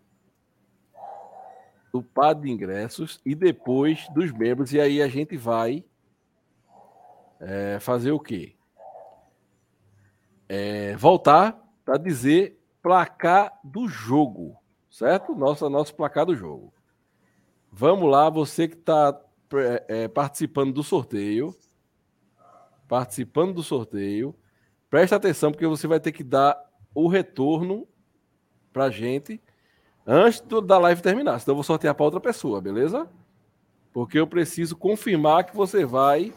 Do 1.91 2.03
Pad 2.03 2.41
de 2.41 2.51
Ingressos 2.51 3.19
e 3.25 3.33
depois 3.33 4.07
dos 4.09 4.31
membros. 4.31 4.73
E 4.73 4.79
aí 4.79 5.01
a 5.01 5.07
gente 5.07 5.35
vai 5.35 5.83
é, 7.39 7.79
fazer 7.79 8.11
o 8.11 8.19
quê? 8.19 8.55
é, 10.49 10.95
voltar 10.97 11.63
para 11.85 11.97
dizer 11.97 12.59
placar 12.81 13.59
do 13.63 13.87
jogo, 13.87 14.57
certo? 14.89 15.35
Nosso, 15.35 15.69
nosso 15.69 15.93
placar 15.93 16.25
do 16.25 16.35
jogo. 16.35 16.73
Vamos 17.71 18.09
lá, 18.09 18.29
você 18.29 18.67
que 18.67 18.75
está 18.75 19.21
é, 19.53 19.85
é, 19.87 20.07
participando 20.07 20.73
do 20.73 20.81
sorteio, 20.81 21.55
participando 22.87 23.53
do 23.53 23.61
sorteio, 23.61 24.35
presta 24.89 25.15
atenção 25.15 25.51
porque 25.51 25.67
você 25.67 25.85
vai 25.85 25.99
ter 25.99 26.11
que 26.11 26.23
dar 26.23 26.59
o 26.95 27.07
retorno 27.07 27.87
para 28.73 28.89
gente 28.89 29.39
antes 30.05 30.41
do, 30.41 30.61
da 30.61 30.77
live 30.77 31.01
terminar. 31.01 31.39
Senão 31.39 31.53
eu 31.53 31.55
vou 31.55 31.63
sortear 31.63 31.95
para 31.95 32.05
outra 32.05 32.19
pessoa, 32.19 32.61
beleza? 32.61 33.07
Porque 33.93 34.19
eu 34.19 34.27
preciso 34.27 34.75
confirmar 34.75 35.45
que 35.45 35.55
você 35.55 35.85
vai 35.85 36.33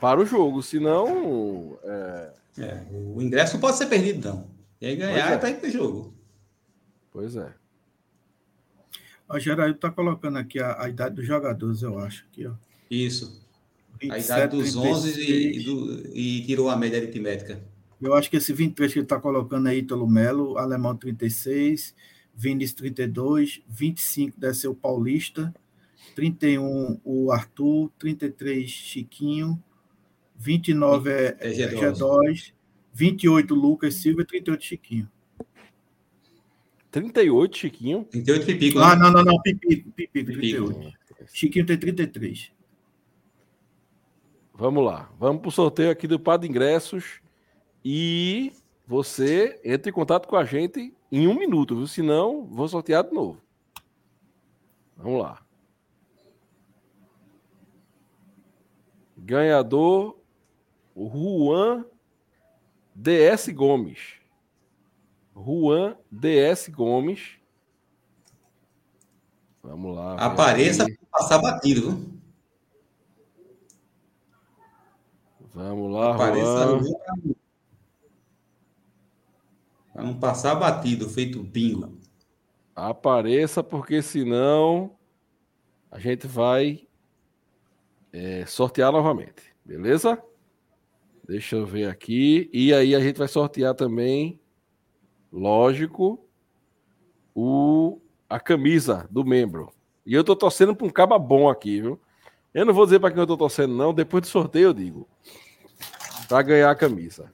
para 0.00 0.20
o 0.20 0.26
jogo, 0.26 0.62
senão 0.62 1.78
é, 1.84 2.32
é, 2.58 2.82
o 2.90 3.22
ingresso 3.22 3.54
não 3.54 3.60
pode 3.60 3.76
ser 3.76 3.86
perdido, 3.86 4.28
não. 4.28 4.50
E 4.80 4.86
aí 4.86 4.96
ganhar 4.96 5.32
é. 5.32 5.38
tá 5.38 5.46
aí 5.46 5.54
pro 5.54 5.70
jogo. 5.70 6.12
Pois 7.12 7.36
é. 7.36 7.52
O 9.28 9.38
Geraldo 9.38 9.78
tá 9.78 9.90
colocando 9.90 10.38
aqui 10.38 10.58
a, 10.58 10.82
a, 10.82 10.88
idade 10.88 11.14
dos 11.14 11.26
jogadores, 11.26 11.82
eu 11.82 11.98
acho. 11.98 12.24
Aqui, 12.30 12.46
ó. 12.46 12.52
Isso. 12.90 13.40
27, 14.00 14.12
a 14.12 14.18
idade 14.18 14.56
dos 14.56 14.76
11 14.76 15.20
e, 15.20 15.60
e, 15.60 15.64
do, 15.64 16.16
e, 16.16 16.44
tirou 16.44 16.68
a 16.68 16.76
média 16.76 16.98
aritmética. 16.98 17.62
Eu 18.00 18.14
acho 18.14 18.28
que 18.28 18.36
esse 18.36 18.52
23 18.52 18.92
que 18.92 18.98
ele 18.98 19.06
está 19.06 19.20
colocando 19.20 19.68
aí, 19.68 19.78
Ítalo 19.78 20.08
Melo, 20.08 20.58
Alemão 20.58 20.96
36, 20.96 21.94
Vinícius 22.34 22.74
32, 22.74 23.62
25 23.68 24.40
deve 24.40 24.54
ser 24.54 24.68
o 24.68 24.74
Paulista 24.74 25.52
31 26.14 27.00
o 27.04 27.30
Arthur, 27.32 27.90
33 27.98 28.68
Chiquinho, 28.68 29.62
29 30.36 31.10
é, 31.10 31.36
é 31.40 31.50
G2, 31.50 32.52
28 32.92 33.54
Lucas 33.54 33.94
Silva 33.94 34.22
e 34.22 34.24
38 34.26 34.64
Chiquinho. 34.64 35.10
38 36.90 37.56
Chiquinho? 37.56 38.04
38 38.04 38.46
Pipico. 38.46 38.78
Ah, 38.80 38.94
né? 38.94 39.02
não, 39.02 39.12
não, 39.12 39.24
não, 39.24 39.40
Pipico, 39.40 39.90
Pipico, 39.92 40.32
38. 40.32 40.92
Chiquinho 41.32 41.64
tem 41.64 41.78
33. 41.78 42.52
Vamos 44.54 44.84
lá. 44.84 45.10
Vamos 45.18 45.40
para 45.40 45.48
o 45.48 45.52
sorteio 45.52 45.90
aqui 45.90 46.06
do 46.06 46.20
Pado 46.20 46.46
Ingressos. 46.46 47.20
E 47.84 48.52
você 48.92 49.58
entra 49.64 49.88
em 49.88 49.92
contato 49.92 50.28
com 50.28 50.36
a 50.36 50.44
gente 50.44 50.94
em 51.10 51.26
um 51.26 51.32
minuto, 51.34 51.74
viu? 51.74 51.86
Senão, 51.86 52.44
vou 52.44 52.68
sortear 52.68 53.02
de 53.02 53.14
novo. 53.14 53.40
Vamos 54.94 55.22
lá. 55.22 55.42
Ganhador, 59.16 60.20
o 60.94 61.08
Juan 61.08 61.86
DS 62.94 63.48
Gomes. 63.48 63.98
Juan 65.34 65.96
DS 66.10 66.68
Gomes. 66.68 67.38
Vamos 69.62 69.96
lá. 69.96 70.16
Apareça 70.16 70.84
para 70.84 71.18
passar 71.18 71.38
batido. 71.38 71.92
Viu? 71.92 72.20
Vamos 75.54 75.92
lá, 75.92 76.14
Apareça 76.14 76.78
Para 80.02 80.10
não 80.10 80.18
passar 80.18 80.56
batido, 80.56 81.08
feito 81.08 81.40
bingo. 81.40 81.96
Apareça, 82.74 83.62
porque 83.62 84.02
senão 84.02 84.96
a 85.88 85.96
gente 86.00 86.26
vai 86.26 86.88
é, 88.12 88.44
sortear 88.44 88.90
novamente. 88.90 89.54
Beleza? 89.64 90.20
Deixa 91.24 91.54
eu 91.54 91.64
ver 91.64 91.88
aqui. 91.88 92.50
E 92.52 92.74
aí 92.74 92.96
a 92.96 93.00
gente 93.00 93.16
vai 93.16 93.28
sortear 93.28 93.76
também, 93.76 94.40
lógico, 95.32 96.26
o, 97.32 98.00
a 98.28 98.40
camisa 98.40 99.06
do 99.08 99.24
membro. 99.24 99.72
E 100.04 100.14
eu 100.14 100.24
tô 100.24 100.34
torcendo 100.34 100.74
para 100.74 100.84
um 100.88 100.90
caba 100.90 101.16
bom 101.16 101.48
aqui, 101.48 101.80
viu? 101.80 102.00
Eu 102.52 102.66
não 102.66 102.74
vou 102.74 102.86
dizer 102.86 102.98
para 102.98 103.12
quem 103.12 103.20
eu 103.20 103.26
tô 103.26 103.36
torcendo, 103.36 103.72
não. 103.72 103.94
Depois 103.94 104.22
do 104.22 104.26
sorteio 104.26 104.70
eu 104.70 104.74
digo. 104.74 105.08
Para 106.28 106.42
ganhar 106.42 106.72
a 106.72 106.74
camisa. 106.74 107.32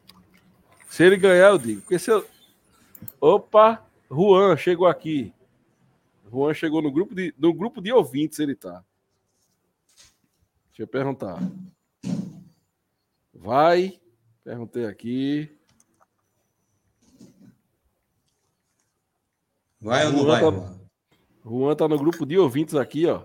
Se 0.91 1.03
ele 1.03 1.17
ganhar, 1.17 1.49
eu 1.49 1.59
digo. 1.59 1.81
Porque 1.81 1.99
se 1.99 2.11
eu... 2.11 2.23
Opa, 3.21 3.85
Juan 4.11 4.57
chegou 4.57 4.87
aqui. 4.87 5.33
Juan 6.31 6.53
chegou 6.55 6.83
no 6.83 6.91
grupo 6.91 7.15
de, 7.15 7.35
no 7.39 7.53
grupo 7.55 7.81
de 7.81 7.93
ouvintes, 7.93 8.39
ele 8.39 8.55
tá. 8.55 8.85
Deixa 10.69 10.83
eu 10.83 10.87
perguntar. 10.87 11.39
Vai. 13.35 13.99
Perguntei 14.45 14.87
aqui. 14.87 15.51
Vai 19.81 20.07
ou 20.07 20.13
não 20.13 20.21
Juan 20.21 20.41
vai? 20.41 20.61
Tá, 20.61 20.75
Juan 21.45 21.77
tá 21.77 21.89
no 21.89 21.99
grupo 21.99 22.27
de 22.27 22.39
ouvintes 22.39 22.75
aqui, 22.75 23.07
ó. 23.07 23.25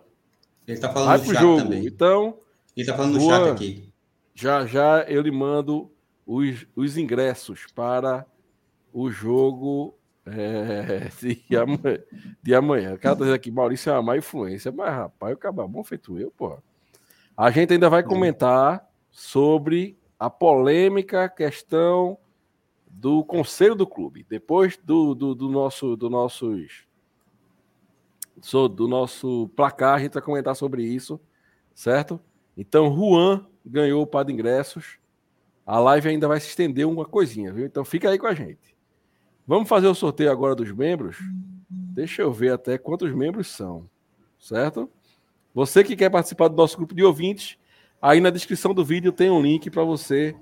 Ele 0.68 0.80
tá 0.80 0.92
falando 0.92 1.08
Vai 1.08 1.18
no 1.18 1.26
chat 1.26 1.42
jogo. 1.42 1.62
também. 1.64 1.86
Então, 1.86 2.38
Ele 2.76 2.88
tá 2.88 2.96
falando 2.96 3.14
no 3.16 3.20
Juan, 3.20 3.46
chat 3.46 3.52
aqui. 3.54 3.94
já 4.34 4.66
já 4.66 5.02
eu 5.04 5.22
lhe 5.22 5.32
mando 5.32 5.92
os, 6.26 6.66
os 6.76 6.98
ingressos 6.98 7.66
para 7.76 8.26
o 8.94 9.10
jogo 9.10 9.98
é, 10.26 11.10
de, 11.20 11.58
amanhã, 11.58 12.04
de 12.42 12.56
amanhã. 12.56 12.94
O 12.94 13.00
cara 13.00 13.16
tá 13.16 13.20
dizendo 13.22 13.36
aqui, 13.36 13.52
Maurício 13.52 13.90
é 13.90 13.94
uma 13.94 14.02
má 14.02 14.18
influência. 14.18 14.72
Mas, 14.72 14.94
rapaz, 14.94 15.34
o 15.34 15.38
cara 15.38 15.52
bom 15.52 15.84
feito 15.84 16.18
eu, 16.18 16.32
porra. 16.32 16.64
A 17.36 17.50
gente 17.50 17.74
ainda 17.74 17.90
vai 17.90 18.04
comentar 18.04 18.88
sobre 19.10 19.98
a 20.20 20.30
polêmica 20.30 21.28
questão 21.28 22.18
do 22.88 23.24
conselho 23.26 23.74
do 23.74 23.88
clube. 23.88 24.26
Depois 24.30 24.78
do, 24.78 25.16
do, 25.16 25.34
do 25.34 25.50
nosso 25.50 25.96
do 25.98 26.10
nossos 26.10 26.86
do 28.76 28.88
nosso 28.88 29.50
placar, 29.56 29.96
a 29.96 30.00
gente 30.00 30.14
vai 30.14 30.22
comentar 30.22 30.56
sobre 30.56 30.84
isso, 30.84 31.20
certo? 31.74 32.20
Então, 32.58 32.94
Juan 32.94 33.46
ganhou 33.66 34.04
o 34.04 34.08
par 34.08 34.26
de 34.26 34.34
ingressos. 34.34 34.98
A 35.66 35.80
live 35.80 36.10
ainda 36.10 36.28
vai 36.28 36.40
se 36.40 36.48
estender 36.48 36.86
uma 36.86 37.06
coisinha, 37.06 37.52
viu? 37.54 37.66
Então 37.66 37.86
fica 37.86 38.10
aí 38.10 38.20
com 38.20 38.28
a 38.28 38.34
gente. 38.34 38.73
Vamos 39.46 39.68
fazer 39.68 39.88
o 39.88 39.96
sorteio 39.96 40.32
agora 40.32 40.56
dos 40.56 40.72
membros? 40.72 41.18
Deixa 41.70 42.22
eu 42.22 42.32
ver 42.32 42.54
até 42.54 42.78
quantos 42.78 43.14
membros 43.14 43.48
são, 43.48 43.90
certo? 44.40 44.90
Você 45.54 45.84
que 45.84 45.96
quer 45.96 46.10
participar 46.10 46.48
do 46.48 46.56
nosso 46.56 46.78
grupo 46.78 46.96
de 46.96 47.04
ouvintes, 47.04 47.58
aí 48.02 48.20
na 48.20 48.30
descrição 48.30 48.74
do 48.74 48.84
vídeo 48.84 49.12
tem 49.12 49.30
um 49.30 49.42
link 49.42 49.70
para 49.70 49.84
você 49.84 50.36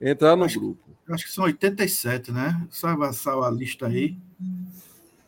entrar 0.00 0.34
no 0.36 0.44
acho, 0.44 0.58
grupo. 0.58 0.82
Acho 1.08 1.24
que 1.24 1.30
são 1.30 1.44
87, 1.44 2.32
né? 2.32 2.66
Só 2.70 2.88
avançar 2.88 3.38
a 3.38 3.50
lista 3.50 3.86
aí. 3.86 4.16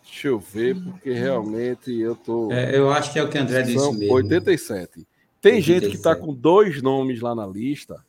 Deixa 0.02 0.28
eu 0.28 0.38
ver, 0.38 0.74
porque 0.82 1.12
realmente 1.12 1.94
eu 1.94 2.16
tô. 2.16 2.50
É, 2.50 2.76
eu 2.76 2.90
acho 2.90 3.12
que 3.12 3.18
é 3.18 3.22
o 3.22 3.28
que 3.28 3.38
André 3.38 3.62
disse 3.62 3.78
São 3.78 3.92
mesmo. 3.92 4.14
87. 4.14 5.06
Tem 5.40 5.56
87. 5.56 5.62
gente 5.62 5.90
que 5.90 5.96
está 5.96 6.16
com 6.16 6.34
dois 6.34 6.82
nomes 6.82 7.20
lá 7.20 7.34
na 7.34 7.46
lista, 7.46 8.04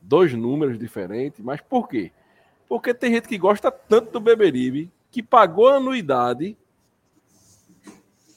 dois 0.00 0.32
números 0.34 0.78
diferentes, 0.78 1.40
mas 1.40 1.60
por 1.60 1.88
quê? 1.88 2.12
Porque 2.70 2.94
tem 2.94 3.14
gente 3.14 3.26
que 3.26 3.36
gosta 3.36 3.68
tanto 3.68 4.12
do 4.12 4.20
Beberibe 4.20 4.88
que 5.10 5.24
pagou 5.24 5.66
a 5.70 5.78
anuidade 5.78 6.56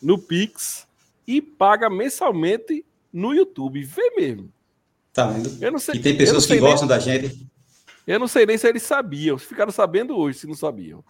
no 0.02 0.18
Pix 0.18 0.88
e 1.28 1.40
paga 1.40 1.88
mensalmente 1.88 2.84
no 3.14 3.32
YouTube. 3.32 3.84
Vê 3.84 4.10
mesmo. 4.18 4.52
Tá 5.14 5.28
vendo? 5.28 5.64
Eu 5.64 5.72
não 5.72 5.78
sei. 5.78 5.98
E 5.98 6.00
tem 6.00 6.18
pessoas 6.18 6.48
que 6.48 6.54
sei 6.54 6.60
nem- 6.60 6.68
gostam 6.72 6.88
da 6.88 6.98
gente. 6.98 7.46
Eu 8.08 8.20
não 8.20 8.28
sei 8.28 8.48
nem 8.48 8.58
se 8.58 8.68
eles 8.68 8.82
sabiam. 8.82 9.38
Ficaram 9.38 9.72
sabendo 9.72 10.18
hoje, 10.18 10.40
se 10.40 10.48
não 10.48 10.56
sabiam. 10.56 11.04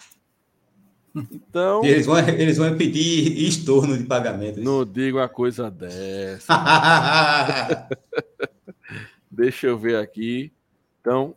Então, 1.16 1.86
eles 1.86 2.06
vão, 2.06 2.20
eles 2.20 2.58
vão 2.58 2.76
pedir 2.76 3.48
estorno 3.48 3.98
de 3.98 4.04
pagamento. 4.04 4.60
não 4.60 4.84
diga 4.84 5.20
uma 5.20 5.30
coisa 5.30 5.72
dessa. 5.72 6.54
Deixa 9.32 9.68
eu 9.68 9.78
ver 9.78 9.96
aqui. 9.96 10.52
Então, 11.00 11.34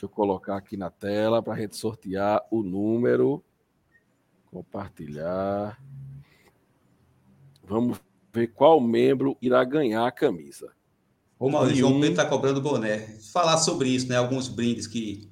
deixa 0.00 0.06
eu 0.06 0.08
colocar 0.08 0.56
aqui 0.56 0.78
na 0.78 0.90
tela 0.90 1.42
para 1.42 1.52
a 1.52 1.58
gente 1.58 1.76
sortear 1.76 2.42
o 2.50 2.62
número. 2.62 3.44
Compartilhar. 4.50 5.78
Vamos 7.62 8.00
ver 8.32 8.46
qual 8.48 8.80
membro 8.80 9.36
irá 9.42 9.62
ganhar 9.62 10.06
a 10.06 10.10
camisa. 10.10 10.72
Ô, 11.38 11.50
Maurício, 11.50 11.76
E 11.76 11.78
João 11.80 11.94
Pedro 12.00 12.10
está 12.10 12.24
cobrando 12.24 12.62
boné. 12.62 12.98
Falar 13.32 13.58
sobre 13.58 13.90
isso, 13.90 14.08
né? 14.08 14.16
Alguns 14.16 14.48
brindes 14.48 14.86
que 14.86 15.30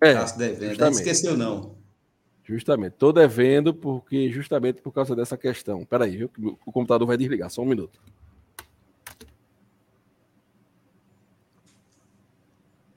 É, 0.00 0.10
está 0.12 0.26
se 0.26 0.38
devendo. 0.38 0.60
Não 0.60 0.68
justamente. 0.68 0.96
esqueceu, 0.96 1.36
não. 1.36 1.76
Justamente. 2.44 2.92
Estou 2.92 3.14
devendo 3.14 3.72
porque 3.72 4.30
justamente 4.30 4.82
por 4.82 4.92
causa 4.92 5.16
dessa 5.16 5.38
questão. 5.38 5.86
Viu? 6.10 6.28
que 6.28 6.46
O 6.66 6.72
computador 6.72 7.06
vai 7.06 7.16
desligar, 7.16 7.48
só 7.50 7.62
um 7.62 7.66
minuto. 7.66 7.98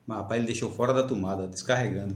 Mas, 0.09 0.17
rapaz, 0.17 0.39
ele 0.39 0.47
deixou 0.47 0.71
fora 0.71 0.91
da 0.91 1.03
tomada, 1.03 1.47
descarregando. 1.47 2.15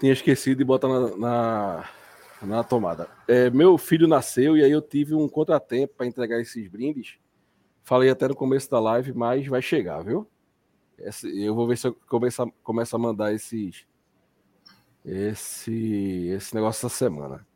Tinha 0.00 0.12
esquecido 0.12 0.58
de 0.58 0.64
botar 0.64 0.88
na, 0.88 1.16
na, 1.16 1.88
na 2.42 2.64
tomada. 2.64 3.08
É, 3.28 3.48
meu 3.50 3.78
filho 3.78 4.08
nasceu 4.08 4.56
e 4.56 4.64
aí 4.64 4.72
eu 4.72 4.82
tive 4.82 5.14
um 5.14 5.28
contratempo 5.28 5.94
para 5.96 6.08
entregar 6.08 6.40
esses 6.40 6.66
brindes. 6.66 7.14
Falei 7.84 8.10
até 8.10 8.26
no 8.26 8.34
começo 8.34 8.68
da 8.68 8.80
live, 8.80 9.12
mas 9.12 9.46
vai 9.46 9.62
chegar, 9.62 10.02
viu? 10.02 10.28
Eu 11.22 11.54
vou 11.54 11.68
ver 11.68 11.78
se 11.78 11.86
eu 11.86 11.94
começo 12.08 12.42
a, 12.42 12.50
começo 12.64 12.96
a 12.96 12.98
mandar 12.98 13.32
esses 13.32 13.86
esse 15.04 16.30
esse 16.34 16.52
negócio 16.52 16.84
essa 16.84 16.96
semana. 16.96 17.46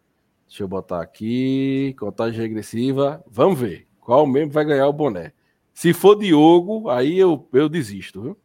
Deixa 0.47 0.63
eu 0.63 0.69
botar 0.69 1.03
aqui, 1.03 1.97
contagem 1.99 2.41
regressiva. 2.41 3.25
Vamos 3.27 3.59
ver 3.59 3.89
qual 3.99 4.25
membro 4.25 4.55
vai 4.55 4.65
ganhar 4.65 4.87
o 4.87 4.93
boné. 4.93 5.33
Se 5.79 5.93
for 5.93 6.17
Diogo, 6.17 6.91
aí 6.91 7.17
eu, 7.17 7.49
eu 7.53 7.69
desisto, 7.69 8.21
viu? 8.21 8.37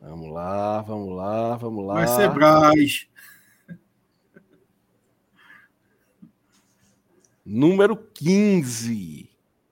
Vamos 0.00 0.32
lá, 0.32 0.80
vamos 0.80 1.14
lá, 1.14 1.54
vamos 1.56 1.84
lá. 1.86 1.94
Vai 1.96 2.08
ser 2.08 2.32
Braz. 2.32 3.06
Número 7.44 7.94
15. 7.94 9.28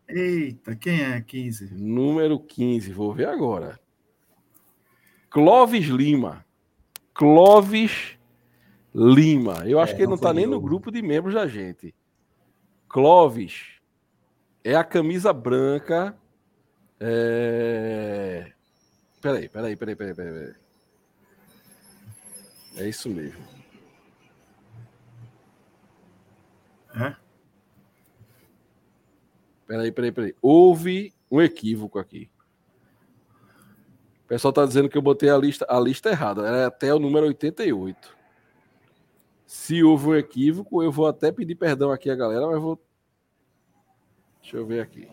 Eita, 0.07 0.77
quem 0.77 1.01
é 1.01 1.19
15? 1.23 1.73
Número 1.73 2.39
15, 2.39 2.93
vou 2.93 3.15
ver 3.15 3.29
agora. 3.29 3.81
Clóvis 5.31 5.87
Lima. 5.87 6.45
Clóvis 7.15 8.19
Lima. 8.95 9.67
Eu 9.67 9.81
acho 9.81 9.95
É, 9.95 9.97
que 9.97 10.03
ele 10.03 10.09
não 10.09 10.11
não 10.11 10.17
está 10.17 10.35
nem 10.35 10.47
no 10.47 10.61
grupo 10.61 10.91
de 10.91 11.01
membros 11.01 11.33
da 11.33 11.47
gente. 11.47 11.95
Clóvis 12.91 13.77
é 14.63 14.75
a 14.75 14.85
camisa 14.85 15.33
branca. 15.33 16.15
É... 17.01 18.53
Peraí, 19.21 19.49
peraí, 19.49 19.77
peraí, 19.77 19.97
peraí, 19.97 20.15
peraí. 20.15 20.33
peraí. 20.33 20.55
É 22.77 22.89
isso 22.89 23.09
mesmo. 23.09 23.57
Peraí, 29.67 29.91
peraí, 29.91 30.13
peraí. 30.13 30.35
Houve 30.41 31.13
um 31.31 31.43
equívoco 31.43 31.99
aqui. 31.99 32.31
O 34.25 34.29
pessoal 34.29 34.51
está 34.51 34.65
dizendo 34.65 34.89
que 34.89 34.97
eu 34.97 35.03
botei 35.03 35.29
a 35.29 35.37
lista, 35.37 35.67
a 35.69 35.79
lista 35.79 36.09
errada. 36.09 36.47
Era 36.47 36.67
até 36.67 36.93
o 36.95 36.99
número 36.99 37.27
88. 37.27 38.17
Se 39.47 39.83
houve 39.83 40.07
um 40.09 40.15
equívoco, 40.15 40.83
eu 40.83 40.91
vou 40.91 41.07
até 41.07 41.31
pedir 41.31 41.55
perdão 41.55 41.91
aqui 41.91 42.11
a 42.11 42.17
galera, 42.17 42.47
mas 42.47 42.61
vou. 42.61 42.81
Deixa 44.41 44.57
eu 44.57 44.67
ver 44.67 44.81
aqui. 44.81 45.09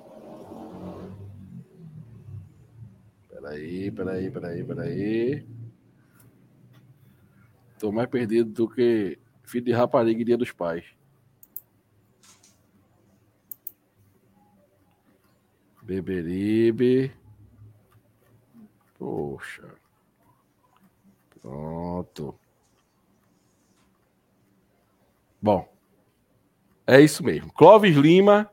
Peraí, 3.44 3.92
peraí, 3.92 4.32
peraí, 4.32 4.64
peraí. 4.64 5.48
Tô 7.78 7.92
mais 7.92 8.10
perdido 8.10 8.50
do 8.50 8.70
que 8.70 9.20
filho 9.44 9.66
de 9.66 9.74
rapariga 9.74 10.22
e 10.22 10.24
dia 10.24 10.38
dos 10.38 10.54
pais. 10.54 10.86
Beberibe. 15.82 17.12
Poxa. 18.98 19.76
Pronto. 21.42 22.40
Bom. 25.42 25.68
É 26.88 27.02
isso 27.02 27.22
mesmo. 27.22 27.52
Clóvis 27.52 27.98
Lima, 27.98 28.50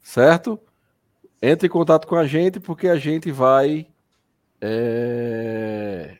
certo? 0.00 0.58
Entre 1.46 1.66
em 1.66 1.70
contato 1.70 2.06
com 2.06 2.16
a 2.16 2.26
gente, 2.26 2.58
porque 2.58 2.88
a 2.88 2.96
gente 2.96 3.30
vai. 3.30 3.86
É... 4.58 6.16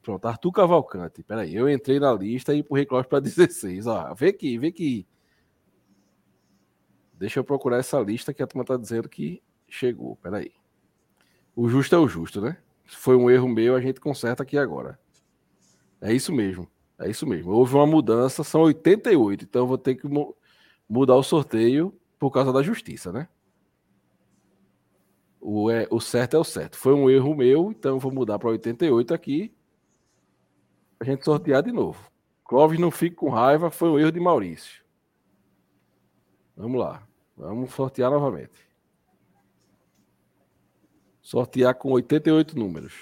Pronto, 0.00 0.24
Arthur 0.24 0.52
Cavalcante. 0.52 1.22
Peraí, 1.22 1.54
eu 1.54 1.68
entrei 1.68 2.00
na 2.00 2.10
lista 2.14 2.54
e 2.54 2.60
empurrei 2.60 2.86
Clóvis 2.86 3.06
para 3.06 3.20
16. 3.20 3.86
Ó, 3.86 4.14
vê 4.14 4.28
aqui, 4.28 4.56
vê 4.56 4.68
aqui. 4.68 5.06
Deixa 7.12 7.40
eu 7.40 7.44
procurar 7.44 7.76
essa 7.76 8.00
lista 8.00 8.32
que 8.32 8.42
a 8.42 8.46
turma 8.46 8.62
está 8.62 8.78
dizendo 8.78 9.06
que 9.06 9.42
chegou. 9.68 10.16
Peraí. 10.16 10.50
O 11.54 11.68
justo 11.68 11.94
é 11.94 11.98
o 11.98 12.08
justo, 12.08 12.40
né? 12.40 12.56
Se 12.86 12.96
foi 12.96 13.16
um 13.16 13.30
erro 13.30 13.46
meu, 13.46 13.76
a 13.76 13.82
gente 13.82 14.00
conserta 14.00 14.44
aqui 14.44 14.56
agora. 14.56 14.98
É 16.00 16.10
isso 16.10 16.32
mesmo. 16.32 16.66
É 16.98 17.10
isso 17.10 17.26
mesmo. 17.26 17.52
Houve 17.52 17.74
uma 17.74 17.86
mudança, 17.86 18.42
são 18.42 18.62
88. 18.62 19.44
Então 19.44 19.64
eu 19.64 19.66
vou 19.66 19.76
ter 19.76 19.94
que 19.94 20.08
mudar 20.88 21.16
o 21.16 21.22
sorteio 21.22 21.94
por 22.18 22.30
causa 22.30 22.50
da 22.50 22.62
justiça, 22.62 23.12
né? 23.12 23.28
O, 25.46 25.70
é, 25.70 25.86
o 25.90 26.00
certo 26.00 26.36
é 26.36 26.38
o 26.38 26.44
certo. 26.44 26.74
Foi 26.74 26.94
um 26.94 27.10
erro 27.10 27.34
meu, 27.36 27.70
então 27.70 27.98
vou 27.98 28.10
mudar 28.10 28.38
para 28.38 28.48
88 28.48 29.12
aqui. 29.12 29.54
A 30.98 31.04
gente 31.04 31.22
sortear 31.22 31.62
de 31.62 31.70
novo. 31.70 32.10
Clóvis 32.44 32.80
não 32.80 32.90
fique 32.90 33.14
com 33.16 33.28
raiva, 33.28 33.70
foi 33.70 33.90
um 33.90 33.98
erro 33.98 34.10
de 34.10 34.18
Maurício. 34.18 34.82
Vamos 36.56 36.80
lá. 36.80 37.06
Vamos 37.36 37.74
sortear 37.74 38.10
novamente. 38.10 38.58
Sortear 41.20 41.74
com 41.74 41.92
88 41.92 42.58
números. 42.58 42.94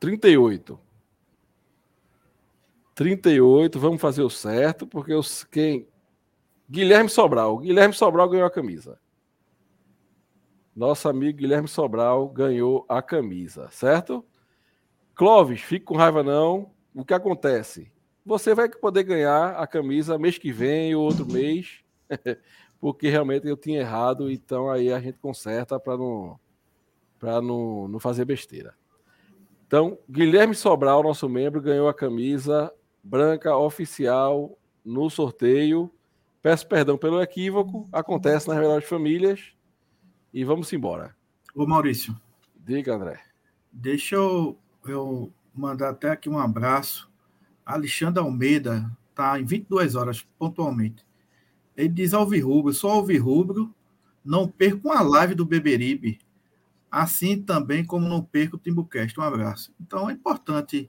38. 0.00 0.80
38, 2.96 3.78
vamos 3.78 4.00
fazer 4.00 4.22
o 4.22 4.30
certo, 4.30 4.88
porque 4.88 5.14
os, 5.14 5.44
quem. 5.44 5.86
Guilherme 6.68 7.08
Sobral. 7.08 7.58
Guilherme 7.58 7.94
Sobral 7.94 8.28
ganhou 8.28 8.46
a 8.46 8.50
camisa. 8.50 8.98
Nosso 10.74 11.08
amigo 11.08 11.38
Guilherme 11.38 11.68
Sobral 11.68 12.28
ganhou 12.28 12.84
a 12.88 13.00
camisa, 13.00 13.68
certo? 13.70 14.24
Clóvis, 15.14 15.60
fique 15.60 15.84
com 15.84 15.96
raiva 15.96 16.22
não. 16.22 16.70
O 16.94 17.04
que 17.04 17.14
acontece? 17.14 17.90
Você 18.24 18.54
vai 18.54 18.68
poder 18.68 19.04
ganhar 19.04 19.56
a 19.56 19.66
camisa 19.66 20.18
mês 20.18 20.36
que 20.36 20.52
vem 20.52 20.94
ou 20.94 21.04
outro 21.04 21.24
mês. 21.26 21.80
porque 22.80 23.08
realmente 23.08 23.46
eu 23.46 23.56
tinha 23.56 23.80
errado, 23.80 24.30
então 24.30 24.70
aí 24.70 24.92
a 24.92 25.00
gente 25.00 25.18
conserta 25.18 25.78
para 25.78 25.96
não, 25.96 26.38
para 27.18 27.40
não, 27.40 27.88
não 27.88 27.98
fazer 27.98 28.24
besteira. 28.24 28.74
Então, 29.66 29.98
Guilherme 30.08 30.54
Sobral, 30.54 31.02
nosso 31.02 31.28
membro, 31.28 31.60
ganhou 31.60 31.88
a 31.88 31.94
camisa 31.94 32.72
branca 33.02 33.56
oficial 33.56 34.56
no 34.84 35.10
sorteio. 35.10 35.90
Peço 36.46 36.64
perdão 36.68 36.96
pelo 36.96 37.20
equívoco, 37.20 37.88
acontece 37.90 38.46
nas 38.46 38.56
melhores 38.56 38.88
famílias. 38.88 39.52
E 40.32 40.44
vamos 40.44 40.72
embora. 40.72 41.12
Ô 41.52 41.66
Maurício. 41.66 42.14
Diga, 42.54 42.94
André. 42.94 43.20
Deixa 43.72 44.14
eu, 44.14 44.56
eu 44.86 45.32
mandar 45.52 45.88
até 45.88 46.08
aqui 46.08 46.28
um 46.28 46.38
abraço. 46.38 47.10
Alexandre 47.64 48.22
Almeida 48.22 48.88
está 49.10 49.40
em 49.40 49.44
22 49.44 49.96
horas, 49.96 50.24
pontualmente. 50.38 51.04
Ele 51.76 51.88
diz 51.88 52.14
Alvirrubro, 52.14 52.72
sou 52.72 52.92
Alvirrubro, 52.92 53.74
não 54.24 54.46
perco 54.46 54.88
uma 54.88 55.00
live 55.00 55.34
do 55.34 55.44
Beberibe, 55.44 56.20
assim 56.88 57.42
também 57.42 57.84
como 57.84 58.08
não 58.08 58.22
perco 58.22 58.54
o 58.54 58.60
Timbucast. 58.60 59.18
Um 59.18 59.24
abraço. 59.24 59.74
Então 59.80 60.08
é 60.08 60.12
importante 60.12 60.88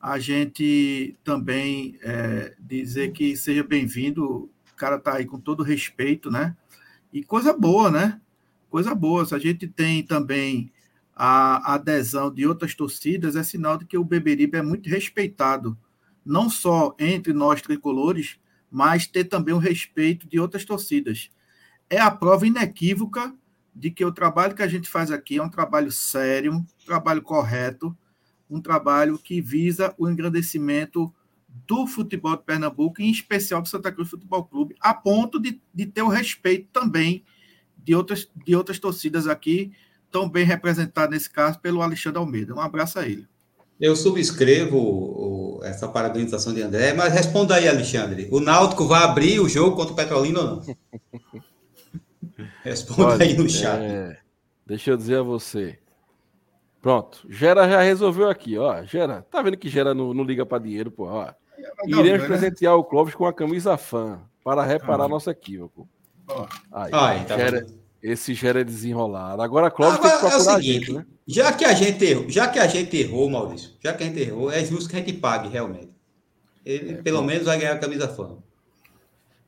a 0.00 0.18
gente 0.18 1.18
também 1.22 1.98
é, 2.00 2.54
dizer 2.58 3.12
que 3.12 3.36
seja 3.36 3.62
bem-vindo. 3.62 4.50
Cara 4.76 4.96
está 4.96 5.14
aí 5.14 5.24
com 5.24 5.40
todo 5.40 5.62
respeito, 5.62 6.30
né? 6.30 6.56
E 7.12 7.22
coisa 7.22 7.52
boa, 7.52 7.90
né? 7.90 8.20
Coisa 8.68 8.94
boa. 8.94 9.24
Se 9.24 9.34
a 9.34 9.38
gente 9.38 9.66
tem 9.66 10.02
também 10.02 10.70
a 11.14 11.74
adesão 11.74 12.30
de 12.30 12.46
outras 12.46 12.74
torcidas, 12.74 13.36
é 13.36 13.42
sinal 13.42 13.78
de 13.78 13.86
que 13.86 13.96
o 13.96 14.04
Beberibe 14.04 14.58
é 14.58 14.62
muito 14.62 14.88
respeitado, 14.88 15.76
não 16.24 16.50
só 16.50 16.94
entre 16.98 17.32
nós 17.32 17.62
tricolores, 17.62 18.38
mas 18.70 19.06
ter 19.06 19.24
também 19.24 19.54
o 19.54 19.58
respeito 19.58 20.28
de 20.28 20.38
outras 20.38 20.64
torcidas. 20.64 21.30
É 21.88 21.98
a 21.98 22.10
prova 22.10 22.46
inequívoca 22.46 23.34
de 23.74 23.90
que 23.90 24.04
o 24.04 24.12
trabalho 24.12 24.54
que 24.54 24.62
a 24.62 24.68
gente 24.68 24.88
faz 24.88 25.10
aqui 25.10 25.38
é 25.38 25.42
um 25.42 25.48
trabalho 25.48 25.90
sério, 25.90 26.52
um 26.52 26.66
trabalho 26.84 27.22
correto, 27.22 27.96
um 28.50 28.60
trabalho 28.60 29.18
que 29.18 29.40
visa 29.40 29.94
o 29.96 30.08
engrandecimento 30.08 31.12
do 31.66 31.86
futebol 31.86 32.36
de 32.36 32.42
Pernambuco, 32.42 33.00
em 33.00 33.10
especial 33.10 33.62
do 33.62 33.68
Santa 33.68 33.90
Cruz 33.92 34.10
Futebol 34.10 34.44
Clube, 34.44 34.76
a 34.80 34.92
ponto 34.92 35.40
de, 35.40 35.60
de 35.72 35.86
ter 35.86 36.02
o 36.02 36.08
respeito 36.08 36.68
também 36.72 37.24
de 37.76 37.94
outras, 37.94 38.28
de 38.44 38.54
outras 38.54 38.78
torcidas 38.78 39.26
aqui, 39.26 39.72
tão 40.10 40.28
bem 40.28 40.44
representadas 40.44 41.10
nesse 41.10 41.30
caso 41.30 41.58
pelo 41.60 41.82
Alexandre 41.82 42.18
Almeida. 42.18 42.54
Um 42.54 42.60
abraço 42.60 42.98
a 42.98 43.06
ele. 43.06 43.26
Eu 43.80 43.94
subscrevo 43.94 45.60
essa 45.62 45.86
parabenização 45.86 46.52
de 46.54 46.62
André, 46.62 46.94
mas 46.94 47.12
responda 47.12 47.54
aí, 47.54 47.68
Alexandre. 47.68 48.28
O 48.30 48.40
Náutico 48.40 48.86
vai 48.86 49.02
abrir 49.02 49.38
o 49.38 49.48
jogo 49.48 49.76
contra 49.76 49.92
o 49.92 49.96
Petrolina 49.96 50.40
ou 50.40 50.46
não? 50.46 50.62
Responda 52.62 53.14
Olha, 53.14 53.24
aí 53.24 53.34
no 53.36 53.48
chat. 53.48 53.80
É... 53.80 54.18
Deixa 54.66 54.90
eu 54.90 54.96
dizer 54.96 55.18
a 55.18 55.22
você. 55.22 55.78
Pronto, 56.82 57.26
Gera 57.28 57.68
já 57.68 57.80
resolveu 57.80 58.28
aqui, 58.28 58.58
ó. 58.58 58.82
Gera, 58.84 59.22
tá 59.22 59.40
vendo 59.42 59.56
que 59.56 59.68
Gera 59.68 59.94
não, 59.94 60.12
não 60.12 60.24
liga 60.24 60.44
para 60.44 60.62
dinheiro, 60.62 60.90
pô, 60.90 61.04
ó. 61.04 61.32
Iremos 61.86 62.22
né? 62.22 62.26
presentear 62.26 62.74
o 62.76 62.84
Clóvis 62.84 63.14
com 63.14 63.26
a 63.26 63.32
camisa 63.32 63.76
fã 63.76 64.20
para 64.42 64.62
reparar 64.62 65.04
ah. 65.04 65.08
nosso 65.08 65.30
equívoco. 65.30 65.88
Aí, 66.72 66.90
Ai, 66.92 67.24
tá 67.24 67.36
Gera, 67.36 67.66
esse 68.02 68.34
Gera 68.34 68.60
é 68.60 68.64
desenrolado. 68.64 69.42
Agora, 69.42 69.70
Clóvis 69.70 69.98
tem 69.98 70.10
que 70.10 70.18
procurar 70.18 70.36
é 70.36 70.40
seguinte, 70.40 70.60
a 70.60 70.72
gente, 70.72 70.92
né? 70.92 71.06
Já 71.26 71.52
que 71.52 71.64
a 71.64 71.74
gente 71.74 72.04
errou, 72.04 72.30
já 72.30 72.48
que 72.48 72.58
a 72.58 72.66
gente 72.66 72.96
errou, 72.96 73.28
Maurício, 73.28 73.72
já 73.80 73.92
que 73.92 74.04
a 74.04 74.06
gente 74.06 74.20
errou, 74.20 74.50
é 74.50 74.64
justo 74.64 74.88
que 74.88 74.96
a 74.96 74.98
gente 75.00 75.12
pague 75.14 75.48
realmente. 75.48 75.90
Ele 76.64 76.92
é, 76.92 77.02
pelo 77.02 77.20
bom. 77.20 77.26
menos 77.26 77.44
vai 77.46 77.58
ganhar 77.58 77.72
a 77.72 77.78
camisa 77.78 78.08
fã. 78.08 78.36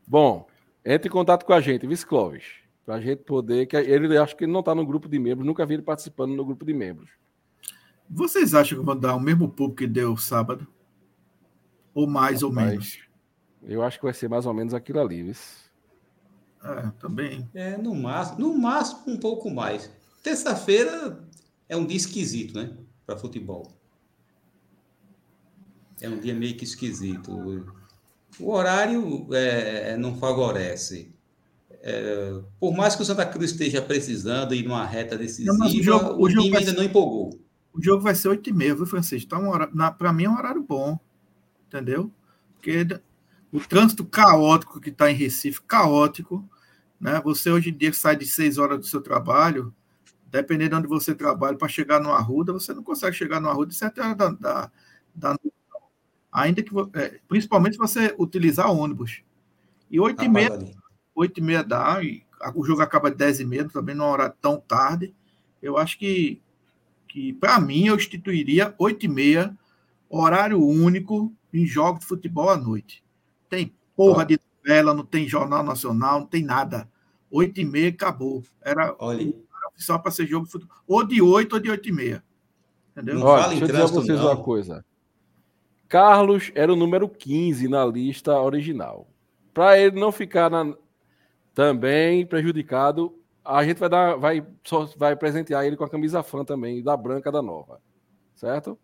Bom, 0.06 0.46
entre 0.84 1.08
em 1.08 1.12
contato 1.12 1.44
com 1.44 1.52
a 1.52 1.60
gente, 1.60 1.86
Vice 1.86 2.06
Clóvis, 2.06 2.44
para 2.86 2.94
a 2.94 3.00
gente 3.00 3.22
poder. 3.24 3.66
que 3.66 3.76
Ele 3.76 4.16
acho 4.16 4.36
que 4.36 4.44
ele 4.44 4.52
não 4.52 4.60
está 4.60 4.74
no 4.74 4.86
grupo 4.86 5.08
de 5.08 5.18
membros, 5.18 5.46
nunca 5.46 5.66
vi 5.66 5.74
ele 5.74 5.82
participando 5.82 6.34
no 6.34 6.44
grupo 6.44 6.64
de 6.64 6.72
membros. 6.72 7.10
Vocês 8.08 8.54
acham 8.54 8.78
que 8.78 8.84
vão 8.84 8.96
dar 8.96 9.14
o 9.14 9.20
mesmo 9.20 9.48
público 9.48 9.78
que 9.78 9.86
deu 9.86 10.16
sábado? 10.16 10.66
Ou 11.98 12.06
mais 12.06 12.42
Rapaz, 12.42 12.44
ou 12.44 12.52
menos? 12.52 12.98
Eu 13.64 13.82
acho 13.82 13.98
que 13.98 14.04
vai 14.04 14.14
ser 14.14 14.28
mais 14.28 14.46
ou 14.46 14.54
menos 14.54 14.72
aquilo 14.72 15.00
ali, 15.00 15.20
Vice. 15.20 15.68
É, 16.62 16.92
também. 17.00 17.48
É, 17.52 17.76
no 17.76 17.92
máximo, 17.92 18.38
no 18.38 18.56
máximo 18.56 19.02
um 19.08 19.16
pouco 19.16 19.50
mais. 19.50 19.90
Terça-feira 20.22 21.18
é 21.68 21.76
um 21.76 21.84
dia 21.84 21.96
esquisito, 21.96 22.54
né? 22.54 22.70
Para 23.04 23.16
futebol. 23.16 23.72
É 26.00 26.08
um 26.08 26.20
dia 26.20 26.34
meio 26.34 26.56
que 26.56 26.62
esquisito. 26.62 27.66
O 28.38 28.52
horário 28.52 29.26
é, 29.32 29.96
não 29.96 30.16
favorece. 30.16 31.12
É, 31.82 32.40
por 32.60 32.76
mais 32.76 32.94
que 32.94 33.02
o 33.02 33.04
Santa 33.04 33.26
Cruz 33.26 33.50
esteja 33.50 33.82
precisando 33.82 34.54
ir 34.54 34.62
numa 34.62 34.86
reta 34.86 35.18
decisiva, 35.18 35.56
não, 35.56 35.66
o, 35.66 35.82
jogo, 35.82 36.12
o, 36.12 36.26
o 36.26 36.28
time 36.28 36.56
ainda 36.56 36.70
ser, 36.70 36.76
não 36.76 36.84
empolgou. 36.84 37.40
O 37.72 37.82
jogo 37.82 38.04
vai 38.04 38.14
ser 38.14 38.28
8 38.28 38.50
e 38.50 38.52
meia, 38.52 38.76
viu, 38.76 38.86
Francisco? 38.86 39.28
Tá 39.28 39.36
um 39.36 39.50
Para 39.94 40.12
mim 40.12 40.24
é 40.24 40.30
um 40.30 40.36
horário 40.36 40.62
bom, 40.62 40.96
entendeu? 41.68 42.10
Porque 42.54 43.00
o 43.52 43.60
trânsito 43.60 44.04
caótico 44.04 44.80
que 44.80 44.90
está 44.90 45.10
em 45.10 45.14
Recife, 45.14 45.62
caótico, 45.62 46.48
né? 47.00 47.20
Você 47.22 47.50
hoje 47.50 47.70
em 47.70 47.76
dia 47.76 47.92
sai 47.92 48.16
de 48.16 48.26
6 48.26 48.58
horas 48.58 48.78
do 48.78 48.86
seu 48.86 49.00
trabalho, 49.00 49.72
dependendo 50.30 50.70
de 50.70 50.76
onde 50.76 50.88
você 50.88 51.14
trabalha, 51.14 51.56
para 51.56 51.68
chegar 51.68 52.00
no 52.00 52.12
Arruda, 52.12 52.52
você 52.52 52.74
não 52.74 52.82
consegue 52.82 53.16
chegar 53.16 53.40
no 53.40 53.48
Arruda 53.48 53.70
de 53.70 53.76
7 53.76 54.00
horas 54.00 54.16
da, 54.16 54.28
da, 54.30 54.70
da 55.14 55.28
noite. 55.28 55.52
Ainda 56.30 56.62
que, 56.62 56.70
é, 56.94 57.20
principalmente 57.26 57.74
se 57.74 57.78
você 57.78 58.14
utilizar 58.18 58.70
ônibus. 58.70 59.22
E 59.90 59.98
8 59.98 60.24
e 60.24 60.28
meia, 60.28 60.50
8 61.14 61.38
e 61.38 61.42
meia 61.42 61.64
dá, 61.64 62.02
e 62.02 62.22
o 62.54 62.64
jogo 62.64 62.82
acaba 62.82 63.10
de 63.10 63.16
10 63.16 63.40
e 63.40 63.44
meia, 63.44 63.68
também 63.68 63.94
não 63.94 64.04
é 64.04 64.08
hora 64.08 64.36
tão 64.40 64.60
tarde. 64.60 65.14
Eu 65.62 65.78
acho 65.78 65.98
que, 65.98 66.42
que 67.08 67.32
para 67.32 67.58
mim, 67.58 67.86
eu 67.86 67.96
instituiria 67.96 68.74
8 68.78 69.06
e 69.06 69.08
meia, 69.08 69.56
horário 70.10 70.62
único 70.62 71.32
em 71.52 71.66
jogos 71.66 72.00
de 72.00 72.06
futebol 72.06 72.48
à 72.48 72.56
noite. 72.56 73.04
Tem 73.48 73.74
porra 73.96 74.22
ah. 74.22 74.24
de 74.24 74.38
novela, 74.58 74.94
não 74.94 75.04
tem 75.04 75.28
jornal 75.28 75.62
nacional, 75.62 76.20
não 76.20 76.26
tem 76.26 76.42
nada. 76.42 76.88
8 77.30 77.60
e 77.60 77.64
meia 77.64 77.88
acabou. 77.88 78.42
Era, 78.62 78.94
Olha. 78.98 79.32
só 79.76 79.98
para 79.98 80.10
ser 80.10 80.26
jogo 80.26 80.46
de 80.46 80.52
futebol. 80.52 80.76
Ou 80.86 81.06
de 81.06 81.20
8 81.20 81.52
ou 81.52 81.60
de 81.60 81.70
8 81.70 81.88
e 81.88 81.92
meia. 81.92 82.24
Entendeu? 82.92 83.20
Olha, 83.22 83.48
deixa 83.48 83.64
eu 83.64 83.68
dizer 83.68 83.82
a 83.82 83.86
vocês 83.86 84.18
não. 84.18 84.26
uma 84.26 84.36
coisa. 84.36 84.84
Carlos 85.88 86.52
era 86.54 86.72
o 86.72 86.76
número 86.76 87.08
15 87.08 87.68
na 87.68 87.84
lista 87.84 88.38
original. 88.40 89.08
Para 89.54 89.78
ele 89.78 89.98
não 89.98 90.12
ficar 90.12 90.50
na, 90.50 90.74
também 91.54 92.26
prejudicado, 92.26 93.14
a 93.44 93.64
gente 93.64 93.78
vai 93.78 93.88
dar, 93.88 94.16
vai, 94.16 94.46
só 94.62 94.84
vai 94.96 95.16
presentear 95.16 95.64
ele 95.64 95.76
com 95.76 95.84
a 95.84 95.88
camisa 95.88 96.22
fã 96.22 96.44
também, 96.44 96.82
da 96.82 96.96
branca 96.96 97.32
da 97.32 97.40
nova. 97.40 97.80
Certo? 98.34 98.78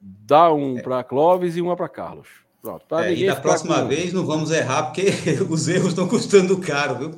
Dá 0.00 0.52
um 0.52 0.78
é. 0.78 0.82
para 0.82 1.02
Clóvis 1.02 1.56
e 1.56 1.62
uma 1.62 1.76
para 1.76 1.88
Carlos. 1.88 2.28
Pronto. 2.62 2.94
É, 2.98 3.14
e 3.14 3.26
da 3.26 3.36
próxima 3.36 3.80
com... 3.80 3.88
vez 3.88 4.12
não 4.12 4.26
vamos 4.26 4.50
errar, 4.50 4.84
porque 4.84 5.06
os 5.48 5.66
erros 5.68 5.88
estão 5.88 6.06
custando 6.06 6.58
caro, 6.58 6.98
viu? 6.98 7.10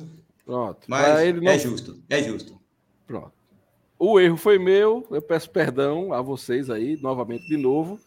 Pronto. 0.45 0.79
Mas 0.87 1.21
ele 1.21 1.41
não... 1.41 1.51
é 1.51 1.59
justo, 1.59 2.01
é 2.09 2.23
justo. 2.23 2.59
Pronto. 3.05 3.31
O 3.99 4.19
erro 4.19 4.37
foi 4.37 4.57
meu, 4.57 5.05
eu 5.11 5.21
peço 5.21 5.49
perdão 5.49 6.13
a 6.13 6.21
vocês 6.21 6.69
aí, 6.69 6.97
novamente, 7.01 7.47
de 7.47 7.57
novo. 7.57 7.99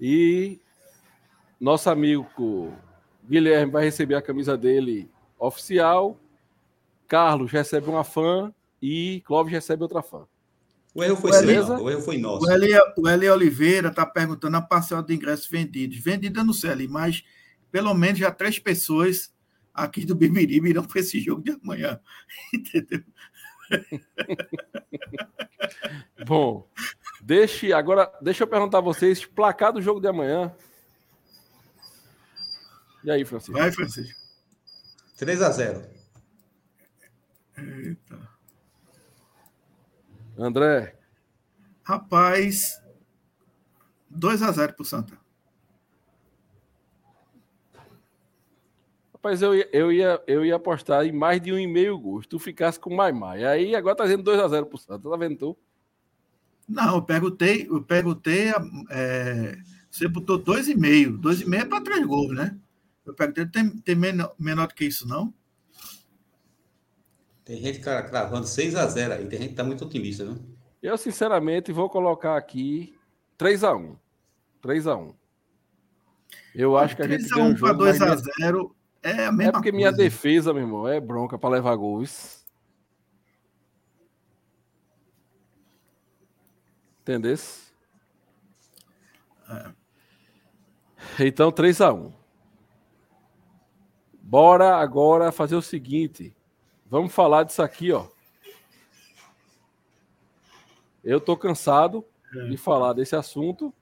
E 0.00 0.58
nosso 1.60 1.88
amigo 1.90 2.72
Guilherme 3.28 3.72
vai 3.72 3.84
receber 3.84 4.14
a 4.14 4.22
camisa 4.22 4.56
dele 4.56 5.10
oficial. 5.38 6.16
Carlos 7.06 7.50
recebe 7.50 7.88
uma 7.88 8.04
fã 8.04 8.52
e 8.80 9.22
Clóvis 9.26 9.52
recebe 9.52 9.82
outra 9.82 10.02
fã. 10.02 10.26
O 10.94 11.02
erro 11.02 11.16
foi 11.16 11.32
seu, 11.32 11.82
o 11.82 11.90
erro 11.90 12.02
foi 12.02 12.18
nosso. 12.18 12.46
O 12.46 12.52
Eli, 12.52 12.70
o 12.96 13.08
Eli 13.08 13.28
Oliveira 13.28 13.88
está 13.88 14.06
perguntando 14.06 14.56
a 14.56 14.62
parcela 14.62 15.02
de 15.02 15.12
ingressos 15.12 15.48
vendidos. 15.48 15.98
Vendida 15.98 16.44
no 16.44 16.54
CL, 16.54 16.86
mas 16.86 17.24
pelo 17.72 17.92
menos 17.94 18.20
já 18.20 18.30
três 18.30 18.60
pessoas 18.60 19.34
aqui 19.74 20.06
do 20.06 20.14
Bibiribe 20.14 20.70
irão 20.70 20.84
para 20.84 21.00
esse 21.00 21.18
jogo 21.18 21.42
de 21.42 21.50
amanhã. 21.50 22.00
Entendeu? 22.54 23.02
Bom, 26.24 26.70
deixe 27.20 27.72
agora, 27.72 28.12
deixa 28.22 28.44
eu 28.44 28.48
perguntar 28.48 28.78
a 28.78 28.82
vocês, 28.82 29.24
placar 29.24 29.72
do 29.72 29.82
jogo 29.82 30.00
de 30.00 30.06
amanhã. 30.06 30.54
E 33.02 33.10
aí, 33.10 33.24
Francisco? 33.24 33.58
Vai, 33.58 33.72
Francisco. 33.72 34.20
3 35.16 35.42
a 35.42 35.50
0. 35.50 35.82
Eita. 37.58 38.33
André. 40.38 40.96
Rapaz, 41.82 42.82
2 44.10 44.42
a 44.42 44.50
0 44.50 44.74
pro 44.74 44.84
Santa. 44.84 45.18
Rapaz, 49.12 49.40
eu, 49.40 49.54
eu, 49.54 49.90
ia, 49.90 50.22
eu 50.26 50.44
ia 50.44 50.56
apostar 50.56 51.04
em 51.06 51.12
mais 51.12 51.40
de 51.40 51.52
um 51.52 51.58
e 51.58 51.66
meio 51.66 51.98
gols. 51.98 52.26
Tu 52.26 52.38
ficasse 52.38 52.78
com 52.78 52.94
mais 52.94 53.14
mais. 53.14 53.42
Aí 53.42 53.74
agora 53.74 53.96
tá 53.96 54.04
dizendo 54.04 54.30
2x0 54.30 54.66
pro 54.66 54.76
Santos. 54.76 55.10
Tá 55.10 55.16
vendo 55.16 55.38
tu? 55.38 55.58
Não, 56.68 56.96
eu 56.96 57.02
perguntei, 57.02 57.66
eu 57.68 57.82
perguntei. 57.82 58.52
É, 58.90 59.56
você 59.90 60.08
botou 60.08 60.38
2,5. 60.38 61.20
2,5 61.20 61.54
é 61.54 61.64
para 61.64 61.80
três 61.80 62.06
gols, 62.06 62.34
né? 62.34 62.58
Eu 63.06 63.14
perguntei, 63.14 63.46
tem, 63.46 63.70
tem 63.78 63.94
menor, 63.94 64.34
menor 64.38 64.66
do 64.68 64.74
que 64.74 64.84
isso, 64.84 65.06
não? 65.06 65.32
Tem 67.44 67.60
gente 67.60 67.80
cara, 67.80 68.02
cravando 68.02 68.46
6x0 68.46 69.12
aí. 69.12 69.26
Tem 69.28 69.38
gente 69.38 69.50
que 69.50 69.54
tá 69.54 69.64
muito 69.64 69.84
otimista, 69.84 70.24
viu? 70.24 70.38
Eu, 70.82 70.96
sinceramente, 70.96 71.72
vou 71.72 71.88
colocar 71.90 72.36
aqui 72.36 72.96
3x1. 73.38 73.96
3x1. 74.62 75.14
Eu 76.54 76.76
acho 76.76 76.96
que 76.96 77.02
a 77.02 77.08
gente 77.08 77.28
ganha 77.28 77.44
um 77.44 77.56
jogo. 77.56 77.84
2x0 77.84 78.70
é 79.02 79.26
a 79.26 79.32
mesma 79.32 79.50
É 79.50 79.52
porque 79.52 79.70
coisa. 79.70 79.76
minha 79.76 79.92
defesa, 79.92 80.52
meu 80.54 80.62
irmão, 80.62 80.88
é 80.88 80.98
bronca 81.00 81.38
para 81.38 81.50
levar 81.50 81.76
gols. 81.76 82.44
Entendesse? 87.02 87.72
É. 89.50 89.72
Então, 91.26 91.52
3 91.52 91.80
a 91.82 91.92
1 91.92 92.12
Bora 94.22 94.76
agora 94.76 95.30
fazer 95.30 95.54
o 95.54 95.60
seguinte. 95.60 96.34
Vamos 96.94 97.12
falar 97.12 97.42
disso 97.42 97.60
aqui, 97.60 97.90
ó. 97.90 98.06
Eu 101.02 101.20
tô 101.20 101.36
cansado 101.36 102.04
é. 102.32 102.44
de 102.46 102.56
falar 102.56 102.92
desse 102.92 103.16
assunto, 103.16 103.74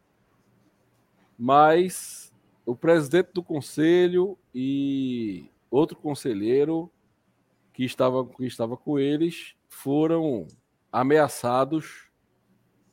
mas 1.39 2.33
o 2.65 2.75
presidente 2.75 3.29
do 3.35 3.43
conselho 3.43 4.39
e 4.55 5.45
outro 5.71 5.95
conselheiro 5.95 6.91
que 7.75 7.85
estava, 7.85 8.25
que 8.25 8.47
estava 8.47 8.79
com 8.79 8.99
eles 8.99 9.57
foram 9.69 10.47
ameaçados, 10.91 12.09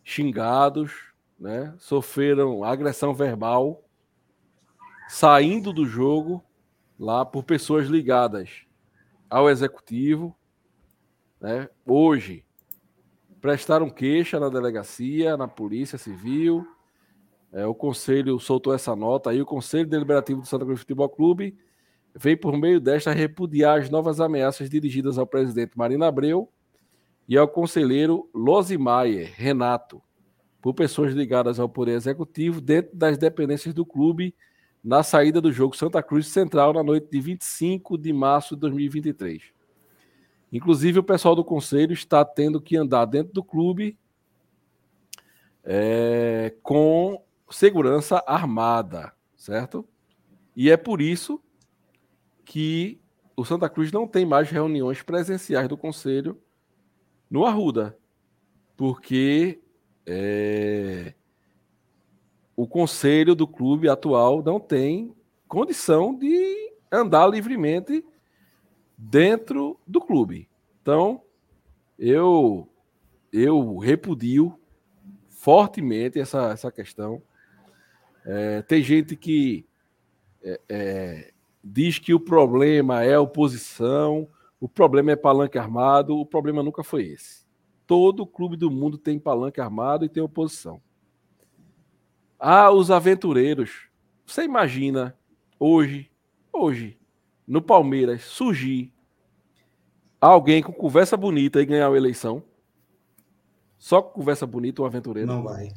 xingados, 0.03 1.13
né? 1.39 1.73
sofreram 1.77 2.61
agressão 2.61 3.13
verbal, 3.13 3.85
saindo 5.07 5.71
do 5.71 5.85
jogo 5.85 6.43
lá 6.99 7.23
por 7.23 7.41
pessoas 7.45 7.87
ligadas 7.87 8.67
ao 9.29 9.49
executivo. 9.49 10.35
Né? 11.39 11.69
Hoje 11.85 12.45
prestaram 13.39 13.89
queixa 13.89 14.39
na 14.39 14.49
delegacia, 14.49 15.37
na 15.37 15.47
polícia 15.47 15.97
civil 15.97 16.65
é, 17.51 17.65
o 17.65 17.73
Conselho 17.73 18.39
soltou 18.39 18.73
essa 18.73 18.95
nota 18.95 19.31
aí. 19.31 19.41
O 19.41 19.45
Conselho 19.45 19.87
Deliberativo 19.87 20.41
do 20.41 20.47
Santa 20.47 20.65
Cruz 20.65 20.79
Futebol 20.81 21.09
Clube 21.09 21.57
vem, 22.15 22.37
por 22.37 22.55
meio 22.57 22.79
desta, 22.79 23.11
repudiar 23.11 23.79
as 23.79 23.89
novas 23.89 24.19
ameaças 24.19 24.69
dirigidas 24.69 25.17
ao 25.17 25.25
presidente 25.25 25.77
Marina 25.77 26.07
Abreu 26.07 26.49
e 27.27 27.37
ao 27.37 27.47
conselheiro 27.47 28.29
Losimayer 28.33 29.33
Renato, 29.35 30.01
por 30.61 30.73
pessoas 30.73 31.13
ligadas 31.13 31.59
ao 31.59 31.69
Poder 31.69 31.93
Executivo 31.93 32.61
dentro 32.61 32.95
das 32.95 33.17
dependências 33.17 33.73
do 33.73 33.85
clube 33.85 34.35
na 34.83 35.03
saída 35.03 35.41
do 35.41 35.51
jogo 35.51 35.75
Santa 35.75 36.01
Cruz 36.01 36.27
Central 36.27 36.73
na 36.73 36.83
noite 36.83 37.09
de 37.11 37.19
25 37.19 37.97
de 37.97 38.13
março 38.13 38.55
de 38.55 38.61
2023. 38.61 39.43
Inclusive, 40.51 40.99
o 40.99 41.03
pessoal 41.03 41.35
do 41.35 41.43
conselho 41.43 41.93
está 41.93 42.25
tendo 42.25 42.61
que 42.61 42.75
andar 42.75 43.05
dentro 43.05 43.33
do 43.33 43.43
clube 43.43 43.97
é, 45.63 46.55
com 46.63 47.23
segurança 47.49 48.23
armada, 48.25 49.13
certo? 49.35 49.87
E 50.55 50.69
é 50.69 50.77
por 50.77 51.01
isso 51.01 51.41
que 52.43 52.99
o 53.35 53.45
Santa 53.45 53.69
Cruz 53.69 53.91
não 53.91 54.07
tem 54.07 54.25
mais 54.25 54.49
reuniões 54.49 55.01
presenciais 55.01 55.67
do 55.67 55.77
conselho 55.77 56.41
no 57.29 57.45
Arruda, 57.45 57.97
porque 58.75 59.61
é, 60.05 61.13
o 62.59 62.67
conselho 62.67 63.35
do 63.35 63.47
clube 63.47 63.87
atual 63.87 64.43
não 64.43 64.59
tem 64.59 65.15
condição 65.47 66.13
de 66.13 66.73
andar 66.91 67.25
livremente 67.25 68.03
dentro 68.97 69.79
do 69.87 70.01
clube. 70.01 70.49
Então, 70.81 71.21
eu 71.97 72.67
eu 73.31 73.77
repudio 73.77 74.59
fortemente 75.29 76.19
essa, 76.19 76.51
essa 76.51 76.69
questão. 76.69 77.21
É, 78.25 78.61
tem 78.63 78.83
gente 78.83 79.15
que 79.15 79.65
é, 80.43 80.61
é, 80.67 81.33
diz 81.63 81.97
que 81.97 82.13
o 82.13 82.19
problema 82.19 83.05
é 83.05 83.17
oposição, 83.17 84.27
o 84.59 84.67
problema 84.67 85.13
é 85.13 85.15
palanque 85.15 85.57
armado, 85.57 86.17
o 86.17 86.25
problema 86.25 86.61
nunca 86.61 86.83
foi 86.83 87.05
esse. 87.05 87.45
Todo 87.87 88.27
clube 88.27 88.57
do 88.57 88.69
mundo 88.69 88.97
tem 88.97 89.17
palanque 89.17 89.61
armado 89.61 90.03
e 90.03 90.09
tem 90.09 90.21
oposição. 90.21 90.81
Ah, 92.39 92.71
os 92.71 92.89
aventureiros. 92.89 93.89
Você 94.25 94.43
imagina 94.43 95.17
hoje, 95.59 96.09
hoje, 96.53 96.97
no 97.45 97.61
Palmeiras, 97.61 98.23
surgir 98.23 98.93
alguém 100.21 100.63
com 100.63 100.71
conversa 100.71 101.17
bonita 101.17 101.61
e 101.61 101.65
ganhar 101.65 101.89
uma 101.89 101.97
eleição? 101.97 102.41
Só 103.77 104.01
com 104.01 104.11
conversa 104.11 104.45
bonita, 104.45 104.81
um 104.81 104.85
aventureiro? 104.85 105.27
Não 105.27 105.43
vai. 105.43 105.73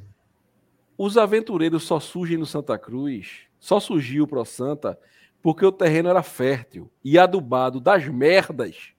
Os 0.96 1.16
aventureiros 1.16 1.82
só 1.82 1.98
surgem 1.98 2.36
no 2.36 2.46
Santa 2.46 2.78
Cruz, 2.78 3.40
só 3.58 3.80
surgiu 3.80 4.26
pro 4.26 4.44
Santa 4.44 4.98
porque 5.42 5.66
o 5.66 5.72
terreno 5.72 6.08
era 6.08 6.22
fértil 6.22 6.90
e 7.04 7.18
adubado 7.18 7.80
das 7.80 8.06
merdas 8.06 8.92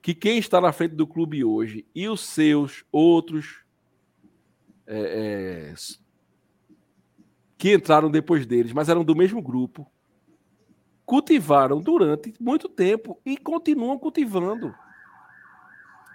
que 0.00 0.14
quem 0.14 0.38
está 0.38 0.58
na 0.58 0.72
frente 0.72 0.94
do 0.94 1.06
clube 1.06 1.44
hoje 1.44 1.84
e 1.94 2.08
os 2.08 2.20
seus 2.20 2.84
outros 2.90 3.62
é, 4.88 5.72
é, 5.72 5.74
que 7.58 7.74
entraram 7.74 8.10
depois 8.10 8.46
deles, 8.46 8.72
mas 8.72 8.88
eram 8.88 9.04
do 9.04 9.14
mesmo 9.14 9.42
grupo, 9.42 9.86
cultivaram 11.04 11.80
durante 11.80 12.34
muito 12.40 12.68
tempo 12.68 13.20
e 13.24 13.36
continuam 13.36 13.98
cultivando. 13.98 14.74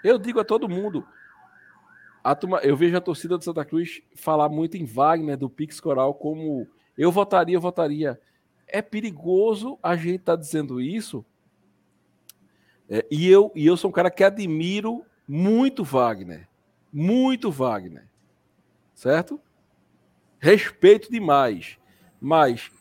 Eu 0.04 0.18
digo 0.18 0.40
a 0.40 0.44
todo 0.44 0.68
mundo, 0.68 1.06
a 2.24 2.34
turma, 2.34 2.60
eu 2.60 2.76
vejo 2.76 2.98
a 2.98 3.02
torcida 3.02 3.38
do 3.38 3.44
Santa 3.44 3.64
Cruz 3.64 4.02
falar 4.16 4.50
muito 4.50 4.76
em 4.76 4.86
Wagner 4.86 5.38
do 5.38 5.50
Pix 5.50 5.80
Coral 5.80 6.14
como 6.14 6.68
eu 6.98 7.12
votaria, 7.12 7.56
eu 7.56 7.62
votaria. 7.62 8.20
É 8.68 8.82
perigoso 8.82 9.78
a 9.84 9.96
gente 9.96 10.22
estar 10.22 10.36
tá 10.36 10.42
dizendo 10.42 10.82
isso. 10.82 11.24
É, 12.90 13.06
e, 13.12 13.30
eu, 13.30 13.52
e 13.56 13.68
eu 13.68 13.78
sou 13.78 13.90
um 13.90 13.94
cara 13.94 14.10
que 14.10 14.24
admiro 14.24 15.06
muito 15.28 15.84
Wagner. 15.84 16.48
Muito 16.92 17.52
Wagner. 17.52 18.08
Certo? 18.94 19.40
Respeito 20.40 21.12
demais. 21.12 21.78
Mas 22.20 22.72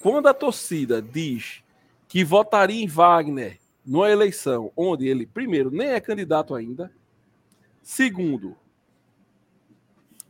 quando 0.00 0.28
a 0.28 0.34
torcida 0.34 1.00
diz 1.00 1.62
que 2.08 2.22
votaria 2.24 2.82
em 2.82 2.86
Wagner 2.86 3.58
numa 3.84 4.10
eleição 4.10 4.72
onde 4.76 5.06
ele, 5.06 5.26
primeiro, 5.26 5.70
nem 5.70 5.88
é 5.88 6.00
candidato 6.00 6.54
ainda, 6.54 6.92
segundo, 7.82 8.56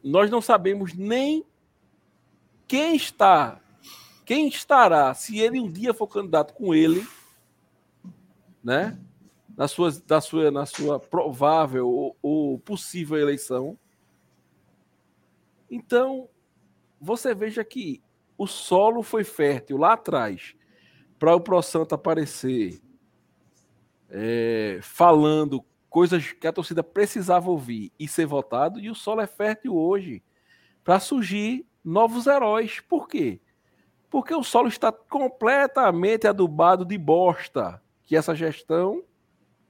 nós 0.03 0.31
não 0.31 0.41
sabemos 0.41 0.93
nem 0.93 1.45
quem 2.67 2.97
está, 2.97 3.61
quem 4.25 4.49
estará, 4.49 5.15
se 5.15 5.39
ele 5.39 5.61
um 5.61 5.71
dia 5.71 5.95
for 5.95 6.07
candidato 6.07 6.55
com 6.55 6.75
ele, 6.75 7.07
né? 8.63 8.99
Na 9.57 9.69
sua, 9.69 9.93
na 10.09 10.21
sua, 10.21 10.51
na 10.51 10.67
sua 10.67 10.99
provável 10.99 11.89
ou, 11.89 12.17
ou 12.21 12.59
possível 12.59 13.19
eleição. 13.19 13.79
Então, 15.71 16.29
você 17.01 17.35
veja 17.35 17.65
que 17.65 18.03
o 18.37 18.47
solo 18.47 19.03
foi 19.03 19.25
fértil 19.25 19.77
lá 19.77 19.93
atrás 19.93 20.55
para 21.19 21.35
o 21.35 21.41
Pro 21.41 21.63
Santo 21.63 21.95
aparecer 21.95 22.81
é, 24.11 24.79
falando 24.83 25.65
coisas 25.89 26.33
que 26.33 26.47
a 26.47 26.53
torcida 26.53 26.83
precisava 26.83 27.51
ouvir 27.51 27.93
e 27.99 28.09
ser 28.09 28.27
votado, 28.27 28.81
e 28.81 28.91
o 28.91 28.95
solo 28.95 29.21
é 29.21 29.27
fértil 29.27 29.77
hoje 29.77 30.23
para 30.83 31.01
surgir 31.01 31.67
novos 31.85 32.27
heróis. 32.27 32.81
Por 32.81 33.09
quê? 33.09 33.41
Porque 34.11 34.35
o 34.35 34.43
solo 34.43 34.69
está 34.69 34.93
completamente 34.93 36.27
adubado 36.27 36.85
de 36.85 36.99
bosta 36.99 37.83
que 38.05 38.17
essa 38.17 38.35
gestão 38.35 39.03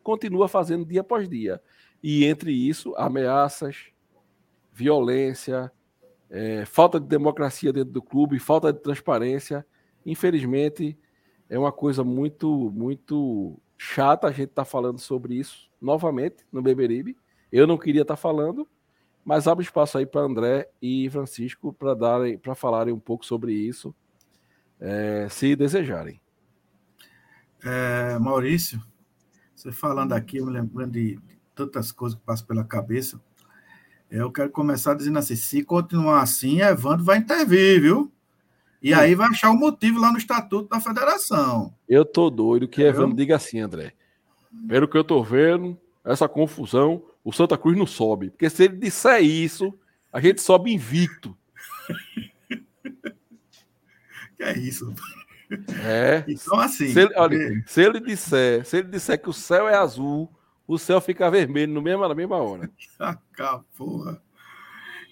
continua 0.02 0.48
fazendo 0.48 0.84
dia 0.84 1.00
após 1.00 1.28
dia. 1.28 1.62
E 2.02 2.24
entre 2.24 2.52
isso, 2.52 2.94
ameaças, 2.96 3.86
violência, 4.72 5.72
é, 6.30 6.64
falta 6.64 6.98
de 6.98 7.06
democracia 7.06 7.72
dentro 7.72 7.92
do 7.92 8.02
clube, 8.02 8.38
falta 8.38 8.72
de 8.72 8.80
transparência. 8.80 9.66
Infelizmente, 10.04 10.98
é 11.48 11.58
uma 11.58 11.72
coisa 11.72 12.02
muito, 12.02 12.70
muito 12.70 13.60
chata 13.76 14.28
a 14.28 14.30
gente 14.30 14.50
estar 14.50 14.64
tá 14.64 14.70
falando 14.70 14.98
sobre 14.98 15.34
isso 15.34 15.70
novamente 15.80 16.44
no 16.50 16.62
Beberibe. 16.62 17.16
Eu 17.52 17.66
não 17.66 17.78
queria 17.78 18.02
estar 18.02 18.14
tá 18.16 18.20
falando, 18.20 18.68
mas 19.24 19.46
abre 19.46 19.64
espaço 19.64 19.98
aí 19.98 20.06
para 20.06 20.22
André 20.22 20.68
e 20.80 21.08
Francisco 21.10 21.72
para 21.72 21.94
darem, 21.94 22.38
para 22.38 22.54
falarem 22.54 22.92
um 22.92 22.98
pouco 22.98 23.24
sobre 23.24 23.52
isso, 23.52 23.94
é, 24.80 25.28
se 25.30 25.54
desejarem. 25.54 26.20
É, 27.64 28.18
Maurício, 28.18 28.82
você 29.54 29.72
falando 29.72 30.12
aqui, 30.12 30.38
eu 30.38 30.46
me 30.46 30.52
lembrando 30.52 30.92
de 30.92 31.18
tantas 31.54 31.92
coisas 31.92 32.18
que 32.18 32.24
passam 32.24 32.46
pela 32.46 32.64
cabeça. 32.64 33.20
Eu 34.14 34.30
quero 34.30 34.48
começar 34.48 34.94
dizendo 34.94 35.18
assim: 35.18 35.34
se 35.34 35.64
continuar 35.64 36.22
assim, 36.22 36.60
Evandro 36.60 37.04
vai 37.04 37.18
intervir, 37.18 37.80
viu? 37.80 38.12
E 38.80 38.94
aí 38.94 39.12
vai 39.12 39.26
achar 39.26 39.50
o 39.50 39.56
motivo 39.56 39.98
lá 39.98 40.12
no 40.12 40.18
estatuto 40.18 40.68
da 40.68 40.78
federação. 40.78 41.74
Eu 41.88 42.04
tô 42.04 42.30
doido 42.30 42.68
que 42.68 42.80
Evandro 42.80 43.16
diga 43.16 43.34
assim, 43.34 43.58
André. 43.58 43.92
Pelo 44.68 44.86
que 44.86 44.96
eu 44.96 45.02
tô 45.02 45.20
vendo, 45.20 45.76
essa 46.04 46.28
confusão, 46.28 47.02
o 47.24 47.32
Santa 47.32 47.58
Cruz 47.58 47.76
não 47.76 47.86
sobe. 47.86 48.30
Porque 48.30 48.48
se 48.48 48.64
ele 48.64 48.76
disser 48.76 49.20
isso, 49.20 49.74
a 50.12 50.20
gente 50.20 50.40
sobe 50.40 50.72
invicto. 50.72 51.36
que 54.36 54.44
é 54.44 54.56
isso? 54.56 54.94
É. 55.82 56.24
Então, 56.28 56.60
assim. 56.60 56.92
Se 56.92 57.00
ele, 57.00 57.14
olha, 57.16 57.64
se 57.66 57.82
ele, 57.82 57.98
disser, 57.98 58.64
se 58.64 58.76
ele 58.76 58.88
disser 58.88 59.20
que 59.20 59.28
o 59.28 59.32
céu 59.32 59.68
é 59.68 59.74
azul, 59.74 60.30
o 60.66 60.78
céu 60.78 61.00
fica 61.00 61.30
vermelho 61.30 61.72
no 61.72 61.82
mesmo, 61.82 62.06
na 62.06 62.14
mesma 62.14 62.36
hora. 62.36 62.70
porra. 63.76 64.20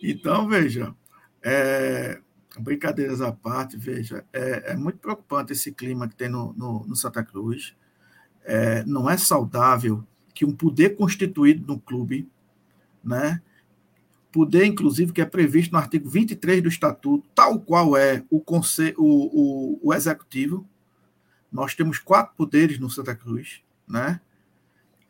Então, 0.03 0.49
veja. 0.49 0.95
É, 1.43 2.21
brincadeiras 2.61 3.21
à 3.21 3.33
parte, 3.33 3.77
veja, 3.77 4.25
é, 4.33 4.73
é, 4.73 4.77
muito 4.77 4.99
preocupante 4.99 5.53
esse 5.53 5.73
clima 5.73 6.09
que 6.09 6.15
tem 6.15 6.29
no, 6.29 6.53
no, 6.53 6.87
no 6.87 6.97
Santa 6.97 7.25
Cruz. 7.25 7.75
É, 8.45 8.85
não 8.85 9.09
é 9.09 9.17
saudável 9.17 10.05
que 10.35 10.45
um 10.45 10.53
poder 10.53 10.97
constituído 10.97 11.67
no 11.67 11.79
clube, 11.79 12.29
né, 13.03 13.41
poder, 14.31 14.65
inclusive, 14.65 15.13
que 15.13 15.21
é 15.21 15.27
previsto 15.27 15.73
no 15.73 15.79
artigo 15.79 16.09
23 16.09 16.63
do 16.63 16.69
Estatuto, 16.69 17.29
tal 17.35 17.61
qual 17.61 17.97
é 17.97 18.25
o, 18.31 18.41
conselho, 18.41 18.97
o, 18.99 19.77
o, 19.83 19.89
o 19.89 19.95
Executivo, 19.95 20.67
nós 21.51 21.75
temos 21.75 21.99
quatro 21.99 22.35
poderes 22.35 22.79
no 22.79 22.89
Santa 22.89 23.15
Cruz, 23.15 23.63
né, 23.87 24.21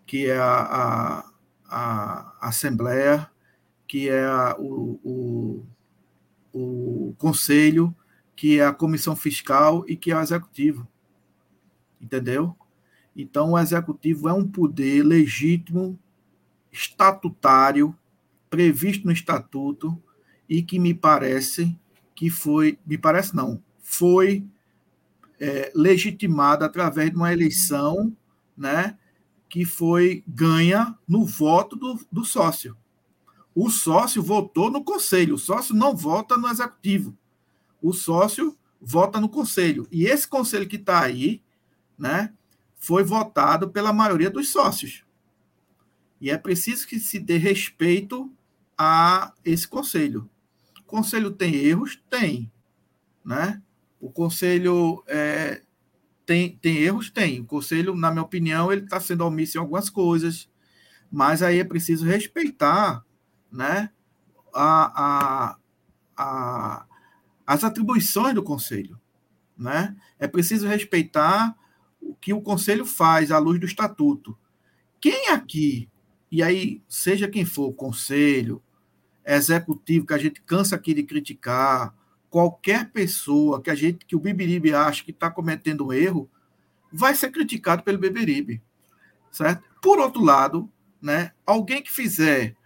que 0.06 0.26
é 0.26 0.38
a, 0.38 1.24
a, 1.68 2.34
a 2.40 2.48
Assembleia, 2.48 3.30
que 3.86 4.08
é 4.08 4.24
a, 4.24 4.56
o, 4.58 5.00
o 5.04 5.66
o 6.52 7.14
conselho, 7.16 7.94
que 8.36 8.58
é 8.58 8.66
a 8.66 8.72
comissão 8.72 9.16
fiscal 9.16 9.84
e 9.88 9.96
que 9.96 10.12
é 10.12 10.16
o 10.16 10.20
executivo. 10.20 10.86
Entendeu? 12.00 12.54
Então, 13.16 13.52
o 13.52 13.58
executivo 13.58 14.28
é 14.28 14.32
um 14.32 14.46
poder 14.46 15.02
legítimo, 15.02 15.98
estatutário, 16.70 17.96
previsto 18.50 19.06
no 19.06 19.12
estatuto 19.12 20.00
e 20.48 20.62
que 20.62 20.78
me 20.78 20.92
parece 20.92 21.78
que 22.14 22.28
foi, 22.28 22.78
me 22.86 22.98
parece 22.98 23.34
não, 23.34 23.62
foi 23.80 24.44
é, 25.40 25.72
legitimado 25.74 26.64
através 26.64 27.10
de 27.10 27.16
uma 27.16 27.32
eleição, 27.32 28.14
né, 28.56 28.98
que 29.52 29.64
foi 29.64 30.24
ganha 30.26 30.98
no 31.06 31.24
voto 31.24 31.76
do, 31.76 32.00
do 32.10 32.24
sócio 32.24 32.74
o 33.54 33.70
sócio 33.70 34.22
votou 34.22 34.70
no 34.70 34.82
conselho, 34.82 35.34
o 35.34 35.38
sócio 35.38 35.74
não 35.74 35.94
vota 35.94 36.36
no 36.36 36.48
executivo. 36.48 37.16
O 37.82 37.92
sócio 37.92 38.56
vota 38.80 39.20
no 39.20 39.28
conselho. 39.28 39.86
E 39.90 40.06
esse 40.06 40.26
conselho 40.26 40.66
que 40.66 40.76
está 40.76 41.00
aí, 41.00 41.42
né, 41.98 42.32
foi 42.76 43.04
votado 43.04 43.68
pela 43.68 43.92
maioria 43.92 44.30
dos 44.30 44.50
sócios. 44.50 45.04
E 46.20 46.30
é 46.30 46.38
preciso 46.38 46.86
que 46.86 46.98
se 46.98 47.18
dê 47.18 47.36
respeito 47.36 48.32
a 48.78 49.32
esse 49.44 49.68
conselho. 49.68 50.28
O 50.80 50.84
conselho 50.84 51.30
tem 51.30 51.54
erros? 51.54 52.00
Tem. 52.08 52.50
Né? 53.24 53.60
O 54.00 54.10
conselho 54.10 55.02
é, 55.06 55.62
tem, 56.24 56.56
tem 56.56 56.76
erros? 56.78 57.10
Tem. 57.10 57.40
O 57.40 57.44
conselho, 57.44 57.94
na 57.94 58.10
minha 58.10 58.22
opinião, 58.22 58.72
ele 58.72 58.82
está 58.82 59.00
sendo 59.00 59.24
omisso 59.24 59.56
em 59.56 59.60
algumas 59.60 59.90
coisas, 59.90 60.48
mas 61.10 61.42
aí 61.42 61.58
é 61.58 61.64
preciso 61.64 62.06
respeitar 62.06 63.04
né, 63.50 63.90
a, 64.54 65.02
a, 65.04 65.56
a, 66.16 66.86
as 67.46 67.64
atribuições 67.64 68.34
do 68.34 68.42
Conselho. 68.42 69.00
Né? 69.56 69.94
É 70.18 70.26
preciso 70.26 70.66
respeitar 70.66 71.54
o 72.00 72.14
que 72.14 72.32
o 72.32 72.40
Conselho 72.40 72.84
faz 72.84 73.30
à 73.30 73.38
luz 73.38 73.60
do 73.60 73.66
Estatuto. 73.66 74.36
Quem 75.00 75.28
aqui, 75.28 75.88
e 76.30 76.42
aí, 76.42 76.82
seja 76.88 77.28
quem 77.28 77.44
for, 77.44 77.72
Conselho, 77.72 78.62
Executivo, 79.24 80.06
que 80.06 80.14
a 80.14 80.18
gente 80.18 80.40
cansa 80.42 80.74
aqui 80.76 80.94
de 80.94 81.02
criticar, 81.02 81.94
qualquer 82.32 82.90
pessoa 82.90 83.60
que 83.60 83.68
a 83.68 83.74
gente, 83.74 84.06
que 84.06 84.16
o 84.16 84.18
Bibiribe 84.18 84.72
acha 84.72 85.04
que 85.04 85.10
está 85.10 85.30
cometendo 85.30 85.86
um 85.86 85.92
erro, 85.92 86.30
vai 86.90 87.14
ser 87.14 87.30
criticado 87.30 87.82
pelo 87.82 87.98
Beberibe, 87.98 88.62
certo? 89.30 89.62
Por 89.82 89.98
outro 89.98 90.24
lado, 90.24 90.66
né, 91.00 91.32
alguém 91.44 91.82
que 91.82 91.92
fizer 91.92 92.56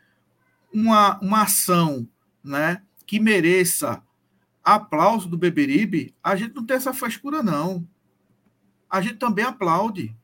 uma, 0.72 1.18
uma 1.18 1.42
ação 1.42 2.08
né, 2.44 2.80
que 3.04 3.18
mereça 3.18 4.00
aplauso 4.62 5.28
do 5.28 5.36
Beberibe, 5.36 6.14
a 6.22 6.36
gente 6.36 6.54
não 6.54 6.64
tem 6.64 6.76
essa 6.76 6.94
frescura, 6.94 7.42
não. 7.42 7.84
A 8.88 9.00
gente 9.00 9.16
também 9.16 9.44
aplaude. 9.44 10.14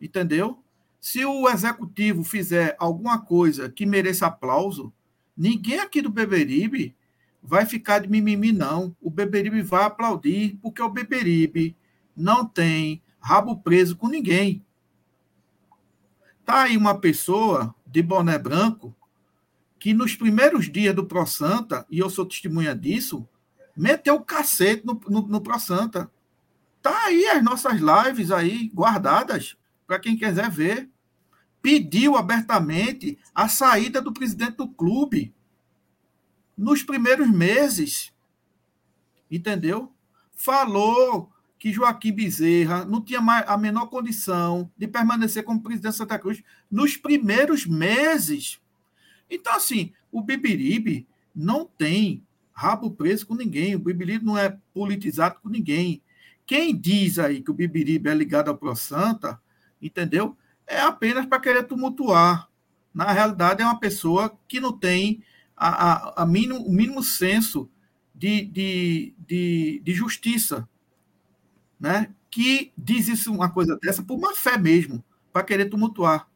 Entendeu? 0.00 0.58
Se 0.98 1.22
o 1.22 1.50
executivo 1.50 2.24
fizer 2.24 2.76
alguma 2.78 3.20
coisa 3.20 3.68
que 3.68 3.84
mereça 3.84 4.26
aplauso, 4.26 4.90
ninguém 5.36 5.80
aqui 5.80 6.00
do 6.00 6.10
Beberibe 6.10 6.96
vai 7.44 7.66
ficar 7.66 7.98
de 7.98 8.08
mimimi, 8.08 8.52
não. 8.52 8.96
O 9.00 9.10
Beberibe 9.10 9.60
vai 9.60 9.84
aplaudir, 9.84 10.58
porque 10.62 10.82
o 10.82 10.88
Beberibe 10.88 11.76
não 12.16 12.46
tem 12.46 13.02
rabo 13.20 13.58
preso 13.58 13.96
com 13.96 14.08
ninguém. 14.08 14.64
Tá 16.44 16.62
aí 16.62 16.76
uma 16.76 16.98
pessoa 16.98 17.74
de 17.86 18.02
boné 18.02 18.38
branco 18.38 18.96
que 19.78 19.92
nos 19.92 20.16
primeiros 20.16 20.70
dias 20.70 20.94
do 20.94 21.04
Pro 21.04 21.26
Santa, 21.26 21.86
e 21.90 21.98
eu 21.98 22.08
sou 22.08 22.24
testemunha 22.24 22.74
disso, 22.74 23.28
meteu 23.76 24.14
o 24.14 24.24
cacete 24.24 24.84
no, 24.86 24.98
no, 25.08 25.28
no 25.28 25.40
Pro 25.40 25.58
Santa. 25.58 26.10
Tá 26.80 27.04
aí 27.04 27.26
as 27.26 27.42
nossas 27.42 27.78
lives 27.80 28.30
aí 28.30 28.70
guardadas 28.74 29.56
para 29.86 29.98
quem 29.98 30.16
quiser 30.16 30.50
ver. 30.50 30.88
Pediu 31.60 32.16
abertamente 32.16 33.18
a 33.34 33.48
saída 33.48 34.00
do 34.00 34.12
presidente 34.12 34.56
do 34.56 34.68
clube 34.68 35.33
nos 36.56 36.82
primeiros 36.82 37.30
meses. 37.30 38.12
Entendeu? 39.30 39.92
Falou 40.32 41.30
que 41.58 41.72
Joaquim 41.72 42.12
Bezerra 42.12 42.84
não 42.84 43.00
tinha 43.00 43.20
a 43.20 43.56
menor 43.56 43.86
condição 43.86 44.70
de 44.76 44.86
permanecer 44.86 45.44
como 45.44 45.62
presidente 45.62 45.92
de 45.92 45.98
Santa 45.98 46.18
Cruz 46.18 46.42
nos 46.70 46.96
primeiros 46.96 47.66
meses. 47.66 48.60
Então, 49.30 49.54
assim, 49.54 49.92
o 50.12 50.20
Bibiribe 50.20 51.06
não 51.34 51.64
tem 51.64 52.22
rabo 52.52 52.90
preso 52.90 53.26
com 53.26 53.34
ninguém. 53.34 53.74
O 53.74 53.78
Bibiribe 53.78 54.24
não 54.24 54.36
é 54.36 54.56
politizado 54.72 55.40
com 55.40 55.48
ninguém. 55.48 56.02
Quem 56.46 56.76
diz 56.76 57.18
aí 57.18 57.40
que 57.42 57.50
o 57.50 57.54
Bibiribe 57.54 58.10
é 58.10 58.14
ligado 58.14 58.48
ao 58.48 58.56
Pro 58.56 58.76
Santa, 58.76 59.40
entendeu? 59.80 60.36
É 60.66 60.80
apenas 60.80 61.26
para 61.26 61.40
querer 61.40 61.64
tumultuar. 61.64 62.48
Na 62.92 63.10
realidade, 63.10 63.62
é 63.62 63.64
uma 63.64 63.80
pessoa 63.80 64.38
que 64.46 64.60
não 64.60 64.72
tem 64.72 65.22
a, 65.56 65.68
a, 65.68 66.22
a 66.22 66.26
mínimo, 66.26 66.60
o 66.60 66.72
mínimo 66.72 67.02
senso 67.02 67.70
de, 68.14 68.44
de, 68.44 69.14
de, 69.18 69.82
de 69.84 69.92
justiça, 69.92 70.68
né? 71.78 72.14
que 72.30 72.72
diz 72.76 73.06
isso 73.06 73.32
uma 73.32 73.48
coisa 73.48 73.78
dessa 73.80 74.02
por 74.02 74.16
uma 74.16 74.34
fé 74.34 74.58
mesmo, 74.58 75.04
para 75.32 75.44
querer 75.44 75.66
tumultuar. 75.66 76.28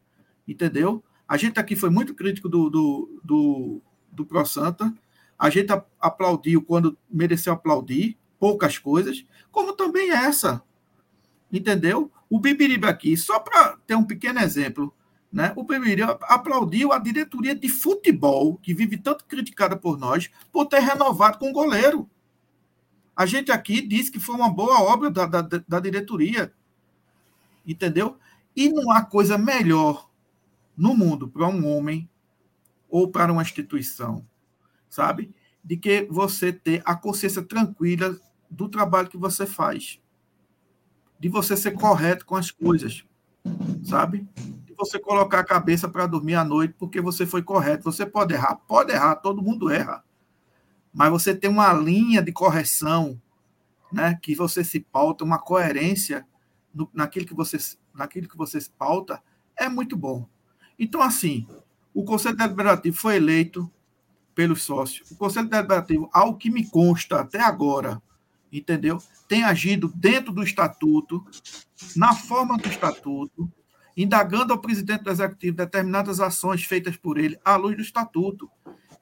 Entendeu? 0.47 1.03
A 1.27 1.35
gente 1.35 1.59
aqui 1.59 1.75
foi 1.75 1.89
muito 1.89 2.15
crítico 2.15 2.47
do, 2.47 2.69
do, 2.69 3.21
do, 3.23 3.81
do 4.09 4.25
Pro 4.25 4.45
Santa. 4.45 4.93
A 5.37 5.49
gente 5.49 5.71
aplaudiu 5.99 6.61
quando 6.61 6.97
mereceu 7.09 7.51
aplaudir, 7.51 8.17
poucas 8.39 8.77
coisas, 8.77 9.25
como 9.51 9.73
também 9.73 10.11
essa. 10.11 10.63
Entendeu? 11.51 12.09
O 12.29 12.39
Bibiriba 12.39 12.87
aqui, 12.87 13.17
só 13.17 13.37
para 13.37 13.75
ter 13.85 13.95
um 13.95 14.05
pequeno 14.05 14.39
exemplo, 14.39 14.93
né? 15.31 15.53
o 15.55 15.63
Bibiriba 15.63 16.17
aplaudiu 16.23 16.91
a 16.91 16.97
diretoria 16.97 17.55
de 17.55 17.69
futebol, 17.69 18.57
que 18.57 18.73
vive 18.73 18.97
tanto 18.97 19.25
criticada 19.25 19.77
por 19.77 19.97
nós, 19.97 20.29
por 20.51 20.65
ter 20.65 20.79
renovado 20.79 21.37
com 21.37 21.49
o 21.49 21.53
goleiro. 21.53 22.09
A 23.15 23.25
gente 23.25 23.51
aqui 23.51 23.81
disse 23.81 24.11
que 24.11 24.19
foi 24.19 24.35
uma 24.35 24.49
boa 24.49 24.81
obra 24.81 25.11
da, 25.11 25.25
da, 25.25 25.41
da 25.41 25.79
diretoria. 25.79 26.51
Entendeu? 27.65 28.17
E 28.55 28.69
não 28.69 28.91
há 28.91 29.03
coisa 29.03 29.37
melhor 29.37 30.09
no 30.75 30.95
mundo 30.95 31.27
para 31.27 31.47
um 31.47 31.67
homem 31.67 32.09
ou 32.89 33.07
para 33.07 33.31
uma 33.31 33.41
instituição, 33.41 34.25
sabe? 34.89 35.33
De 35.63 35.77
que 35.77 36.07
você 36.09 36.51
ter 36.51 36.81
a 36.85 36.95
consciência 36.95 37.43
tranquila 37.43 38.17
do 38.49 38.67
trabalho 38.67 39.09
que 39.09 39.17
você 39.17 39.45
faz, 39.45 39.99
de 41.19 41.29
você 41.29 41.55
ser 41.55 41.71
correto 41.71 42.25
com 42.25 42.35
as 42.35 42.49
coisas, 42.49 43.03
sabe? 43.83 44.27
Você 44.79 44.97
colocar 44.97 45.39
a 45.39 45.43
cabeça 45.43 45.89
para 45.89 46.07
dormir 46.07 46.35
à 46.35 46.43
noite 46.43 46.73
porque 46.79 47.01
você 47.01 47.25
foi 47.25 47.43
correto. 47.43 47.83
Você 47.83 48.05
pode 48.05 48.33
errar, 48.33 48.55
pode 48.55 48.93
errar, 48.93 49.15
todo 49.17 49.41
mundo 49.41 49.69
erra. 49.69 50.03
Mas 50.93 51.11
você 51.11 51.35
tem 51.35 51.49
uma 51.49 51.73
linha 51.73 52.21
de 52.21 52.31
correção, 52.31 53.21
né, 53.91 54.17
que 54.21 54.33
você 54.33 54.63
se 54.63 54.79
pauta, 54.79 55.25
uma 55.25 55.37
coerência 55.37 56.25
no, 56.73 56.89
naquilo 56.93 57.25
que 57.25 57.33
você 57.33 57.57
naquilo 57.93 58.29
que 58.29 58.37
você 58.37 58.61
se 58.61 58.69
pauta, 58.69 59.21
é 59.57 59.67
muito 59.67 59.97
bom. 59.97 60.25
Então 60.77 61.01
assim, 61.01 61.45
o 61.93 62.05
Conselho 62.05 62.37
Deliberativo 62.37 62.95
foi 62.95 63.17
eleito 63.17 63.69
pelos 64.33 64.63
sócios. 64.63 65.11
O 65.11 65.17
Conselho 65.17 65.49
Deliberativo, 65.49 66.09
ao 66.13 66.37
que 66.37 66.49
me 66.49 66.65
consta 66.69 67.19
até 67.19 67.41
agora, 67.41 68.01
entendeu? 68.49 69.01
Tem 69.27 69.43
agido 69.43 69.91
dentro 69.93 70.31
do 70.31 70.41
estatuto, 70.41 71.25
na 71.97 72.15
forma 72.15 72.57
do 72.57 72.69
estatuto, 72.69 73.51
indagando 74.01 74.53
ao 74.53 74.61
presidente 74.61 75.03
do 75.03 75.09
executivo 75.09 75.57
determinadas 75.57 76.21
ações 76.21 76.63
feitas 76.63 76.95
por 76.95 77.17
ele 77.17 77.37
à 77.43 77.57
luz 77.57 77.75
do 77.75 77.81
estatuto. 77.81 78.49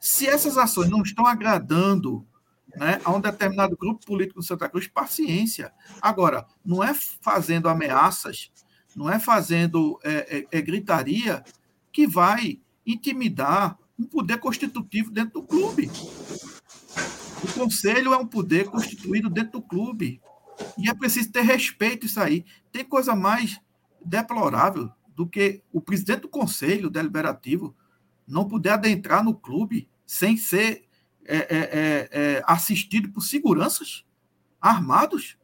Se 0.00 0.26
essas 0.26 0.58
ações 0.58 0.90
não 0.90 1.02
estão 1.02 1.24
agradando 1.24 2.26
né, 2.74 3.00
a 3.04 3.12
um 3.12 3.20
determinado 3.20 3.76
grupo 3.76 4.04
político 4.04 4.40
do 4.40 4.44
Santa 4.44 4.68
Cruz, 4.68 4.88
paciência. 4.88 5.72
Agora, 6.02 6.44
não 6.64 6.82
é 6.82 6.92
fazendo 7.20 7.68
ameaças, 7.68 8.50
não 8.94 9.08
é 9.08 9.20
fazendo 9.20 10.00
é, 10.02 10.38
é, 10.38 10.58
é 10.58 10.60
gritaria 10.60 11.44
que 11.92 12.04
vai 12.04 12.60
intimidar 12.84 13.78
um 13.96 14.04
poder 14.04 14.38
constitutivo 14.38 15.12
dentro 15.12 15.40
do 15.40 15.46
clube. 15.46 15.88
O 17.44 17.52
conselho 17.52 18.12
é 18.12 18.16
um 18.16 18.26
poder 18.26 18.64
constituído 18.64 19.30
dentro 19.30 19.52
do 19.52 19.62
clube. 19.62 20.20
E 20.76 20.90
é 20.90 20.94
preciso 20.94 21.30
ter 21.30 21.42
respeito 21.42 22.06
isso 22.06 22.20
aí. 22.20 22.44
Tem 22.72 22.84
coisa 22.84 23.14
mais 23.14 23.60
deplorável 24.08 24.90
do 25.14 25.26
que 25.26 25.62
o 25.72 25.80
presidente 25.80 26.22
do 26.22 26.28
conselho 26.28 26.90
deliberativo 26.90 27.74
não 28.26 28.46
poder 28.46 28.70
adentrar 28.70 29.24
no 29.24 29.34
clube 29.34 29.88
sem 30.06 30.36
ser 30.36 30.86
é, 31.24 31.36
é, 31.36 31.58
é, 31.58 32.08
é 32.12 32.42
assistido 32.46 33.10
por 33.10 33.22
seguranças 33.22 34.04
armados. 34.60 35.36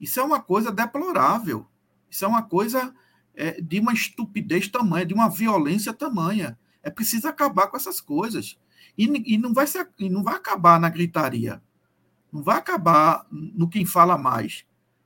Isso 0.00 0.20
é 0.20 0.22
uma 0.22 0.40
coisa 0.40 0.70
deplorável. 0.70 1.66
Isso 2.10 2.24
é 2.24 2.28
uma 2.28 2.42
coisa 2.42 2.94
é, 3.34 3.60
de 3.60 3.80
uma 3.80 3.92
estupidez 3.92 4.68
tamanha, 4.68 5.06
de 5.06 5.14
uma 5.14 5.28
violência 5.28 5.92
tamanha. 5.92 6.58
É 6.82 6.90
preciso 6.90 7.26
acabar 7.26 7.68
com 7.68 7.76
essas 7.76 8.00
coisas. 8.00 8.58
E, 8.96 9.34
e, 9.34 9.38
não, 9.38 9.52
vai 9.52 9.66
ser, 9.66 9.88
e 9.98 10.08
não 10.08 10.22
vai 10.22 10.34
acabar 10.34 10.78
na 10.78 10.88
gritaria. 10.88 11.62
Não 12.32 12.42
vai 12.42 12.58
acabar 12.58 13.26
no 13.30 13.68
quem 13.68 13.86
fala 13.86 14.18
mais. 14.18 14.64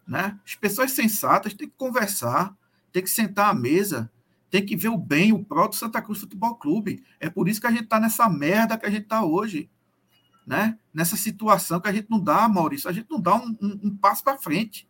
Né? 0.09 0.39
As 0.45 0.55
pessoas 0.55 0.93
sensatas 0.93 1.53
têm 1.53 1.69
que 1.69 1.75
conversar, 1.77 2.57
têm 2.91 3.03
que 3.03 3.11
sentar 3.11 3.51
à 3.51 3.55
mesa, 3.55 4.11
têm 4.51 4.65
que 4.65 4.75
ver 4.75 4.89
o 4.89 4.97
bem, 4.97 5.33
o 5.33 5.45
pró 5.45 5.69
do 5.69 5.77
Santa 5.77 6.01
Cruz 6.01 6.21
Futebol 6.21 6.55
Clube. 6.55 7.05
É 7.21 7.29
por 7.29 7.49
isso 7.49 7.61
que 7.61 7.67
a 7.67 7.71
gente 7.71 7.85
está 7.85 8.01
nessa 8.01 8.27
merda 8.29 8.79
que 8.79 8.87
a 8.87 8.91
gente 8.91 9.03
está 9.03 9.23
hoje. 9.23 9.71
Né? 10.47 10.79
Nessa 10.95 11.15
situação 11.15 11.79
que 11.79 11.89
a 11.89 11.93
gente 11.93 12.09
não 12.09 12.19
dá, 12.19 12.49
Maurício, 12.49 12.89
a 12.89 12.93
gente 12.93 13.11
não 13.11 13.21
dá 13.21 13.35
um, 13.35 13.55
um, 13.61 13.81
um 13.85 13.97
passo 13.97 14.25
para 14.25 14.39
frente. 14.39 14.89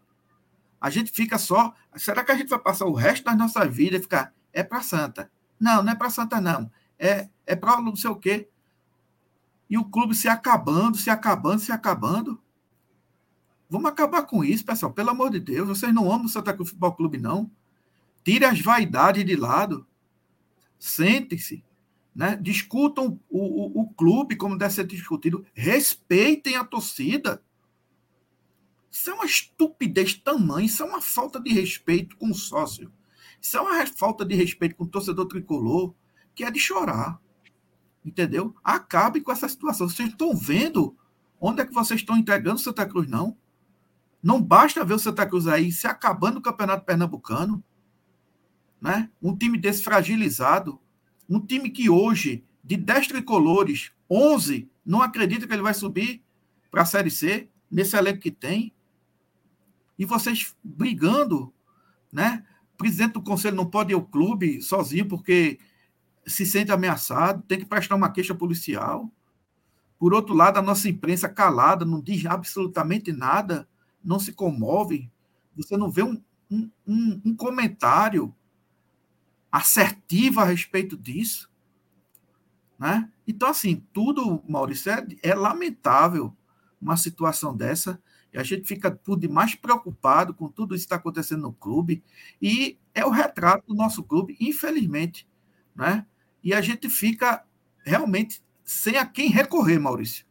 A 0.80 0.88
gente 0.88 1.10
fica 1.10 1.36
só. 1.36 1.74
Será 1.96 2.22
que 2.22 2.30
a 2.30 2.36
gente 2.36 2.48
vai 2.48 2.58
passar 2.60 2.86
o 2.86 2.94
resto 2.94 3.24
da 3.24 3.34
nossa 3.34 3.66
vida 3.66 3.96
e 3.96 4.00
ficar. 4.00 4.32
É 4.52 4.62
para 4.62 4.80
Santa? 4.82 5.28
Não, 5.58 5.82
não 5.82 5.92
é 5.92 5.96
para 5.96 6.08
Santa, 6.08 6.40
não. 6.40 6.70
É, 6.96 7.28
é 7.44 7.56
para 7.56 7.80
não 7.80 7.96
sei 7.96 8.08
o 8.08 8.14
quê 8.14 8.48
e 9.68 9.76
o 9.76 9.84
clube 9.84 10.14
se 10.14 10.28
acabando, 10.28 10.96
se 10.96 11.10
acabando, 11.10 11.60
se 11.60 11.72
acabando. 11.72 12.40
Vamos 13.68 13.90
acabar 13.90 14.22
com 14.22 14.42
isso, 14.42 14.64
pessoal. 14.64 14.92
Pelo 14.92 15.10
amor 15.10 15.30
de 15.30 15.40
Deus, 15.40 15.68
vocês 15.68 15.92
não 15.94 16.10
amam 16.10 16.26
o 16.26 16.28
Santa 16.28 16.54
Cruz 16.54 16.70
Futebol 16.70 16.94
Clube, 16.94 17.18
não. 17.18 17.50
Tire 18.24 18.44
as 18.44 18.60
vaidades 18.60 19.24
de 19.24 19.36
lado. 19.36 19.86
Sentem-se. 20.78 21.62
Né? 22.14 22.36
Discutam 22.36 23.20
o, 23.28 23.38
o, 23.38 23.82
o 23.82 23.90
clube 23.90 24.36
como 24.36 24.56
deve 24.56 24.74
ser 24.74 24.86
discutido. 24.86 25.44
Respeitem 25.52 26.56
a 26.56 26.64
torcida. 26.64 27.42
Isso 28.90 29.10
é 29.10 29.14
uma 29.14 29.26
estupidez 29.26 30.14
tamanha, 30.14 30.66
isso 30.66 30.82
é 30.82 30.86
uma 30.86 31.02
falta 31.02 31.38
de 31.38 31.52
respeito 31.52 32.16
com 32.16 32.30
o 32.30 32.34
sócio. 32.34 32.90
Isso 33.40 33.56
é 33.56 33.60
uma 33.60 33.86
falta 33.86 34.24
de 34.24 34.34
respeito 34.34 34.74
com 34.74 34.84
o 34.84 34.88
torcedor 34.88 35.26
tricolor, 35.26 35.94
que 36.34 36.42
é 36.42 36.50
de 36.50 36.58
chorar. 36.58 37.20
Entendeu? 38.04 38.54
Acabe 38.64 39.20
com 39.20 39.30
essa 39.30 39.48
situação. 39.48 39.88
Vocês 39.88 40.08
estão 40.08 40.34
vendo 40.34 40.96
onde 41.40 41.60
é 41.60 41.66
que 41.66 41.74
vocês 41.74 42.00
estão 42.00 42.16
entregando 42.16 42.58
Santa 42.58 42.86
Cruz, 42.86 43.08
não? 43.08 43.36
Não 44.22 44.42
basta 44.42 44.84
ver 44.84 44.94
o 44.94 44.98
Santa 44.98 45.26
Cruz 45.26 45.46
aí 45.46 45.70
se 45.70 45.86
acabando 45.86 46.36
no 46.36 46.42
Campeonato 46.42 46.84
Pernambucano. 46.84 47.62
Né? 48.80 49.10
Um 49.22 49.36
time 49.36 49.58
desse 49.58 49.82
fragilizado. 49.82 50.80
Um 51.28 51.40
time 51.40 51.70
que 51.70 51.88
hoje, 51.88 52.44
de 52.62 52.76
10 52.76 53.08
tricolores, 53.08 53.92
11 54.10 54.70
não 54.84 55.02
acredita 55.02 55.46
que 55.46 55.52
ele 55.52 55.62
vai 55.62 55.74
subir 55.74 56.22
para 56.70 56.82
a 56.82 56.86
Série 56.86 57.10
C, 57.10 57.48
nesse 57.70 57.96
elenco 57.96 58.20
que 58.20 58.30
tem. 58.30 58.74
E 59.98 60.04
vocês 60.04 60.56
brigando, 60.62 61.52
né? 62.12 62.44
O 62.74 62.78
presidente 62.78 63.14
do 63.14 63.22
conselho 63.22 63.56
não 63.56 63.66
pode 63.66 63.92
ir 63.92 63.94
ao 63.94 64.04
clube 64.04 64.62
sozinho 64.62 65.06
porque 65.06 65.58
se 66.26 66.46
sente 66.46 66.70
ameaçado, 66.70 67.42
tem 67.42 67.58
que 67.58 67.66
prestar 67.66 67.96
uma 67.96 68.10
queixa 68.10 68.34
policial. 68.34 69.10
Por 69.98 70.14
outro 70.14 70.34
lado, 70.34 70.58
a 70.58 70.62
nossa 70.62 70.88
imprensa 70.88 71.28
calada, 71.28 71.84
não 71.84 72.00
diz 72.00 72.24
absolutamente 72.24 73.12
nada, 73.12 73.68
não 74.08 74.18
se 74.18 74.32
comove. 74.32 75.10
Você 75.56 75.76
não 75.76 75.90
vê 75.90 76.02
um, 76.02 76.22
um, 76.50 76.70
um 77.24 77.36
comentário 77.36 78.34
assertivo 79.50 80.40
a 80.40 80.44
respeito 80.44 80.96
disso. 80.96 81.50
Né? 82.78 83.10
Então, 83.26 83.48
assim, 83.48 83.84
tudo, 83.92 84.42
Maurício, 84.48 84.90
é, 84.90 85.06
é 85.22 85.34
lamentável 85.34 86.34
uma 86.80 86.96
situação 86.96 87.56
dessa. 87.56 88.00
E 88.32 88.38
a 88.38 88.42
gente 88.42 88.66
fica 88.66 88.90
por 88.90 89.18
demais 89.18 89.54
preocupado 89.54 90.32
com 90.34 90.48
tudo 90.48 90.74
isso 90.74 90.84
que 90.84 90.86
está 90.86 90.96
acontecendo 90.96 91.42
no 91.42 91.52
clube. 91.52 92.02
E 92.40 92.78
é 92.94 93.04
o 93.04 93.10
retrato 93.10 93.66
do 93.68 93.74
nosso 93.74 94.02
clube, 94.02 94.36
infelizmente. 94.40 95.28
Né? 95.74 96.04
e 96.42 96.54
a 96.54 96.60
gente 96.60 96.88
fica 96.88 97.44
realmente 97.84 98.42
sem 98.64 98.96
a 98.96 99.04
quem 99.04 99.28
recorrer, 99.28 99.78
Maurício. 99.78 100.26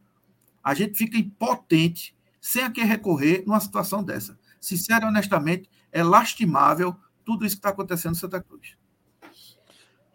A 0.62 0.74
gente 0.74 0.96
fica 0.96 1.16
impotente, 1.16 2.16
sem 2.48 2.62
a 2.62 2.70
que 2.70 2.82
recorrer 2.82 3.44
numa 3.46 3.60
situação 3.60 4.02
dessa. 4.02 4.38
Sincero 4.58 5.04
e 5.04 5.08
honestamente, 5.08 5.68
é 5.92 6.02
lastimável 6.02 6.96
tudo 7.22 7.44
isso 7.44 7.56
que 7.56 7.58
está 7.58 7.68
acontecendo 7.68 8.12
em 8.12 8.18
Santa 8.18 8.40
Cruz. 8.40 8.74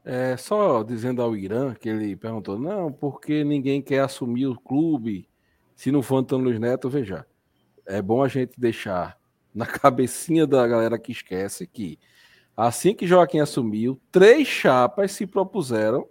É, 0.03 0.35
só 0.35 0.81
dizendo 0.81 1.21
ao 1.21 1.35
Irã 1.35 1.75
que 1.75 1.87
ele 1.87 2.15
perguntou: 2.15 2.57
não, 2.57 2.91
porque 2.91 3.43
ninguém 3.43 3.83
quer 3.83 3.99
assumir 3.99 4.47
o 4.47 4.59
clube 4.59 5.29
se 5.75 5.91
não 5.91 6.01
for 6.01 6.17
Antônio 6.17 6.45
Luiz 6.45 6.59
Neto? 6.59 6.89
Veja, 6.89 7.23
é 7.85 8.01
bom 8.01 8.23
a 8.23 8.27
gente 8.27 8.59
deixar 8.59 9.15
na 9.53 9.67
cabecinha 9.69 10.47
da 10.47 10.67
galera 10.67 10.97
que 10.97 11.11
esquece 11.11 11.67
que 11.67 11.99
assim 12.57 12.95
que 12.95 13.05
Joaquim 13.05 13.41
assumiu, 13.41 14.01
três 14.11 14.47
chapas 14.47 15.11
se 15.11 15.27
propuseram 15.27 16.09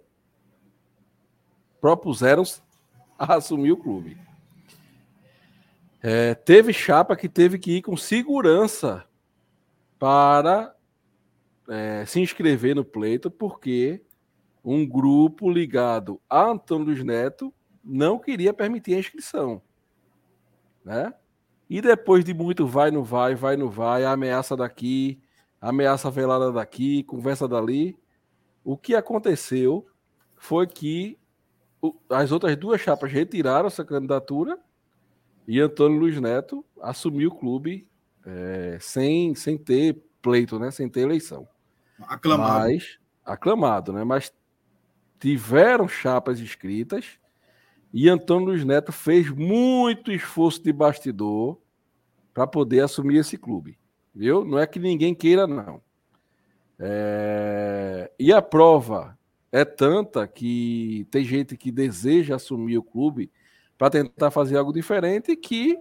propuseram 1.81 2.43
a 3.19 3.35
assumir 3.35 3.73
o 3.73 3.77
clube. 3.77 4.17
É, 6.05 6.35
teve 6.35 6.73
chapa 6.73 7.15
que 7.15 7.29
teve 7.29 7.57
que 7.57 7.77
ir 7.77 7.81
com 7.81 7.95
segurança 7.95 9.05
para 9.97 10.75
é, 11.69 12.05
se 12.05 12.19
inscrever 12.19 12.75
no 12.75 12.83
pleito, 12.83 13.31
porque 13.31 14.03
um 14.61 14.85
grupo 14.85 15.49
ligado 15.49 16.19
a 16.29 16.43
Antônio 16.43 16.87
Luiz 16.87 17.01
Neto 17.05 17.53
não 17.81 18.19
queria 18.19 18.53
permitir 18.53 18.95
a 18.95 18.99
inscrição. 18.99 19.61
Né? 20.83 21.13
E 21.69 21.79
depois 21.79 22.25
de 22.25 22.33
muito 22.33 22.67
vai, 22.67 22.91
não 22.91 23.01
vai, 23.01 23.33
vai, 23.33 23.55
não 23.55 23.69
vai, 23.69 24.03
ameaça 24.03 24.57
daqui, 24.57 25.21
ameaça 25.61 26.11
velada 26.11 26.51
daqui, 26.51 27.03
conversa 27.03 27.47
dali, 27.47 27.97
o 28.61 28.75
que 28.75 28.93
aconteceu 28.93 29.87
foi 30.35 30.67
que 30.67 31.17
as 32.09 32.33
outras 32.33 32.57
duas 32.57 32.81
chapas 32.81 33.09
retiraram 33.09 33.67
essa 33.67 33.85
candidatura 33.85 34.59
e 35.47 35.59
Antônio 35.59 35.99
Luiz 35.99 36.19
Neto 36.19 36.65
assumiu 36.81 37.29
o 37.29 37.35
clube 37.35 37.87
é, 38.25 38.77
sem, 38.79 39.35
sem 39.35 39.57
ter 39.57 40.01
pleito, 40.21 40.57
né? 40.57 40.71
sem 40.71 40.87
ter 40.89 41.01
eleição. 41.01 41.47
Aclamado. 42.07 42.59
Mas, 42.59 42.97
aclamado, 43.25 43.93
né? 43.93 44.03
Mas 44.03 44.33
tiveram 45.19 45.87
chapas 45.87 46.39
escritas 46.39 47.19
e 47.93 48.09
Antônio 48.09 48.47
Luiz 48.47 48.65
Neto 48.65 48.91
fez 48.91 49.29
muito 49.29 50.11
esforço 50.11 50.63
de 50.63 50.73
bastidor 50.73 51.59
para 52.33 52.47
poder 52.47 52.81
assumir 52.81 53.17
esse 53.17 53.37
clube. 53.37 53.77
Viu? 54.15 54.43
Não 54.43 54.57
é 54.57 54.65
que 54.65 54.79
ninguém 54.79 55.13
queira, 55.13 55.45
não. 55.45 55.81
É... 56.79 58.11
E 58.19 58.33
a 58.33 58.41
prova 58.41 59.17
é 59.51 59.63
tanta 59.63 60.27
que 60.27 61.07
tem 61.11 61.23
gente 61.23 61.55
que 61.55 61.71
deseja 61.71 62.35
assumir 62.35 62.77
o 62.77 62.83
clube 62.83 63.31
para 63.77 63.89
tentar 63.89 64.31
fazer 64.31 64.57
algo 64.57 64.71
diferente 64.71 65.35
que 65.35 65.77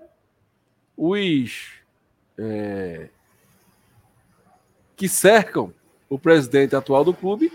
os 0.97 1.73
é... 2.39 3.09
que 4.97 5.09
cercam 5.09 5.73
o 6.09 6.19
presidente 6.19 6.77
atual 6.77 7.05
do 7.05 7.15
clube 7.15 7.53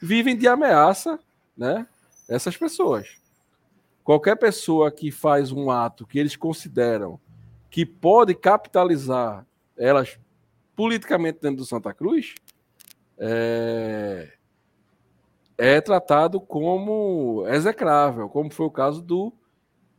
vivem 0.00 0.36
de 0.36 0.46
ameaça, 0.46 1.18
né? 1.56 1.86
Essas 2.28 2.56
pessoas. 2.56 3.20
Qualquer 4.02 4.36
pessoa 4.36 4.90
que 4.90 5.10
faz 5.10 5.50
um 5.50 5.70
ato 5.70 6.06
que 6.06 6.18
eles 6.18 6.36
consideram 6.36 7.18
que 7.70 7.86
pode 7.86 8.34
capitalizar 8.34 9.46
elas 9.76 10.18
politicamente 10.76 11.38
dentro 11.40 11.58
do 11.58 11.66
Santa 11.66 11.92
Cruz, 11.92 12.34
é, 13.18 14.32
é 15.56 15.80
tratado 15.80 16.40
como 16.40 17.44
execrável, 17.48 18.28
como 18.28 18.52
foi 18.52 18.66
o 18.66 18.70
caso 18.70 19.00
do, 19.00 19.32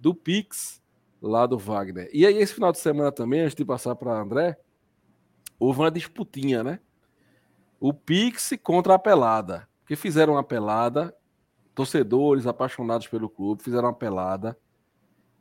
do 0.06 0.14
Pix 0.14 0.80
lá 1.19 1.48
do 1.48 1.57
Wagner. 1.57 2.07
E 2.14 2.27
aí, 2.27 2.38
esse 2.38 2.53
final 2.53 2.72
de 2.72 2.77
semana 2.77 3.11
também, 3.11 3.41
antes 3.41 3.56
de 3.56 3.65
passar 3.65 3.95
para 3.95 4.22
André, 4.22 4.56
houve 5.57 5.80
uma 5.80 5.90
disputinha, 5.90 6.64
né? 6.64 6.80
O 7.80 7.91
Pix 7.91 8.52
contra 8.61 8.94
a 8.94 8.99
pelada. 8.99 9.68
Porque 9.80 9.95
fizeram 9.95 10.34
uma 10.34 10.44
pelada 10.44 11.11
torcedores 11.73 12.45
apaixonados 12.45 13.07
pelo 13.07 13.27
clube 13.27 13.64
fizeram 13.64 13.88
uma 13.88 13.94
pelada. 13.95 14.56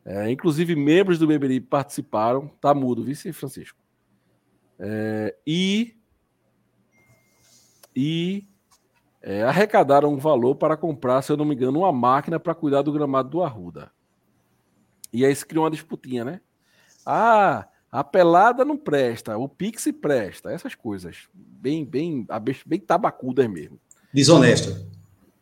É, 0.02 0.30
inclusive, 0.30 0.74
membros 0.74 1.18
do 1.18 1.26
Beberibe 1.26 1.66
participaram. 1.66 2.48
Tá 2.58 2.72
mudo, 2.74 3.04
vice 3.04 3.34
Francisco. 3.34 3.78
É, 4.78 5.36
e 5.46 5.94
e 7.94 8.48
é, 9.20 9.42
arrecadaram 9.42 10.10
um 10.10 10.16
valor 10.16 10.54
para 10.54 10.74
comprar, 10.74 11.20
se 11.20 11.30
eu 11.30 11.36
não 11.36 11.44
me 11.44 11.54
engano, 11.54 11.80
uma 11.80 11.92
máquina 11.92 12.40
para 12.40 12.54
cuidar 12.54 12.80
do 12.80 12.92
gramado 12.92 13.28
do 13.28 13.42
Arruda. 13.42 13.92
E 15.14 15.24
aí 15.24 15.34
se 15.34 15.46
criou 15.46 15.64
uma 15.64 15.70
disputinha, 15.70 16.24
né? 16.24 16.40
Ah, 17.06 17.68
a 17.90 18.02
pelada 18.02 18.64
não 18.64 18.76
presta, 18.76 19.38
o 19.38 19.48
Pix 19.48 19.86
presta, 20.02 20.50
essas 20.50 20.74
coisas. 20.74 21.28
Bem, 21.32 21.84
bem, 21.84 22.26
bem 22.66 22.80
tabacudas 22.80 23.48
mesmo. 23.48 23.78
Desonesto. 24.12 24.74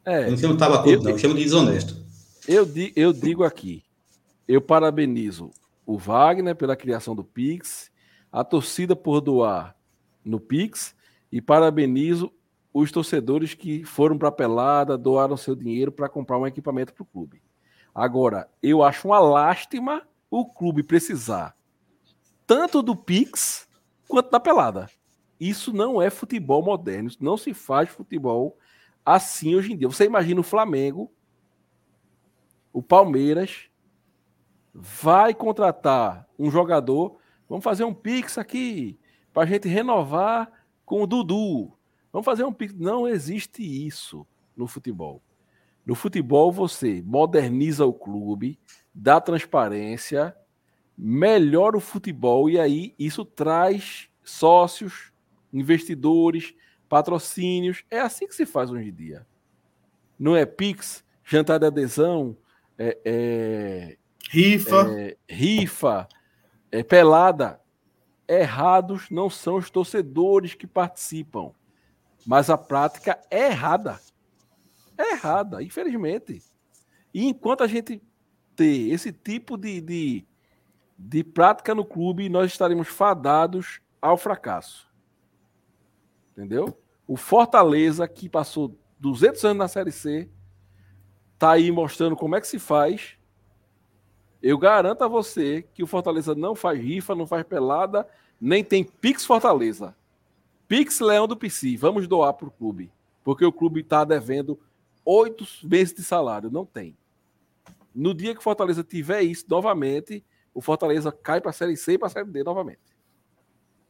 É, 0.04 0.26
eu 0.26 0.32
não 0.32 0.36
chamo 0.36 0.56
tabacudo, 0.58 0.90
eu, 0.90 1.02
não, 1.02 1.10
eu 1.12 1.18
chamo 1.18 1.34
de 1.34 1.42
desonesto. 1.42 1.96
Eu, 2.46 2.68
eu 2.94 3.14
digo 3.14 3.44
aqui, 3.44 3.82
eu 4.46 4.60
parabenizo 4.60 5.50
o 5.86 5.96
Wagner 5.96 6.54
pela 6.54 6.76
criação 6.76 7.16
do 7.16 7.24
Pix, 7.24 7.90
a 8.30 8.44
torcida 8.44 8.94
por 8.94 9.22
doar 9.22 9.74
no 10.22 10.38
Pix 10.38 10.94
e 11.30 11.40
parabenizo 11.40 12.30
os 12.74 12.92
torcedores 12.92 13.54
que 13.54 13.84
foram 13.84 14.18
para 14.18 14.28
a 14.28 14.32
pelada, 14.32 14.98
doaram 14.98 15.36
seu 15.38 15.54
dinheiro 15.54 15.90
para 15.90 16.10
comprar 16.10 16.38
um 16.38 16.46
equipamento 16.46 16.92
para 16.92 17.02
o 17.02 17.06
clube. 17.06 17.40
Agora, 17.94 18.48
eu 18.62 18.82
acho 18.82 19.08
uma 19.08 19.18
lástima 19.18 20.06
o 20.30 20.46
clube 20.46 20.82
precisar 20.82 21.54
tanto 22.46 22.82
do 22.82 22.94
Pix 22.94 23.66
quanto 24.06 24.30
da 24.30 24.38
pelada. 24.38 24.86
Isso 25.40 25.72
não 25.72 26.02
é 26.02 26.10
futebol 26.10 26.62
moderno, 26.62 27.08
isso 27.08 27.24
não 27.24 27.36
se 27.36 27.54
faz 27.54 27.88
futebol 27.88 28.58
assim 29.04 29.54
hoje 29.54 29.72
em 29.72 29.76
dia. 29.76 29.88
Você 29.88 30.04
imagina 30.04 30.38
o 30.38 30.44
Flamengo, 30.44 31.10
o 32.70 32.82
Palmeiras, 32.82 33.70
vai 34.72 35.32
contratar 35.32 36.28
um 36.38 36.50
jogador. 36.50 37.16
Vamos 37.48 37.64
fazer 37.64 37.84
um 37.84 37.94
Pix 37.94 38.36
aqui 38.36 38.98
para 39.32 39.44
a 39.44 39.46
gente 39.46 39.66
renovar 39.66 40.50
com 40.84 41.02
o 41.02 41.06
Dudu. 41.06 41.72
Vamos 42.12 42.26
fazer 42.26 42.44
um 42.44 42.52
Pix. 42.52 42.74
Não 42.74 43.08
existe 43.08 43.62
isso 43.62 44.26
no 44.54 44.66
futebol. 44.66 45.22
No 45.84 45.94
futebol, 45.94 46.52
você 46.52 47.02
moderniza 47.04 47.84
o 47.84 47.92
clube, 47.92 48.58
dá 48.94 49.20
transparência, 49.20 50.36
melhora 50.96 51.76
o 51.76 51.80
futebol 51.80 52.48
e 52.48 52.58
aí 52.58 52.94
isso 52.98 53.24
traz 53.24 54.08
sócios, 54.22 55.12
investidores, 55.52 56.54
patrocínios. 56.88 57.84
É 57.90 58.00
assim 58.00 58.26
que 58.26 58.34
se 58.34 58.46
faz 58.46 58.70
hoje 58.70 58.88
em 58.88 58.94
dia. 58.94 59.26
Não 60.18 60.36
é 60.36 60.46
Pix, 60.46 61.04
jantar 61.24 61.58
de 61.58 61.66
adesão, 61.66 62.36
é, 62.78 62.98
é, 63.04 63.96
rifa, 64.30 64.88
é, 64.96 65.16
rifa, 65.28 66.08
é, 66.70 66.82
pelada. 66.82 67.60
Errados 68.28 69.10
não 69.10 69.28
são 69.28 69.56
os 69.56 69.68
torcedores 69.68 70.54
que 70.54 70.66
participam, 70.66 71.50
mas 72.24 72.48
a 72.48 72.56
prática 72.56 73.20
é 73.30 73.48
errada. 73.48 74.00
É 75.02 75.14
errada, 75.14 75.60
infelizmente. 75.60 76.40
E 77.12 77.26
enquanto 77.26 77.64
a 77.64 77.66
gente 77.66 78.00
ter 78.54 78.92
esse 78.92 79.12
tipo 79.12 79.56
de, 79.56 79.80
de, 79.80 80.26
de 80.96 81.24
prática 81.24 81.74
no 81.74 81.84
clube, 81.84 82.28
nós 82.28 82.52
estaremos 82.52 82.86
fadados 82.86 83.80
ao 84.00 84.16
fracasso. 84.16 84.88
Entendeu? 86.30 86.78
O 87.04 87.16
Fortaleza, 87.16 88.06
que 88.06 88.28
passou 88.28 88.78
200 89.00 89.44
anos 89.44 89.58
na 89.58 89.68
Série 89.68 89.90
C, 89.90 90.30
tá 91.36 91.50
aí 91.50 91.72
mostrando 91.72 92.14
como 92.14 92.36
é 92.36 92.40
que 92.40 92.46
se 92.46 92.60
faz. 92.60 93.16
Eu 94.40 94.56
garanto 94.56 95.02
a 95.02 95.08
você 95.08 95.62
que 95.74 95.82
o 95.82 95.86
Fortaleza 95.86 96.32
não 96.32 96.54
faz 96.54 96.80
rifa, 96.80 97.14
não 97.14 97.26
faz 97.26 97.44
pelada, 97.44 98.06
nem 98.40 98.62
tem 98.62 98.84
Pix 98.84 99.26
Fortaleza. 99.26 99.96
Pix 100.68 101.00
Leão 101.00 101.26
do 101.26 101.36
PC, 101.36 101.76
vamos 101.76 102.06
doar 102.06 102.34
para 102.34 102.46
o 102.46 102.52
clube. 102.52 102.92
Porque 103.24 103.44
o 103.44 103.52
clube 103.52 103.80
está 103.80 104.04
devendo 104.04 104.58
oito 105.04 105.46
meses 105.62 105.94
de 105.94 106.02
salário. 106.02 106.50
Não 106.50 106.64
tem. 106.64 106.96
No 107.94 108.14
dia 108.14 108.32
que 108.32 108.40
o 108.40 108.42
Fortaleza 108.42 108.82
tiver 108.82 109.22
isso 109.22 109.44
novamente, 109.48 110.24
o 110.54 110.60
Fortaleza 110.60 111.12
cai 111.12 111.40
para 111.40 111.50
a 111.50 111.54
Série 111.54 111.76
C 111.76 111.92
e 111.92 111.98
para 111.98 112.08
a 112.08 112.10
Série 112.10 112.30
D 112.30 112.42
novamente. 112.42 112.80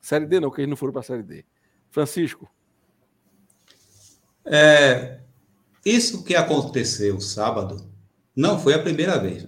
Série 0.01 0.27
D 0.27 0.41
não, 0.41 0.51
que 0.51 0.61
eles 0.61 0.71
não 0.71 0.77
foram 0.77 0.93
para 0.93 1.01
a 1.01 1.05
Série 1.05 1.23
D. 1.23 1.45
Francisco. 1.91 2.51
É, 4.45 5.21
isso 5.85 6.25
que 6.25 6.35
aconteceu 6.35 7.21
sábado 7.21 7.89
não 8.35 8.59
foi 8.59 8.75
a 8.75 8.83
primeira 8.83 9.19
vez. 9.19 9.47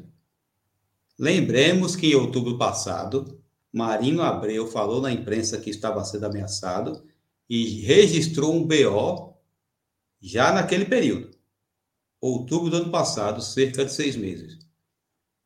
Lembremos 1.18 1.96
que 1.96 2.08
em 2.08 2.14
outubro 2.14 2.58
passado, 2.58 3.40
Marino 3.72 4.22
Abreu 4.22 4.66
falou 4.66 5.00
na 5.00 5.10
imprensa 5.10 5.58
que 5.58 5.70
estava 5.70 6.04
sendo 6.04 6.26
ameaçado 6.26 7.04
e 7.48 7.80
registrou 7.80 8.54
um 8.54 8.64
BO 8.64 9.34
já 10.20 10.52
naquele 10.52 10.84
período. 10.84 11.33
Outubro 12.26 12.70
do 12.70 12.78
ano 12.78 12.90
passado, 12.90 13.42
cerca 13.42 13.84
de 13.84 13.92
seis 13.92 14.16
meses. 14.16 14.56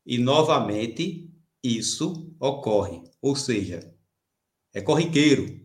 E 0.07 0.17
novamente 0.17 1.29
isso 1.61 2.33
ocorre. 2.39 3.03
Ou 3.21 3.35
seja, 3.35 3.93
é 4.73 4.81
corriqueiro. 4.81 5.61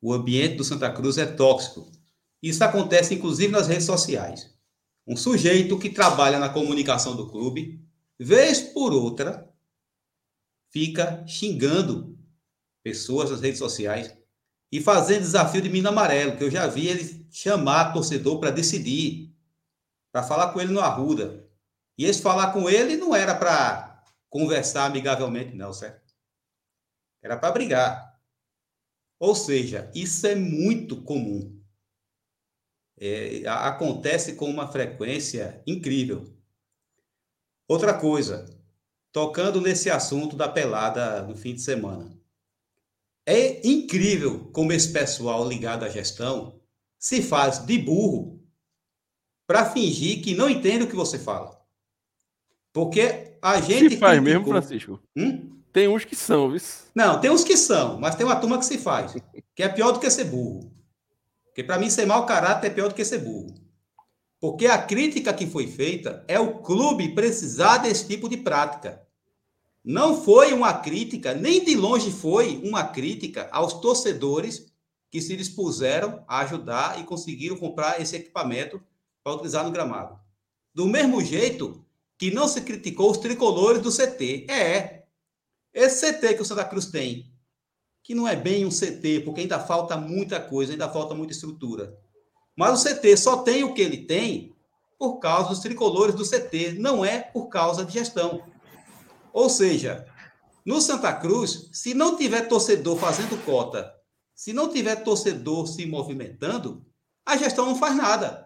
O 0.00 0.12
ambiente 0.12 0.54
do 0.54 0.62
Santa 0.62 0.88
Cruz 0.92 1.18
é 1.18 1.26
tóxico. 1.26 1.90
Isso 2.40 2.62
acontece 2.62 3.12
inclusive 3.12 3.50
nas 3.50 3.66
redes 3.66 3.86
sociais. 3.86 4.56
Um 5.04 5.16
sujeito 5.16 5.76
que 5.80 5.90
trabalha 5.90 6.38
na 6.38 6.48
comunicação 6.48 7.16
do 7.16 7.28
clube, 7.28 7.84
vez 8.16 8.60
por 8.60 8.92
outra, 8.92 9.52
fica 10.70 11.26
xingando 11.26 12.16
pessoas 12.84 13.32
nas 13.32 13.40
redes 13.40 13.58
sociais 13.58 14.16
e 14.70 14.80
fazendo 14.80 15.22
desafio 15.22 15.60
de 15.60 15.68
mina 15.68 15.88
amarelo, 15.88 16.36
que 16.36 16.44
eu 16.44 16.50
já 16.52 16.68
vi 16.68 16.86
ele 16.86 17.26
chamar 17.32 17.92
torcedor 17.92 18.38
para 18.38 18.52
decidir, 18.52 19.34
para 20.16 20.22
falar 20.22 20.50
com 20.50 20.58
ele 20.62 20.72
no 20.72 20.80
Arruda. 20.80 21.46
E 21.98 22.06
esse 22.06 22.22
falar 22.22 22.50
com 22.50 22.70
ele 22.70 22.96
não 22.96 23.14
era 23.14 23.34
para 23.34 24.02
conversar 24.30 24.86
amigavelmente, 24.86 25.54
não, 25.54 25.74
certo? 25.74 26.14
Era 27.22 27.36
para 27.36 27.52
brigar. 27.52 28.18
Ou 29.20 29.34
seja, 29.34 29.90
isso 29.94 30.26
é 30.26 30.34
muito 30.34 31.02
comum. 31.02 31.62
É, 32.98 33.42
acontece 33.46 34.36
com 34.36 34.48
uma 34.48 34.72
frequência 34.72 35.62
incrível. 35.66 36.34
Outra 37.68 37.92
coisa, 37.92 38.46
tocando 39.12 39.60
nesse 39.60 39.90
assunto 39.90 40.34
da 40.34 40.48
pelada 40.48 41.24
no 41.24 41.36
fim 41.36 41.52
de 41.52 41.60
semana. 41.60 42.18
É 43.26 43.66
incrível 43.68 44.50
como 44.50 44.72
esse 44.72 44.90
pessoal 44.90 45.46
ligado 45.46 45.84
à 45.84 45.90
gestão 45.90 46.58
se 46.98 47.20
faz 47.20 47.58
de 47.58 47.76
burro 47.76 48.35
para 49.46 49.70
fingir 49.70 50.22
que 50.22 50.34
não 50.34 50.48
entende 50.48 50.84
o 50.84 50.88
que 50.88 50.96
você 50.96 51.18
fala. 51.18 51.56
Porque 52.72 53.38
a 53.40 53.60
gente. 53.60 53.90
Se 53.90 53.96
faz 53.96 54.18
criticou... 54.18 54.22
mesmo, 54.22 54.46
Francisco? 54.46 55.00
Hum? 55.16 55.56
Tem 55.72 55.88
uns 55.88 56.04
que 56.04 56.16
são, 56.16 56.50
viu? 56.50 56.60
Não, 56.94 57.20
tem 57.20 57.30
uns 57.30 57.44
que 57.44 57.56
são, 57.56 58.00
mas 58.00 58.14
tem 58.14 58.24
uma 58.24 58.36
turma 58.36 58.58
que 58.58 58.64
se 58.64 58.78
faz, 58.78 59.14
que 59.54 59.62
é 59.62 59.68
pior 59.68 59.92
do 59.92 60.00
que 60.00 60.10
ser 60.10 60.24
burro. 60.24 60.72
Porque 61.44 61.62
para 61.62 61.78
mim 61.78 61.90
ser 61.90 62.06
mau 62.06 62.24
caráter 62.24 62.68
é 62.68 62.70
pior 62.70 62.88
do 62.88 62.94
que 62.94 63.04
ser 63.04 63.18
burro. 63.18 63.54
Porque 64.40 64.66
a 64.66 64.78
crítica 64.78 65.32
que 65.32 65.46
foi 65.46 65.66
feita 65.66 66.24
é 66.28 66.38
o 66.38 66.60
clube 66.60 67.14
precisar 67.14 67.78
desse 67.78 68.06
tipo 68.06 68.28
de 68.28 68.38
prática. 68.38 69.02
Não 69.84 70.20
foi 70.22 70.52
uma 70.52 70.74
crítica, 70.74 71.32
nem 71.34 71.64
de 71.64 71.74
longe 71.74 72.10
foi 72.10 72.60
uma 72.64 72.84
crítica 72.84 73.48
aos 73.52 73.74
torcedores 73.74 74.72
que 75.10 75.20
se 75.20 75.36
dispuseram 75.36 76.24
a 76.26 76.40
ajudar 76.40 77.00
e 77.00 77.04
conseguiram 77.04 77.56
comprar 77.56 78.00
esse 78.00 78.16
equipamento 78.16 78.82
para 79.26 79.34
utilizar 79.34 79.64
no 79.64 79.72
gramado. 79.72 80.16
Do 80.72 80.86
mesmo 80.86 81.20
jeito 81.20 81.84
que 82.16 82.30
não 82.30 82.46
se 82.46 82.60
criticou 82.60 83.10
os 83.10 83.18
tricolores 83.18 83.82
do 83.82 83.90
CT. 83.90 84.46
É, 84.48 85.02
esse 85.74 86.12
CT 86.12 86.34
que 86.34 86.42
o 86.42 86.44
Santa 86.44 86.64
Cruz 86.64 86.86
tem, 86.86 87.28
que 88.04 88.14
não 88.14 88.28
é 88.28 88.36
bem 88.36 88.64
um 88.64 88.70
CT, 88.70 89.22
porque 89.24 89.40
ainda 89.40 89.58
falta 89.58 89.96
muita 89.96 90.38
coisa, 90.38 90.70
ainda 90.70 90.88
falta 90.88 91.12
muita 91.12 91.32
estrutura. 91.32 91.98
Mas 92.54 92.80
o 92.80 92.88
CT 92.88 93.16
só 93.16 93.38
tem 93.38 93.64
o 93.64 93.74
que 93.74 93.82
ele 93.82 94.06
tem 94.06 94.54
por 94.96 95.18
causa 95.18 95.48
dos 95.48 95.58
tricolores 95.58 96.14
do 96.14 96.24
CT, 96.24 96.76
não 96.78 97.04
é 97.04 97.18
por 97.18 97.48
causa 97.48 97.84
de 97.84 97.94
gestão. 97.94 98.44
Ou 99.32 99.50
seja, 99.50 100.06
no 100.64 100.80
Santa 100.80 101.12
Cruz, 101.12 101.68
se 101.72 101.94
não 101.94 102.16
tiver 102.16 102.42
torcedor 102.42 102.96
fazendo 102.96 103.44
cota, 103.44 103.92
se 104.36 104.52
não 104.52 104.72
tiver 104.72 105.02
torcedor 105.02 105.66
se 105.66 105.84
movimentando, 105.84 106.86
a 107.26 107.36
gestão 107.36 107.66
não 107.66 107.74
faz 107.74 107.96
nada. 107.96 108.45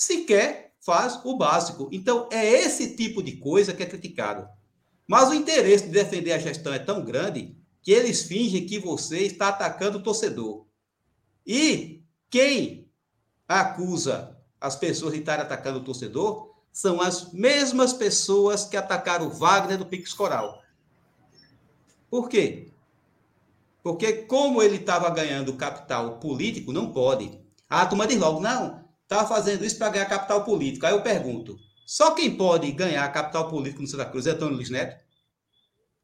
Sequer 0.00 0.72
faz 0.80 1.20
o 1.26 1.36
básico. 1.36 1.90
Então, 1.92 2.26
é 2.32 2.50
esse 2.50 2.96
tipo 2.96 3.22
de 3.22 3.36
coisa 3.36 3.74
que 3.74 3.82
é 3.82 3.86
criticado. 3.86 4.48
Mas 5.06 5.28
o 5.28 5.34
interesse 5.34 5.84
de 5.84 5.90
defender 5.90 6.32
a 6.32 6.38
gestão 6.38 6.72
é 6.72 6.78
tão 6.78 7.04
grande 7.04 7.54
que 7.82 7.92
eles 7.92 8.22
fingem 8.22 8.64
que 8.64 8.78
você 8.78 9.18
está 9.18 9.48
atacando 9.48 9.98
o 9.98 10.02
torcedor. 10.02 10.64
E 11.46 12.02
quem 12.30 12.88
acusa 13.46 14.38
as 14.58 14.74
pessoas 14.74 15.12
de 15.12 15.18
estarem 15.18 15.44
atacando 15.44 15.80
o 15.80 15.84
torcedor 15.84 16.50
são 16.72 16.98
as 17.02 17.30
mesmas 17.34 17.92
pessoas 17.92 18.64
que 18.64 18.78
atacaram 18.78 19.26
o 19.26 19.30
Wagner 19.30 19.76
do 19.76 19.84
Pix 19.84 20.14
Coral. 20.14 20.62
Por 22.08 22.26
quê? 22.26 22.72
Porque 23.82 24.14
como 24.22 24.62
ele 24.62 24.76
estava 24.76 25.10
ganhando 25.10 25.58
capital 25.58 26.18
político, 26.20 26.72
não 26.72 26.90
pode. 26.90 27.38
A 27.68 27.84
turma 27.84 28.06
diz 28.06 28.18
logo, 28.18 28.40
não, 28.40 28.88
estava 29.10 29.26
fazendo 29.26 29.64
isso 29.64 29.76
para 29.76 29.90
ganhar 29.90 30.06
capital 30.06 30.44
político. 30.44 30.86
Aí 30.86 30.92
eu 30.92 31.02
pergunto, 31.02 31.58
só 31.84 32.12
quem 32.12 32.36
pode 32.36 32.70
ganhar 32.70 33.12
capital 33.12 33.48
político 33.48 33.82
no 33.82 33.88
Santa 33.88 34.06
Cruz 34.06 34.24
é 34.28 34.30
Antônio 34.30 34.54
Luiz 34.54 34.70
Neto? 34.70 35.04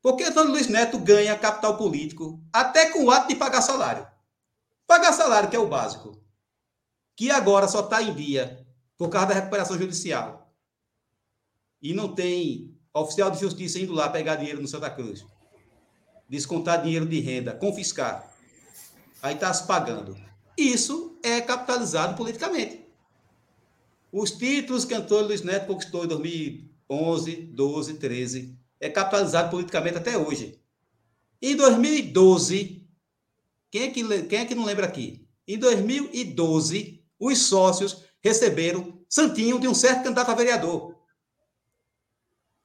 Porque 0.02 0.24
Antônio 0.24 0.50
Luiz 0.50 0.66
Neto 0.66 0.98
ganha 0.98 1.38
capital 1.38 1.76
político 1.76 2.42
até 2.52 2.90
com 2.90 3.04
o 3.04 3.10
ato 3.12 3.28
de 3.28 3.36
pagar 3.36 3.62
salário. 3.62 4.04
Pagar 4.88 5.12
salário, 5.12 5.48
que 5.48 5.54
é 5.54 5.58
o 5.58 5.68
básico. 5.68 6.20
Que 7.16 7.30
agora 7.30 7.68
só 7.68 7.80
está 7.80 8.02
em 8.02 8.12
dia 8.12 8.66
por 8.98 9.08
causa 9.08 9.28
da 9.28 9.34
recuperação 9.34 9.78
judicial. 9.78 10.52
E 11.80 11.94
não 11.94 12.12
tem 12.12 12.76
oficial 12.92 13.30
de 13.30 13.38
justiça 13.38 13.78
indo 13.78 13.92
lá 13.92 14.08
pegar 14.08 14.34
dinheiro 14.34 14.60
no 14.60 14.66
Santa 14.66 14.90
Cruz. 14.90 15.24
Descontar 16.28 16.82
dinheiro 16.82 17.06
de 17.06 17.20
renda, 17.20 17.54
confiscar. 17.54 18.28
Aí 19.22 19.34
está 19.34 19.54
se 19.54 19.64
pagando. 19.64 20.16
Isso 20.58 21.16
é 21.22 21.40
capitalizado 21.40 22.16
politicamente. 22.16 22.85
Os 24.12 24.30
títulos 24.30 24.84
que 24.84 24.94
Antônio 24.94 25.26
Luiz 25.26 25.42
Neto 25.42 25.66
conquistou 25.66 26.04
em 26.04 26.08
2011, 26.08 27.36
12, 27.36 27.94
13, 27.94 28.58
é 28.80 28.88
capitalizado 28.88 29.50
politicamente 29.50 29.98
até 29.98 30.16
hoje. 30.16 30.60
Em 31.40 31.56
2012, 31.56 32.86
quem 33.70 33.82
é 33.82 33.90
que, 33.90 34.22
quem 34.24 34.38
é 34.40 34.46
que 34.46 34.54
não 34.54 34.64
lembra 34.64 34.86
aqui? 34.86 35.26
Em 35.46 35.58
2012, 35.58 37.04
os 37.18 37.38
sócios 37.38 38.04
receberam 38.22 38.98
santinho 39.08 39.60
de 39.60 39.68
um 39.68 39.74
certo 39.74 40.04
candidato 40.04 40.30
a 40.30 40.34
vereador. 40.34 40.96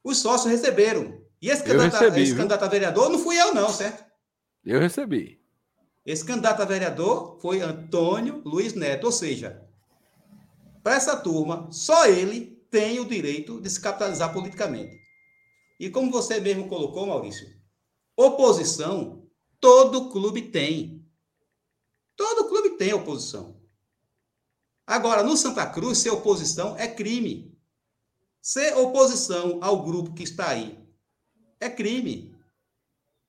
Os 0.04 0.18
sócios 0.18 0.52
receberam. 0.52 1.22
E 1.42 1.50
esse, 1.50 1.64
candidato, 1.64 2.00
recebi, 2.00 2.22
esse 2.22 2.36
candidato 2.36 2.64
a 2.64 2.68
vereador 2.68 3.10
não 3.10 3.20
fui 3.20 3.40
eu, 3.40 3.54
não, 3.54 3.70
certo? 3.70 4.04
Eu 4.64 4.80
recebi. 4.80 5.42
Esse 6.06 6.26
candidato 6.26 6.62
a 6.62 6.66
vereador 6.66 7.40
foi 7.40 7.62
Antônio 7.62 8.42
Luiz 8.46 8.74
Neto, 8.74 9.06
ou 9.06 9.12
seja, 9.12 9.68
para 10.84 10.96
essa 10.96 11.16
turma, 11.16 11.72
só 11.72 12.06
ele 12.06 12.62
tem 12.70 13.00
o 13.00 13.06
direito 13.06 13.60
de 13.62 13.70
se 13.70 13.80
capitalizar 13.80 14.34
politicamente. 14.34 15.00
E 15.80 15.90
como 15.90 16.12
você 16.12 16.40
mesmo 16.40 16.68
colocou, 16.68 17.06
Maurício, 17.06 17.48
oposição 18.16 19.28
todo 19.60 20.10
clube 20.10 20.42
tem. 20.42 21.06
Todo 22.16 22.50
clube 22.50 22.78
tem 22.78 22.94
oposição. 22.94 23.62
Agora, 24.86 25.24
no 25.24 25.38
Santa 25.38 25.66
Cruz, 25.68 26.00
ser 26.00 26.10
oposição 26.10 26.76
é 26.78 26.88
crime. 26.88 27.58
Ser 28.42 28.76
oposição 28.78 29.60
ao 29.62 29.84
grupo 29.84 30.14
que 30.14 30.24
está 30.24 30.50
aí 30.50 30.82
é 31.60 31.70
crime. 31.70 32.36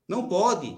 Não 0.08 0.26
pode. 0.26 0.76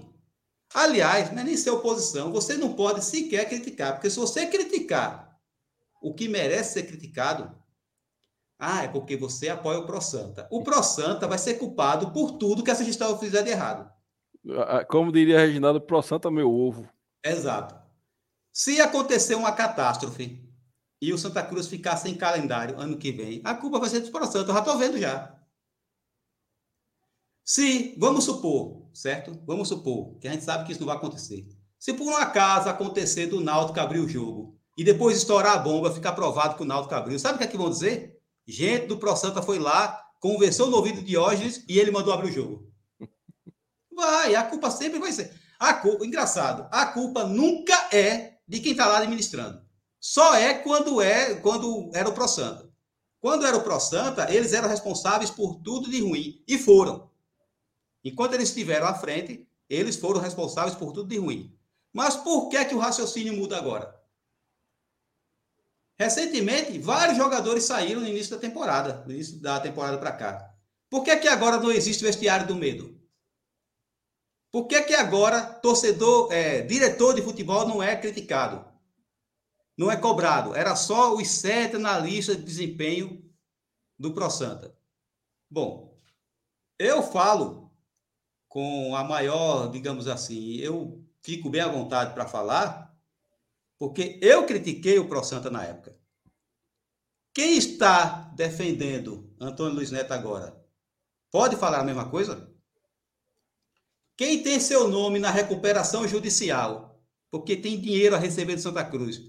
Aliás, 0.74 1.32
não 1.32 1.40
é 1.40 1.44
nem 1.44 1.56
ser 1.56 1.70
oposição. 1.70 2.32
Você 2.32 2.56
não 2.56 2.74
pode 2.74 3.04
sequer 3.04 3.48
criticar, 3.48 3.94
porque 3.94 4.10
se 4.10 4.18
você 4.18 4.46
criticar 4.46 5.33
o 6.04 6.12
que 6.12 6.28
merece 6.28 6.74
ser 6.74 6.82
criticado. 6.82 7.50
Ah, 8.58 8.84
é 8.84 8.88
porque 8.88 9.16
você 9.16 9.48
apoia 9.48 9.78
o 9.78 9.86
ProSanta. 9.86 10.46
O 10.50 10.62
ProSanta 10.62 11.26
vai 11.26 11.38
ser 11.38 11.54
culpado 11.54 12.12
por 12.12 12.32
tudo 12.32 12.62
que 12.62 12.70
essa 12.70 12.84
gestão 12.84 13.18
fizer 13.18 13.42
de 13.42 13.50
errado. 13.50 13.90
Como 14.88 15.10
diria 15.10 15.40
Reginaldo, 15.40 15.80
ProSanta 15.80 16.28
é 16.28 16.30
meu 16.30 16.52
ovo. 16.52 16.86
Exato. 17.24 17.74
Se 18.52 18.82
acontecer 18.82 19.34
uma 19.34 19.50
catástrofe 19.50 20.46
e 21.00 21.10
o 21.10 21.18
Santa 21.18 21.42
Cruz 21.42 21.66
ficar 21.66 21.96
sem 21.96 22.14
calendário 22.14 22.78
ano 22.78 22.98
que 22.98 23.10
vem, 23.10 23.40
a 23.42 23.54
culpa 23.54 23.80
vai 23.80 23.88
ser 23.88 24.00
do 24.00 24.10
ProSanta. 24.10 24.50
Eu 24.50 24.54
já 24.54 24.60
estou 24.60 24.78
vendo 24.78 24.98
já. 24.98 25.34
Se, 27.42 27.94
vamos 27.98 28.24
supor, 28.24 28.90
certo? 28.92 29.40
Vamos 29.46 29.68
supor, 29.68 30.18
que 30.18 30.28
a 30.28 30.32
gente 30.32 30.44
sabe 30.44 30.66
que 30.66 30.72
isso 30.72 30.80
não 30.80 30.86
vai 30.86 30.96
acontecer. 30.96 31.48
Se 31.78 31.94
por 31.94 32.06
um 32.06 32.16
acaso 32.16 32.68
acontecer 32.68 33.26
do 33.26 33.40
Náutico 33.40 33.80
abrir 33.80 34.00
o 34.00 34.08
jogo 34.08 34.53
e 34.76 34.84
depois 34.84 35.16
estourar 35.16 35.54
a 35.54 35.58
bomba, 35.58 35.92
ficar 35.92 36.12
provado 36.12 36.56
que 36.56 36.62
o 36.62 36.66
Náutico 36.66 36.94
abriu. 36.94 37.18
Sabe 37.18 37.34
o 37.34 37.38
que 37.38 37.44
é 37.44 37.46
que 37.46 37.56
vão 37.56 37.70
dizer? 37.70 38.18
Gente 38.46 38.86
do 38.86 38.98
Pro 38.98 39.16
Santa 39.16 39.42
foi 39.42 39.58
lá, 39.58 40.00
conversou 40.20 40.68
no 40.68 40.76
ouvido 40.76 41.00
de 41.00 41.06
Diógenes 41.06 41.64
e 41.68 41.78
ele 41.78 41.90
mandou 41.90 42.12
abrir 42.12 42.30
o 42.30 42.32
jogo. 42.32 42.72
Vai, 43.94 44.34
a 44.34 44.42
culpa 44.42 44.70
sempre 44.70 44.98
vai 44.98 45.12
ser. 45.12 45.32
A 45.58 45.74
culpa, 45.74 46.04
engraçado, 46.04 46.68
a 46.70 46.86
culpa 46.86 47.24
nunca 47.24 47.74
é 47.92 48.38
de 48.46 48.60
quem 48.60 48.72
está 48.72 48.86
lá 48.86 48.98
administrando. 48.98 49.62
Só 50.00 50.34
é 50.34 50.54
quando 50.54 51.00
é 51.00 51.36
quando 51.36 51.90
era 51.94 52.08
o 52.08 52.12
Pro 52.12 52.28
Santa. 52.28 52.68
Quando 53.20 53.46
era 53.46 53.56
o 53.56 53.62
Pro 53.62 53.80
Santa, 53.80 54.30
eles 54.30 54.52
eram 54.52 54.68
responsáveis 54.68 55.30
por 55.30 55.56
tudo 55.62 55.90
de 55.90 56.02
ruim 56.02 56.42
e 56.46 56.58
foram. 56.58 57.10
Enquanto 58.04 58.34
eles 58.34 58.50
estiveram 58.50 58.86
à 58.86 58.94
frente, 58.94 59.48
eles 59.70 59.96
foram 59.96 60.20
responsáveis 60.20 60.74
por 60.74 60.92
tudo 60.92 61.08
de 61.08 61.16
ruim. 61.16 61.56
Mas 61.90 62.16
por 62.16 62.50
que 62.50 62.62
que 62.66 62.74
o 62.74 62.78
raciocínio 62.78 63.32
muda 63.32 63.56
agora? 63.56 63.98
Recentemente, 65.98 66.78
vários 66.78 67.16
jogadores 67.16 67.64
saíram 67.64 68.00
no 68.00 68.08
início 68.08 68.34
da 68.34 68.40
temporada, 68.40 69.04
no 69.04 69.12
início 69.12 69.40
da 69.40 69.60
temporada 69.60 69.98
para 69.98 70.12
cá. 70.12 70.54
Por 70.90 71.04
que, 71.04 71.16
que 71.16 71.28
agora 71.28 71.58
não 71.58 71.70
existe 71.70 72.04
vestiário 72.04 72.46
do 72.46 72.56
medo? 72.56 73.00
Por 74.50 74.66
que, 74.66 74.80
que 74.82 74.94
agora 74.94 75.42
torcedor, 75.42 76.32
é, 76.32 76.62
diretor 76.62 77.14
de 77.14 77.22
futebol 77.22 77.66
não 77.66 77.82
é 77.82 77.96
criticado? 77.96 78.64
Não 79.76 79.90
é 79.90 79.96
cobrado. 79.96 80.54
Era 80.54 80.76
só 80.76 81.14
os 81.14 81.28
sete 81.28 81.76
na 81.76 81.98
lista 81.98 82.36
de 82.36 82.42
desempenho 82.42 83.24
do 83.98 84.12
Pro 84.12 84.30
Santa. 84.30 84.76
Bom, 85.50 85.98
eu 86.78 87.02
falo 87.02 87.72
com 88.48 88.94
a 88.94 89.02
maior, 89.02 89.70
digamos 89.70 90.06
assim, 90.06 90.56
eu 90.56 91.04
fico 91.22 91.50
bem 91.50 91.60
à 91.60 91.68
vontade 91.68 92.14
para 92.14 92.28
falar, 92.28 92.83
porque 93.84 94.18
eu 94.22 94.46
critiquei 94.46 94.98
o 94.98 95.06
Pro 95.06 95.22
Santa 95.22 95.50
na 95.50 95.62
época. 95.62 95.94
Quem 97.34 97.58
está 97.58 98.32
defendendo 98.34 99.30
Antônio 99.38 99.74
Luiz 99.74 99.90
Neto 99.90 100.12
agora? 100.12 100.58
Pode 101.30 101.56
falar 101.56 101.80
a 101.80 101.84
mesma 101.84 102.08
coisa? 102.08 102.50
Quem 104.16 104.42
tem 104.42 104.58
seu 104.58 104.88
nome 104.88 105.18
na 105.18 105.30
recuperação 105.30 106.08
judicial, 106.08 106.98
porque 107.30 107.58
tem 107.58 107.78
dinheiro 107.78 108.16
a 108.16 108.18
receber 108.18 108.54
de 108.54 108.62
Santa 108.62 108.82
Cruz, 108.82 109.20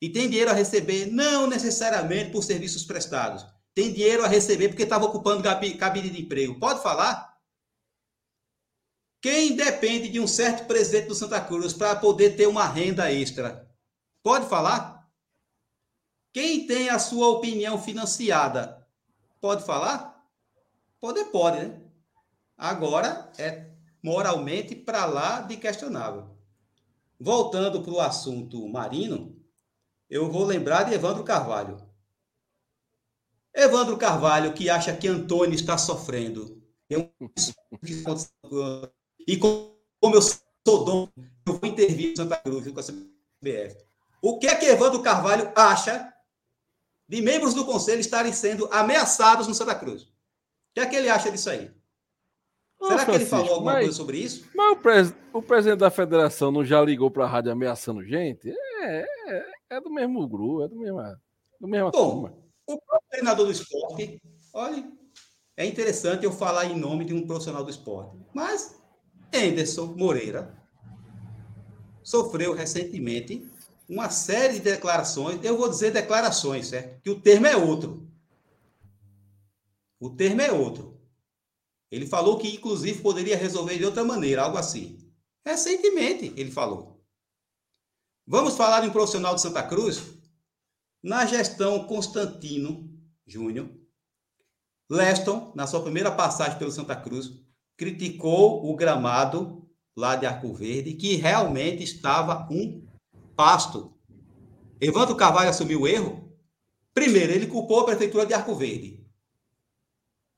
e 0.00 0.08
tem 0.08 0.28
dinheiro 0.28 0.50
a 0.50 0.54
receber 0.54 1.06
não 1.06 1.46
necessariamente 1.46 2.32
por 2.32 2.42
serviços 2.42 2.84
prestados, 2.84 3.46
tem 3.72 3.92
dinheiro 3.92 4.24
a 4.24 4.28
receber 4.28 4.68
porque 4.68 4.82
estava 4.82 5.04
ocupando 5.04 5.44
cabine 5.78 6.10
de 6.10 6.22
emprego. 6.22 6.58
Pode 6.58 6.82
falar? 6.82 7.38
Quem 9.20 9.54
depende 9.54 10.08
de 10.08 10.18
um 10.18 10.26
certo 10.26 10.66
presidente 10.66 11.06
do 11.06 11.14
Santa 11.14 11.40
Cruz 11.40 11.72
para 11.72 11.94
poder 11.94 12.34
ter 12.34 12.48
uma 12.48 12.66
renda 12.66 13.12
extra? 13.12 13.70
Pode 14.22 14.48
falar? 14.48 15.10
Quem 16.32 16.66
tem 16.66 16.88
a 16.88 16.98
sua 16.98 17.28
opinião 17.28 17.80
financiada? 17.80 18.86
Pode 19.40 19.64
falar? 19.64 20.26
Pode, 21.00 21.24
pode, 21.26 21.58
né? 21.58 21.82
Agora 22.56 23.32
é 23.38 23.72
moralmente 24.02 24.74
para 24.74 25.04
lá 25.04 25.40
de 25.40 25.56
questionável. 25.56 26.30
Voltando 27.18 27.82
para 27.82 27.92
o 27.92 28.00
assunto 28.00 28.68
marino, 28.68 29.36
eu 30.08 30.30
vou 30.30 30.44
lembrar 30.44 30.84
de 30.84 30.94
Evandro 30.94 31.24
Carvalho. 31.24 31.84
Evandro 33.54 33.98
Carvalho, 33.98 34.54
que 34.54 34.70
acha 34.70 34.96
que 34.96 35.08
Antônio 35.08 35.54
está 35.54 35.76
sofrendo. 35.76 36.62
Eu, 36.88 37.12
e 39.26 39.36
como 39.36 40.14
eu 40.14 40.22
sou 40.22 40.84
dono, 40.84 41.12
eu 41.46 41.54
vou 41.54 41.68
intervir 41.68 42.12
em 42.12 42.16
Santa 42.16 42.36
Cruz 42.36 42.70
com 42.70 42.80
a 42.80 42.82
CBF. 42.82 43.91
O 44.22 44.38
que 44.38 44.46
é 44.46 44.54
que 44.54 44.66
Evandro 44.66 45.02
Carvalho 45.02 45.52
acha 45.56 46.14
de 47.08 47.20
membros 47.20 47.54
do 47.54 47.66
conselho 47.66 48.00
estarem 48.00 48.32
sendo 48.32 48.68
ameaçados 48.72 49.48
no 49.48 49.54
Santa 49.54 49.74
Cruz? 49.74 50.04
O 50.04 50.08
que 50.74 50.80
é 50.80 50.86
que 50.86 50.94
ele 50.94 51.10
acha 51.10 51.30
disso 51.30 51.50
aí? 51.50 51.70
Será 52.80 53.04
que 53.04 53.10
ele 53.10 53.26
falou 53.26 53.54
alguma 53.54 53.72
mas, 53.72 53.84
coisa 53.84 53.96
sobre 53.96 54.18
isso? 54.18 54.48
Mas 54.54 54.72
o, 54.72 54.76
pres, 54.76 55.14
o, 55.32 55.42
presidente 55.42 55.80
da 55.80 55.90
federação 55.90 56.52
não 56.52 56.64
já 56.64 56.80
ligou 56.80 57.10
para 57.10 57.24
a 57.24 57.28
rádio 57.28 57.52
ameaçando 57.52 58.04
gente? 58.04 58.48
É, 58.48 59.04
é, 59.28 59.46
é, 59.70 59.80
do 59.80 59.90
mesmo 59.90 60.26
grupo, 60.26 60.64
é 60.64 60.68
do 60.68 60.76
mesmo, 60.76 61.00
do 61.60 61.68
mesmo 61.68 61.90
Bom, 61.90 62.10
turma. 62.10 62.38
O 62.66 62.80
próprio 62.80 63.08
treinador 63.10 63.46
do 63.46 63.52
esporte, 63.52 64.20
olha, 64.52 64.84
é 65.56 65.66
interessante 65.66 66.24
eu 66.24 66.32
falar 66.32 66.66
em 66.66 66.76
nome 66.76 67.04
de 67.04 67.12
um 67.12 67.26
profissional 67.26 67.64
do 67.64 67.70
esporte, 67.70 68.16
mas 68.32 68.80
Anderson 69.34 69.94
Moreira 69.96 70.56
sofreu 72.02 72.52
recentemente 72.52 73.51
uma 73.92 74.08
série 74.08 74.54
de 74.54 74.60
declarações, 74.60 75.38
eu 75.44 75.58
vou 75.58 75.68
dizer 75.68 75.90
declarações, 75.90 76.68
certo? 76.68 77.02
Que 77.02 77.10
o 77.10 77.20
termo 77.20 77.46
é 77.46 77.54
outro. 77.54 78.10
O 80.00 80.08
termo 80.08 80.40
é 80.40 80.50
outro. 80.50 80.98
Ele 81.90 82.06
falou 82.06 82.38
que, 82.38 82.48
inclusive, 82.48 83.02
poderia 83.02 83.36
resolver 83.36 83.76
de 83.76 83.84
outra 83.84 84.02
maneira, 84.02 84.44
algo 84.44 84.56
assim. 84.56 84.98
Recentemente, 85.44 86.32
ele 86.38 86.50
falou. 86.50 87.04
Vamos 88.26 88.56
falar 88.56 88.80
de 88.80 88.88
um 88.88 88.92
profissional 88.92 89.34
de 89.34 89.42
Santa 89.42 89.62
Cruz? 89.62 90.00
Na 91.02 91.26
gestão 91.26 91.84
Constantino 91.84 92.90
Júnior, 93.26 93.68
Leston, 94.88 95.52
na 95.54 95.66
sua 95.66 95.82
primeira 95.82 96.10
passagem 96.10 96.58
pelo 96.58 96.72
Santa 96.72 96.96
Cruz, 96.96 97.30
criticou 97.76 98.70
o 98.70 98.74
gramado 98.74 99.68
lá 99.94 100.16
de 100.16 100.24
Arco 100.24 100.54
Verde, 100.54 100.94
que 100.94 101.16
realmente 101.16 101.82
estava 101.82 102.48
um 102.50 102.90
pasto. 103.36 103.94
Evandro 104.80 105.16
Carvalho 105.16 105.50
assumiu 105.50 105.82
o 105.82 105.88
erro. 105.88 106.32
Primeiro, 106.92 107.32
ele 107.32 107.46
culpou 107.46 107.80
a 107.80 107.84
prefeitura 107.84 108.26
de 108.26 108.34
Arco 108.34 108.54
Verde 108.54 109.02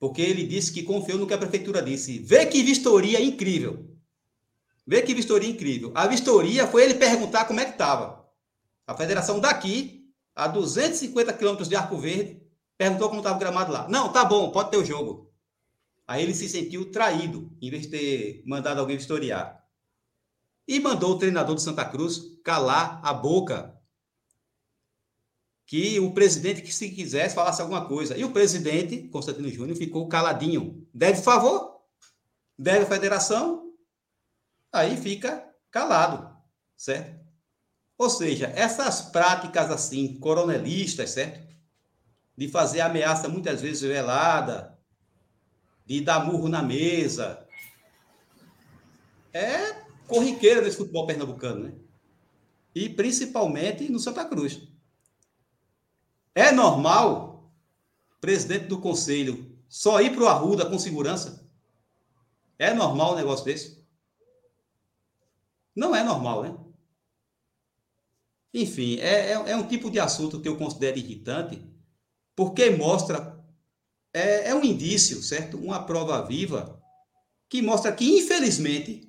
porque 0.04 0.20
ele 0.20 0.46
disse 0.46 0.70
que 0.70 0.82
confiou 0.82 1.18
no 1.18 1.26
que 1.26 1.32
a 1.32 1.38
prefeitura 1.38 1.80
disse. 1.80 2.18
Vê 2.18 2.44
que 2.44 2.62
vistoria 2.62 3.22
incrível. 3.22 3.88
Vê 4.86 5.00
que 5.00 5.14
vistoria 5.14 5.48
incrível. 5.48 5.92
A 5.94 6.06
vistoria 6.06 6.66
foi 6.66 6.84
ele 6.84 6.92
perguntar 6.92 7.46
como 7.46 7.58
é 7.60 7.64
que 7.64 7.70
estava. 7.70 8.28
A 8.86 8.94
federação 8.94 9.40
daqui, 9.40 10.10
a 10.36 10.46
250 10.46 11.32
quilômetros 11.32 11.70
de 11.70 11.76
Arco 11.76 11.96
Verde, 11.96 12.42
perguntou 12.76 13.08
como 13.08 13.20
estava 13.20 13.36
o 13.36 13.38
gramado 13.38 13.72
lá. 13.72 13.88
Não, 13.88 14.12
tá 14.12 14.26
bom, 14.26 14.50
pode 14.50 14.70
ter 14.70 14.76
o 14.76 14.84
jogo. 14.84 15.32
Aí 16.06 16.22
ele 16.22 16.34
se 16.34 16.50
sentiu 16.50 16.90
traído, 16.92 17.50
em 17.62 17.70
vez 17.70 17.84
de 17.84 17.88
ter 17.88 18.42
mandado 18.44 18.80
alguém 18.80 18.98
vistoriar. 18.98 19.64
E 20.66 20.81
mandou 20.81 21.12
o 21.12 21.19
treinador 21.19 21.55
do 21.55 21.61
Santa 21.61 21.85
Cruz 21.85 22.39
calar 22.43 23.01
a 23.03 23.12
boca 23.12 23.74
que 25.66 25.99
o 25.99 26.12
presidente, 26.12 26.62
que 26.62 26.73
se 26.73 26.91
quisesse, 26.91 27.35
falasse 27.35 27.61
alguma 27.61 27.86
coisa. 27.86 28.16
E 28.16 28.24
o 28.24 28.32
presidente, 28.32 29.09
Constantino 29.09 29.49
Júnior, 29.49 29.77
ficou 29.77 30.09
caladinho. 30.09 30.86
Deve 30.93 31.23
favor? 31.23 31.81
Deve 32.59 32.85
a 32.85 32.86
federação? 32.86 33.73
Aí 34.73 34.97
fica 34.97 35.49
calado, 35.70 36.36
certo? 36.77 37.24
Ou 37.97 38.11
seja, 38.11 38.53
essas 38.55 39.01
práticas 39.03 39.70
assim, 39.70 40.19
coronelistas, 40.19 41.11
certo? 41.11 41.45
De 42.36 42.49
fazer 42.49 42.81
ameaça 42.81 43.28
muitas 43.28 43.61
vezes 43.62 43.82
velada, 43.82 44.77
de 45.86 46.01
dar 46.01 46.24
murro 46.24 46.49
na 46.49 46.62
mesa, 46.62 47.47
é 49.32 49.84
corriqueira 50.06 50.60
nesse 50.60 50.76
futebol 50.76 51.06
pernambucano, 51.06 51.64
né? 51.64 51.72
E 52.74 52.89
principalmente 52.89 53.90
no 53.90 53.98
Santa 53.98 54.24
Cruz. 54.24 54.60
É 56.35 56.51
normal 56.51 57.52
presidente 58.20 58.66
do 58.66 58.81
conselho 58.81 59.55
só 59.68 60.01
ir 60.01 60.14
para 60.14 60.24
o 60.24 60.28
Arruda 60.28 60.64
com 60.64 60.78
segurança? 60.78 61.47
É 62.59 62.72
normal 62.72 63.12
um 63.12 63.16
negócio 63.16 63.44
desse? 63.44 63.85
Não 65.74 65.94
é 65.94 66.02
normal, 66.02 66.43
né? 66.43 66.56
Enfim, 68.55 68.98
é, 69.01 69.32
é, 69.32 69.32
é, 69.32 69.56
um 69.56 69.66
tipo 69.66 69.90
de 69.90 69.98
assunto 69.98 70.40
que 70.40 70.48
eu 70.48 70.56
considero 70.56 70.97
irritante, 70.97 71.60
porque 72.36 72.70
mostra, 72.70 73.44
é, 74.12 74.51
é 74.51 74.55
um 74.55 74.64
indício, 74.64 75.20
certo? 75.22 75.59
Uma 75.59 75.85
prova 75.85 76.24
viva 76.24 76.81
que 77.48 77.60
mostra 77.60 77.93
que, 77.93 78.05
infelizmente, 78.05 79.09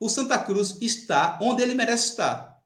o 0.00 0.08
Santa 0.08 0.38
Cruz 0.38 0.76
está 0.80 1.38
onde 1.40 1.62
ele 1.62 1.74
merece 1.74 2.10
estar. 2.10 2.58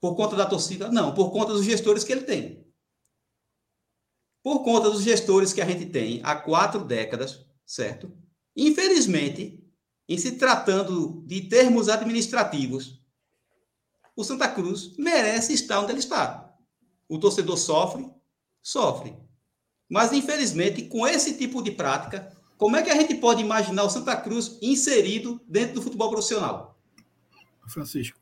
Por 0.00 0.14
conta 0.14 0.36
da 0.36 0.46
torcida? 0.46 0.90
Não, 0.90 1.14
por 1.14 1.30
conta 1.30 1.52
dos 1.52 1.64
gestores 1.64 2.04
que 2.04 2.12
ele 2.12 2.22
tem 2.22 2.68
por 4.48 4.64
conta 4.64 4.90
dos 4.90 5.02
gestores 5.02 5.52
que 5.52 5.60
a 5.60 5.66
gente 5.66 5.84
tem 5.84 6.20
há 6.24 6.34
quatro 6.34 6.82
décadas, 6.82 7.44
certo? 7.66 8.10
Infelizmente, 8.56 9.62
em 10.08 10.16
se 10.16 10.32
tratando 10.32 11.22
de 11.26 11.42
termos 11.42 11.90
administrativos, 11.90 12.98
o 14.16 14.24
Santa 14.24 14.48
Cruz 14.48 14.96
merece 14.96 15.52
estar 15.52 15.80
onde 15.80 15.92
ele 15.92 15.98
está. 15.98 16.56
O 17.06 17.18
torcedor 17.18 17.58
sofre, 17.58 18.10
sofre. 18.62 19.14
Mas, 19.86 20.14
infelizmente, 20.14 20.88
com 20.88 21.06
esse 21.06 21.36
tipo 21.36 21.62
de 21.62 21.70
prática, 21.70 22.34
como 22.58 22.76
é 22.76 22.82
que 22.82 22.90
a 22.90 22.96
gente 22.96 23.14
pode 23.14 23.40
imaginar 23.40 23.84
o 23.84 23.90
Santa 23.90 24.16
Cruz 24.16 24.58
inserido 24.60 25.40
dentro 25.48 25.76
do 25.76 25.82
futebol 25.82 26.10
profissional? 26.10 26.76
Francisco. 27.68 28.18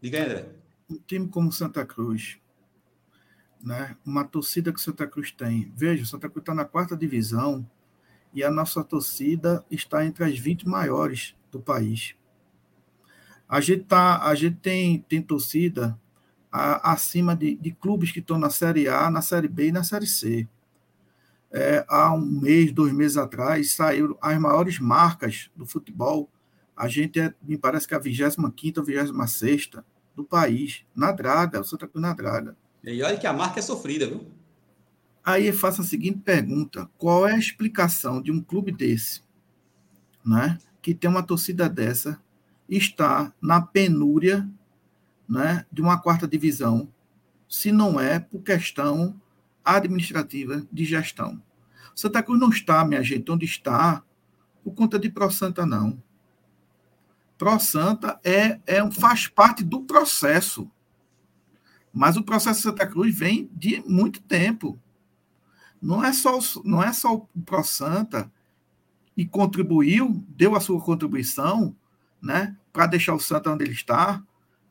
Diga 0.00 0.18
aí, 0.18 0.24
André. 0.24 0.48
Um 0.88 0.98
time 1.06 1.28
como 1.28 1.52
Santa 1.52 1.84
Cruz, 1.84 2.38
né? 3.62 3.96
uma 4.06 4.24
torcida 4.24 4.72
que 4.72 4.80
Santa 4.80 5.06
Cruz 5.06 5.30
tem. 5.30 5.70
Veja, 5.76 6.06
Santa 6.06 6.30
Cruz 6.30 6.42
está 6.42 6.54
na 6.54 6.64
quarta 6.64 6.96
divisão 6.96 7.68
e 8.32 8.42
a 8.42 8.50
nossa 8.50 8.82
torcida 8.82 9.62
está 9.70 10.06
entre 10.06 10.24
as 10.24 10.38
20 10.38 10.66
maiores 10.66 11.36
do 11.50 11.60
país. 11.60 12.14
A 13.46 13.60
gente, 13.60 13.84
tá, 13.84 14.24
a 14.24 14.34
gente 14.34 14.56
tem, 14.56 15.00
tem 15.02 15.20
torcida 15.20 15.98
a, 16.50 16.92
acima 16.92 17.36
de, 17.36 17.56
de 17.56 17.72
clubes 17.72 18.10
que 18.10 18.20
estão 18.20 18.38
na 18.38 18.48
Série 18.48 18.88
A, 18.88 19.10
na 19.10 19.20
Série 19.20 19.48
B 19.48 19.68
e 19.68 19.72
na 19.72 19.84
Série 19.84 20.06
C. 20.06 20.48
É, 21.50 21.84
há 21.88 22.12
um 22.12 22.20
mês, 22.20 22.72
dois 22.72 22.92
meses 22.92 23.16
atrás, 23.16 23.72
saíram 23.72 24.16
as 24.20 24.38
maiores 24.38 24.78
marcas 24.78 25.50
do 25.56 25.64
futebol. 25.64 26.30
A 26.76 26.88
gente 26.88 27.18
é, 27.18 27.34
me 27.42 27.56
parece 27.56 27.88
que 27.88 27.94
é 27.94 27.96
a 27.96 28.00
25 28.00 28.80
ou 28.80 28.84
26 28.84 29.70
do 30.14 30.24
país, 30.24 30.84
na 30.94 31.12
Draga, 31.12 31.60
o 31.60 31.64
Santa 31.64 31.86
Cruz 31.86 32.02
na 32.02 32.12
Draga. 32.12 32.56
E 32.84 33.02
olha 33.02 33.16
que 33.16 33.26
a 33.26 33.32
marca 33.32 33.60
é 33.60 33.62
sofrida, 33.62 34.06
viu? 34.06 34.26
Aí 35.24 35.46
eu 35.46 35.52
faço 35.52 35.82
a 35.82 35.84
seguinte 35.84 36.20
pergunta: 36.20 36.88
qual 36.96 37.26
é 37.26 37.32
a 37.32 37.38
explicação 37.38 38.20
de 38.22 38.32
um 38.32 38.40
clube 38.40 38.72
desse, 38.72 39.22
né, 40.24 40.58
que 40.80 40.94
tem 40.94 41.08
uma 41.08 41.22
torcida 41.22 41.68
dessa 41.68 42.20
está 42.68 43.32
na 43.40 43.60
penúria 43.60 44.48
né, 45.28 45.64
de 45.70 45.80
uma 45.80 45.98
quarta 45.98 46.26
divisão, 46.26 46.88
se 47.48 47.72
não 47.72 48.00
é 48.00 48.18
por 48.18 48.42
questão 48.42 49.18
administrativa 49.76 50.66
de 50.72 50.84
gestão. 50.84 51.42
Santa 51.94 52.22
Cruz 52.22 52.40
não 52.40 52.50
está, 52.50 52.84
minha 52.84 53.02
gente, 53.02 53.30
onde 53.30 53.44
está 53.44 54.02
por 54.62 54.74
conta 54.74 54.98
de 54.98 55.08
Pro 55.08 55.30
Santa, 55.30 55.64
não. 55.64 56.02
Pro 57.36 57.58
Santa 57.58 58.20
é, 58.24 58.60
é, 58.66 58.90
faz 58.90 59.28
parte 59.28 59.64
do 59.64 59.82
processo. 59.82 60.70
Mas 61.92 62.16
o 62.16 62.22
processo 62.22 62.58
de 62.58 62.62
Santa 62.64 62.86
Cruz 62.86 63.16
vem 63.16 63.50
de 63.52 63.82
muito 63.86 64.20
tempo. 64.22 64.78
Não 65.80 66.04
é 66.04 66.12
só, 66.12 66.38
não 66.64 66.82
é 66.82 66.92
só 66.92 67.14
o 67.14 67.42
Pro 67.44 67.64
Santa 67.64 68.30
e 69.16 69.26
contribuiu, 69.26 70.24
deu 70.28 70.54
a 70.54 70.60
sua 70.60 70.80
contribuição, 70.80 71.74
né, 72.22 72.56
para 72.72 72.86
deixar 72.86 73.14
o 73.14 73.20
Santa 73.20 73.50
onde 73.50 73.64
ele 73.64 73.72
está, 73.72 74.22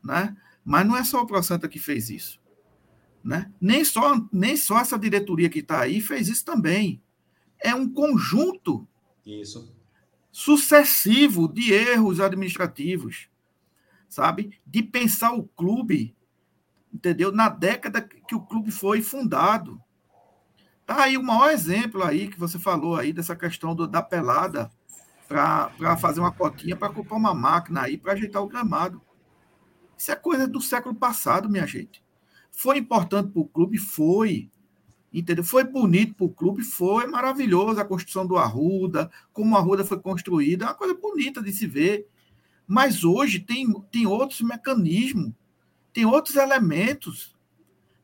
né? 0.02 0.36
Mas 0.64 0.86
não 0.86 0.96
é 0.96 1.04
só 1.04 1.22
o 1.22 1.26
Pro 1.26 1.42
Santa 1.42 1.68
que 1.68 1.78
fez 1.78 2.08
isso, 2.08 2.37
né? 3.28 3.52
Nem 3.60 3.84
só 3.84 4.26
nem 4.32 4.56
só 4.56 4.78
essa 4.78 4.98
diretoria 4.98 5.50
que 5.50 5.58
está 5.58 5.82
aí 5.82 6.00
fez 6.00 6.28
isso 6.28 6.46
também. 6.46 7.02
É 7.60 7.74
um 7.74 7.86
conjunto 7.86 8.88
isso 9.26 9.76
sucessivo 10.32 11.46
de 11.46 11.72
erros 11.72 12.20
administrativos, 12.20 13.28
sabe? 14.08 14.58
De 14.64 14.82
pensar 14.82 15.32
o 15.32 15.42
clube, 15.42 16.16
entendeu? 16.92 17.30
Na 17.30 17.48
década 17.48 18.00
que 18.00 18.34
o 18.34 18.40
clube 18.40 18.70
foi 18.70 19.02
fundado. 19.02 19.78
Tá 20.86 21.02
aí 21.02 21.18
o 21.18 21.22
maior 21.22 21.50
exemplo 21.50 22.02
aí 22.02 22.28
que 22.28 22.38
você 22.38 22.58
falou 22.58 22.96
aí 22.96 23.12
dessa 23.12 23.36
questão 23.36 23.74
do, 23.74 23.86
da 23.86 24.00
pelada 24.00 24.70
para 25.26 25.96
fazer 25.98 26.20
uma 26.20 26.32
cotinha 26.32 26.76
para 26.76 26.92
comprar 26.92 27.16
uma 27.16 27.34
máquina 27.34 27.82
aí 27.82 27.98
para 27.98 28.14
ajeitar 28.14 28.42
o 28.42 28.48
gramado. 28.48 29.02
Isso 29.98 30.10
é 30.10 30.16
coisa 30.16 30.48
do 30.48 30.62
século 30.62 30.94
passado, 30.94 31.50
minha 31.50 31.66
gente. 31.66 32.02
Foi 32.58 32.76
importante 32.76 33.30
para 33.30 33.40
o 33.40 33.46
clube? 33.46 33.78
Foi. 33.78 34.50
Entendeu? 35.12 35.44
Foi 35.44 35.62
bonito 35.62 36.16
para 36.16 36.26
o 36.26 36.28
clube? 36.28 36.64
Foi 36.64 37.06
maravilhoso 37.06 37.80
a 37.80 37.84
construção 37.84 38.26
do 38.26 38.36
Arruda, 38.36 39.08
como 39.32 39.54
a 39.54 39.60
Arruda 39.60 39.84
foi 39.84 40.00
construída, 40.00 40.64
é 40.64 40.68
uma 40.68 40.74
coisa 40.74 40.94
bonita 40.94 41.40
de 41.40 41.52
se 41.52 41.68
ver. 41.68 42.08
Mas 42.66 43.04
hoje 43.04 43.38
tem, 43.38 43.72
tem 43.92 44.08
outros 44.08 44.40
mecanismos, 44.40 45.32
tem 45.92 46.04
outros 46.04 46.34
elementos. 46.34 47.32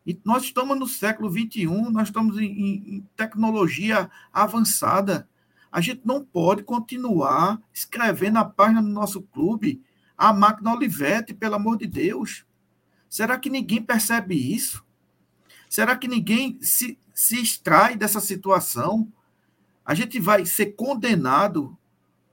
E 0.07 0.17
nós 0.25 0.45
estamos 0.45 0.79
no 0.79 0.87
século 0.87 1.29
XXI, 1.29 1.67
nós 1.91 2.07
estamos 2.07 2.39
em, 2.39 2.47
em 2.47 3.09
tecnologia 3.17 4.09
avançada. 4.33 5.29
A 5.71 5.81
gente 5.81 6.03
não 6.05 6.25
pode 6.25 6.63
continuar 6.63 7.61
escrevendo 7.73 8.39
a 8.39 8.45
página 8.45 8.81
do 8.81 8.89
nosso 8.89 9.21
clube 9.21 9.83
a 10.17 10.33
máquina 10.33 10.73
Olivetti, 10.73 11.35
pelo 11.35 11.57
amor 11.57 11.77
de 11.77 11.89
Deus. 11.89 12.47
Será 13.15 13.39
que 13.39 13.49
ninguém 13.49 13.81
percebe 13.81 14.35
isso? 14.35 14.85
Será 15.71 15.97
que 15.97 16.09
ninguém 16.09 16.59
se, 16.61 16.99
se 17.15 17.41
extrai 17.41 17.95
dessa 17.95 18.19
situação? 18.19 19.07
A 19.85 19.95
gente 19.95 20.19
vai 20.19 20.45
ser 20.45 20.73
condenado 20.73 21.79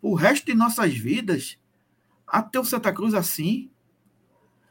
o 0.01 0.15
resto 0.15 0.47
de 0.47 0.55
nossas 0.55 0.91
vidas 0.91 1.59
a 2.25 2.41
ter 2.41 2.57
o 2.57 2.65
Santa 2.65 2.91
Cruz 2.91 3.13
assim? 3.13 3.69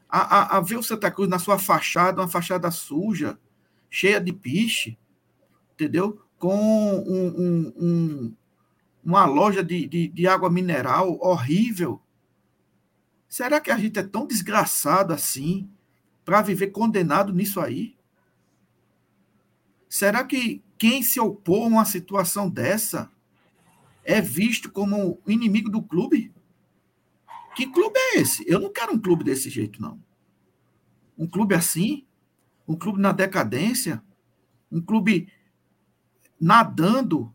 A, 0.09 0.57
a, 0.57 0.57
a 0.57 0.61
ver 0.61 0.79
o 0.79 0.83
Santa 0.83 1.13
Cruz 1.13 1.31
na 1.31 1.39
sua 1.39 1.61
fachada, 1.61 2.21
uma 2.21 2.27
fachada 2.27 2.73
suja, 2.73 3.39
cheia 3.89 4.21
de 4.21 4.33
piche, 4.33 4.99
entendeu? 5.75 6.21
Com 6.41 6.57
um, 6.57 7.29
um, 7.39 7.73
um, 7.77 8.37
uma 9.05 9.27
loja 9.27 9.63
de, 9.63 9.87
de, 9.87 10.09
de 10.09 10.27
água 10.27 10.51
mineral 10.51 11.17
horrível. 11.21 12.03
Será 13.29 13.61
que 13.61 13.71
a 13.71 13.79
gente 13.79 13.97
é 13.97 14.03
tão 14.03 14.27
desgraçado 14.27 15.13
assim 15.13 15.71
para 16.25 16.43
viver 16.43 16.69
condenado 16.69 17.33
nisso 17.33 17.61
aí? 17.61 17.97
Será 19.89 20.25
que 20.25 20.63
quem 20.79 21.03
se 21.03 21.19
opor 21.19 21.65
a 21.65 21.69
uma 21.69 21.85
situação 21.85 22.49
dessa 22.49 23.11
é 24.05 24.21
visto 24.21 24.71
como 24.71 25.21
inimigo 25.27 25.69
do 25.69 25.83
clube? 25.83 26.33
Que 27.55 27.67
clube 27.67 27.99
é 27.99 28.21
esse? 28.21 28.45
Eu 28.49 28.61
não 28.61 28.73
quero 28.73 28.93
um 28.93 28.99
clube 28.99 29.25
desse 29.25 29.51
jeito, 29.51 29.83
não. 29.83 30.01
Um 31.19 31.27
clube 31.27 31.55
assim? 31.55 32.07
Um 32.67 32.77
clube 32.77 33.01
na 33.01 33.13
decadência? 33.13 34.03
Um 34.71 34.81
clube 34.81 35.31
nadando, 36.41 37.35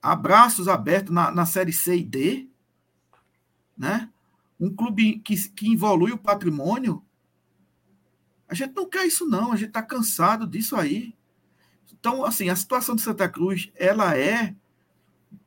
abraços 0.00 0.68
abertos 0.68 1.12
na, 1.12 1.30
na 1.30 1.44
Série 1.44 1.72
C 1.72 1.96
e 1.98 2.04
D? 2.04 2.48
Né? 3.76 4.10
Um 4.58 4.74
clube 4.74 5.18
que, 5.18 5.36
que 5.50 5.72
evolui 5.72 6.12
o 6.12 6.18
patrimônio? 6.18 7.04
A 8.48 8.54
gente 8.54 8.74
não 8.74 8.88
quer 8.88 9.06
isso, 9.06 9.26
não. 9.26 9.52
A 9.52 9.56
gente 9.56 9.68
está 9.68 9.82
cansado 9.82 10.46
disso 10.46 10.76
aí. 10.76 11.14
Então, 11.92 12.24
assim, 12.24 12.48
a 12.48 12.56
situação 12.56 12.94
de 12.94 13.02
Santa 13.02 13.28
Cruz, 13.28 13.70
ela 13.74 14.16
é 14.16 14.54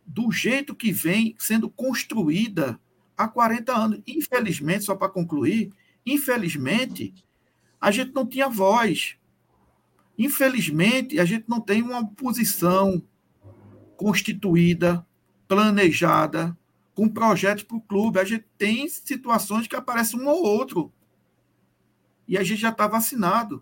do 0.05 0.31
jeito 0.31 0.75
que 0.75 0.91
vem 0.91 1.35
sendo 1.37 1.69
construída 1.69 2.79
há 3.15 3.27
40 3.27 3.73
anos. 3.73 4.01
Infelizmente, 4.07 4.85
só 4.85 4.95
para 4.95 5.09
concluir, 5.09 5.71
infelizmente, 6.05 7.13
a 7.79 7.91
gente 7.91 8.13
não 8.13 8.25
tinha 8.25 8.49
voz. 8.49 9.15
Infelizmente, 10.17 11.19
a 11.19 11.25
gente 11.25 11.45
não 11.47 11.61
tem 11.61 11.81
uma 11.81 12.05
posição 12.05 13.01
constituída, 13.95 15.05
planejada, 15.47 16.57
com 16.93 17.07
projetos 17.07 17.63
para 17.63 17.77
o 17.77 17.81
clube. 17.81 18.19
A 18.19 18.25
gente 18.25 18.45
tem 18.57 18.87
situações 18.89 19.67
que 19.67 19.75
aparecem 19.75 20.19
um 20.19 20.27
ou 20.27 20.43
outro. 20.43 20.91
E 22.29 22.37
a 22.37 22.43
gente 22.43 22.61
já 22.61 22.69
está 22.69 22.87
vacinado 22.87 23.61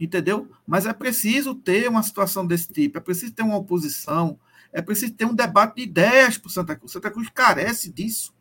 entendeu? 0.00 0.50
Mas 0.66 0.86
é 0.86 0.92
preciso 0.92 1.54
ter 1.54 1.88
uma 1.88 2.02
situação 2.02 2.46
desse 2.46 2.72
tipo, 2.72 2.96
é 2.96 3.00
preciso 3.00 3.34
ter 3.34 3.42
uma 3.42 3.56
oposição, 3.56 4.38
é 4.72 4.80
preciso 4.80 5.12
ter 5.12 5.26
um 5.26 5.34
debate 5.34 5.76
de 5.76 5.82
ideias 5.82 6.38
para 6.38 6.50
Santa 6.50 6.74
Cruz. 6.74 6.92
Santa 6.92 7.10
Cruz 7.10 7.28
carece 7.28 7.92
disso. 7.92 8.34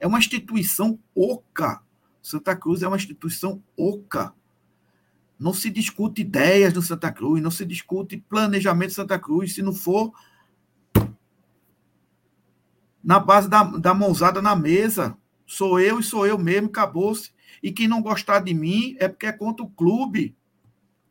É 0.00 0.06
uma 0.06 0.18
instituição 0.18 0.98
oca. 1.14 1.80
Santa 2.20 2.56
Cruz 2.56 2.82
é 2.82 2.88
uma 2.88 2.96
instituição 2.96 3.62
oca. 3.76 4.34
Não 5.38 5.54
se 5.54 5.70
discute 5.70 6.22
ideias 6.22 6.72
do 6.72 6.82
Santa 6.82 7.12
Cruz, 7.12 7.40
não 7.40 7.50
se 7.50 7.64
discute 7.64 8.16
planejamento 8.28 8.92
Santa 8.92 9.18
Cruz, 9.18 9.54
se 9.54 9.62
não 9.62 9.72
for 9.72 10.12
na 13.04 13.20
base 13.20 13.48
da, 13.48 13.62
da 13.62 13.94
mãozada 13.94 14.42
na 14.42 14.56
mesa. 14.56 15.16
Sou 15.46 15.78
eu 15.78 16.00
e 16.00 16.02
sou 16.02 16.26
eu 16.26 16.36
mesmo, 16.36 16.68
acabou-se. 16.68 17.30
E 17.62 17.72
quem 17.72 17.88
não 17.88 18.02
gostar 18.02 18.40
de 18.40 18.54
mim 18.54 18.96
é 18.98 19.08
porque 19.08 19.26
é 19.26 19.32
contra 19.32 19.64
o 19.64 19.70
clube. 19.70 20.36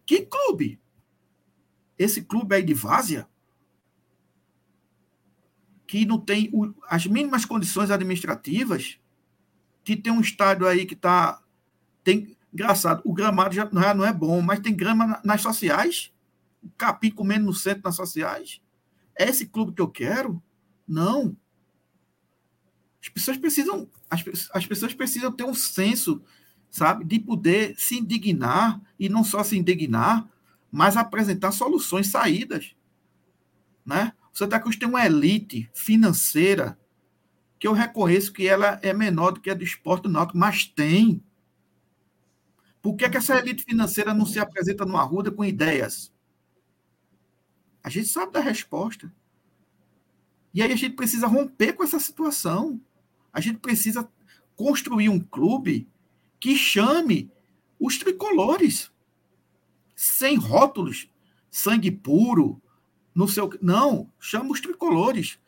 Que 0.05 0.21
clube? 0.21 0.79
Esse 1.97 2.21
clube 2.21 2.55
aí 2.55 2.63
de 2.63 2.73
Várzea? 2.73 3.27
Que 5.85 6.05
não 6.05 6.19
tem 6.19 6.49
o, 6.53 6.73
as 6.87 7.05
mínimas 7.05 7.45
condições 7.45 7.91
administrativas, 7.91 8.99
que 9.83 9.95
tem 9.95 10.11
um 10.11 10.21
estádio 10.21 10.67
aí 10.67 10.85
que 10.85 10.93
está. 10.93 11.41
Tem, 12.03 12.37
engraçado, 12.53 13.01
o 13.05 13.13
gramado 13.13 13.53
já 13.53 13.69
não 13.71 13.81
é, 13.81 13.93
não 13.93 14.05
é 14.05 14.13
bom, 14.13 14.41
mas 14.41 14.59
tem 14.59 14.75
grama 14.75 15.21
nas 15.23 15.41
sociais, 15.41 16.13
capim 16.77 17.11
comendo 17.11 17.45
no 17.45 17.53
centro 17.53 17.83
nas 17.83 17.95
sociais. 17.95 18.61
É 19.17 19.29
esse 19.29 19.47
clube 19.47 19.73
que 19.73 19.81
eu 19.81 19.87
quero? 19.87 20.41
Não. 20.87 21.35
As 23.01 23.09
pessoas 23.09 23.37
precisam, 23.37 23.89
as, 24.09 24.23
as 24.53 24.65
pessoas 24.65 24.93
precisam 24.93 25.31
ter 25.31 25.43
um 25.43 25.53
senso 25.53 26.21
sabe, 26.77 27.03
de 27.03 27.19
poder 27.19 27.75
se 27.75 27.97
indignar 27.97 28.79
e 28.99 29.09
não 29.09 29.23
só 29.23 29.43
se 29.43 29.57
indignar, 29.57 30.29
mas 30.71 30.95
apresentar 30.95 31.51
soluções, 31.51 32.07
saídas, 32.07 32.75
né? 33.83 34.13
O 34.31 34.37
Santa 34.37 34.59
Cruz 34.59 34.75
tem 34.75 34.87
uma 34.87 35.03
elite 35.03 35.67
financeira 35.73 36.77
que 37.57 37.67
eu 37.67 37.73
reconheço 37.73 38.31
que 38.31 38.47
ela 38.47 38.79
é 38.83 38.93
menor 38.93 39.31
do 39.31 39.41
que 39.41 39.49
a 39.49 39.55
do 39.55 39.63
esporte 39.63 40.07
náutico, 40.07 40.37
mas 40.37 40.65
tem. 40.65 41.23
Por 42.79 42.95
que, 42.95 43.09
que 43.09 43.17
essa 43.17 43.35
elite 43.39 43.63
financeira 43.63 44.13
não 44.13 44.27
se 44.27 44.39
apresenta 44.39 44.85
no 44.85 44.97
Arruda 44.97 45.31
com 45.31 45.43
ideias? 45.43 46.13
A 47.83 47.89
gente 47.89 48.07
sabe 48.07 48.31
da 48.33 48.39
resposta. 48.39 49.11
E 50.53 50.61
aí 50.61 50.71
a 50.71 50.75
gente 50.75 50.93
precisa 50.93 51.25
romper 51.25 51.73
com 51.73 51.83
essa 51.83 51.99
situação. 51.99 52.79
A 53.33 53.41
gente 53.41 53.57
precisa 53.57 54.07
construir 54.55 55.09
um 55.09 55.19
clube 55.19 55.89
que 56.39 56.55
chame 56.55 57.31
os 57.79 57.97
tricolores, 57.97 58.91
sem 59.95 60.35
rótulos, 60.35 61.09
sangue 61.49 61.91
puro, 61.91 62.61
no 63.17 63.27
seu. 63.27 63.49
Não, 63.59 64.11
chama 64.19 64.51
os 64.51 64.61
tricolores 64.61 65.39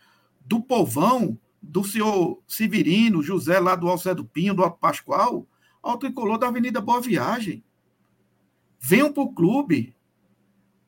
do 0.43 0.59
povão, 0.59 1.37
do 1.61 1.83
senhor 1.83 2.41
Severino, 2.47 3.21
José 3.21 3.59
lá 3.59 3.75
do 3.75 3.87
Alcedo 3.87 4.25
Pinho, 4.25 4.55
do 4.55 4.63
Alto 4.63 4.79
Pascoal, 4.79 5.47
ao 5.81 5.97
tricolor 5.99 6.39
da 6.39 6.47
Avenida 6.47 6.81
Boa 6.81 6.99
Viagem. 6.99 7.63
Venham 8.79 9.13
para 9.13 9.21
o 9.21 9.31
clube, 9.31 9.95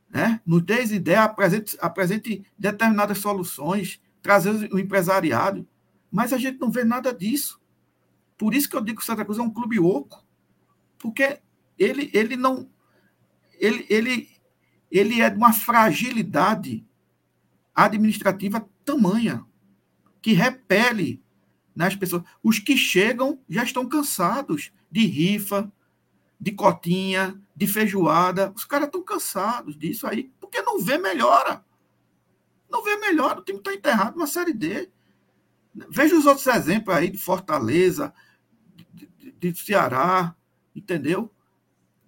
né? 0.10 0.41
nos 0.44 0.64
dê 0.64 0.84
ideia, 0.84 1.23
apresente, 1.23 1.78
apresente 1.80 2.44
determinadas 2.57 3.19
soluções, 3.19 4.02
trazer 4.19 4.73
o 4.73 4.80
empresariado. 4.80 5.68
Mas 6.11 6.34
a 6.34 6.38
gente 6.38 6.60
não 6.60 6.72
vê 6.72 6.84
nada 6.84 7.14
disso. 7.14 7.61
Por 8.41 8.55
isso 8.55 8.68
que 8.68 8.76
eu 8.76 8.81
digo 8.81 8.97
que 8.97 9.03
o 9.03 9.05
Santa 9.05 9.23
Cruz 9.23 9.38
é 9.38 9.41
um 9.43 9.53
clube 9.53 9.80
oco. 9.80 10.26
Porque 10.97 11.39
ele, 11.77 12.09
ele 12.11 12.35
não. 12.35 12.68
Ele, 13.53 13.85
ele, 13.88 14.30
ele 14.89 15.22
é 15.22 15.30
de 15.30 15.38
uma 15.38 15.53
fragilidade 15.53 16.84
administrativa 17.76 18.68
tamanha 18.84 19.45
que 20.23 20.34
repele 20.34 21.23
nas 21.76 21.95
pessoas. 21.95 22.23
Os 22.41 22.57
que 22.57 22.76
chegam 22.76 23.39
já 23.47 23.63
estão 23.63 23.88
cansados 23.88 24.73
de 24.89 25.05
rifa, 25.05 25.72
de 26.39 26.51
cotinha, 26.51 27.39
de 27.55 27.68
feijoada. 27.68 28.51
Os 28.55 28.65
caras 28.65 28.88
estão 28.88 29.03
cansados 29.03 29.77
disso 29.77 30.07
aí, 30.07 30.31
porque 30.39 30.63
não 30.63 30.80
vê 30.80 30.97
melhora. 30.97 31.63
Não 32.68 32.84
vê 32.84 32.97
melhora. 32.97 33.39
O 33.39 33.43
time 33.43 33.59
está 33.59 33.72
enterrado 33.72 34.18
na 34.18 34.26
Série 34.26 34.51
D. 34.51 34.89
Veja 35.91 36.18
os 36.18 36.26
outros 36.26 36.47
exemplos 36.47 36.95
aí 36.95 37.11
de 37.11 37.19
Fortaleza, 37.19 38.11
de, 39.41 39.57
Ceará, 39.57 40.35
entendeu? 40.76 41.31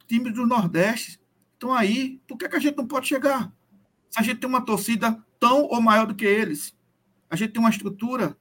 Times 0.07 0.33
do 0.33 0.45
Nordeste 0.45 1.19
estão 1.53 1.73
aí. 1.73 2.21
Por 2.27 2.37
que, 2.37 2.47
que 2.47 2.55
a 2.55 2.59
gente 2.59 2.77
não 2.77 2.87
pode 2.87 3.07
chegar? 3.07 3.51
Se 4.09 4.19
a 4.19 4.23
gente 4.23 4.39
tem 4.39 4.49
uma 4.49 4.63
torcida 4.63 5.17
tão 5.39 5.63
ou 5.63 5.81
maior 5.81 6.05
do 6.05 6.13
que 6.13 6.25
eles, 6.25 6.75
a 7.29 7.35
gente 7.35 7.51
tem 7.51 7.59
uma 7.59 7.69
estrutura. 7.69 8.37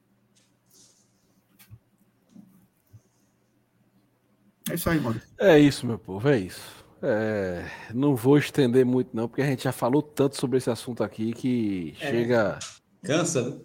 É 4.69 4.75
isso 4.75 4.89
aí, 4.89 4.99
Maurício. 4.99 5.29
É 5.37 5.59
isso, 5.59 5.85
meu 5.85 5.97
povo, 5.97 6.29
é 6.29 6.37
isso. 6.37 6.83
É, 7.01 7.65
não 7.93 8.15
vou 8.15 8.37
estender 8.37 8.85
muito, 8.85 9.09
não, 9.13 9.27
porque 9.27 9.41
a 9.41 9.45
gente 9.45 9.63
já 9.63 9.73
falou 9.73 10.01
tanto 10.01 10.39
sobre 10.39 10.57
esse 10.57 10.69
assunto 10.69 11.03
aqui 11.03 11.33
que 11.33 11.95
é. 11.99 12.09
chega. 12.11 12.59
Cansa, 13.03 13.49
né? 13.49 13.57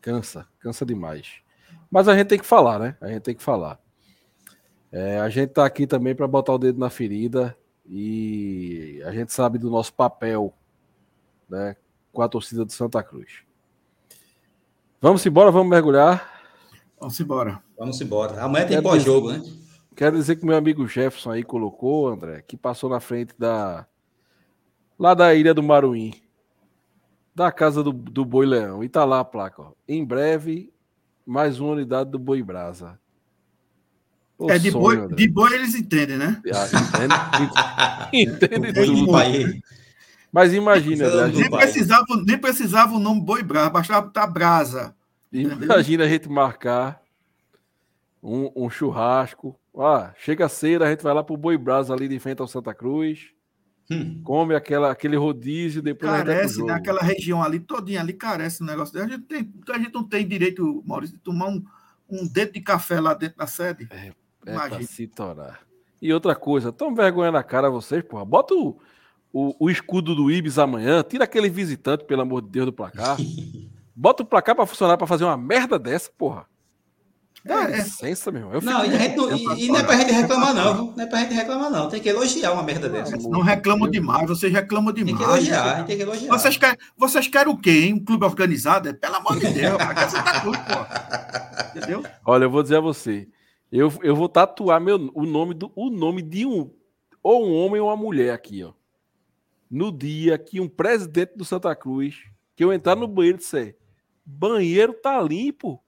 Cansa, 0.00 0.46
cansa 0.60 0.86
demais. 0.86 1.40
Mas 1.90 2.06
a 2.06 2.16
gente 2.16 2.28
tem 2.28 2.38
que 2.38 2.46
falar, 2.46 2.78
né? 2.78 2.96
A 3.00 3.08
gente 3.08 3.22
tem 3.22 3.34
que 3.34 3.42
falar. 3.42 3.80
É, 4.96 5.18
a 5.18 5.28
gente 5.28 5.48
tá 5.50 5.66
aqui 5.66 5.88
também 5.88 6.14
para 6.14 6.28
botar 6.28 6.52
o 6.52 6.58
dedo 6.58 6.78
na 6.78 6.88
ferida 6.88 7.58
e 7.84 9.02
a 9.04 9.10
gente 9.10 9.32
sabe 9.32 9.58
do 9.58 9.68
nosso 9.68 9.92
papel, 9.92 10.54
né, 11.48 11.74
com 12.12 12.22
a 12.22 12.28
torcida 12.28 12.64
do 12.64 12.70
Santa 12.70 13.02
Cruz. 13.02 13.42
Vamos 15.00 15.26
embora, 15.26 15.50
vamos 15.50 15.68
mergulhar. 15.68 16.40
Vamos 17.00 17.18
embora. 17.18 17.60
Vamos 17.76 18.00
embora. 18.00 18.40
Amanhã 18.40 18.68
tem 18.68 18.80
pós-jogo, 18.80 19.32
né? 19.32 19.42
Quero 19.96 20.16
dizer 20.16 20.36
que 20.36 20.46
meu 20.46 20.56
amigo 20.56 20.86
Jefferson 20.86 21.32
aí 21.32 21.42
colocou, 21.42 22.06
André, 22.06 22.42
que 22.42 22.56
passou 22.56 22.88
na 22.88 23.00
frente 23.00 23.34
da. 23.36 23.88
lá 24.96 25.12
da 25.12 25.34
ilha 25.34 25.52
do 25.52 25.62
Maruim, 25.62 26.14
da 27.34 27.50
casa 27.50 27.82
do, 27.82 27.92
do 27.92 28.24
Boi 28.24 28.46
Leão. 28.46 28.84
E 28.84 28.88
tá 28.88 29.04
lá 29.04 29.18
a 29.18 29.24
placa, 29.24 29.60
ó. 29.60 29.72
Em 29.88 30.04
breve, 30.04 30.72
mais 31.26 31.58
uma 31.58 31.72
unidade 31.72 32.12
do 32.12 32.18
Boi 32.18 32.44
Brasa. 32.44 32.96
O 34.38 34.50
é, 34.50 34.58
de, 34.58 34.70
sonho, 34.70 35.08
boi, 35.08 35.16
de 35.16 35.28
boi 35.28 35.54
eles 35.54 35.74
entendem, 35.74 36.16
né? 36.16 36.42
Ah, 36.52 38.10
entende, 38.10 38.42
entende 38.48 38.72
tudo. 38.72 39.12
Mas 40.32 40.52
imagina, 40.52 41.28
né, 41.28 41.32
nem, 41.32 41.48
precisava, 41.48 42.04
nem 42.26 42.36
precisava 42.36 42.94
o 42.96 42.98
nome 42.98 43.20
Boi 43.20 43.44
Brasa, 43.44 43.70
bastava 43.70 44.08
estar 44.08 44.26
Brasa. 44.26 44.94
Imagina 45.32 46.04
a 46.04 46.08
gente 46.08 46.28
marcar 46.28 47.00
um, 48.20 48.50
um 48.56 48.68
churrasco. 48.68 49.56
Ah, 49.78 50.12
chega 50.18 50.48
cedo, 50.48 50.82
a 50.82 50.90
gente 50.90 51.04
vai 51.04 51.14
lá 51.14 51.22
pro 51.22 51.36
Boi 51.36 51.56
Brasa 51.56 51.94
ali 51.94 52.08
de 52.08 52.18
frente 52.18 52.40
ao 52.40 52.48
Santa 52.48 52.74
Cruz. 52.74 53.30
Hum. 53.88 54.22
Come 54.24 54.56
aquela, 54.56 54.90
aquele 54.90 55.16
rodízio, 55.16 55.80
depois 55.80 56.10
carece, 56.10 56.64
né? 56.64 56.72
Aquela 56.72 57.02
região 57.02 57.40
ali, 57.40 57.60
todinha 57.60 58.00
ali, 58.00 58.12
carece 58.12 58.60
o 58.62 58.66
negócio. 58.66 59.00
A 59.00 59.06
gente, 59.06 59.22
tem, 59.22 59.52
a 59.68 59.78
gente 59.78 59.94
não 59.94 60.02
tem 60.02 60.26
direito, 60.26 60.82
Maurício, 60.84 61.16
de 61.16 61.22
tomar 61.22 61.48
um, 61.48 61.62
um 62.08 62.26
dedo 62.26 62.54
de 62.54 62.60
café 62.60 62.98
lá 62.98 63.14
dentro 63.14 63.38
da 63.38 63.46
sede. 63.46 63.86
É, 63.90 64.10
é 64.46 64.68
pra 64.68 64.82
se 64.82 65.06
torar. 65.06 65.60
E 66.00 66.12
outra 66.12 66.34
coisa, 66.34 66.72
tão 66.72 66.94
vergonha 66.94 67.32
na 67.32 67.42
cara 67.42 67.70
vocês, 67.70 68.02
porra. 68.02 68.24
Bota 68.24 68.54
o, 68.54 68.78
o, 69.32 69.54
o 69.58 69.70
escudo 69.70 70.14
do 70.14 70.30
Ibis 70.30 70.58
amanhã, 70.58 71.02
tira 71.02 71.24
aquele 71.24 71.48
visitante, 71.48 72.04
pelo 72.04 72.22
amor 72.22 72.42
de 72.42 72.48
Deus, 72.48 72.66
do 72.66 72.72
placar. 72.72 73.16
Bota 73.96 74.22
o 74.22 74.26
placar 74.26 74.56
para 74.56 74.66
funcionar 74.66 74.96
para 74.96 75.06
fazer 75.06 75.24
uma 75.24 75.36
merda 75.36 75.78
dessa, 75.78 76.10
porra. 76.18 76.46
É, 77.46 77.52
é 77.52 77.76
licença, 77.76 78.32
meu. 78.32 78.52
Eu 78.54 78.62
não, 78.62 78.84
e, 78.86 78.88
não, 78.88 79.36
e, 79.36 79.64
e 79.64 79.68
não 79.68 79.76
é 79.76 79.82
pra 79.82 79.96
gente 79.96 80.12
reclamar, 80.12 80.54
não. 80.54 80.92
Não 80.92 81.04
é 81.04 81.06
pra 81.06 81.18
gente 81.20 81.34
reclamar, 81.34 81.70
não. 81.70 81.88
Tem 81.90 82.00
que 82.00 82.08
elogiar 82.08 82.52
uma 82.52 82.62
merda 82.62 82.88
dessa. 82.88 83.16
Não 83.16 83.42
reclamam 83.42 83.90
demais, 83.90 84.26
vocês 84.26 84.50
reclamam 84.50 84.94
demais. 84.94 85.18
Tem 85.18 85.26
que 85.26 85.32
elogiar, 85.32 85.84
tem 85.84 85.96
que 85.96 86.02
elogiar. 86.02 86.32
Vocês 86.32 86.56
querem, 86.56 86.78
vocês 86.96 87.28
querem 87.28 87.52
o 87.52 87.58
quê, 87.58 87.84
hein? 87.84 87.94
Um 87.94 88.04
clube 88.04 88.24
organizado? 88.24 88.88
É, 88.88 88.92
pelo 88.94 89.16
amor 89.16 89.38
de 89.38 89.48
Deus, 89.48 89.76
pra 89.76 90.08
você 90.08 90.22
tá 90.22 90.40
tudo, 90.40 90.58
pô. 90.58 91.78
Entendeu? 91.78 92.02
Olha, 92.24 92.44
eu 92.44 92.50
vou 92.50 92.62
dizer 92.62 92.76
a 92.76 92.80
você. 92.80 93.28
Eu, 93.76 93.92
eu 94.02 94.14
vou 94.14 94.28
tatuar 94.28 94.80
meu, 94.80 95.10
o, 95.14 95.26
nome 95.26 95.52
do, 95.54 95.72
o 95.74 95.90
nome 95.90 96.22
de 96.22 96.46
um. 96.46 96.70
Ou 97.22 97.46
um 97.46 97.54
homem 97.54 97.80
ou 97.80 97.88
uma 97.88 97.96
mulher 97.96 98.32
aqui, 98.32 98.62
ó 98.62 98.72
no 99.74 99.90
dia 99.90 100.38
que 100.38 100.60
um 100.60 100.68
presidente 100.68 101.36
do 101.36 101.44
Santa 101.44 101.74
Cruz, 101.74 102.30
que 102.54 102.62
eu 102.62 102.72
entrar 102.72 102.94
no 102.94 103.08
banheiro 103.08 103.38
e 103.38 103.40
disser, 103.40 103.76
banheiro 104.24 104.94
tá 104.94 105.20
limpo, 105.20 105.82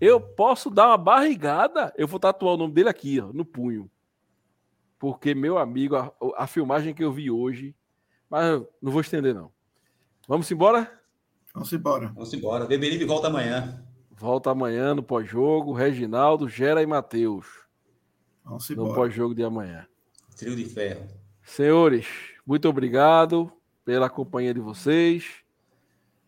eu 0.00 0.20
posso 0.20 0.70
dar 0.70 0.86
uma 0.86 0.96
barrigada, 0.96 1.92
eu 1.96 2.06
vou 2.06 2.20
tatuar 2.20 2.54
o 2.54 2.56
nome 2.56 2.72
dele 2.72 2.88
aqui, 2.88 3.18
ó, 3.20 3.32
no 3.32 3.44
punho. 3.44 3.90
Porque, 5.00 5.34
meu 5.34 5.58
amigo, 5.58 5.96
a, 5.96 6.12
a 6.36 6.46
filmagem 6.46 6.94
que 6.94 7.02
eu 7.02 7.10
vi 7.10 7.28
hoje, 7.28 7.74
mas 8.30 8.62
não 8.80 8.92
vou 8.92 9.00
estender, 9.00 9.34
não. 9.34 9.50
Vamos 10.28 10.48
embora? 10.52 10.88
Vamos 11.52 11.72
embora. 11.72 12.12
Vamos 12.14 12.32
embora. 12.32 12.66
Beberibe 12.66 13.04
volta 13.04 13.26
amanhã. 13.26 13.84
Volta 14.18 14.50
amanhã 14.50 14.94
no 14.94 15.02
pós-jogo. 15.02 15.72
Reginaldo, 15.72 16.48
Gera 16.48 16.82
e 16.82 16.86
Matheus. 16.86 17.46
Vamos. 18.44 18.68
No 18.70 18.92
pós-jogo 18.92 19.34
de 19.34 19.44
amanhã. 19.44 19.86
Trio 20.36 20.56
de 20.56 20.64
ferro. 20.64 21.06
Senhores, 21.42 22.06
muito 22.44 22.68
obrigado 22.68 23.50
pela 23.84 24.10
companhia 24.10 24.52
de 24.52 24.60
vocês. 24.60 25.24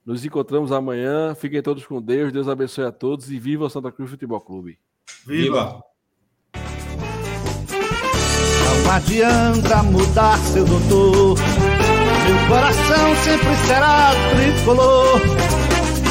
Nos 0.06 0.24
encontramos 0.24 0.70
amanhã. 0.72 1.34
Fiquem 1.34 1.60
todos 1.60 1.84
com 1.84 2.00
Deus. 2.00 2.32
Deus 2.32 2.48
abençoe 2.48 2.84
a 2.84 2.92
todos 2.92 3.30
e 3.30 3.38
viva 3.38 3.64
o 3.64 3.70
Santa 3.70 3.90
Cruz 3.90 4.10
Futebol 4.10 4.40
Clube. 4.40 4.78
Viva! 5.26 5.82
Não 8.64 8.92
adianta 8.92 9.82
mudar 9.82 10.38
seu 10.38 10.64
doutor. 10.64 11.36
Meu 11.38 12.48
coração 12.48 13.14
sempre 13.16 13.56
será 13.66 14.10
tricolor. 14.30 15.59